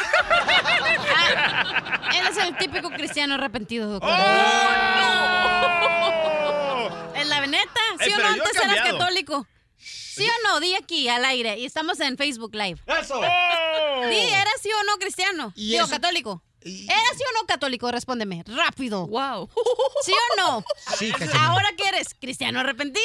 Ah, 1.16 2.10
Él 2.16 2.28
es 2.32 2.38
el 2.38 2.58
típico 2.58 2.90
cristiano 2.90 3.36
arrepentido, 3.36 3.90
doctor. 3.90 4.10
En 7.16 7.30
la 7.30 7.46
neta, 7.46 7.80
¿sí 8.00 8.06
Ey, 8.10 8.14
o 8.14 8.18
no? 8.18 8.28
Antes 8.28 8.56
eras 8.56 8.92
católico. 8.92 9.48
¿Sí 9.78 10.26
o 10.28 10.48
no? 10.48 10.60
Di 10.60 10.76
aquí, 10.76 11.08
al 11.10 11.26
aire. 11.26 11.58
Y 11.60 11.66
estamos 11.66 12.00
en 12.00 12.18
Facebook 12.18 12.54
Live. 12.56 12.80
¡Eso! 12.86 13.20
¡Oh! 13.20 14.08
Di, 14.08 14.18
¿eras 14.20 14.54
sí 14.62 14.70
o 14.72 14.84
no 14.84 14.98
cristiano? 14.98 15.54
Y 15.56 15.72
Digo, 15.72 15.84
eso- 15.86 15.92
católico. 15.92 16.44
¿Eras 16.66 17.18
sí 17.18 17.24
o 17.30 17.42
no 17.42 17.46
católico? 17.48 17.92
Respóndeme, 17.92 18.44
rápido. 18.48 19.08
Wow. 19.08 19.50
¿Sí 20.04 20.12
o 20.14 20.36
no? 20.42 20.64
Sí, 20.98 21.12
Cachanilla. 21.12 21.46
¿Ahora 21.46 21.70
qué 21.78 21.88
eres? 21.90 22.16
¿Cristiano 22.20 22.60
arrepentido? 22.60 23.04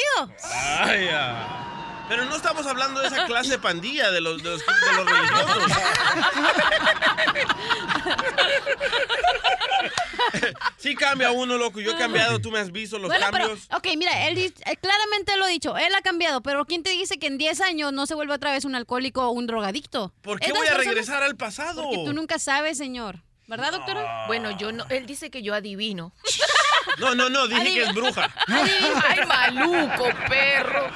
Ay, 0.79 1.09
ah. 1.11 2.05
Pero 2.09 2.25
no 2.25 2.35
estamos 2.35 2.65
hablando 2.65 3.01
de 3.01 3.07
esa 3.07 3.25
clase 3.27 3.51
de 3.51 3.59
pandilla 3.59 4.09
de 4.09 4.19
los, 4.21 4.41
de 4.41 4.49
los, 4.49 4.59
de 4.65 4.93
los 4.95 5.05
religiosos. 5.05 5.71
Sí 10.77 10.95
cambia 10.95 11.31
uno, 11.31 11.57
loco. 11.57 11.79
Yo 11.79 11.91
he 11.91 11.97
cambiado, 11.97 12.39
tú 12.39 12.51
me 12.51 12.59
has 12.59 12.71
visto 12.71 12.97
los 12.99 13.07
Bueno, 13.09 13.25
pero, 13.31 13.47
cambios. 13.47 13.67
ok, 13.73 13.87
mira, 13.97 14.27
él 14.27 14.37
eh, 14.37 14.53
claramente 14.81 15.35
lo 15.37 15.45
ha 15.45 15.47
dicho, 15.49 15.77
él 15.77 15.93
ha 15.95 16.01
cambiado, 16.01 16.41
pero 16.41 16.65
¿quién 16.65 16.83
te 16.83 16.91
dice 16.91 17.17
que 17.19 17.27
en 17.27 17.37
10 17.37 17.61
años 17.61 17.93
no 17.93 18.05
se 18.05 18.15
vuelve 18.15 18.33
otra 18.33 18.51
vez 18.51 18.65
un 18.65 18.75
alcohólico 18.75 19.27
o 19.27 19.31
un 19.31 19.47
drogadicto? 19.47 20.13
¿Por 20.21 20.39
qué 20.39 20.47
Estas 20.47 20.59
voy 20.59 20.67
a 20.67 20.71
personas- 20.71 20.87
regresar 20.95 21.23
al 21.23 21.35
pasado? 21.35 21.83
Porque 21.83 22.03
tú 22.05 22.13
nunca 22.13 22.39
sabes, 22.39 22.77
señor. 22.77 23.21
¿Verdad, 23.49 23.71
doctora? 23.71 24.25
Bueno, 24.27 24.51
yo 24.51 24.71
no. 24.71 24.85
Él 24.89 25.07
dice 25.07 25.31
que 25.31 25.41
yo 25.41 25.55
adivino. 25.55 26.13
No, 26.99 27.15
no, 27.15 27.29
no, 27.29 27.47
dije 27.47 27.73
que 27.73 27.81
es 27.81 27.93
bruja. 27.95 28.29
Ay, 28.45 29.25
maluco, 29.27 30.05
perro. 30.27 30.87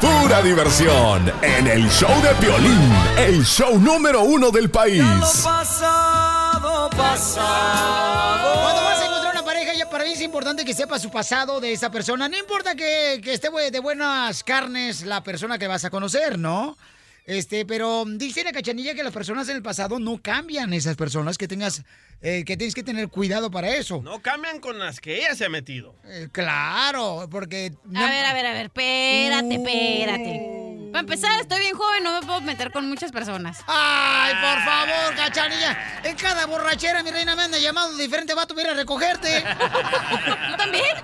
Pura 0.00 0.40
diversión 0.40 1.30
en 1.42 1.66
el 1.66 1.86
show 1.90 2.10
de 2.22 2.32
violín, 2.46 2.92
el 3.18 3.44
show 3.44 3.78
número 3.78 4.22
uno 4.22 4.50
del 4.50 4.70
país. 4.70 5.02
pasado, 5.44 6.88
pasado. 6.96 8.62
Cuando 8.62 8.82
vas 8.84 9.00
a 9.00 9.06
encontrar 9.06 9.32
una 9.34 9.44
pareja, 9.44 9.74
ya 9.74 9.90
para 9.90 10.04
mí 10.04 10.12
es 10.12 10.22
importante 10.22 10.64
que 10.64 10.72
sepa 10.72 10.98
su 10.98 11.10
pasado 11.10 11.60
de 11.60 11.72
esa 11.72 11.90
persona. 11.90 12.26
No 12.26 12.38
importa 12.38 12.74
que, 12.74 13.20
que 13.22 13.34
esté 13.34 13.50
de 13.50 13.80
buenas 13.80 14.42
carnes 14.44 15.02
la 15.02 15.22
persona 15.22 15.58
que 15.58 15.66
vas 15.66 15.84
a 15.84 15.90
conocer, 15.90 16.38
¿no? 16.38 16.78
Este, 17.26 17.66
pero 17.66 18.04
dice 18.06 18.44
la 18.44 18.52
cachanilla 18.52 18.94
que 18.94 19.02
las 19.02 19.12
personas 19.12 19.48
en 19.48 19.56
el 19.56 19.62
pasado 19.62 19.98
no 19.98 20.22
cambian 20.22 20.72
esas 20.72 20.94
personas, 20.96 21.36
que 21.36 21.48
tengas, 21.48 21.82
eh, 22.20 22.44
que 22.46 22.56
tienes 22.56 22.74
que 22.74 22.84
tener 22.84 23.08
cuidado 23.08 23.50
para 23.50 23.74
eso. 23.74 24.00
No 24.02 24.22
cambian 24.22 24.60
con 24.60 24.78
las 24.78 25.00
que 25.00 25.16
ella 25.18 25.34
se 25.34 25.44
ha 25.44 25.48
metido. 25.48 25.96
Eh, 26.04 26.28
claro, 26.30 27.26
porque... 27.28 27.72
A 27.96 28.08
ver, 28.08 28.24
a 28.26 28.32
ver, 28.32 28.46
a 28.46 28.52
ver, 28.52 28.66
espérate, 28.66 29.54
espérate. 29.56 30.90
Para 30.92 31.00
empezar, 31.00 31.40
estoy 31.40 31.58
bien 31.58 31.74
joven, 31.74 32.04
no 32.04 32.20
me 32.20 32.24
puedo 32.24 32.40
meter 32.42 32.70
con 32.70 32.88
muchas 32.88 33.10
personas. 33.10 33.58
Ay, 33.66 34.32
por 34.34 34.64
favor, 34.64 35.16
cachanilla. 35.16 36.00
En 36.04 36.16
cada 36.16 36.46
borrachera, 36.46 37.02
mi 37.02 37.10
reina 37.10 37.34
me 37.34 37.42
anda 37.42 37.58
llamando 37.58 37.96
diferente 37.96 38.34
vato 38.34 38.54
para 38.54 38.68
ir 38.68 38.74
a 38.74 38.76
recogerte. 38.76 39.42
¿Tú 40.50 40.56
también? 40.56 40.96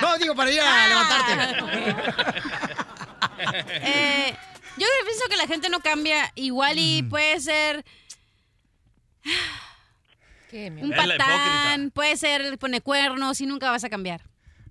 No, 0.00 0.18
digo, 0.18 0.34
para 0.34 0.50
ir 0.50 0.60
a 0.60 0.88
levantarte. 0.88 1.32
Eh, 3.44 4.36
yo 4.76 4.86
pienso 5.04 5.24
que 5.28 5.36
la 5.36 5.46
gente 5.46 5.68
no 5.68 5.80
cambia 5.80 6.32
igual 6.34 6.78
y 6.78 7.02
puede 7.02 7.40
ser 7.40 7.84
un 10.52 10.92
Es 10.92 11.06
la 11.06 11.16
patán, 11.16 11.90
puede 11.90 12.16
ser 12.16 12.58
pone 12.58 12.80
cuernos 12.80 13.40
y 13.40 13.46
nunca 13.46 13.70
vas 13.70 13.84
a 13.84 13.90
cambiar. 13.90 14.22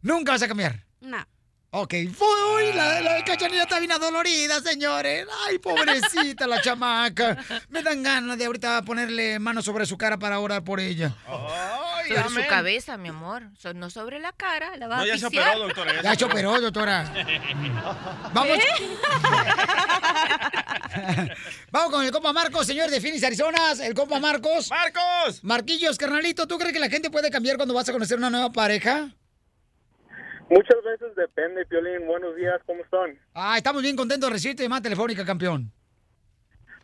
Nunca 0.02 0.32
vas 0.34 0.42
a 0.42 0.48
cambiar. 0.48 0.84
No. 1.00 1.26
Ok, 1.74 1.94
uy, 1.94 2.74
la, 2.74 3.00
la 3.00 3.24
cachanilla 3.24 3.64
está 3.64 3.80
bien 3.80 3.94
adolorida, 3.94 4.60
señores. 4.60 5.26
Ay, 5.48 5.58
pobrecita 5.58 6.46
la 6.46 6.62
chamaca. 6.62 7.38
Me 7.70 7.82
dan 7.82 8.04
ganas 8.04 8.38
de 8.38 8.44
ahorita 8.46 8.82
ponerle 8.82 9.40
mano 9.40 9.62
sobre 9.62 9.86
su 9.86 9.98
cara 9.98 10.20
para 10.20 10.40
orar 10.42 10.66
por 10.66 10.82
ella. 10.82 11.16
Sobre 12.16 12.44
su 12.44 12.50
cabeza, 12.50 12.98
mi 12.98 13.10
amor. 13.10 13.44
So- 13.58 13.74
no 13.74 13.90
sobre 13.90 14.20
la 14.20 14.32
cara. 14.34 14.76
La 14.78 14.88
vas 14.88 14.98
No, 15.00 15.04
a 15.04 15.08
ya 15.08 15.18
se 15.18 15.26
operó, 15.28 15.60
doctora, 15.60 16.02
ya 16.02 16.16
se 16.16 16.26
operó, 16.26 16.62
doctora. 16.62 17.14
Vamos. 18.34 18.58
Vamos 21.72 21.92
con 21.92 22.06
el 22.06 22.12
compa 22.12 22.34
Marcos, 22.34 22.68
señor 22.68 22.90
de 22.90 23.00
Phoenix, 23.02 23.24
Arizona. 23.24 23.58
El 23.84 23.94
compa 23.94 24.20
Marcos. 24.20 24.70
¡Marcos! 24.70 25.44
Marquillos, 25.44 25.98
carnalito, 25.98 26.48
¿tú 26.48 26.58
crees 26.58 26.74
que 26.74 26.80
la 26.80 26.90
gente 26.90 27.10
puede 27.10 27.30
cambiar 27.32 27.56
cuando 27.58 27.74
vas 27.74 27.88
a 27.90 27.94
conocer 27.94 28.18
una 28.18 28.30
nueva 28.30 28.52
pareja? 28.52 29.10
Muchas 30.50 30.78
veces 30.84 31.16
depende, 31.16 31.66
Piolín. 31.66 32.06
Buenos 32.08 32.36
días, 32.36 32.60
¿cómo 32.66 32.84
están? 32.84 33.18
Ah, 33.34 33.58
estamos 33.58 33.82
bien 33.82 33.96
contentos 33.96 34.30
de 34.30 34.34
recibirte 34.34 34.64
llamada 34.64 34.82
telefónica, 34.82 35.24
campeón. 35.26 35.72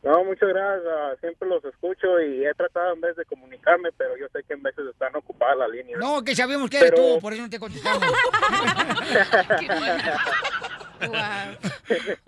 No, 0.07 0.23
muchas 0.23 0.47
gracias. 0.47 0.85
ah, 0.87 1.15
siempre 1.19 1.49
los 1.49 1.63
escucho 1.65 2.21
y 2.21 2.45
he 2.45 2.53
tratado 2.53 2.93
en 2.93 3.01
vez 3.01 3.13
de 3.17 3.25
comunicarme, 3.25 3.89
pero 3.97 4.15
yo 4.15 4.27
sé 4.31 4.41
que 4.43 4.53
en 4.53 4.63
veces 4.63 4.85
están 4.89 5.13
ocupadas 5.17 5.57
las 5.57 5.69
líneas. 5.69 5.99
No, 5.99 6.23
que 6.23 6.33
sabemos 6.33 6.69
que 6.69 6.77
eres 6.77 6.91
Pero- 6.91 7.15
tú, 7.15 7.19
por 7.19 7.33
eso 7.33 7.41
no 7.41 7.49
te 7.49 7.59
contestamos. 7.59 8.03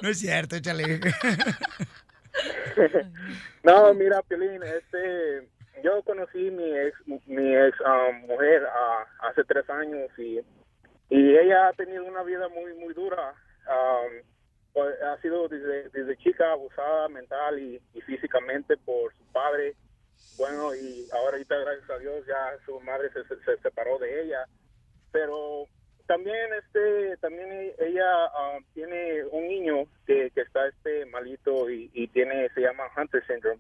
No 0.02 0.10
es 0.10 0.20
cierto, 0.20 0.56
échale. 0.58 1.00
no, 3.64 3.94
mira, 3.96 4.22
Piolín, 4.22 4.62
este, 4.64 5.50
yo 5.84 6.04
conocí 6.04 6.52
mi 6.52 6.78
ex, 6.78 6.96
mi 7.26 7.56
ex 7.56 7.76
ah, 7.86 8.10
mujer 8.28 8.64
ah, 8.72 9.06
hace 9.28 9.44
tres 9.44 9.68
años 9.72 10.10
y, 10.20 10.40
y 11.10 11.38
ella 11.38 11.70
ha 11.70 11.74
tenido 11.74 12.04
una 12.06 12.22
vida 12.24 12.48
muy, 12.50 12.74
muy 12.76 12.94
dura. 12.94 13.34
Ah, 13.68 14.02
pues, 14.74 14.96
ha 15.02 15.20
sido 15.22 15.48
desde, 15.48 15.90
desde 15.90 16.18
chica 16.18 16.52
abusada 16.52 17.08
mental 17.10 17.60
y, 17.60 17.82
y 17.94 18.02
físicamente 18.02 18.78
por 18.78 19.14
su 19.16 19.24
padre. 19.32 19.76
Bueno, 20.38 20.74
y 20.76 21.08
ahora 21.12 21.34
ahorita, 21.34 21.56
gracias 21.58 21.90
a 21.90 21.98
Dios, 22.00 22.26
ya 22.28 22.52
su 22.66 22.80
madre 22.82 23.10
se, 23.12 23.24
se- 23.26 23.44
se 23.44 23.58
separó 23.62 23.98
de 24.00 24.24
ella. 24.24 24.46
Pero 25.12 25.66
también 26.08 26.38
este 26.64 27.18
también 27.18 27.52
e- 27.52 27.76
ella 27.80 28.06
ah, 28.26 28.58
tiene 28.74 29.24
un 29.32 29.48
niño 29.48 29.86
que, 30.08 30.32
que 30.34 30.42
está 30.42 30.68
este 30.68 31.06
malito 31.08 31.70
y, 31.70 31.90
y 31.94 32.08
tiene 32.08 32.50
se 32.56 32.62
llama 32.62 32.86
Hunter 32.98 33.24
syndrome 33.28 33.60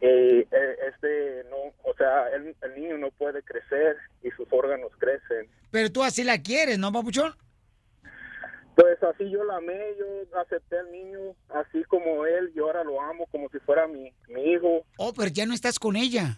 eh, 0.00 0.46
este 0.88 1.44
no 1.50 1.56
o 1.82 1.94
sea 1.98 2.28
el, 2.34 2.56
el 2.62 2.74
niño 2.74 2.96
no 2.96 3.10
puede 3.10 3.42
crecer 3.42 3.96
y 4.22 4.30
sus 4.30 4.46
órganos 4.50 4.92
crecen 4.98 5.46
Pero 5.70 5.90
tú 5.92 6.02
así 6.02 6.24
la 6.24 6.40
quieres, 6.40 6.78
¿no, 6.78 6.90
papuchón? 6.90 7.34
Pues 8.74 9.02
así 9.02 9.30
yo 9.30 9.44
la 9.44 9.56
amé 9.56 9.78
yo 9.98 10.38
acepté 10.40 10.78
al 10.78 10.90
niño 10.90 11.18
así 11.50 11.84
como 11.84 12.26
él 12.26 12.52
yo 12.54 12.66
ahora 12.66 12.82
lo 12.84 13.00
amo 13.00 13.26
como 13.30 13.48
si 13.50 13.58
fuera 13.60 13.86
mi, 13.86 14.12
mi 14.28 14.52
hijo 14.52 14.84
Oh, 14.98 15.12
pero 15.12 15.28
ya 15.28 15.46
no 15.46 15.54
estás 15.54 15.78
con 15.78 15.96
ella. 15.96 16.36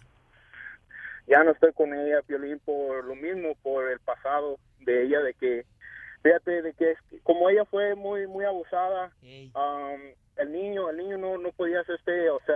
ya 1.27 1.43
no 1.43 1.51
estoy 1.51 1.73
con 1.73 1.93
ella, 1.93 2.21
Piolín, 2.25 2.59
por 2.59 3.03
lo 3.03 3.15
mismo, 3.15 3.55
por 3.63 3.89
el 3.91 3.99
pasado 3.99 4.57
de 4.81 5.03
ella, 5.05 5.19
de 5.21 5.33
que, 5.33 5.65
fíjate, 6.23 6.61
de 6.61 6.73
que 6.73 6.91
es- 6.91 7.21
como 7.23 7.49
ella 7.49 7.65
fue 7.65 7.95
muy 7.95 8.27
muy 8.27 8.45
abusada, 8.45 9.11
um, 9.55 10.01
el 10.37 10.51
niño, 10.51 10.87
el 10.91 10.97
niño 10.97 11.17
no, 11.17 11.39
no 11.39 11.51
podías, 11.51 11.83
este, 11.89 12.29
o 12.29 12.39
sea, 12.45 12.55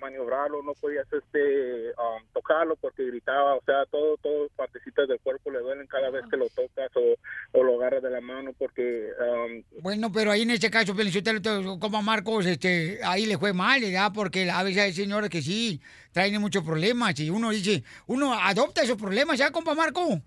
maniobrarlo, 0.00 0.60
no 0.64 0.72
podías, 0.74 1.06
este, 1.12 1.90
um, 1.90 2.20
tocarlo 2.32 2.74
porque 2.74 3.04
gritaba, 3.06 3.54
o 3.54 3.62
sea, 3.64 3.86
todo, 3.92 4.16
todo 4.16 4.48
partecitas 4.56 5.06
del 5.06 5.20
cuerpo 5.20 5.52
le 5.52 5.60
duelen 5.60 5.86
cada 5.86 6.10
vez 6.10 6.24
que 6.28 6.36
lo 6.36 6.48
tocas 6.48 6.90
o, 6.96 7.14
o 7.56 7.62
lo 7.62 7.76
agarras 7.76 8.02
de 8.02 8.10
la 8.10 8.20
mano 8.20 8.52
porque, 8.58 9.08
um, 9.20 9.62
Bueno, 9.82 10.10
pero 10.12 10.32
ahí 10.32 10.42
en 10.42 10.50
este 10.50 10.68
caso, 10.68 10.94
como 11.78 12.02
Marcos, 12.02 12.44
este, 12.46 12.98
ahí 13.04 13.26
le 13.26 13.38
fue 13.38 13.52
mal, 13.52 13.80
¿verdad? 13.80 14.10
Porque 14.12 14.50
a 14.50 14.62
veces 14.64 14.82
hay 14.82 14.92
señores 14.92 15.30
que 15.30 15.42
sí 15.42 15.80
traen 16.10 16.40
muchos 16.40 16.64
problemas 16.64 17.18
y 17.20 17.30
uno 17.30 17.50
dice, 17.50 17.84
uno 18.08 18.34
adopta 18.34 18.82
esos 18.82 18.96
problemas, 18.96 19.38
¿ya, 19.38 19.52
compa 19.52 19.74
Marco? 19.76 20.20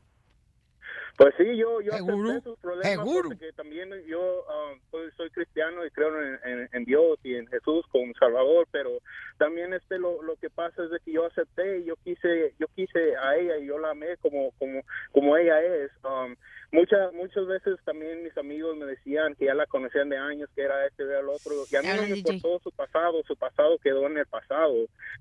Pues 1.17 1.33
sí, 1.37 1.55
yo, 1.55 1.79
yo 1.79 1.93
Seguro, 1.93 2.29
acepté 2.31 2.49
sus 2.49 2.59
problemas 2.59 2.87
seguro. 2.89 3.29
porque 3.29 3.53
también 3.53 3.89
yo 4.05 4.43
ah, 4.49 4.73
soy, 4.91 5.09
soy 5.15 5.29
cristiano 5.29 5.85
y 5.85 5.89
creo 5.91 6.09
en, 6.21 6.39
en- 6.43 6.69
en 6.73 6.83
Dios 6.83 7.17
y 7.23 7.35
en 7.35 7.47
Jesús 7.47 7.85
como 7.89 8.13
Salvador, 8.19 8.67
pero 8.69 8.89
también 9.37 9.73
este 9.73 9.97
lo, 9.97 10.21
lo 10.23 10.35
que 10.35 10.49
pasa 10.49 10.83
es 10.83 10.89
de 10.89 10.99
que 10.99 11.13
yo 11.13 11.25
acepté 11.25 11.79
y 11.79 11.85
yo 11.85 11.95
quise 12.03 12.53
yo 12.59 12.67
quise 12.75 13.15
a 13.15 13.37
ella 13.37 13.57
y 13.59 13.67
yo 13.67 13.77
la 13.79 13.91
amé 13.91 14.17
como 14.17 14.51
como 14.59 14.81
como 15.13 15.37
ella 15.37 15.61
es. 15.61 15.89
Um, 16.03 16.35
muchas 16.73 17.13
muchas 17.13 17.47
veces 17.47 17.77
también 17.85 18.21
mis 18.21 18.37
amigos 18.37 18.75
me 18.75 18.85
decían 18.85 19.35
que 19.35 19.45
ya 19.45 19.53
la 19.53 19.65
conocían 19.67 20.09
de 20.09 20.17
años, 20.17 20.49
que 20.53 20.63
era 20.63 20.85
este, 20.85 21.03
era 21.03 21.21
el 21.21 21.29
otro, 21.29 21.53
y 21.71 21.75
a 21.77 21.81
mí 21.81 21.87
no 21.95 22.01
me 22.01 22.17
importó 22.17 22.59
su 22.61 22.71
pasado, 22.73 23.23
su 23.25 23.37
pasado 23.37 23.77
quedó 23.81 24.05
en 24.07 24.17
el 24.17 24.25
pasado. 24.25 24.73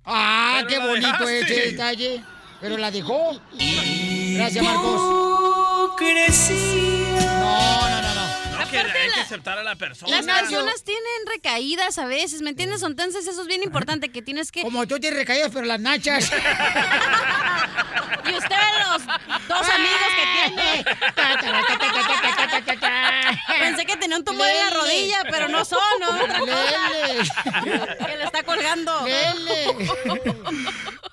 ¡Ah, 0.05 0.65
qué 0.69 0.77
bonito 0.81 1.07
dejaste. 1.25 1.39
ese 1.39 1.71
detalle! 1.71 2.25
Pero 2.61 2.79
la 2.79 2.91
dejó. 2.91 3.33
Gracias, 4.35 4.65
Marcos. 4.65 5.01
No, 7.41 7.89
no, 7.89 8.03
no, 8.03 8.15
no. 8.15 8.25
No, 8.59 8.71
que 8.71 8.79
hay 8.79 9.11
que 9.13 9.21
aceptar 9.21 9.59
a 9.59 9.63
la 9.63 9.77
persona. 9.77 10.21
Las 10.21 10.27
personas 10.27 10.83
tienen 10.83 11.27
recaídas 11.33 11.99
a 11.99 12.07
veces, 12.07 12.43
¿me 12.43 12.51
entiendes? 12.51 12.83
Entonces 12.83 13.27
eso 13.27 13.43
es 13.43 13.47
bien 13.47 13.63
importante 13.63 14.11
que 14.11 14.23
tienes 14.23 14.51
que... 14.51 14.63
Como 14.63 14.87
tú 14.87 14.99
tienes 14.99 15.19
recaídas, 15.19 15.51
pero 15.53 15.67
las 15.67 15.81
nachas. 15.81 16.31
Y 18.27 18.35
usted 18.37 18.57
los 18.91 19.07
dos 19.49 19.69
amigos 19.69 20.11
que 20.17 20.25
tiene. 20.49 20.85
Pensé 23.59 23.87
que 23.87 23.97
tenía 23.97 24.17
un 24.17 24.25
tumor 24.25 24.47
en 24.47 24.59
la 24.59 24.71
rodilla, 24.71 25.19
pero 25.31 25.49
no 25.49 25.65
son, 25.65 25.81
¿no? 26.01 26.47
Lele. 26.47 27.29
Que 28.07 28.17
le 28.17 28.25
está 28.25 28.43
colgando. 28.43 29.05
Lele. 29.07 29.77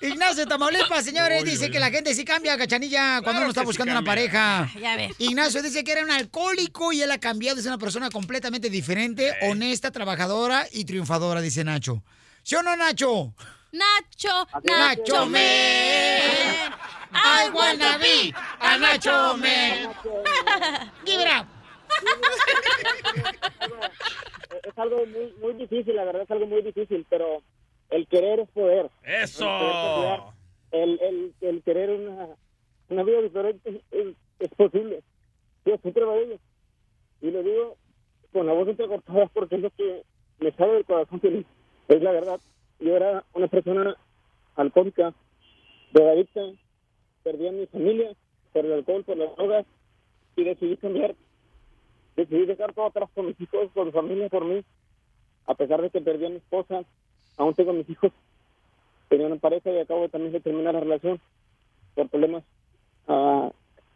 Ignacio 0.00 0.46
Tamaulipas, 0.48 1.04
señores, 1.04 1.44
dice 1.44 1.70
que 1.70 1.78
la 1.78 1.90
gente 1.90 2.12
sí 2.14 2.24
cambia, 2.24 2.58
cachanilla, 2.58 3.20
cuando 3.22 3.42
uno 3.42 3.50
está 3.50 3.60
sí 3.60 3.66
buscando 3.66 3.92
una 3.92 4.02
pareja. 4.02 4.68
Ya 4.80 4.96
ves. 4.96 5.12
Ignacio 5.18 5.62
dice 5.62 5.84
que 5.84 5.92
era 5.92 6.02
un 6.02 6.10
alcohólico 6.10 6.92
y 6.92 7.02
él 7.02 7.10
ha 7.12 7.18
cambiado, 7.18 7.60
es 7.60 7.66
una 7.66 7.78
persona 7.78 8.10
completamente 8.10 8.68
diferente, 8.68 9.32
honesta, 9.42 9.92
trabajadora 9.92 10.66
y 10.72 10.84
triunfadora, 10.84 11.40
dice 11.40 11.62
Nacho. 11.62 12.02
¿Sí 12.42 12.56
o 12.56 12.62
no, 12.62 12.74
Nacho? 12.74 13.32
Nacho, 13.70 14.46
Nacho 14.64 15.26
Man. 15.26 15.40
I 17.14 17.50
wanna 17.52 17.98
be 17.98 18.34
a 18.60 18.78
Nacho 18.78 19.36
Man. 19.38 19.94
Give 21.04 21.20
it 21.20 21.28
up. 21.28 21.46
es 24.62 24.78
algo 24.78 25.06
muy, 25.06 25.32
muy 25.40 25.54
difícil, 25.54 25.96
la 25.96 26.04
verdad 26.04 26.22
es 26.22 26.30
algo 26.30 26.46
muy 26.46 26.62
difícil, 26.62 27.06
pero 27.08 27.42
el 27.90 28.06
querer 28.06 28.40
es 28.40 28.48
poder. 28.50 28.90
¡Eso! 29.02 30.34
El, 30.70 30.98
el, 31.00 31.34
el, 31.42 31.62
querer 31.62 31.90
una, 31.90 32.28
una 32.88 33.02
vida 33.02 33.20
diferente 33.20 33.82
es, 33.90 34.06
es 34.38 34.48
posible. 34.54 35.02
Yo 35.64 35.78
prueba 35.78 36.14
de 36.14 36.24
ello. 36.24 36.38
Y 37.20 37.30
lo 37.30 37.42
digo 37.42 37.76
con 38.32 38.46
la 38.46 38.52
voz 38.52 38.68
entrecortada 38.68 39.26
porque 39.26 39.56
es 39.56 39.60
lo 39.60 39.70
que 39.70 40.02
me 40.40 40.50
sale 40.52 40.72
del 40.72 40.84
corazón 40.84 41.20
feliz. 41.20 41.46
Es 41.88 42.00
la 42.00 42.12
verdad. 42.12 42.40
Yo 42.78 42.96
era 42.96 43.24
una 43.34 43.48
persona 43.48 43.96
alcohólica, 44.54 45.12
drogadicta, 45.92 46.40
perdí 47.22 47.48
a 47.48 47.52
mi 47.52 47.66
familia 47.66 48.14
por 48.52 48.64
el 48.64 48.72
alcohol, 48.72 49.04
por 49.04 49.16
las 49.16 49.34
drogas 49.36 49.66
y 50.36 50.44
decidí 50.44 50.76
cambiar 50.76 51.14
decidí 52.16 52.46
dejar 52.46 52.72
todo 52.72 52.86
atrás 52.86 53.08
con 53.14 53.26
mis 53.26 53.40
hijos, 53.40 53.70
con 53.74 53.86
mi 53.86 53.92
familia, 53.92 54.28
por 54.28 54.44
mí. 54.44 54.64
A 55.46 55.54
pesar 55.54 55.82
de 55.82 55.90
que 55.90 56.00
perdí 56.00 56.26
a 56.26 56.30
mi 56.30 56.36
esposa, 56.36 56.82
aún 57.36 57.54
tengo 57.54 57.72
mis 57.72 57.88
hijos. 57.88 58.12
Tenía 59.08 59.26
una 59.26 59.36
pareja 59.36 59.70
y 59.70 59.78
acabo 59.78 60.08
también 60.08 60.32
de 60.32 60.40
terminar 60.40 60.74
la 60.74 60.80
relación 60.80 61.20
por 61.94 62.08
problemas 62.08 62.44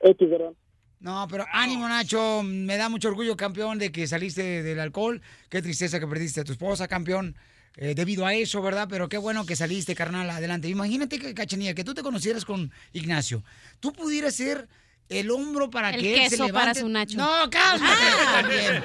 ¿verdad? 0.01 0.53
No, 1.01 1.27
pero 1.31 1.45
ánimo, 1.53 1.89
Nacho. 1.89 2.43
Me 2.43 2.77
da 2.77 2.89
mucho 2.89 3.09
orgullo, 3.09 3.37
campeón, 3.37 3.79
de 3.79 3.93
que 3.93 4.07
saliste 4.07 4.63
del 4.63 4.81
alcohol. 4.81 5.21
Qué 5.49 5.63
tristeza 5.63 6.01
que 6.01 6.07
perdiste 6.07 6.41
a 6.41 6.45
tu 6.45 6.53
esposa, 6.53 6.89
campeón. 6.89 7.37
eh, 7.77 7.95
debido 7.95 8.25
a 8.25 8.33
eso, 8.33 8.63
¿verdad? 8.63 8.87
Pero 8.89 9.09
qué 9.09 9.19
bueno 9.19 9.45
que 9.45 9.55
saliste, 9.55 9.95
carnal, 9.95 10.31
adelante. 10.31 10.69
Imagínate, 10.69 11.19
que, 11.19 11.35
Cachanilla, 11.35 11.75
que 11.75 11.85
tú 11.85 11.93
te 11.93 12.03
conocieras 12.03 12.45
con 12.47 12.73
Ignacio. 12.95 13.43
Tú 13.81 13.93
pudieras 13.93 14.35
ser 14.35 14.67
el 15.09 15.31
hombro 15.31 15.71
para 15.71 15.91
El 15.91 16.01
que 16.01 16.15
él 16.15 16.23
se 16.25 16.31
queso 16.31 16.47
levante. 16.47 16.67
para 16.69 16.75
su 16.81 16.89
Nacho. 16.89 17.17
No, 17.19 17.49
cálmate 17.51 18.03
Ah. 18.03 18.33
también. 18.41 18.85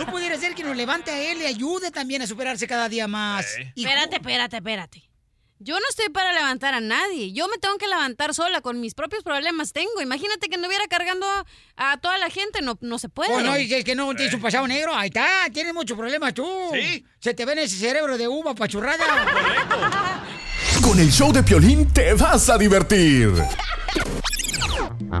Tú 0.00 0.06
pudieras 0.12 0.40
ser 0.40 0.54
quien 0.54 0.68
lo 0.68 0.74
levante 0.74 1.10
a 1.10 1.30
él 1.32 1.42
y 1.42 1.46
ayude 1.46 1.90
también 1.90 2.22
a 2.22 2.26
superarse 2.26 2.66
cada 2.66 2.88
día 2.88 3.08
más. 3.08 3.46
Espérate, 3.74 4.16
espérate, 4.16 4.56
espérate. 4.56 5.02
Yo 5.58 5.74
no 5.80 5.86
estoy 5.88 6.10
para 6.10 6.34
levantar 6.34 6.74
a 6.74 6.80
nadie. 6.80 7.32
Yo 7.32 7.48
me 7.48 7.56
tengo 7.56 7.78
que 7.78 7.88
levantar 7.88 8.34
sola 8.34 8.60
con 8.60 8.78
mis 8.78 8.92
propios 8.92 9.22
problemas 9.22 9.72
tengo. 9.72 10.02
Imagínate 10.02 10.48
que 10.50 10.56
anduviera 10.56 10.86
cargando 10.86 11.26
a 11.78 11.96
toda 11.96 12.18
la 12.18 12.28
gente. 12.28 12.60
No, 12.60 12.76
no 12.82 12.98
se 12.98 13.08
puede. 13.08 13.32
Oh, 13.32 13.40
no, 13.40 13.58
y 13.58 13.72
es 13.72 13.82
que 13.82 13.94
no 13.94 14.14
tienes 14.14 14.34
un 14.34 14.42
pasado 14.42 14.68
negro. 14.68 14.94
Ahí 14.94 15.08
está, 15.08 15.26
tienes 15.50 15.72
muchos 15.72 15.96
problemas 15.96 16.34
tú. 16.34 16.46
Sí. 16.74 17.02
Se 17.20 17.32
te 17.32 17.46
ve 17.46 17.52
en 17.52 17.60
ese 17.60 17.76
cerebro 17.78 18.18
de 18.18 18.28
uva 18.28 18.54
pachurrada. 18.54 20.22
Con 20.82 21.00
el 21.00 21.10
show 21.10 21.32
de 21.32 21.42
Piolín 21.42 21.90
te 21.90 22.12
vas 22.12 22.50
a 22.50 22.58
divertir. 22.58 23.32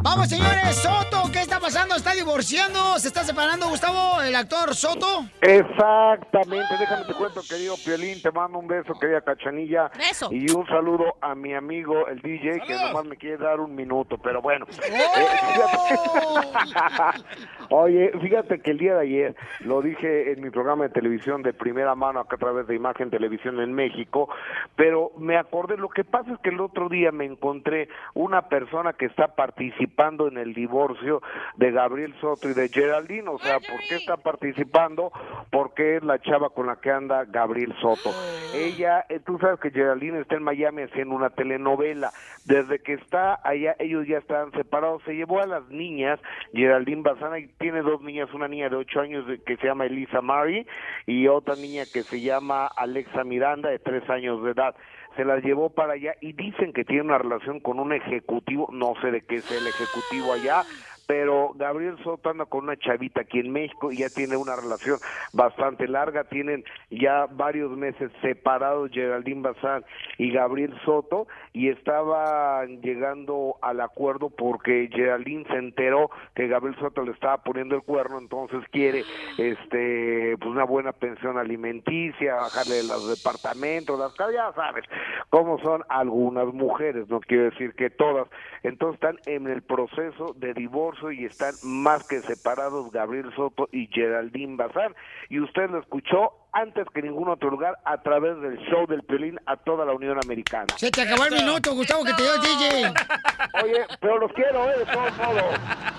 Vamos, 0.02 0.28
señores. 0.28 0.76
Soto, 0.76 1.30
¿qué 1.32 1.40
está 1.40 1.60
pasando? 1.60 1.94
¿Está 1.96 2.12
divorciando? 2.12 2.98
¿Se 2.98 3.08
está 3.08 3.24
separando, 3.24 3.68
Gustavo, 3.68 4.20
el 4.22 4.34
actor 4.34 4.74
Soto? 4.74 5.26
Exactamente, 5.40 6.76
déjame 6.78 7.04
te 7.04 7.14
cuento, 7.14 7.40
querido 7.48 7.76
Piolín, 7.84 8.20
te 8.20 8.30
mando 8.30 8.58
un 8.58 8.66
beso, 8.66 8.94
querida 9.00 9.20
Cachanilla. 9.20 9.90
Beso. 9.96 10.28
Y 10.32 10.50
un 10.50 10.66
saludo 10.66 11.16
a 11.20 11.34
mi 11.34 11.54
amigo, 11.54 12.06
el 12.08 12.20
DJ, 12.20 12.60
que 12.66 12.74
nomás 12.74 13.04
me 13.04 13.16
quiere 13.16 13.38
dar 13.38 13.60
un 13.60 13.74
minuto, 13.74 14.18
pero 14.18 14.42
bueno. 14.42 14.66
¡Oh! 14.66 16.40
Oye, 17.70 18.12
fíjate 18.20 18.60
que 18.60 18.70
el 18.70 18.78
día 18.78 18.94
de 18.94 19.00
ayer 19.00 19.36
lo 19.60 19.82
dije 19.82 20.32
en 20.32 20.42
mi 20.42 20.50
programa 20.50 20.84
de 20.84 20.90
televisión 20.90 21.42
de 21.42 21.52
primera 21.52 21.94
mano 21.94 22.20
acá 22.20 22.36
a 22.36 22.38
través 22.38 22.66
de 22.66 22.74
Imagen 22.76 23.10
Televisión 23.10 23.60
en 23.60 23.72
México, 23.72 24.28
pero 24.76 25.10
me 25.18 25.36
acordé, 25.36 25.76
lo 25.76 25.88
que 25.88 26.04
pasa 26.04 26.32
es 26.32 26.38
que 26.40 26.50
el 26.50 26.60
otro 26.60 26.88
día 26.88 27.10
me 27.12 27.24
encontré 27.24 27.88
una 28.14 28.48
persona 28.48 28.92
que 28.92 29.06
está 29.06 29.34
participando 29.34 30.28
en 30.28 30.38
el 30.38 30.54
divorcio 30.54 31.22
de 31.56 31.72
Gabriel 31.72 32.14
Soto 32.20 32.48
y 32.48 32.54
de 32.54 32.68
Geraldine, 32.68 33.28
o 33.28 33.38
sea, 33.38 33.58
¿por 33.58 33.80
qué 33.88 33.96
está 33.96 34.16
participando? 34.16 35.10
Porque 35.50 35.96
es 35.96 36.02
la 36.02 36.20
chava 36.20 36.50
con 36.50 36.66
la 36.66 36.76
que 36.76 36.90
anda 36.90 37.24
Gabriel 37.24 37.74
Soto. 37.80 38.10
Ella, 38.54 39.04
eh, 39.08 39.20
tú 39.24 39.38
sabes 39.38 39.58
que 39.60 39.70
Geraldine 39.70 40.20
está 40.20 40.36
en 40.36 40.42
Miami 40.42 40.82
haciendo 40.82 41.14
una 41.14 41.30
telenovela, 41.30 42.10
desde 42.44 42.78
que 42.78 42.94
está 42.94 43.40
allá 43.42 43.74
ellos 43.78 44.06
ya 44.06 44.18
están 44.18 44.52
separados, 44.52 45.02
se 45.04 45.14
llevó 45.14 45.40
a 45.40 45.46
las 45.46 45.68
niñas, 45.68 46.20
Geraldine 46.52 47.02
Bazana 47.02 47.38
y 47.38 47.48
tiene 47.58 47.82
dos 47.82 48.00
niñas, 48.02 48.32
una 48.34 48.48
niña 48.48 48.68
de 48.68 48.76
ocho 48.76 49.00
años 49.00 49.26
de- 49.26 49.42
que 49.42 49.56
se 49.56 49.66
llama 49.66 49.86
Elisa 49.86 50.20
Mari 50.20 50.66
y 51.06 51.26
otra 51.28 51.56
niña 51.56 51.84
que 51.92 52.02
se 52.04 52.20
llama 52.20 52.66
Alexa 52.66 53.24
Miranda 53.24 53.70
de 53.70 53.78
tres 53.78 54.08
años 54.10 54.42
de 54.42 54.50
edad. 54.52 54.74
Se 55.16 55.24
las 55.24 55.42
llevó 55.42 55.70
para 55.70 55.94
allá 55.94 56.14
y 56.20 56.32
dicen 56.34 56.72
que 56.74 56.84
tiene 56.84 57.02
una 57.02 57.18
relación 57.18 57.60
con 57.60 57.80
un 57.80 57.92
ejecutivo, 57.92 58.68
no 58.70 58.94
sé 59.00 59.10
de 59.10 59.22
qué 59.22 59.36
es 59.36 59.50
el 59.50 59.66
ejecutivo 59.66 60.32
allá, 60.34 60.64
pero 61.06 61.52
Gabriel 61.54 61.96
Soto 62.02 62.30
anda 62.30 62.46
con 62.46 62.64
una 62.64 62.76
chavita 62.76 63.22
aquí 63.22 63.38
en 63.38 63.52
México 63.52 63.92
y 63.92 63.98
ya 63.98 64.08
tiene 64.08 64.36
una 64.36 64.56
relación 64.56 64.98
bastante 65.32 65.86
larga, 65.86 66.24
tienen 66.24 66.64
ya 66.90 67.26
varios 67.26 67.70
meses 67.76 68.10
separados 68.22 68.90
Geraldine 68.92 69.42
Bazán 69.42 69.84
y 70.18 70.32
Gabriel 70.32 70.74
Soto 70.84 71.26
y 71.52 71.68
estaban 71.68 72.80
llegando 72.82 73.56
al 73.62 73.80
acuerdo 73.80 74.30
porque 74.30 74.88
Geraldine 74.92 75.44
se 75.48 75.56
enteró 75.56 76.10
que 76.34 76.48
Gabriel 76.48 76.76
Soto 76.80 77.02
le 77.04 77.12
estaba 77.12 77.38
poniendo 77.38 77.76
el 77.76 77.82
cuerno, 77.82 78.18
entonces 78.18 78.60
quiere 78.70 79.04
este 79.38 80.36
pues 80.38 80.50
una 80.50 80.64
buena 80.64 80.92
pensión 80.92 81.38
alimenticia, 81.38 82.34
bajarle 82.34 82.82
los 82.82 83.08
departamentos, 83.08 83.98
las 83.98 84.12
casas, 84.14 84.34
ya 84.34 84.52
sabes 84.54 84.84
cómo 85.30 85.58
son 85.60 85.82
algunas 85.88 86.52
mujeres, 86.52 87.08
no 87.08 87.20
quiero 87.20 87.44
decir 87.44 87.74
que 87.74 87.90
todas, 87.90 88.28
entonces 88.62 88.94
están 88.94 89.18
en 89.26 89.46
el 89.46 89.62
proceso 89.62 90.34
de 90.36 90.52
divorcio 90.54 90.95
y 91.12 91.24
están 91.24 91.54
más 91.62 92.06
que 92.06 92.20
separados 92.20 92.90
Gabriel 92.90 93.30
Soto 93.36 93.68
y 93.72 93.86
Geraldine 93.88 94.56
Bazán 94.56 94.94
y 95.28 95.40
usted 95.40 95.70
lo 95.70 95.80
escuchó 95.80 96.32
antes 96.52 96.86
que 96.94 97.02
ningún 97.02 97.28
otro 97.28 97.50
lugar 97.50 97.76
a 97.84 98.00
través 98.02 98.40
del 98.40 98.56
show 98.70 98.86
del 98.86 99.02
Piolín 99.02 99.38
a 99.46 99.56
toda 99.56 99.84
la 99.84 99.92
Unión 99.92 100.18
Americana. 100.22 100.66
Se 100.76 100.90
te 100.90 101.02
acabó 101.02 101.26
el 101.26 101.34
minuto, 101.34 101.74
Gustavo, 101.74 102.02
que 102.02 102.14
te 102.14 102.22
dio 102.22 102.34
el 102.34 102.40
DJ. 102.40 102.94
Oye, 103.62 103.86
pero 104.00 104.18
los 104.18 104.32
quiero, 104.32 104.70
¿eh? 104.70 104.78
De 104.78 104.84
todos 104.86 105.16
modos. 105.18 105.44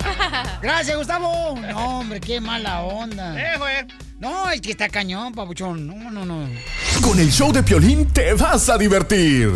Gracias, 0.62 0.98
Gustavo. 0.98 1.56
No, 1.60 2.00
hombre, 2.00 2.20
qué 2.20 2.42
mala 2.42 2.82
onda. 2.82 3.40
Eh, 3.40 3.58
güey. 3.58 3.76
No, 4.20 4.50
es 4.50 4.62
que 4.62 4.72
está 4.72 4.90
cañón, 4.90 5.34
papuchón. 5.34 5.86
No, 5.86 6.10
no, 6.10 6.26
no. 6.26 6.48
Con 7.04 7.20
el 7.20 7.30
show 7.30 7.52
de 7.54 7.62
Piolín 7.62 8.12
te 8.12 8.34
vas 8.34 8.68
a 8.70 8.78
divertir. 8.78 9.52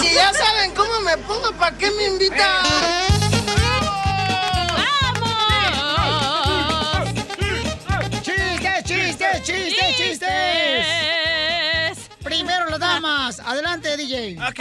Si 0.00 0.14
ya 0.14 0.32
saben 0.32 0.74
cómo 0.74 1.00
me 1.00 1.18
pongo, 1.18 1.52
¿para 1.58 1.76
qué 1.76 1.90
me 1.90 2.06
invitan? 2.08 3.15
Damas. 13.36 13.40
Adelante, 13.40 13.96
DJ. 13.96 14.36
Ok. 14.48 14.60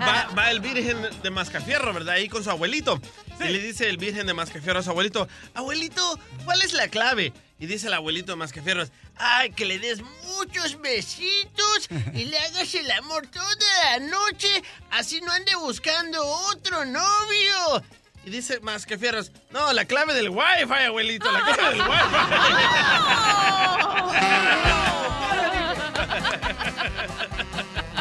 Va, 0.00 0.28
va 0.36 0.50
el 0.50 0.60
virgen 0.60 1.08
de 1.22 1.30
Mascafierro, 1.30 1.92
¿verdad? 1.92 2.14
Ahí 2.14 2.28
con 2.28 2.42
su 2.44 2.50
abuelito. 2.50 3.00
Y 3.40 3.44
le 3.44 3.58
dice 3.58 3.88
el 3.88 3.96
virgen 3.96 4.26
de 4.26 4.34
Mascafierro 4.34 4.78
a 4.78 4.82
su 4.82 4.90
abuelito, 4.90 5.28
abuelito, 5.54 6.18
¿cuál 6.44 6.62
es 6.62 6.72
la 6.72 6.88
clave? 6.88 7.32
Y 7.58 7.66
dice 7.66 7.86
el 7.88 7.94
abuelito 7.94 8.32
de 8.32 8.36
Mascafierros, 8.36 8.92
ay, 9.16 9.50
que 9.50 9.64
le 9.64 9.78
des 9.78 10.02
muchos 10.36 10.80
besitos 10.80 11.88
y 12.14 12.26
le 12.26 12.38
hagas 12.38 12.74
el 12.74 12.90
amor 12.92 13.26
toda 13.28 13.46
la 13.84 13.98
noche, 14.00 14.48
así 14.90 15.20
no 15.20 15.32
ande 15.32 15.54
buscando 15.56 16.24
otro 16.24 16.84
novio. 16.84 17.82
Y 18.24 18.30
dice 18.30 18.60
Mascafierros, 18.60 19.32
no, 19.50 19.72
la 19.72 19.84
clave 19.84 20.14
del 20.14 20.30
wifi, 20.30 20.84
abuelito, 20.86 21.30
la 21.30 21.42
clave 21.42 21.76
del 21.76 21.80
wifi. 21.82 22.04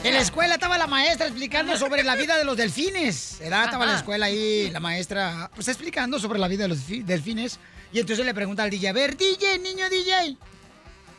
En 0.04 0.14
la 0.14 0.20
escuela 0.20 0.56
estaba 0.56 0.78
la 0.78 0.88
maestra 0.88 1.28
explicando 1.28 1.78
sobre 1.78 2.04
la 2.04 2.16
vida 2.16 2.38
de 2.38 2.44
los 2.44 2.58
delfines. 2.58 3.38
¿verdad? 3.40 3.66
Estaba 3.66 3.86
en 3.86 3.92
la 3.92 3.98
escuela 3.98 4.26
ahí, 4.26 4.70
la 4.72 4.80
maestra, 4.80 5.50
pues 5.56 5.68
explicando 5.70 6.20
sobre 6.20 6.40
la 6.40 6.48
vida 6.48 6.64
de 6.64 6.70
los 6.70 6.80
fi- 6.80 7.04
delfines. 7.04 7.60
Y 7.94 8.00
entonces 8.00 8.26
le 8.26 8.34
pregunta 8.34 8.64
al 8.64 8.70
DJ, 8.70 8.90
a 8.90 8.94
ver, 8.94 9.16
DJ, 9.16 9.60
niño 9.60 9.90
DJ, 9.90 10.36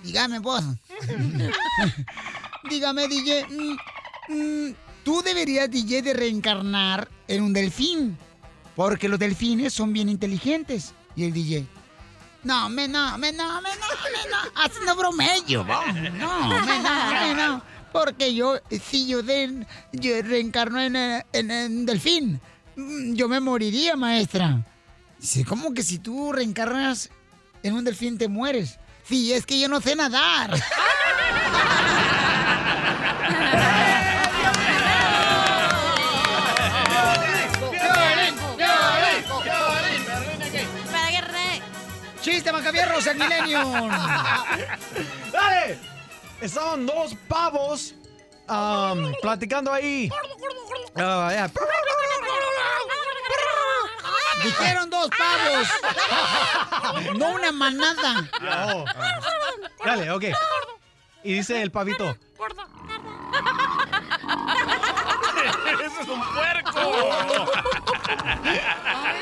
dígame 0.02 0.38
vos. 0.40 0.62
dígame, 2.68 3.08
DJ, 3.08 3.46
mm, 3.48 3.76
mm, 4.68 4.74
tú 5.04 5.22
deberías, 5.22 5.70
DJ, 5.70 6.02
de 6.02 6.12
reencarnar 6.14 7.08
en 7.28 7.42
un 7.42 7.52
delfín. 7.52 8.18
Porque 8.76 9.08
los 9.08 9.18
delfines 9.20 9.72
son 9.72 9.92
bien 9.92 10.08
inteligentes. 10.08 10.92
Y 11.14 11.24
el 11.24 11.32
DJ, 11.32 11.64
no, 12.44 12.68
me 12.68 12.86
no, 12.88 13.18
me 13.18 13.32
no, 13.32 13.60
me 13.62 13.70
no, 13.76 13.82
me 14.78 14.86
no, 14.86 14.96
bromello, 14.96 15.64
vos. 15.64 15.86
no, 15.86 16.48
me 16.48 16.78
no, 16.78 17.10
me 17.10 17.34
no. 17.34 17.62
Porque 17.92 18.34
yo, 18.34 18.58
si 18.90 19.06
yo, 19.06 19.22
de, 19.22 19.66
yo 19.92 20.22
reencarno 20.22 20.80
en, 20.80 20.96
eh, 20.96 21.26
en, 21.32 21.50
en 21.50 21.86
delfín, 21.86 22.40
mm, 22.76 23.14
yo 23.14 23.28
me 23.28 23.40
moriría, 23.40 23.96
maestra. 23.96 24.64
Dice, 25.18 25.44
¿cómo 25.44 25.72
que 25.72 25.82
si 25.82 25.98
tú 25.98 26.32
reencarnas 26.32 27.10
en 27.62 27.74
un 27.74 27.84
delfín 27.84 28.18
te 28.18 28.28
mueres? 28.28 28.78
Sí, 29.04 29.32
es 29.32 29.46
que 29.46 29.58
yo 29.60 29.68
no 29.68 29.80
sé 29.80 29.96
nadar. 29.96 30.50
¡Chiste, 42.64 42.72
Macabierros, 42.72 43.06
el 43.06 43.18
Millennium! 43.18 43.90
¡Dale! 45.32 45.78
Estaban 46.40 46.86
dos 46.86 47.14
pavos 47.28 47.94
am, 48.48 49.12
platicando 49.20 49.70
ahí. 49.72 50.10
Ah, 50.96 51.30
ya. 51.32 51.50
Dijeron 54.42 54.88
dos 54.90 55.10
pavos. 55.10 55.68
No 57.18 57.34
una 57.34 57.52
manada. 57.52 58.28
Oh. 58.72 58.84
Dale, 59.84 60.10
ok. 60.10 60.24
Y 61.22 61.34
dice 61.34 61.60
el 61.60 61.70
pavito. 61.70 62.16
¡Eso 65.84 66.00
es 66.00 66.08
un 66.08 66.22
puerco! 66.32 66.80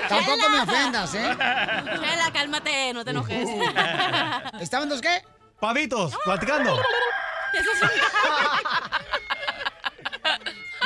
Tampoco 0.09 0.49
me 0.49 0.61
ofendas, 0.61 1.15
¿eh? 1.15 1.37
Chela, 2.01 2.31
cálmate, 2.33 2.93
no 2.93 3.05
te 3.05 3.11
enojes. 3.11 3.49
¿Estaban 4.61 4.89
dos 4.89 5.01
qué? 5.01 5.23
Pavitos, 5.61 6.17
platicando. 6.25 6.81
Eso 7.55 7.71
es 7.73 7.83
un... 7.83 7.89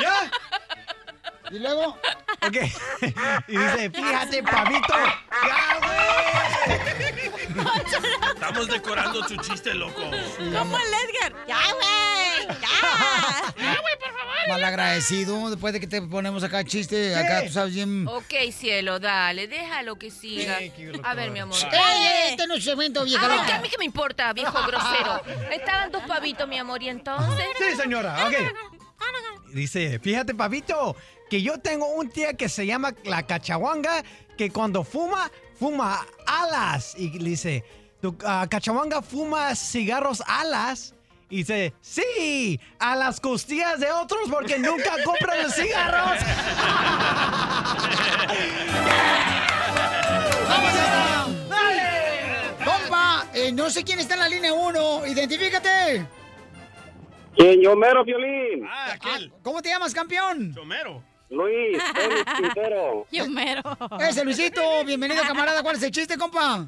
¿Ya? 0.01 0.31
¿Y 1.49 1.59
luego? 1.59 1.97
Ok. 2.45 2.57
Y 3.47 3.57
dice, 3.57 3.89
fíjate, 3.89 4.43
pavito. 4.43 4.93
Estamos 8.35 8.67
decorando 8.67 9.25
tu 9.25 9.35
chiste, 9.37 9.73
loco. 9.73 10.01
Como 10.01 10.77
el 10.77 10.93
Edgar. 10.93 11.33
Ya, 11.47 11.57
güey. 11.73 12.47
Ya. 12.61 12.67
Ya, 13.57 13.81
güey, 13.81 13.97
por 13.99 14.09
favor. 14.09 14.16
Malagradecido, 14.47 15.49
después 15.49 15.73
de 15.73 15.79
que 15.79 15.87
te 15.87 16.01
ponemos 16.01 16.43
acá 16.43 16.63
chiste, 16.63 17.15
acá 17.15 17.43
tú 17.45 17.51
sabes 17.51 17.73
bien... 17.73 18.07
Ok, 18.07 18.33
cielo, 18.51 18.99
dale, 18.99 19.47
déjalo 19.47 19.97
que 19.97 20.11
siga. 20.11 20.59
A 21.03 21.13
ver, 21.13 21.31
mi 21.31 21.39
amor. 21.39 21.57
¡Ey, 21.71 22.29
este 22.31 22.47
no 22.47 22.55
es 22.55 22.63
vieja 22.63 23.25
Ay, 23.25 23.37
loca! 23.37 23.45
¿qué- 23.47 23.53
a 23.53 23.61
mí 23.61 23.69
qué 23.69 23.77
me 23.77 23.85
importa, 23.85 24.33
viejo 24.33 24.57
grosero. 24.67 25.21
Estaban 25.51 25.91
dos 25.91 26.03
pavitos, 26.03 26.47
mi 26.47 26.57
amor, 26.57 26.81
y 26.83 26.89
entonces. 26.89 27.45
Sí, 27.57 27.75
señora, 27.75 28.27
ok. 28.27 28.33
Dice, 29.53 29.99
fíjate, 29.99 30.35
pavito, 30.35 30.95
que 31.29 31.41
yo 31.41 31.57
tengo 31.59 31.87
un 31.87 32.09
tía 32.09 32.33
que 32.33 32.49
se 32.49 32.65
llama 32.65 32.93
la 33.05 33.23
cachahuanga, 33.23 34.03
que 34.37 34.51
cuando 34.51 34.83
fuma, 34.83 35.31
fuma 35.57 36.05
alas. 36.25 36.93
Y 36.97 37.09
dice, 37.17 37.63
¿tu 38.01 38.17
ah, 38.25 38.45
cachahuanga 38.49 39.01
fuma 39.01 39.55
cigarros 39.55 40.21
alas? 40.27 40.93
Y 41.29 41.37
dice, 41.37 41.73
sí, 41.81 42.59
a 42.79 42.95
las 42.95 43.19
costillas 43.19 43.79
de 43.79 43.91
otros 43.91 44.21
porque 44.31 44.57
nunca 44.57 44.91
compran 45.03 45.43
los 45.43 45.53
cigarros. 45.53 46.21
¡Vamos 50.47 50.69
allá! 50.69 51.25
¡Dale! 51.49 52.53
Compa, 52.63 53.25
eh, 53.33 53.51
no 53.51 53.69
sé 53.69 53.83
quién 53.83 53.99
está 53.99 54.13
en 54.13 54.19
la 54.21 54.29
línea 54.29 54.53
1. 54.53 55.07
Identifícate. 55.07 56.07
¿Quién? 57.35 57.61
Yo 57.61 57.75
mero, 57.75 58.05
Violín. 58.05 58.65
Ah, 58.65 58.93
aquel. 58.93 59.31
¿Cómo 59.43 59.61
te 59.61 59.69
llamas, 59.69 59.93
campeón? 59.93 60.53
Chomero. 60.55 61.03
Luis, 61.29 61.77
Félix 61.93 62.33
Quintero. 62.37 63.05
Yo 63.11 63.27
mero. 63.27 63.61
Ese 63.99 64.23
Luisito, 64.23 64.61
bienvenido, 64.85 65.21
camarada. 65.23 65.61
¿Cuál 65.61 65.75
es 65.75 65.83
el 65.83 65.91
chiste, 65.91 66.17
compa? 66.17 66.67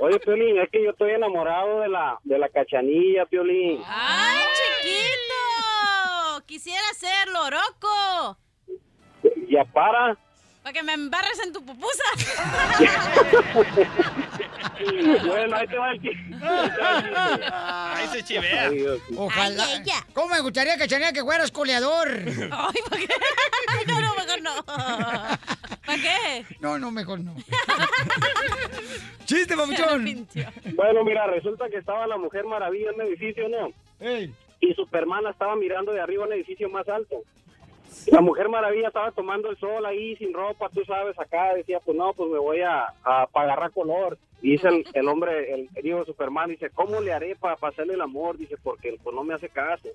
Oye, 0.00 0.18
Piolín, 0.20 0.58
es 0.58 0.70
que 0.70 0.82
yo 0.82 0.90
estoy 0.90 1.12
enamorado 1.12 1.80
de 1.80 1.88
la, 1.88 2.18
de 2.22 2.38
la 2.38 2.48
cachanilla, 2.48 3.26
Piolín. 3.26 3.82
¡Ay, 3.86 4.44
chiquito! 4.82 6.44
Quisiera 6.46 6.86
ser 6.94 7.28
loroco. 7.28 8.38
Ya 9.48 9.64
para. 9.64 10.18
Para 10.66 10.80
que 10.80 10.82
me 10.82 10.94
embarres 10.94 11.40
en 11.44 11.52
tu 11.52 11.64
pupusa. 11.64 12.02
bueno, 15.24 15.56
ahí 15.56 15.66
te 15.68 15.78
va 15.78 15.92
el. 15.92 16.00
Ahí 17.54 18.08
se 18.08 18.24
chivea. 18.24 18.72
Ojalá. 19.16 19.64
Ay, 19.64 19.82
ella. 19.84 20.04
¿Cómo 20.12 20.34
me 20.34 20.40
gustaría, 20.40 20.76
cachanilla, 20.76 21.12
que 21.12 21.22
fueras 21.22 21.52
coleador? 21.52 22.08
Ay, 22.50 22.80
¿para 22.90 23.00
qué? 23.00 23.06
No, 23.86 24.00
no, 24.00 24.14
mejor 24.16 24.42
no. 24.42 24.64
¿Para 24.64 26.02
qué? 26.02 26.44
No, 26.58 26.80
no, 26.80 26.90
mejor 26.90 27.20
no. 27.20 27.36
Chiste, 29.24 29.56
papuchón. 29.56 30.26
Bueno, 30.74 31.04
mira, 31.04 31.28
resulta 31.28 31.68
que 31.68 31.76
estaba 31.76 32.08
la 32.08 32.18
Mujer 32.18 32.44
Maravilla 32.44 32.90
en 32.90 32.96
un 32.96 33.02
edificio, 33.02 33.48
¿no? 33.48 33.70
Y 34.58 34.74
Superman 34.74 35.28
estaba 35.28 35.54
mirando 35.54 35.92
de 35.92 36.00
arriba 36.00 36.24
un 36.24 36.32
edificio 36.32 36.68
más 36.68 36.88
alto. 36.88 37.22
La 38.06 38.20
Mujer 38.20 38.48
Maravilla 38.48 38.88
estaba 38.88 39.10
tomando 39.10 39.50
el 39.50 39.56
sol 39.58 39.84
ahí 39.84 40.14
sin 40.16 40.32
ropa, 40.32 40.68
tú 40.68 40.84
sabes, 40.84 41.18
acá 41.18 41.54
decía, 41.54 41.80
pues 41.80 41.96
no, 41.96 42.12
pues 42.12 42.30
me 42.30 42.38
voy 42.38 42.60
a, 42.60 42.86
a, 43.04 43.70
color. 43.74 44.16
Y 44.42 44.52
dice 44.52 44.68
el, 44.68 44.84
el 44.92 45.08
hombre, 45.08 45.52
el, 45.52 45.68
el 45.74 45.86
hijo 45.86 45.98
de 46.00 46.04
Superman, 46.04 46.50
dice, 46.50 46.70
¿cómo 46.70 47.00
le 47.00 47.12
haré 47.12 47.34
para 47.34 47.56
pasarle 47.56 47.94
el 47.94 48.00
amor? 48.00 48.36
Dice, 48.36 48.56
porque 48.62 48.96
pues 49.02 49.14
no 49.14 49.24
me 49.24 49.34
hace 49.34 49.48
caso. 49.48 49.88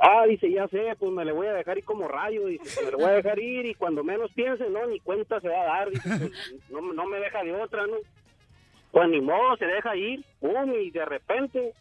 Ah, 0.00 0.24
dice, 0.26 0.50
ya 0.50 0.68
sé, 0.68 0.94
pues 0.98 1.10
me 1.10 1.24
le 1.24 1.32
voy 1.32 1.48
a 1.48 1.52
dejar 1.52 1.76
ir 1.76 1.84
como 1.84 2.06
rayo, 2.06 2.46
dice, 2.46 2.84
me 2.84 2.90
le 2.90 2.96
voy 2.96 3.06
a 3.06 3.16
dejar 3.16 3.38
ir 3.38 3.66
y 3.66 3.74
cuando 3.74 4.04
menos 4.04 4.32
piense, 4.32 4.70
no, 4.70 4.86
ni 4.86 5.00
cuenta 5.00 5.40
se 5.40 5.48
va 5.48 5.60
a 5.60 5.66
dar, 5.66 5.90
dice, 5.90 6.08
pues, 6.08 6.32
no, 6.70 6.92
no 6.92 7.06
me 7.06 7.18
deja 7.18 7.42
de 7.42 7.54
otra, 7.54 7.86
¿no? 7.86 7.96
Pues 8.92 9.08
ni 9.08 9.20
modo, 9.20 9.56
se 9.56 9.66
deja 9.66 9.96
ir, 9.96 10.24
pum, 10.40 10.72
y 10.72 10.90
de 10.90 11.04
repente, 11.04 11.72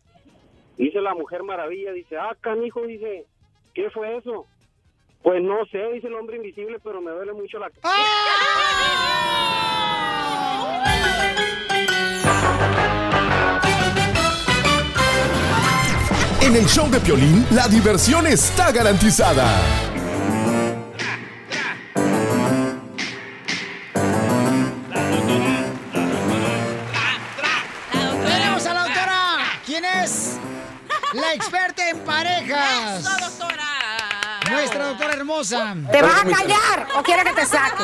dice 0.77 0.99
la 0.99 1.13
Mujer 1.13 1.43
Maravilla, 1.43 1.91
dice, 1.91 2.17
ah, 2.17 2.35
canijo, 2.41 2.81
dice, 2.87 3.25
¿qué 3.73 3.89
fue 3.91 4.17
eso? 4.17 4.47
Pues 5.23 5.41
no 5.43 5.65
sé, 5.71 5.79
dice 5.93 6.07
el 6.07 6.13
hombre 6.13 6.37
invisible, 6.37 6.79
pero 6.83 7.01
me 7.01 7.11
duele 7.11 7.33
mucho 7.33 7.59
la... 7.59 7.69
En 16.41 16.55
el 16.55 16.65
show 16.65 16.89
de 16.89 16.99
Piolín, 17.01 17.45
la 17.51 17.67
diversión 17.67 18.25
está 18.25 18.71
garantizada. 18.71 19.45
Tenemos 27.91 28.65
a 28.65 28.73
la 28.73 28.83
doctora. 28.83 29.37
¿Quién 29.65 29.83
es? 29.83 30.37
La 31.13 31.33
experta 31.33 31.89
en 31.89 31.99
parejas. 31.99 33.01
¡Eso, 33.01 33.09
doctora! 33.19 33.66
Nuestra 34.57 34.87
doctora 34.87 35.13
hermosa. 35.13 35.75
¿Te 35.91 36.01
vas 36.01 36.21
a 36.21 36.23
callar 36.23 36.87
o 36.95 37.03
quieres 37.03 37.25
que 37.25 37.33
te 37.33 37.45
saque? 37.45 37.83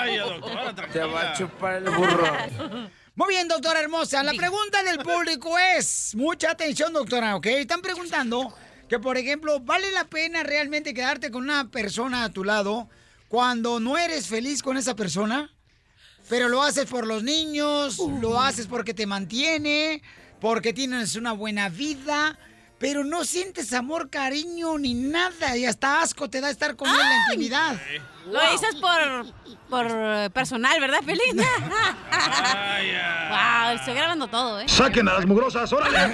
Ay, 0.00 0.16
doctora, 0.16 0.88
Te 0.90 1.00
va 1.00 1.20
a 1.20 1.32
chupar 1.34 1.74
el 1.74 1.90
burro. 1.90 2.90
Muy 3.14 3.28
bien, 3.28 3.46
doctora 3.46 3.80
hermosa. 3.80 4.22
La 4.22 4.32
pregunta 4.32 4.82
del 4.84 5.00
público 5.00 5.58
es, 5.76 6.14
mucha 6.14 6.52
atención, 6.52 6.94
doctora, 6.94 7.36
¿ok? 7.36 7.46
Están 7.46 7.82
preguntando 7.82 8.54
que, 8.88 8.98
por 8.98 9.18
ejemplo, 9.18 9.60
¿vale 9.60 9.92
la 9.92 10.04
pena 10.04 10.42
realmente 10.44 10.94
quedarte 10.94 11.30
con 11.30 11.42
una 11.42 11.68
persona 11.68 12.24
a 12.24 12.30
tu 12.30 12.42
lado 12.42 12.88
cuando 13.28 13.78
no 13.78 13.98
eres 13.98 14.28
feliz 14.28 14.62
con 14.62 14.78
esa 14.78 14.96
persona? 14.96 15.52
Pero 16.30 16.48
lo 16.48 16.62
haces 16.62 16.86
por 16.86 17.06
los 17.06 17.22
niños, 17.22 17.98
lo 17.98 18.40
haces 18.40 18.66
porque 18.66 18.94
te 18.94 19.06
mantiene, 19.06 20.02
porque 20.40 20.72
tienes 20.72 21.16
una 21.16 21.32
buena 21.32 21.68
vida, 21.68 22.38
pero 22.78 23.02
no 23.04 23.24
sientes 23.24 23.72
amor, 23.72 24.08
cariño 24.10 24.78
ni 24.78 24.94
nada 24.94 25.56
y 25.56 25.64
hasta 25.66 26.00
asco 26.02 26.30
te 26.30 26.40
da 26.40 26.48
estar 26.50 26.76
con 26.76 26.88
él 26.88 26.94
en 26.94 27.08
la 27.08 27.16
intimidad. 27.26 27.76
Lo 28.30 28.40
dices 28.52 28.74
por, 28.76 29.26
por 29.68 29.86
eh, 29.90 30.30
personal, 30.32 30.78
¿verdad, 30.80 31.00
Pelín? 31.04 31.36
wow, 33.30 33.70
estoy 33.74 33.94
grabando 33.94 34.28
todo, 34.28 34.60
¿eh? 34.60 34.68
Saquen 34.68 35.08
a 35.08 35.14
las 35.14 35.26
mugrosas, 35.26 35.72
órale. 35.72 35.98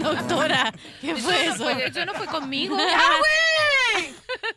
Doctora, 0.00 0.72
¿qué 1.00 1.14
fue 1.16 1.46
no 1.46 1.52
eso? 1.54 1.64
fue- 1.64 1.86
eso 1.86 2.04
no 2.04 2.14
fue 2.14 2.26
conmigo. 2.26 2.76
¡Ah, 2.96 3.18
güey! 3.94 4.14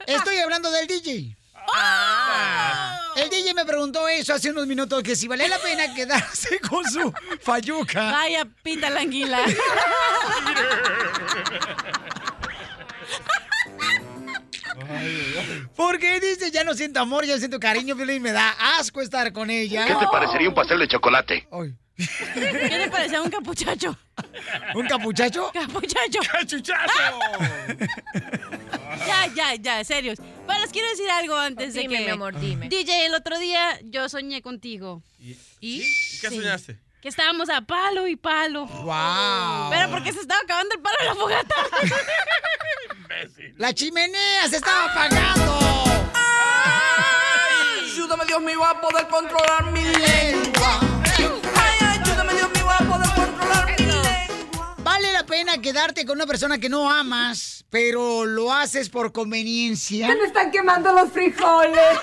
Estoy 0.08 0.38
hablando 0.40 0.72
del 0.72 0.88
DJ. 0.88 1.36
Ah. 1.78 2.98
El 3.18 3.30
DJ 3.30 3.54
me 3.54 3.66
preguntó 3.66 4.08
eso 4.08 4.34
hace 4.34 4.50
unos 4.50 4.66
minutos, 4.66 5.04
que 5.04 5.16
si 5.16 5.28
valía 5.28 5.50
la 5.50 5.60
pena 5.60 5.94
quedarse 5.94 6.60
con 6.70 6.86
su 6.86 7.14
fayuca. 7.42 8.12
Vaya, 8.12 8.48
pinta 8.64 8.90
la 8.90 9.02
anguila. 9.02 9.40
Porque 15.76 16.20
dice, 16.20 16.52
ya 16.52 16.64
no 16.64 16.74
siento 16.74 17.00
amor, 17.00 17.26
ya 17.26 17.38
siento 17.38 17.60
cariño, 17.60 17.96
Piolín, 17.96 18.22
me 18.22 18.32
da 18.32 18.56
asco 18.78 19.02
estar 19.02 19.32
con 19.34 19.50
ella. 19.50 19.86
¿Qué 19.86 19.96
te 19.96 20.08
parecería 20.08 20.50
un 20.50 20.56
pastel 20.56 20.80
de 20.80 20.88
chocolate? 20.88 21.48
¿Qué 21.98 22.70
te 22.70 22.90
parecía 22.92 23.22
un 23.22 23.30
capuchacho? 23.30 23.98
¿Un 24.76 24.88
capuchacho? 24.88 25.50
Capuchacho. 25.54 26.20
¡Cachuchazo! 26.32 26.94
Ya, 29.08 29.28
ya, 29.34 29.56
ya, 29.56 29.84
serios. 29.84 30.20
Bueno, 30.46 30.62
les 30.62 30.72
quiero 30.72 30.90
decir 30.90 31.10
algo 31.10 31.36
antes 31.36 31.74
de 31.74 31.82
Dime, 31.82 31.98
que... 32.00 32.06
mi 32.06 32.10
amor, 32.12 32.38
dime. 32.40 32.68
DJ, 32.70 33.06
el 33.08 33.16
otro 33.16 33.38
día 33.40 33.80
yo 33.84 34.10
soñé 34.10 34.42
contigo. 34.42 35.02
¿Y? 35.20 35.80
¿Qué 36.22 36.30
Sí. 36.30 36.36
soñaste? 36.38 36.80
Que 37.02 37.10
estábamos 37.10 37.50
a 37.50 37.62
palo 37.62 38.08
y 38.08 38.16
palo. 38.16 38.66
¡Wow! 38.66 39.70
Pero 39.70 39.90
porque 39.92 40.12
se 40.12 40.20
estaba 40.22 40.42
acabando 40.42 40.76
el 40.76 40.82
palo 40.82 40.96
de 41.00 41.06
la 41.06 41.16
fogata. 41.16 41.56
La 43.58 43.74
chimenea 43.74 44.50
se 44.50 44.58
estaba 44.58 44.86
apagando. 44.92 45.60
Ayúdame, 47.84 48.26
Dios 48.26 48.42
mío, 48.42 48.66
a 48.66 48.82
poder 48.82 49.08
controlar 49.08 49.72
mi 49.72 49.84
lengua. 49.84 50.80
¿Vale 54.96 55.12
la 55.12 55.26
pena 55.26 55.58
quedarte 55.62 56.06
con 56.06 56.16
una 56.16 56.26
persona 56.26 56.58
que 56.58 56.70
no 56.70 56.90
amas, 56.90 57.66
pero 57.70 58.24
lo 58.24 58.54
haces 58.54 58.88
por 58.88 59.12
conveniencia? 59.12 60.08
me 60.08 60.24
están 60.24 60.52
quemando 60.52 60.94
los 60.94 61.12
frijoles. 61.12 62.00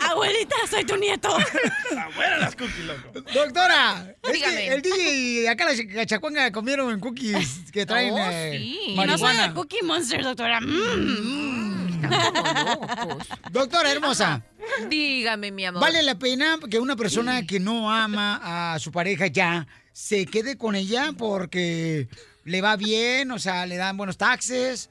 Abuelita, 0.00 0.56
soy 0.70 0.84
tu 0.84 0.96
nieto. 0.96 1.28
Abuela 1.28 2.38
las 2.38 2.56
cookies, 2.56 2.86
loco. 2.86 3.20
Doctora, 3.34 4.14
es 4.22 4.32
Dígame. 4.32 4.54
que 4.56 4.68
el 4.72 4.80
DJ 4.82 5.12
y 5.42 5.46
acá 5.46 5.66
la 5.70 5.74
cachacuanga 5.94 6.50
comieron 6.52 6.98
cookies 7.00 7.70
que 7.70 7.84
traen 7.84 8.14
Oh, 8.14 8.18
eh, 8.18 8.56
sí. 8.58 8.78
Y 8.92 8.94
no 8.94 9.02
soy 9.02 9.06
marihuana. 9.08 9.48
de 9.48 9.54
Cookie 9.54 9.82
Monster, 9.82 10.24
doctora. 10.24 10.62
Mm. 10.62 12.00
Doctora 13.50 13.90
hermosa, 13.92 14.42
Dígame, 14.88 15.50
mi 15.50 15.66
amor. 15.66 15.82
¿vale 15.82 16.02
la 16.02 16.18
pena 16.18 16.58
que 16.70 16.78
una 16.78 16.96
persona 16.96 17.46
que 17.46 17.60
no 17.60 17.90
ama 17.92 18.72
a 18.74 18.78
su 18.78 18.90
pareja 18.90 19.26
ya 19.26 19.66
se 19.98 20.26
quede 20.26 20.56
con 20.56 20.76
ella 20.76 21.12
porque 21.18 22.06
le 22.44 22.60
va 22.60 22.76
bien, 22.76 23.32
o 23.32 23.40
sea, 23.40 23.66
le 23.66 23.76
dan 23.76 23.96
buenos 23.96 24.16
taxes? 24.16 24.90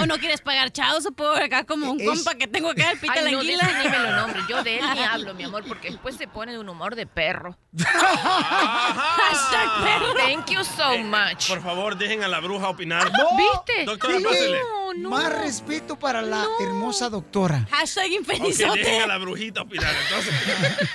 O 0.00 0.06
no 0.06 0.18
quieres 0.18 0.40
pagar 0.40 0.70
chavos 0.72 1.04
o 1.06 1.12
por 1.12 1.40
acá 1.42 1.64
como 1.64 1.90
un 1.90 2.00
Es- 2.00 2.06
compa 2.06 2.34
que 2.34 2.46
tengo 2.46 2.70
acá, 2.70 2.90
el 2.92 2.98
pita 2.98 3.12
Ay, 3.14 3.24
la 3.24 3.30
no, 3.32 3.38
anguila. 3.40 3.62
ese 3.64 3.78
ni 3.82 3.88
me 3.88 3.98
lo 3.98 4.16
nombre. 4.16 4.42
Yo 4.48 4.62
de 4.62 4.78
él 4.78 4.84
ni 4.94 5.00
hablo, 5.04 5.34
mi 5.34 5.44
amor, 5.44 5.64
porque 5.66 5.90
después 5.90 6.16
se 6.16 6.26
pone 6.28 6.52
de 6.52 6.58
un 6.58 6.68
humor 6.68 6.94
de 6.96 7.06
perro. 7.06 7.56
Hashtag 8.72 9.84
perro. 9.84 10.14
Thank 10.14 10.50
you 10.50 10.64
so 10.64 10.98
much. 10.98 11.48
Por 11.48 11.62
favor, 11.62 11.96
dejen 11.96 12.22
a 12.22 12.28
la 12.28 12.40
bruja 12.40 12.68
opinar. 12.68 13.10
¿Viste? 13.10 13.84
Doctora, 13.84 14.14
DJ, 14.18 14.24
pásele. 14.28 14.60
Más 14.96 15.32
respeto 15.32 15.98
para 15.98 16.20
la 16.20 16.46
hermosa 16.60 17.08
doctora. 17.08 17.66
Hashtag 17.70 18.04
Ok, 18.04 18.26
dejen 18.26 18.42
a 18.42 18.44
infelizote. 18.44 19.06
la 19.06 19.18
brujita 19.18 19.62
opinar, 19.62 19.94
entonces. 20.04 20.34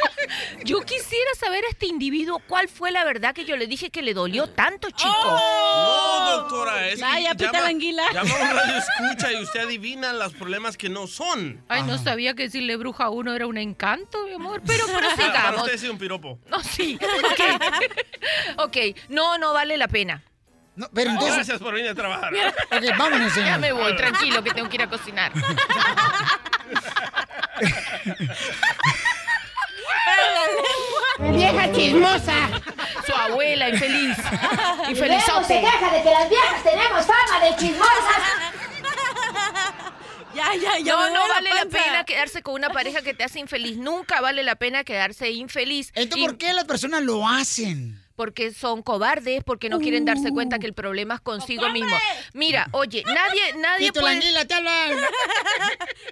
Yo 0.65 0.81
quisiera 0.81 1.31
saber 1.39 1.64
a 1.65 1.69
este 1.69 1.88
individuo 1.88 2.39
cuál 2.48 2.68
fue 2.68 2.91
la 2.91 3.03
verdad 3.06 3.34
que 3.34 3.45
yo 3.45 3.56
le 3.56 3.65
dije 3.68 3.89
que 3.89 4.02
le 4.02 4.14
dolió 4.14 4.48
tanto, 4.49 4.89
chico. 4.91 5.10
No, 5.23 6.31
doctora, 6.41 6.88
es 6.89 6.99
Vaya, 6.99 7.34
pita 7.34 7.61
la 7.61 7.68
anguila. 7.68 8.03
Llama 8.13 8.29
a 8.35 8.41
un 8.41 8.55
radio 8.57 8.77
escucha 8.77 9.31
y 9.34 9.43
usted 9.43 9.59
adivina 9.61 10.13
los 10.13 10.34
problemas 10.34 10.77
que 10.77 10.89
no 10.89 11.07
son. 11.07 11.63
Ay, 11.67 11.84
no 11.84 11.97
sabía 11.97 12.34
que 12.34 12.43
decirle 12.43 12.75
bruja 12.77 13.05
a 13.05 13.09
uno 13.09 13.34
era 13.34 13.47
un 13.47 13.57
encanto, 13.57 14.23
mi 14.25 14.34
amor. 14.34 14.61
Pero 14.65 14.85
Para 14.93 14.99
prosigamos. 15.15 15.61
usted 15.63 15.77
sí 15.77 15.89
un 15.89 15.97
piropo. 15.97 16.39
No, 16.49 16.61
sí. 16.61 16.97
Ok. 17.01 17.41
ok. 18.65 18.77
No, 19.09 19.38
no 19.38 19.53
vale 19.53 19.77
la 19.77 19.88
pena. 19.88 20.23
No, 20.75 20.88
pero 20.93 21.09
entonces, 21.09 21.35
Gracias 21.38 21.59
por 21.59 21.73
venir 21.73 21.89
a 21.89 21.95
trabajar. 21.95 22.31
ok, 22.35 22.97
vámonos, 22.97 23.34
señor. 23.34 23.49
Ya 23.49 23.57
me 23.57 23.71
voy, 23.71 23.95
tranquilo, 23.95 24.43
que 24.43 24.51
tengo 24.51 24.69
que 24.69 24.75
ir 24.75 24.84
a 24.84 24.89
cocinar. 24.89 25.31
Vieja 31.19 31.71
chismosa. 31.71 32.49
Su 33.05 33.13
abuela, 33.13 33.69
infeliz. 33.69 34.17
Luego 34.17 34.83
se 34.85 34.91
Infelizote. 34.91 35.61
queja 35.61 35.91
de 35.91 36.03
que 36.03 36.09
las 36.11 36.29
viejas 36.29 36.63
tenemos 36.63 37.05
fama 37.05 37.45
de 37.45 37.55
chismosas. 37.55 38.21
Ya, 40.35 40.53
ya, 40.53 40.77
ya. 40.77 40.93
No, 40.93 41.09
no 41.09 41.27
vale 41.29 41.49
la 41.51 41.65
pena 41.65 42.03
quedarse 42.03 42.43
con 42.43 42.53
una 42.53 42.69
pareja 42.69 43.01
que 43.01 43.15
te 43.15 43.23
hace 43.23 43.39
infeliz. 43.39 43.77
Nunca 43.77 44.21
vale 44.21 44.43
la 44.43 44.53
pena 44.55 44.83
quedarse 44.83 45.31
infeliz. 45.31 45.89
Entonces, 45.95 46.17
Y- 46.23 46.27
¿por 46.27 46.37
qué 46.37 46.53
las 46.53 46.65
personas 46.65 47.01
lo 47.01 47.27
hacen? 47.27 47.99
Porque 48.18 48.52
son 48.52 48.81
cobardes, 48.81 49.44
porque 49.44 49.69
no 49.69 49.80
quieren 49.80 50.03
darse 50.03 50.31
cuenta 50.31 50.57
que 50.57 50.65
el 50.65 50.73
problema 50.73 51.14
es 51.14 51.22
consigo 51.22 51.69
mismo. 51.69 51.95
Mira, 52.34 52.68
oye, 52.72 53.03
nadie, 53.06 53.53
nadie 53.57 53.88
Tito 53.88 53.99
puede... 54.02 54.15
anguila, 54.15 54.44
te 54.44 54.56
hablan. 54.56 54.98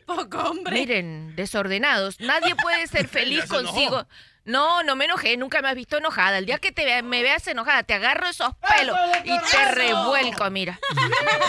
Poco 0.06 0.38
hombre. 0.50 0.76
Miren, 0.80 1.36
desordenados. 1.36 2.20
Nadie 2.20 2.56
puede 2.56 2.86
ser 2.86 3.08
feliz 3.10 3.46
consigo. 3.46 3.98
No, 3.98 4.08
no 4.46 4.96
me 4.96 5.06
enojé, 5.06 5.38
nunca 5.38 5.62
me 5.62 5.70
has 5.70 5.76
visto 5.76 5.98
enojada. 5.98 6.38
El 6.38 6.46
día 6.46 6.60
que 6.60 6.72
te 6.72 7.02
me 7.04 7.24
veas 7.24 7.48
enojada, 7.48 7.84
te 7.84 7.94
agarro 7.94 8.28
esos 8.28 8.54
pelos 8.78 8.98
y 9.24 9.38
te 9.40 9.72
revuelco, 9.72 10.50
mira. 10.50 10.80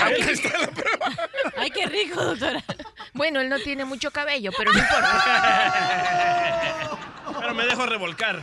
Ahí 0.02 0.20
está 0.20 0.59
la 0.59 0.68
prueba. 0.68 1.12
Ay, 1.56 1.70
qué 1.70 1.86
rico, 1.86 2.23
doctora. 2.23 2.62
Bueno, 3.12 3.40
él 3.40 3.48
no 3.48 3.59
tiene 3.59 3.85
mucho 3.85 4.10
cabello, 4.10 4.51
pero 4.56 4.73
no 4.73 4.78
importa. 4.78 5.90
Pero 7.39 7.55
me 7.55 7.66
dejo 7.66 7.86
revolcar. 7.86 8.43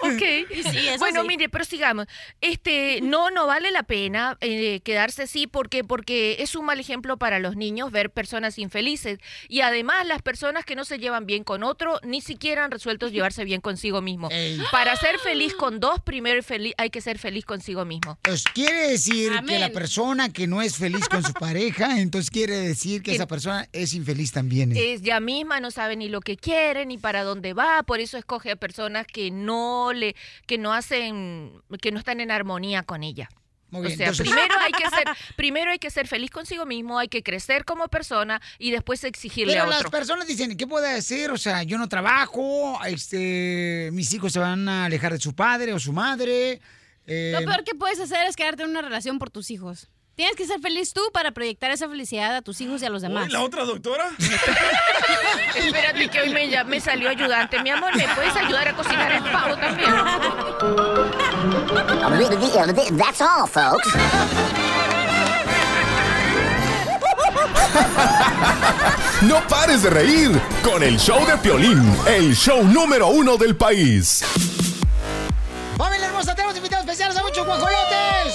Ok. 0.00 0.22
Y 0.50 0.62
sí, 0.62 0.88
eso 0.88 0.98
bueno, 0.98 1.22
sí. 1.22 1.28
mire, 1.28 1.48
prosigamos. 1.48 2.06
Este, 2.40 3.00
no, 3.02 3.30
no 3.30 3.46
vale 3.46 3.70
la 3.70 3.82
pena 3.82 4.36
eh, 4.40 4.80
quedarse 4.80 5.22
así 5.24 5.46
porque, 5.46 5.84
porque 5.84 6.36
es 6.40 6.54
un 6.54 6.66
mal 6.66 6.78
ejemplo 6.78 7.16
para 7.16 7.38
los 7.38 7.56
niños 7.56 7.90
ver 7.90 8.10
personas 8.10 8.58
infelices. 8.58 9.18
Y 9.48 9.62
además, 9.62 10.06
las 10.06 10.22
personas 10.22 10.64
que 10.64 10.76
no 10.76 10.84
se 10.84 10.98
llevan 10.98 11.26
bien 11.26 11.44
con 11.44 11.62
otro 11.62 11.98
ni 12.02 12.20
siquiera 12.20 12.64
han 12.64 12.70
resuelto 12.70 13.08
llevarse 13.08 13.44
bien 13.44 13.60
consigo 13.60 13.85
mismo. 14.02 14.28
Ey. 14.30 14.60
Para 14.70 14.96
ser 14.96 15.18
feliz 15.18 15.54
con 15.54 15.80
dos, 15.80 16.00
primero 16.02 16.42
feli- 16.42 16.74
hay 16.76 16.90
que 16.90 17.00
ser 17.00 17.18
feliz 17.18 17.44
consigo 17.44 17.84
mismo. 17.84 18.18
Pues 18.22 18.44
quiere 18.44 18.90
decir 18.90 19.30
que 19.32 19.38
Amén. 19.38 19.60
la 19.60 19.70
persona 19.70 20.32
que 20.32 20.46
no 20.46 20.62
es 20.62 20.76
feliz 20.76 21.08
con 21.08 21.22
su 21.22 21.32
pareja, 21.34 22.00
entonces 22.00 22.30
quiere 22.30 22.56
decir 22.56 23.02
que 23.02 23.10
Que- 23.12 23.16
esa 23.16 23.26
persona 23.26 23.68
es 23.72 23.94
infeliz 23.94 24.32
también. 24.32 24.72
¿eh? 24.76 24.92
Ella 24.94 25.20
misma 25.20 25.60
no 25.60 25.70
sabe 25.70 25.96
ni 25.96 26.08
lo 26.08 26.20
que 26.20 26.36
quiere 26.36 26.86
ni 26.86 26.98
para 26.98 27.22
dónde 27.24 27.52
va, 27.54 27.82
por 27.82 28.00
eso 28.00 28.18
escoge 28.18 28.50
a 28.52 28.56
personas 28.56 29.06
que 29.06 29.30
no 29.30 29.92
le, 29.92 30.14
que 30.46 30.58
no 30.58 30.72
hacen, 30.72 31.52
que 31.80 31.92
no 31.92 31.98
están 31.98 32.20
en 32.20 32.30
armonía 32.30 32.82
con 32.82 33.02
ella. 33.02 33.28
Muy 33.70 33.80
O 33.80 33.84
bien, 33.86 33.96
sea, 33.98 34.06
entonces- 34.08 34.26
primero 34.32 34.54
hay 34.60 34.72
que 34.72 34.88
ser, 34.96 35.04
primero 35.36 35.70
hay 35.72 35.78
que 35.78 35.90
ser 35.90 36.06
feliz 36.06 36.30
consigo 36.30 36.64
mismo, 36.66 36.98
hay 36.98 37.08
que 37.08 37.22
crecer 37.22 37.64
como 37.64 37.88
persona 37.88 38.40
y 38.58 38.70
después 38.70 39.02
exigirle 39.04 39.54
Pero 39.54 39.64
a 39.64 39.66
las 39.66 39.78
otro. 39.78 39.90
personas 39.90 40.26
dicen, 40.28 40.56
¿qué 40.56 40.66
puede 40.66 40.90
hacer? 40.92 41.30
O 41.32 41.36
sea, 41.38 41.62
yo 41.64 41.76
no 41.76 41.88
trabajo, 41.88 42.78
este, 42.86 43.90
mis 43.92 44.12
hijos 44.12 44.32
se 44.32 44.38
van 44.38 44.68
a 44.68 44.84
alejar 44.84 45.12
de 45.12 45.20
su 45.20 45.34
padre 45.34 45.72
o 45.72 45.78
su 45.80 45.92
madre. 45.92 46.60
eh, 47.06 47.32
Lo 47.38 47.44
peor 47.44 47.64
que 47.64 47.74
puedes 47.74 47.98
hacer 48.00 48.26
es 48.26 48.36
quedarte 48.36 48.62
en 48.62 48.70
una 48.70 48.82
relación 48.82 49.18
por 49.18 49.30
tus 49.30 49.50
hijos. 49.50 49.88
Tienes 50.16 50.34
que 50.34 50.46
ser 50.46 50.58
feliz 50.60 50.94
tú 50.94 51.02
para 51.12 51.32
proyectar 51.32 51.70
esa 51.70 51.88
felicidad 51.90 52.34
a 52.34 52.40
tus 52.40 52.58
hijos 52.62 52.80
y 52.80 52.86
a 52.86 52.90
los 52.90 53.02
demás. 53.02 53.26
Uy, 53.26 53.32
¿La 53.32 53.42
otra 53.42 53.64
doctora? 53.66 54.08
Espérate 55.54 56.08
que 56.08 56.20
hoy 56.22 56.30
me, 56.30 56.48
ya- 56.48 56.64
me 56.64 56.80
salió 56.80 57.10
ayudante. 57.10 57.62
Mi 57.62 57.68
amor, 57.68 57.94
¿me 57.94 58.08
puedes 58.14 58.34
ayudar 58.34 58.66
a 58.66 58.74
cocinar 58.74 59.12
el 59.12 59.22
pavo 59.24 59.56
también? 59.58 59.90
That's 62.96 63.20
all, 63.20 63.46
folks. 63.46 63.86
No 69.22 69.40
pares 69.48 69.82
de 69.82 69.90
reír 69.90 70.30
con 70.62 70.82
el 70.82 70.98
show 70.98 71.24
de 71.26 71.36
Piolín, 71.38 71.96
el 72.06 72.34
show 72.34 72.62
número 72.62 73.08
uno 73.08 73.36
del 73.36 73.56
país. 73.56 74.22
¡Familia 75.76 76.06
hermosa! 76.06 76.34
Tenemos 76.34 76.56
invitados 76.56 76.84
especiales 76.84 77.16
a 77.16 77.22
muchos 77.22 77.44
guajolotes. 77.46 78.34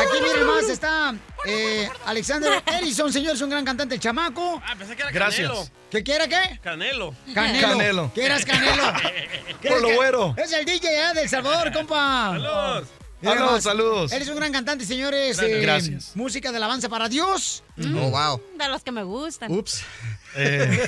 Aquí 0.00 0.22
miren 0.22 0.46
más, 0.46 0.64
está 0.68 1.14
eh, 1.46 1.88
Alexander 2.06 2.62
Edison, 2.66 3.12
señor, 3.12 3.34
es 3.36 3.40
un 3.40 3.50
gran 3.50 3.64
cantante, 3.64 3.94
el 3.94 4.00
chamaco. 4.00 4.60
Ah, 4.66 4.74
pensé 4.76 4.96
que 4.96 5.02
era 5.02 5.10
Gracias. 5.12 5.48
Canelo. 5.48 5.68
¿Qué 5.90 6.02
quiere 6.02 6.28
qué? 6.28 6.60
Canelo. 6.62 7.14
Canelo. 7.34 7.68
Canelo. 7.68 8.12
¿Qué 8.14 8.24
eras 8.26 8.44
Canelo? 8.44 8.82
¿Qué 9.62 9.68
Por 9.68 9.80
lo 9.80 9.94
güero. 9.94 10.34
Es 10.36 10.52
el 10.52 10.64
DJ 10.64 10.88
eh, 10.88 11.14
de 11.14 11.22
El 11.22 11.28
Salvador, 11.28 11.72
compa. 11.72 12.32
Saludos. 12.32 12.88
Saludos, 13.22 13.62
saludos. 13.62 14.12
Eres 14.12 14.28
un 14.28 14.36
gran 14.36 14.52
cantante, 14.52 14.84
señores. 14.84 15.36
Gracias. 15.38 15.56
eh, 15.58 15.60
Gracias. 15.62 16.10
Música 16.16 16.50
de 16.50 16.58
alabanza 16.58 16.88
para 16.88 17.08
Dios. 17.08 17.62
Oh, 17.78 18.10
wow. 18.10 18.42
De 18.58 18.68
los 18.68 18.82
que 18.82 18.92
me 18.92 19.02
gustan. 19.04 19.50
Ups. 19.52 19.82
Eh, 20.38 20.86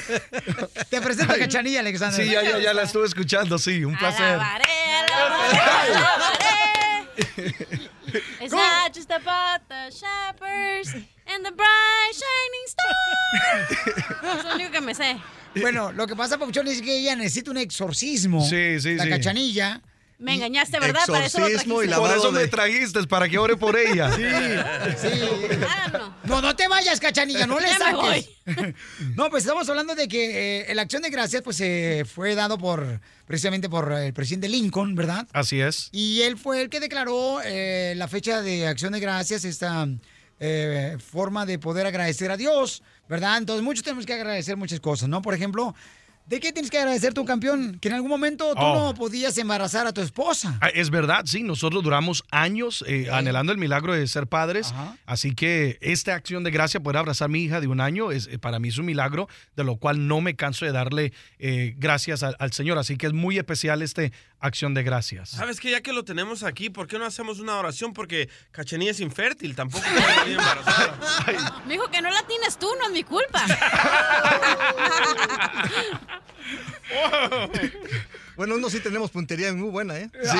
Te 0.90 1.00
presento 1.00 1.32
a 1.32 1.38
Cachanilla, 1.38 1.80
Alexander. 1.80 2.22
sí, 2.22 2.30
ya, 2.30 2.42
ya, 2.42 2.58
ya 2.58 2.74
la 2.74 2.82
estuve 2.82 3.06
escuchando, 3.06 3.56
sí, 3.56 3.82
un 3.82 3.96
placer. 3.96 4.26
Alabaré, 4.26 4.64
alabaré, 5.14 5.58
alabaré. 5.96 7.87
It's 8.40 8.52
not 8.52 8.92
just 8.94 9.10
about 9.10 9.60
the 9.68 9.90
shepherds 9.90 10.94
and 11.26 11.44
the 11.44 11.52
bright 11.52 12.12
shining 12.12 12.66
star. 12.66 14.38
Es 14.38 14.44
lo 14.44 14.54
único 14.54 14.70
que 14.70 14.80
me 14.80 14.94
sé. 14.94 15.20
Bueno, 15.60 15.92
lo 15.92 16.06
que 16.06 16.14
pasa, 16.14 16.38
Papuchón, 16.38 16.68
es 16.68 16.82
que 16.82 16.98
ella 16.98 17.16
necesita 17.16 17.50
un 17.50 17.58
exorcismo. 17.58 18.40
Sí, 18.46 18.80
sí, 18.80 18.94
La 18.96 19.04
sí. 19.04 19.10
Cachanilla. 19.10 19.80
Me 20.18 20.34
engañaste, 20.34 20.80
¿verdad? 20.80 21.00
Para 21.06 21.26
eso 21.26 21.38
y 21.48 21.52
trajiste. 21.54 21.94
Por 21.94 22.10
eso 22.10 22.32
de- 22.32 22.40
me 22.42 22.48
trajiste, 22.48 23.04
para 23.06 23.28
que 23.28 23.38
ore 23.38 23.56
por 23.56 23.76
ella. 23.78 24.10
Sí. 24.98 25.08
No, 26.24 26.40
no 26.42 26.56
te 26.56 26.66
vayas, 26.68 26.98
cachanilla, 27.00 27.46
no 27.46 27.58
le 27.60 27.68
saques. 27.68 28.30
No, 29.16 29.30
pues 29.30 29.44
estamos 29.44 29.68
hablando 29.68 29.94
de 29.94 30.08
que 30.08 30.70
eh, 30.70 30.74
la 30.74 30.82
acción 30.82 31.02
de 31.02 31.10
gracias 31.10 31.42
pues 31.42 31.60
eh, 31.60 32.04
fue 32.12 32.34
dado 32.34 32.58
por 32.58 33.00
precisamente 33.26 33.68
por 33.68 33.92
el 33.92 34.12
presidente 34.12 34.48
Lincoln, 34.48 34.94
¿verdad? 34.94 35.26
Así 35.32 35.60
es. 35.60 35.88
Y 35.92 36.22
él 36.22 36.36
fue 36.36 36.62
el 36.62 36.68
que 36.70 36.80
declaró 36.80 37.40
eh, 37.44 37.94
la 37.96 38.08
fecha 38.08 38.42
de 38.42 38.66
acción 38.66 38.92
de 38.94 39.00
gracias, 39.00 39.44
esta 39.44 39.86
eh, 40.40 40.96
forma 41.12 41.46
de 41.46 41.58
poder 41.58 41.86
agradecer 41.86 42.30
a 42.30 42.36
Dios, 42.36 42.82
¿verdad? 43.08 43.36
Entonces 43.38 43.62
muchos 43.62 43.84
tenemos 43.84 44.06
que 44.06 44.14
agradecer 44.14 44.56
muchas 44.56 44.80
cosas, 44.80 45.08
¿no? 45.08 45.22
Por 45.22 45.34
ejemplo, 45.34 45.74
¿de 46.28 46.40
qué 46.40 46.52
tienes 46.52 46.70
que 46.70 46.78
agradecer 46.78 47.14
tu 47.14 47.24
campeón? 47.24 47.78
Que 47.80 47.88
en 47.88 47.94
algún 47.94 48.10
momento 48.10 48.52
tú 48.54 48.60
Oh. 48.60 48.74
no 48.88 48.94
podías 48.94 49.36
embarazar 49.38 49.86
a 49.86 49.92
tu 49.92 50.00
esposa. 50.00 50.58
Ah, 50.60 50.68
Es 50.68 50.90
verdad, 50.90 51.22
sí, 51.24 51.42
nosotros 51.42 51.82
duramos 51.82 52.22
años 52.30 52.84
eh, 52.86 53.08
anhelando 53.10 53.52
el 53.52 53.58
milagro 53.58 53.94
de 53.94 54.06
ser 54.06 54.26
padres, 54.26 54.74
así 55.06 55.34
que 55.34 55.78
esta 55.80 56.14
acción 56.14 56.44
de 56.44 56.50
gracia, 56.50 56.80
poder 56.80 56.98
abrazar 56.98 57.26
a 57.26 57.28
mi 57.28 57.42
hija 57.42 57.60
de 57.60 57.66
un 57.66 57.80
año, 57.80 58.12
es, 58.12 58.26
eh, 58.28 58.38
para 58.38 58.58
mí 58.58 58.68
es 58.68 58.78
un 58.78 58.86
milagro, 58.86 59.28
de 59.56 59.64
lo 59.64 59.76
cual 59.76 60.06
no 60.06 60.20
me 60.20 60.36
canso 60.36 60.64
de 60.66 60.72
darle 60.72 61.12
eh, 61.38 61.74
gracias 61.78 62.22
al, 62.22 62.36
al 62.38 62.52
Señor, 62.52 62.78
así 62.78 62.96
que 62.96 63.06
es 63.06 63.12
muy 63.12 63.38
especial 63.38 63.80
esta 63.82 64.02
acción 64.40 64.74
de 64.74 64.82
gracias. 64.82 65.30
¿Sabes 65.30 65.60
que 65.60 65.70
Ya 65.70 65.80
que 65.80 65.92
lo 65.92 66.04
tenemos 66.04 66.42
aquí, 66.42 66.70
¿por 66.70 66.86
qué 66.86 66.98
no 66.98 67.04
hacemos 67.04 67.40
una 67.40 67.56
oración? 67.56 67.92
Porque 67.92 68.28
Cachanilla 68.50 68.92
es 68.92 69.00
infértil, 69.00 69.54
tampoco 69.54 69.84
salir 69.84 70.38
embarazada. 70.38 71.62
Me 71.66 71.74
dijo 71.74 71.90
que 71.90 72.00
no 72.00 72.10
la 72.10 72.26
tienes 72.26 72.58
tú, 72.58 72.68
no 72.78 72.86
es 72.86 72.92
mi 72.92 73.04
culpa. 73.04 73.44
Bueno, 78.36 78.54
uno 78.54 78.70
sí 78.70 78.80
tenemos 78.80 79.10
puntería 79.10 79.52
muy 79.52 79.68
buena, 79.68 79.98
¿eh? 79.98 80.08
Sí. 80.22 80.38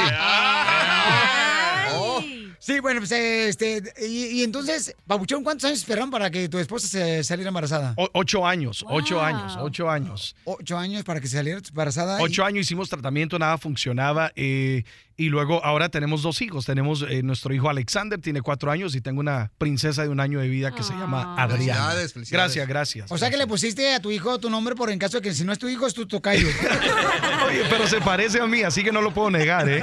Oh. 1.95 2.23
Sí, 2.61 2.81
bueno, 2.81 3.01
pues 3.01 3.13
este, 3.13 3.83
y, 4.07 4.41
y 4.41 4.43
entonces, 4.43 4.95
Pabuchón, 5.07 5.45
¿cuántos 5.45 5.67
años 5.67 5.79
esperaron 5.79 6.11
para 6.11 6.29
que 6.31 6.49
tu 6.49 6.59
esposa 6.59 6.89
se 6.89 7.23
saliera 7.23 7.49
embarazada? 7.49 7.95
O- 7.97 8.09
ocho 8.15 8.45
años, 8.47 8.85
ocho 8.89 9.21
años, 9.23 9.57
ocho 9.61 9.89
años. 9.89 10.35
Ocho 10.45 10.77
años 10.77 11.05
para 11.05 11.21
que 11.21 11.29
se 11.29 11.37
saliera 11.37 11.61
embarazada. 11.67 12.21
y- 12.21 12.25
Ocho 12.25 12.45
años 12.45 12.63
hicimos 12.63 12.89
tratamiento, 12.89 13.39
nada 13.39 13.59
funcionaba. 13.59 14.33
eh, 14.35 14.83
y 15.19 15.31
luego 15.31 15.63
ahora 15.65 15.89
tenemos 15.89 16.23
dos 16.23 16.41
hijos. 16.43 16.65
Tenemos 16.65 17.03
eh, 17.03 17.25
nuestro 17.25 17.53
hijo 17.53 17.69
Alexander, 17.69 18.21
tiene 18.21 18.41
cuatro 18.41 18.71
años, 18.71 18.95
y 18.95 19.01
tengo 19.01 19.19
una 19.19 19.51
princesa 19.59 20.05
de 20.05 20.09
un 20.09 20.21
año 20.21 20.39
de 20.39 20.47
vida 20.47 20.71
que 20.71 20.85
se 20.85 20.93
llama 20.93 21.35
Adriana. 21.35 21.57
Felicidades, 21.57 22.13
felicidades. 22.13 22.31
Gracias, 22.31 22.69
gracias. 22.69 23.13
O 23.13 23.19
sea 23.19 23.29
que 23.29 23.37
le 23.37 23.49
pusiste 23.49 23.93
a 23.93 24.01
tu 24.01 24.13
hijo 24.13 24.39
tu 24.39 24.49
nombre 24.49 24.77
por 24.77 24.91
en 24.91 24.99
caso 25.01 25.19
de 25.19 25.23
que 25.23 25.35
si 25.35 25.43
no 25.43 25.53
es 25.53 25.59
tu 25.59 25.69
hijo, 25.69 25.89
es 25.89 25.93
tu 25.95 26.07
tocayo. 26.07 26.47
Oye, 27.49 27.65
pero 27.69 27.89
se 27.89 28.01
parece 28.01 28.41
a 28.41 28.47
mí, 28.47 28.63
así 28.63 28.85
que 28.85 28.93
no 28.93 29.03
lo 29.03 29.13
puedo 29.13 29.29
negar, 29.29 29.69
¿eh? 29.69 29.81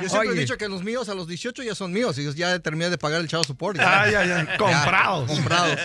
Yo 0.00 0.08
siempre 0.08 0.30
Oye. 0.30 0.38
he 0.38 0.40
dicho 0.42 0.56
que 0.56 0.68
los 0.68 0.84
míos 0.84 1.08
a 1.08 1.14
los 1.14 1.26
18 1.26 1.64
ya 1.64 1.74
son 1.74 1.92
míos 1.92 2.16
y 2.16 2.32
ya 2.34 2.56
terminé 2.60 2.88
de 2.88 2.98
pagar 2.98 3.20
el 3.20 3.26
chavo 3.26 3.42
support. 3.42 3.80
Ah, 3.80 4.08
ya, 4.08 4.24
ya. 4.24 4.56
Comprados. 4.56 5.28
comprados. 5.28 5.76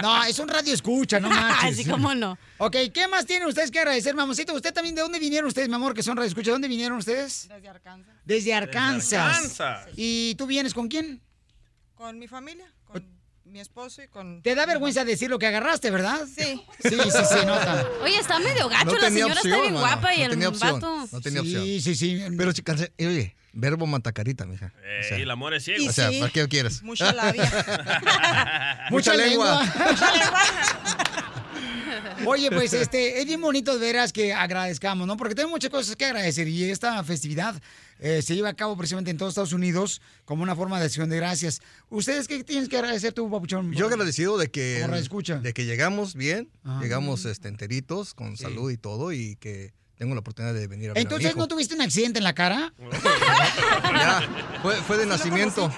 No, 0.00 0.22
es 0.24 0.38
un 0.38 0.48
radio 0.48 0.72
escucha, 0.72 1.18
no 1.18 1.28
manches. 1.30 1.80
Así 1.80 1.84
como 1.84 2.14
no. 2.14 2.38
Ok, 2.58 2.76
¿qué 2.94 3.08
más 3.08 3.26
tienen 3.26 3.48
ustedes 3.48 3.70
que 3.70 3.80
agradecer, 3.80 4.14
mamacita? 4.14 4.52
¿Usted 4.52 4.72
también 4.72 4.94
de 4.94 5.02
dónde 5.02 5.18
vinieron 5.18 5.48
ustedes, 5.48 5.68
mi 5.68 5.74
amor, 5.74 5.92
que 5.94 6.02
son 6.02 6.16
radio 6.16 6.28
escucha? 6.28 6.46
¿De 6.46 6.52
dónde 6.52 6.68
vinieron 6.68 6.98
ustedes? 6.98 7.48
Desde 7.48 7.68
Arkansas. 7.68 8.14
Desde 8.24 8.54
Arkansas. 8.54 9.36
Arkansas. 9.36 9.88
¿Y 9.96 10.34
tú 10.36 10.46
vienes 10.46 10.72
con 10.72 10.88
quién? 10.88 11.20
Con 11.98 12.16
mi 12.16 12.28
familia, 12.28 12.64
con 12.84 13.04
mi 13.44 13.58
esposo 13.58 14.00
y 14.04 14.06
con... 14.06 14.40
Te 14.42 14.54
da 14.54 14.66
vergüenza 14.66 15.04
decir 15.04 15.28
lo 15.28 15.36
que 15.40 15.48
agarraste, 15.48 15.90
¿verdad? 15.90 16.20
Sí. 16.32 16.62
Sí, 16.80 16.90
sí, 16.90 17.10
se 17.28 17.44
nota. 17.44 17.84
Oye, 18.04 18.16
está 18.20 18.38
medio 18.38 18.68
gacho. 18.68 18.96
la 18.98 19.10
señora 19.10 19.34
está 19.34 19.60
bien 19.60 19.74
guapa 19.74 20.14
y 20.14 20.18
no 20.18 20.24
el 20.26 20.30
tenía 20.30 20.48
opción, 20.48 20.74
vato. 20.80 21.08
No 21.10 21.20
tenía 21.20 21.40
Sí, 21.42 21.48
opción. 21.56 21.80
sí, 21.80 21.94
sí. 21.96 22.22
Pero 22.36 22.52
chicas, 22.52 22.82
eh, 22.96 23.06
oye, 23.06 23.34
verbo 23.52 23.84
mantacarita, 23.88 24.46
mija. 24.46 24.72
Eh, 24.84 25.16
y 25.18 25.22
el 25.22 25.30
amor 25.32 25.54
es 25.54 25.64
ciego. 25.64 25.88
O 25.88 25.92
sea, 25.92 26.08
¿para 26.20 26.30
qué 26.30 26.46
quieres? 26.46 26.84
Mucha 26.84 27.12
labia. 27.12 28.86
Mucha 28.90 29.14
lengua. 29.14 29.60
Oye, 32.26 32.50
pues 32.50 32.72
este, 32.72 33.20
es 33.20 33.26
bien 33.26 33.40
bonito 33.40 33.74
de 33.78 33.86
veras 33.86 34.12
que 34.12 34.32
agradezcamos, 34.34 35.06
¿no? 35.06 35.16
Porque 35.16 35.34
tenemos 35.34 35.52
muchas 35.52 35.70
cosas 35.70 35.96
que 35.96 36.04
agradecer 36.04 36.48
y 36.48 36.64
esta 36.70 37.02
festividad 37.04 37.60
eh, 38.00 38.22
se 38.22 38.34
lleva 38.34 38.50
a 38.50 38.54
cabo 38.54 38.76
precisamente 38.76 39.10
en 39.10 39.16
todos 39.18 39.30
Estados 39.32 39.52
Unidos 39.52 40.00
como 40.24 40.42
una 40.42 40.54
forma 40.56 40.78
de 40.78 40.86
acción 40.86 41.08
de 41.10 41.16
gracias. 41.16 41.60
¿Ustedes 41.90 42.28
qué 42.28 42.44
tienes 42.44 42.68
que 42.68 42.76
agradecer 42.76 43.12
tú, 43.12 43.30
Papuchón? 43.30 43.72
Yo 43.72 43.86
agradecido 43.86 44.38
de 44.38 44.50
que, 44.50 44.86
de 45.42 45.52
que 45.52 45.64
llegamos 45.64 46.14
bien, 46.14 46.50
Ah. 46.64 46.80
llegamos 46.82 47.24
este, 47.24 47.48
enteritos, 47.48 48.14
con 48.14 48.36
salud 48.36 48.70
y 48.70 48.76
todo, 48.76 49.12
y 49.12 49.36
que 49.36 49.72
tengo 49.96 50.14
la 50.14 50.20
oportunidad 50.20 50.54
de 50.54 50.66
venir 50.68 50.90
a 50.90 50.92
ver 50.92 50.98
a 50.98 51.00
mi 51.00 51.02
Entonces, 51.02 51.30
hijo. 51.30 51.38
¿no 51.40 51.48
tuviste 51.48 51.74
un 51.74 51.80
accidente 51.80 52.18
en 52.18 52.24
la 52.24 52.34
cara? 52.34 52.72
Ya, 53.82 54.58
fue, 54.62 54.76
fue 54.76 54.96
de 54.98 55.06
nacimiento. 55.06 55.72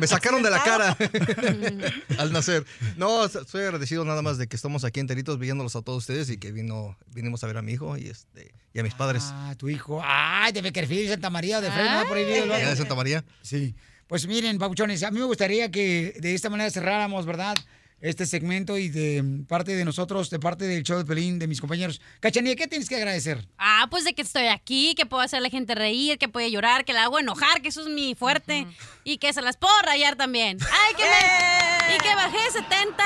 Me 0.00 0.06
sacaron 0.06 0.42
de 0.42 0.50
la 0.50 0.62
cara 0.62 0.96
al 2.18 2.32
nacer. 2.32 2.64
No, 2.96 3.28
soy 3.28 3.62
agradecido 3.62 4.04
nada 4.04 4.22
más 4.22 4.38
de 4.38 4.46
que 4.46 4.56
estamos 4.56 4.84
aquí 4.84 4.98
enteritos 4.98 5.38
viéndolos 5.38 5.76
a 5.76 5.82
todos 5.82 5.98
ustedes 5.98 6.30
y 6.30 6.38
que 6.38 6.52
vino, 6.52 6.96
vinimos 7.14 7.44
a 7.44 7.46
ver 7.46 7.58
a 7.58 7.62
mi 7.62 7.72
hijo 7.72 7.96
y, 7.98 8.08
este, 8.08 8.52
y 8.72 8.80
a 8.80 8.82
mis 8.82 8.94
padres. 8.94 9.24
Ah, 9.26 9.54
tu 9.58 9.68
hijo. 9.68 10.00
Ay, 10.02 10.52
de 10.52 10.62
Beckerfield, 10.62 11.10
Santa 11.10 11.28
María, 11.28 11.60
de 11.60 11.70
Fresno, 11.70 12.06
por 12.08 12.16
ahí. 12.16 12.26
Ya 12.48 12.70
de 12.70 12.76
Santa 12.76 12.94
María. 12.94 13.24
Sí. 13.42 13.74
Pues 14.06 14.26
miren, 14.26 14.58
Papuchones, 14.58 15.02
a 15.02 15.10
mí 15.10 15.20
me 15.20 15.26
gustaría 15.26 15.70
que 15.70 16.16
de 16.18 16.34
esta 16.34 16.48
manera 16.48 16.70
cerráramos, 16.70 17.26
¿verdad? 17.26 17.56
Este 18.02 18.24
segmento 18.24 18.78
y 18.78 18.88
de 18.88 19.22
parte 19.46 19.76
de 19.76 19.84
nosotros, 19.84 20.30
de 20.30 20.38
parte 20.38 20.64
del 20.66 20.82
show 20.84 20.96
de 20.96 21.04
Pelín, 21.04 21.38
de 21.38 21.46
mis 21.46 21.60
compañeros. 21.60 22.00
Cachanilla, 22.20 22.56
¿qué 22.56 22.66
tienes 22.66 22.88
que 22.88 22.96
agradecer? 22.96 23.46
Ah, 23.58 23.88
pues 23.90 24.04
de 24.04 24.14
que 24.14 24.22
estoy 24.22 24.46
aquí, 24.46 24.94
que 24.94 25.04
puedo 25.04 25.22
hacer 25.22 25.36
a 25.38 25.40
la 25.42 25.50
gente 25.50 25.74
reír, 25.74 26.16
que 26.16 26.26
puede 26.28 26.50
llorar, 26.50 26.86
que 26.86 26.94
la 26.94 27.02
hago 27.04 27.18
enojar, 27.18 27.60
que 27.60 27.68
eso 27.68 27.82
es 27.82 27.88
mi 27.88 28.14
fuerte. 28.14 28.66
Y 29.04 29.18
que 29.18 29.34
se 29.34 29.42
las 29.42 29.58
puedo 29.58 29.74
rayar 29.82 30.16
también. 30.16 30.56
Ay, 30.62 30.94
que 30.96 31.02
me- 31.04 31.94
Y 31.94 31.98
que 31.98 32.14
bajé 32.14 32.38
70 32.52 33.04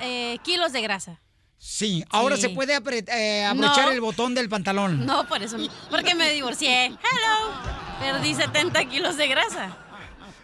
eh, 0.00 0.38
kilos 0.42 0.72
de 0.72 0.82
grasa. 0.82 1.20
Sí, 1.58 2.04
ahora 2.10 2.34
Sí. 2.34 2.42
se 2.42 2.48
puede 2.48 2.76
apre- 2.76 3.08
eh, 3.08 3.44
abrochar 3.44 3.84
No. 3.86 3.92
el 3.92 4.00
botón 4.00 4.34
del 4.34 4.48
pantalón. 4.48 5.06
No, 5.06 5.28
por 5.28 5.40
eso. 5.40 5.56
Porque 5.88 6.16
me 6.16 6.32
divorcié. 6.32 6.86
Hello. 6.86 7.52
Perdí 8.00 8.34
70 8.34 8.84
kilos 8.86 9.16
de 9.16 9.28
grasa. 9.28 9.76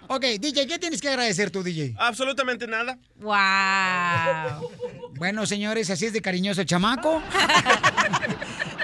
Ok, 0.08 0.24
DJ, 0.40 0.66
¿qué 0.66 0.78
tienes 0.78 1.02
que 1.02 1.08
agradecer 1.08 1.50
tú, 1.50 1.62
DJ? 1.62 1.94
Absolutamente 1.98 2.66
nada. 2.66 2.98
Wow. 3.16 4.70
Bueno, 5.16 5.44
señores, 5.46 5.90
así 5.90 6.06
es 6.06 6.14
de 6.14 6.22
cariñoso 6.22 6.62
el 6.62 6.66
chamaco. 6.66 7.22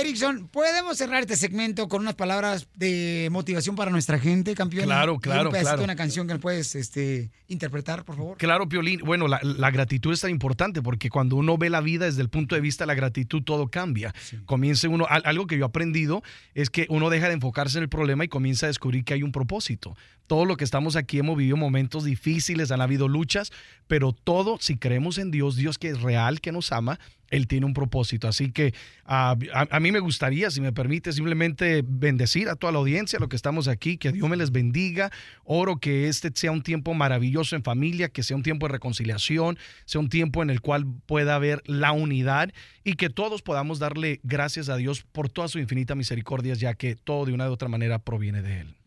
Erickson, 0.00 0.48
¿podemos 0.48 0.98
cerrar 0.98 1.22
este 1.22 1.36
segmento 1.36 1.88
con 1.88 2.02
unas 2.02 2.14
palabras 2.14 2.68
de 2.74 3.28
motivación 3.30 3.76
para 3.76 3.90
nuestra 3.90 4.18
gente, 4.18 4.54
campeón? 4.54 4.84
Claro, 4.84 5.18
claro, 5.18 5.48
un 5.48 5.52
pedacito 5.52 5.70
claro. 5.70 5.84
una 5.84 5.96
canción 5.96 6.28
que 6.28 6.36
puedes 6.38 6.74
este, 6.74 7.30
interpretar, 7.48 8.04
por 8.04 8.16
favor. 8.16 8.36
Claro, 8.38 8.68
Piolín. 8.68 9.00
Bueno, 9.04 9.26
la, 9.28 9.40
la 9.42 9.70
gratitud 9.70 10.12
es 10.12 10.20
tan 10.20 10.30
importante 10.30 10.82
porque 10.82 11.08
cuando 11.10 11.36
uno 11.36 11.56
ve 11.56 11.70
la 11.70 11.80
vida 11.80 12.04
desde 12.04 12.22
el 12.22 12.28
punto 12.28 12.54
de 12.54 12.60
vista 12.60 12.84
de 12.84 12.88
la 12.88 12.94
gratitud, 12.94 13.42
todo 13.42 13.68
cambia. 13.68 14.14
Comienza 14.44 14.88
uno, 14.88 15.06
al- 15.08 15.22
algo 15.24 15.46
que 15.46 15.56
yo 15.56 15.64
he 15.64 15.68
aprendido 15.68 16.22
es 16.54 16.70
que 16.70 16.86
uno 16.90 17.10
deja 17.10 17.28
de 17.28 17.34
enfocarse 17.34 17.78
en 17.78 17.82
el 17.84 17.88
problema 17.88 18.24
y 18.24 18.28
comienza 18.28 18.66
a 18.66 18.68
descubrir 18.68 19.04
que 19.04 19.14
hay 19.14 19.22
un 19.22 19.32
propósito. 19.32 19.96
Todo 20.26 20.44
lo 20.44 20.56
que 20.56 20.64
estamos 20.64 20.96
aquí 20.96 21.18
hemos 21.18 21.36
vivido 21.36 21.56
momentos 21.56 22.04
difíciles, 22.04 22.70
han 22.70 22.80
habido 22.80 23.08
luchas, 23.08 23.52
pero 23.86 24.12
todo, 24.12 24.58
si 24.60 24.76
creemos 24.76 25.18
en 25.18 25.30
Dios, 25.30 25.56
Dios 25.56 25.78
que 25.78 25.88
es 25.88 26.00
real, 26.00 26.40
que 26.40 26.50
nos 26.50 26.72
ama, 26.72 26.98
Él 27.30 27.46
tiene 27.46 27.66
un 27.66 27.74
propósito. 27.74 28.26
Así 28.26 28.50
que 28.50 28.74
ah, 29.04 29.36
a, 29.54 29.66
a 29.70 29.80
mí 29.80 29.92
me 29.92 30.00
gustaría, 30.00 30.50
si 30.50 30.60
me 30.60 30.72
permite, 30.72 31.12
simplemente 31.12 31.84
bendecir 31.86 32.48
a 32.48 32.56
toda 32.56 32.72
la 32.72 32.78
audiencia, 32.78 33.18
los 33.20 33.28
que 33.28 33.36
estamos 33.36 33.68
aquí, 33.68 33.98
que 33.98 34.10
Dios 34.10 34.28
me 34.28 34.36
les 34.36 34.50
bendiga. 34.50 35.10
Oro 35.44 35.76
que 35.78 36.08
este 36.08 36.30
sea 36.34 36.50
un 36.50 36.62
tiempo 36.62 36.94
maravilloso 36.94 37.54
en 37.54 37.62
familia, 37.62 38.08
que 38.08 38.22
sea 38.22 38.36
un 38.36 38.42
tiempo 38.42 38.66
de 38.66 38.72
reconciliación, 38.72 39.58
sea 39.84 40.00
un 40.00 40.08
tiempo 40.08 40.42
en 40.42 40.50
el 40.50 40.60
cual 40.60 40.86
pueda 41.06 41.36
haber 41.36 41.62
la 41.66 41.92
unidad 41.92 42.52
y 42.82 42.94
que 42.94 43.10
todos 43.10 43.42
podamos 43.42 43.78
darle 43.78 44.20
gracias 44.24 44.68
a 44.68 44.76
Dios 44.76 45.04
por 45.12 45.28
toda 45.28 45.48
su 45.48 45.58
infinita 45.58 45.94
misericordia, 45.94 46.54
ya 46.54 46.74
que 46.74 46.96
todo 46.96 47.26
de 47.26 47.32
una 47.32 47.48
u 47.48 47.52
otra 47.52 47.68
manera 47.68 47.98
proviene 47.98 48.42
de 48.42 48.60
Él. 48.60 48.85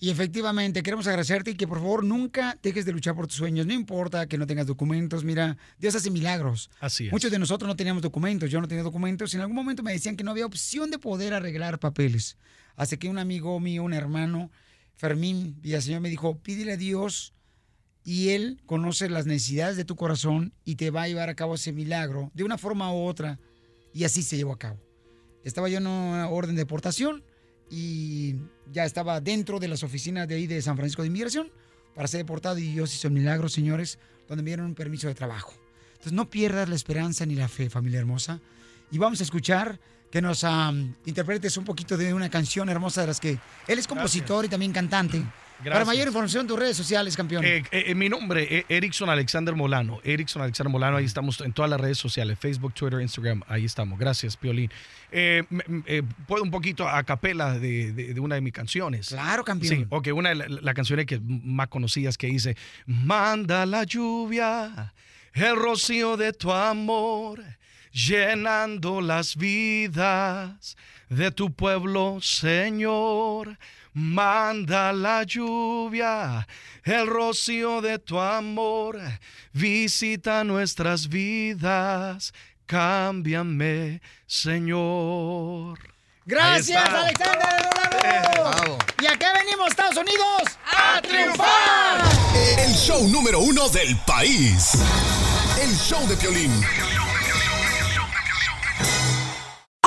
Y 0.00 0.10
efectivamente, 0.10 0.84
queremos 0.84 1.08
agradecerte 1.08 1.50
y 1.50 1.54
que 1.54 1.66
por 1.66 1.78
favor 1.78 2.04
nunca 2.04 2.56
dejes 2.62 2.84
de 2.84 2.92
luchar 2.92 3.16
por 3.16 3.26
tus 3.26 3.36
sueños. 3.36 3.66
No 3.66 3.72
importa 3.72 4.28
que 4.28 4.38
no 4.38 4.46
tengas 4.46 4.68
documentos. 4.68 5.24
Mira, 5.24 5.56
Dios 5.78 5.94
hace 5.96 6.10
milagros. 6.10 6.70
Así 6.78 7.06
es. 7.06 7.12
Muchos 7.12 7.32
de 7.32 7.38
nosotros 7.40 7.66
no 7.66 7.74
teníamos 7.74 8.02
documentos. 8.02 8.48
Yo 8.48 8.60
no 8.60 8.68
tenía 8.68 8.84
documentos. 8.84 9.34
En 9.34 9.40
algún 9.40 9.56
momento 9.56 9.82
me 9.82 9.92
decían 9.92 10.16
que 10.16 10.22
no 10.22 10.30
había 10.30 10.46
opción 10.46 10.92
de 10.92 11.00
poder 11.00 11.34
arreglar 11.34 11.80
papeles. 11.80 12.36
Hasta 12.76 12.96
que 12.96 13.08
un 13.08 13.18
amigo 13.18 13.58
mío, 13.58 13.82
un 13.82 13.92
hermano, 13.92 14.52
Fermín 14.94 15.56
Villaseñor, 15.62 16.00
me 16.00 16.10
dijo: 16.10 16.38
pídele 16.38 16.74
a 16.74 16.76
Dios 16.76 17.32
y 18.04 18.28
Él 18.28 18.62
conoce 18.66 19.08
las 19.08 19.26
necesidades 19.26 19.76
de 19.76 19.84
tu 19.84 19.96
corazón 19.96 20.52
y 20.64 20.76
te 20.76 20.90
va 20.90 21.02
a 21.02 21.08
llevar 21.08 21.28
a 21.28 21.34
cabo 21.34 21.56
ese 21.56 21.72
milagro 21.72 22.30
de 22.34 22.44
una 22.44 22.56
forma 22.56 22.92
u 22.92 23.04
otra. 23.04 23.40
Y 23.92 24.04
así 24.04 24.22
se 24.22 24.36
llevó 24.36 24.52
a 24.52 24.58
cabo. 24.58 24.80
Estaba 25.42 25.68
yo 25.68 25.78
en 25.78 25.88
una 25.88 26.28
orden 26.28 26.54
de 26.54 26.62
deportación 26.62 27.24
y 27.68 28.36
ya 28.72 28.84
estaba 28.84 29.20
dentro 29.20 29.58
de 29.58 29.68
las 29.68 29.82
oficinas 29.82 30.28
de 30.28 30.34
ahí 30.34 30.46
de 30.46 30.60
San 30.62 30.76
Francisco 30.76 31.02
de 31.02 31.08
Inmigración 31.08 31.50
para 31.94 32.08
ser 32.08 32.18
deportado 32.18 32.58
y 32.58 32.72
Dios 32.72 32.94
hizo 32.94 33.08
el 33.08 33.14
milagro, 33.14 33.48
señores, 33.48 33.98
donde 34.28 34.42
me 34.42 34.50
dieron 34.50 34.66
un 34.66 34.74
permiso 34.74 35.08
de 35.08 35.14
trabajo. 35.14 35.52
Entonces 35.92 36.12
no 36.12 36.30
pierdas 36.30 36.68
la 36.68 36.76
esperanza 36.76 37.26
ni 37.26 37.34
la 37.34 37.48
fe, 37.48 37.70
familia 37.70 37.98
hermosa. 37.98 38.40
Y 38.90 38.98
vamos 38.98 39.20
a 39.20 39.24
escuchar 39.24 39.80
que 40.10 40.22
nos 40.22 40.44
am, 40.44 40.94
interpretes 41.06 41.56
un 41.56 41.64
poquito 41.64 41.96
de 41.96 42.14
una 42.14 42.30
canción 42.30 42.68
hermosa 42.68 43.02
de 43.02 43.08
las 43.08 43.20
que 43.20 43.38
él 43.66 43.78
es 43.78 43.86
compositor 43.86 44.44
y 44.44 44.48
también 44.48 44.72
cantante. 44.72 45.22
Para 45.64 45.84
mayor 45.84 46.06
información, 46.06 46.46
tus 46.46 46.58
redes 46.58 46.76
sociales, 46.76 47.16
campeón. 47.16 47.44
Eh, 47.44 47.64
eh, 47.72 47.94
mi 47.94 48.08
nombre 48.08 48.58
es 48.58 48.64
Erickson 48.68 49.10
Alexander 49.10 49.54
Molano. 49.54 49.98
Erickson 50.04 50.40
Alexander 50.42 50.70
Molano, 50.70 50.96
ahí 50.98 51.04
estamos 51.04 51.40
en 51.40 51.52
todas 51.52 51.68
las 51.70 51.80
redes 51.80 51.98
sociales, 51.98 52.38
Facebook, 52.38 52.72
Twitter, 52.74 53.00
Instagram, 53.00 53.42
ahí 53.48 53.64
estamos. 53.64 53.98
Gracias, 53.98 54.36
Piolín. 54.36 54.70
Eh, 55.10 55.42
eh, 55.86 56.02
¿Puedo 56.26 56.42
un 56.44 56.50
poquito 56.50 56.88
a 56.88 57.02
capela 57.02 57.58
de, 57.58 57.92
de- 57.92 58.14
de 58.14 58.20
una 58.20 58.36
de 58.36 58.40
mis 58.40 58.52
canciones? 58.52 59.08
Claro, 59.08 59.42
campeón. 59.44 59.74
Sí, 59.78 59.86
ok, 59.88 60.08
una 60.14 60.28
de 60.28 60.34
la- 60.36 60.46
las 60.48 60.74
canciones 60.74 61.06
que 61.06 61.20
más 61.20 61.68
conocidas 61.68 62.16
que 62.16 62.28
dice, 62.28 62.56
manda 62.86 63.66
la 63.66 63.82
lluvia, 63.84 64.92
el 65.32 65.56
rocío 65.56 66.16
de 66.16 66.32
tu 66.34 66.52
amor, 66.52 67.42
llenando 67.90 69.00
las 69.00 69.34
vidas 69.36 70.76
de 71.08 71.30
tu 71.30 71.52
pueblo, 71.52 72.18
Señor. 72.20 73.58
Manda 73.98 74.92
la 74.92 75.24
lluvia, 75.24 76.46
el 76.84 77.08
rocío 77.08 77.80
de 77.80 77.98
tu 77.98 78.16
amor, 78.20 78.96
visita 79.52 80.44
nuestras 80.44 81.08
vidas, 81.08 82.32
cámbiame, 82.66 84.00
Señor. 84.24 85.80
Gracias. 86.24 86.88
Alexander 86.88 87.48
Rolando. 88.36 88.78
Y 89.02 89.06
acá 89.06 89.32
venimos, 89.32 89.66
Estados 89.66 89.96
Unidos, 89.96 90.42
a 90.64 91.02
triunfar. 91.02 92.04
El 92.56 92.72
show 92.74 93.02
número 93.08 93.40
uno 93.40 93.68
del 93.68 93.96
país. 94.06 94.78
El 95.60 95.74
show 95.76 96.06
de 96.06 96.14
Piolín. 96.14 96.52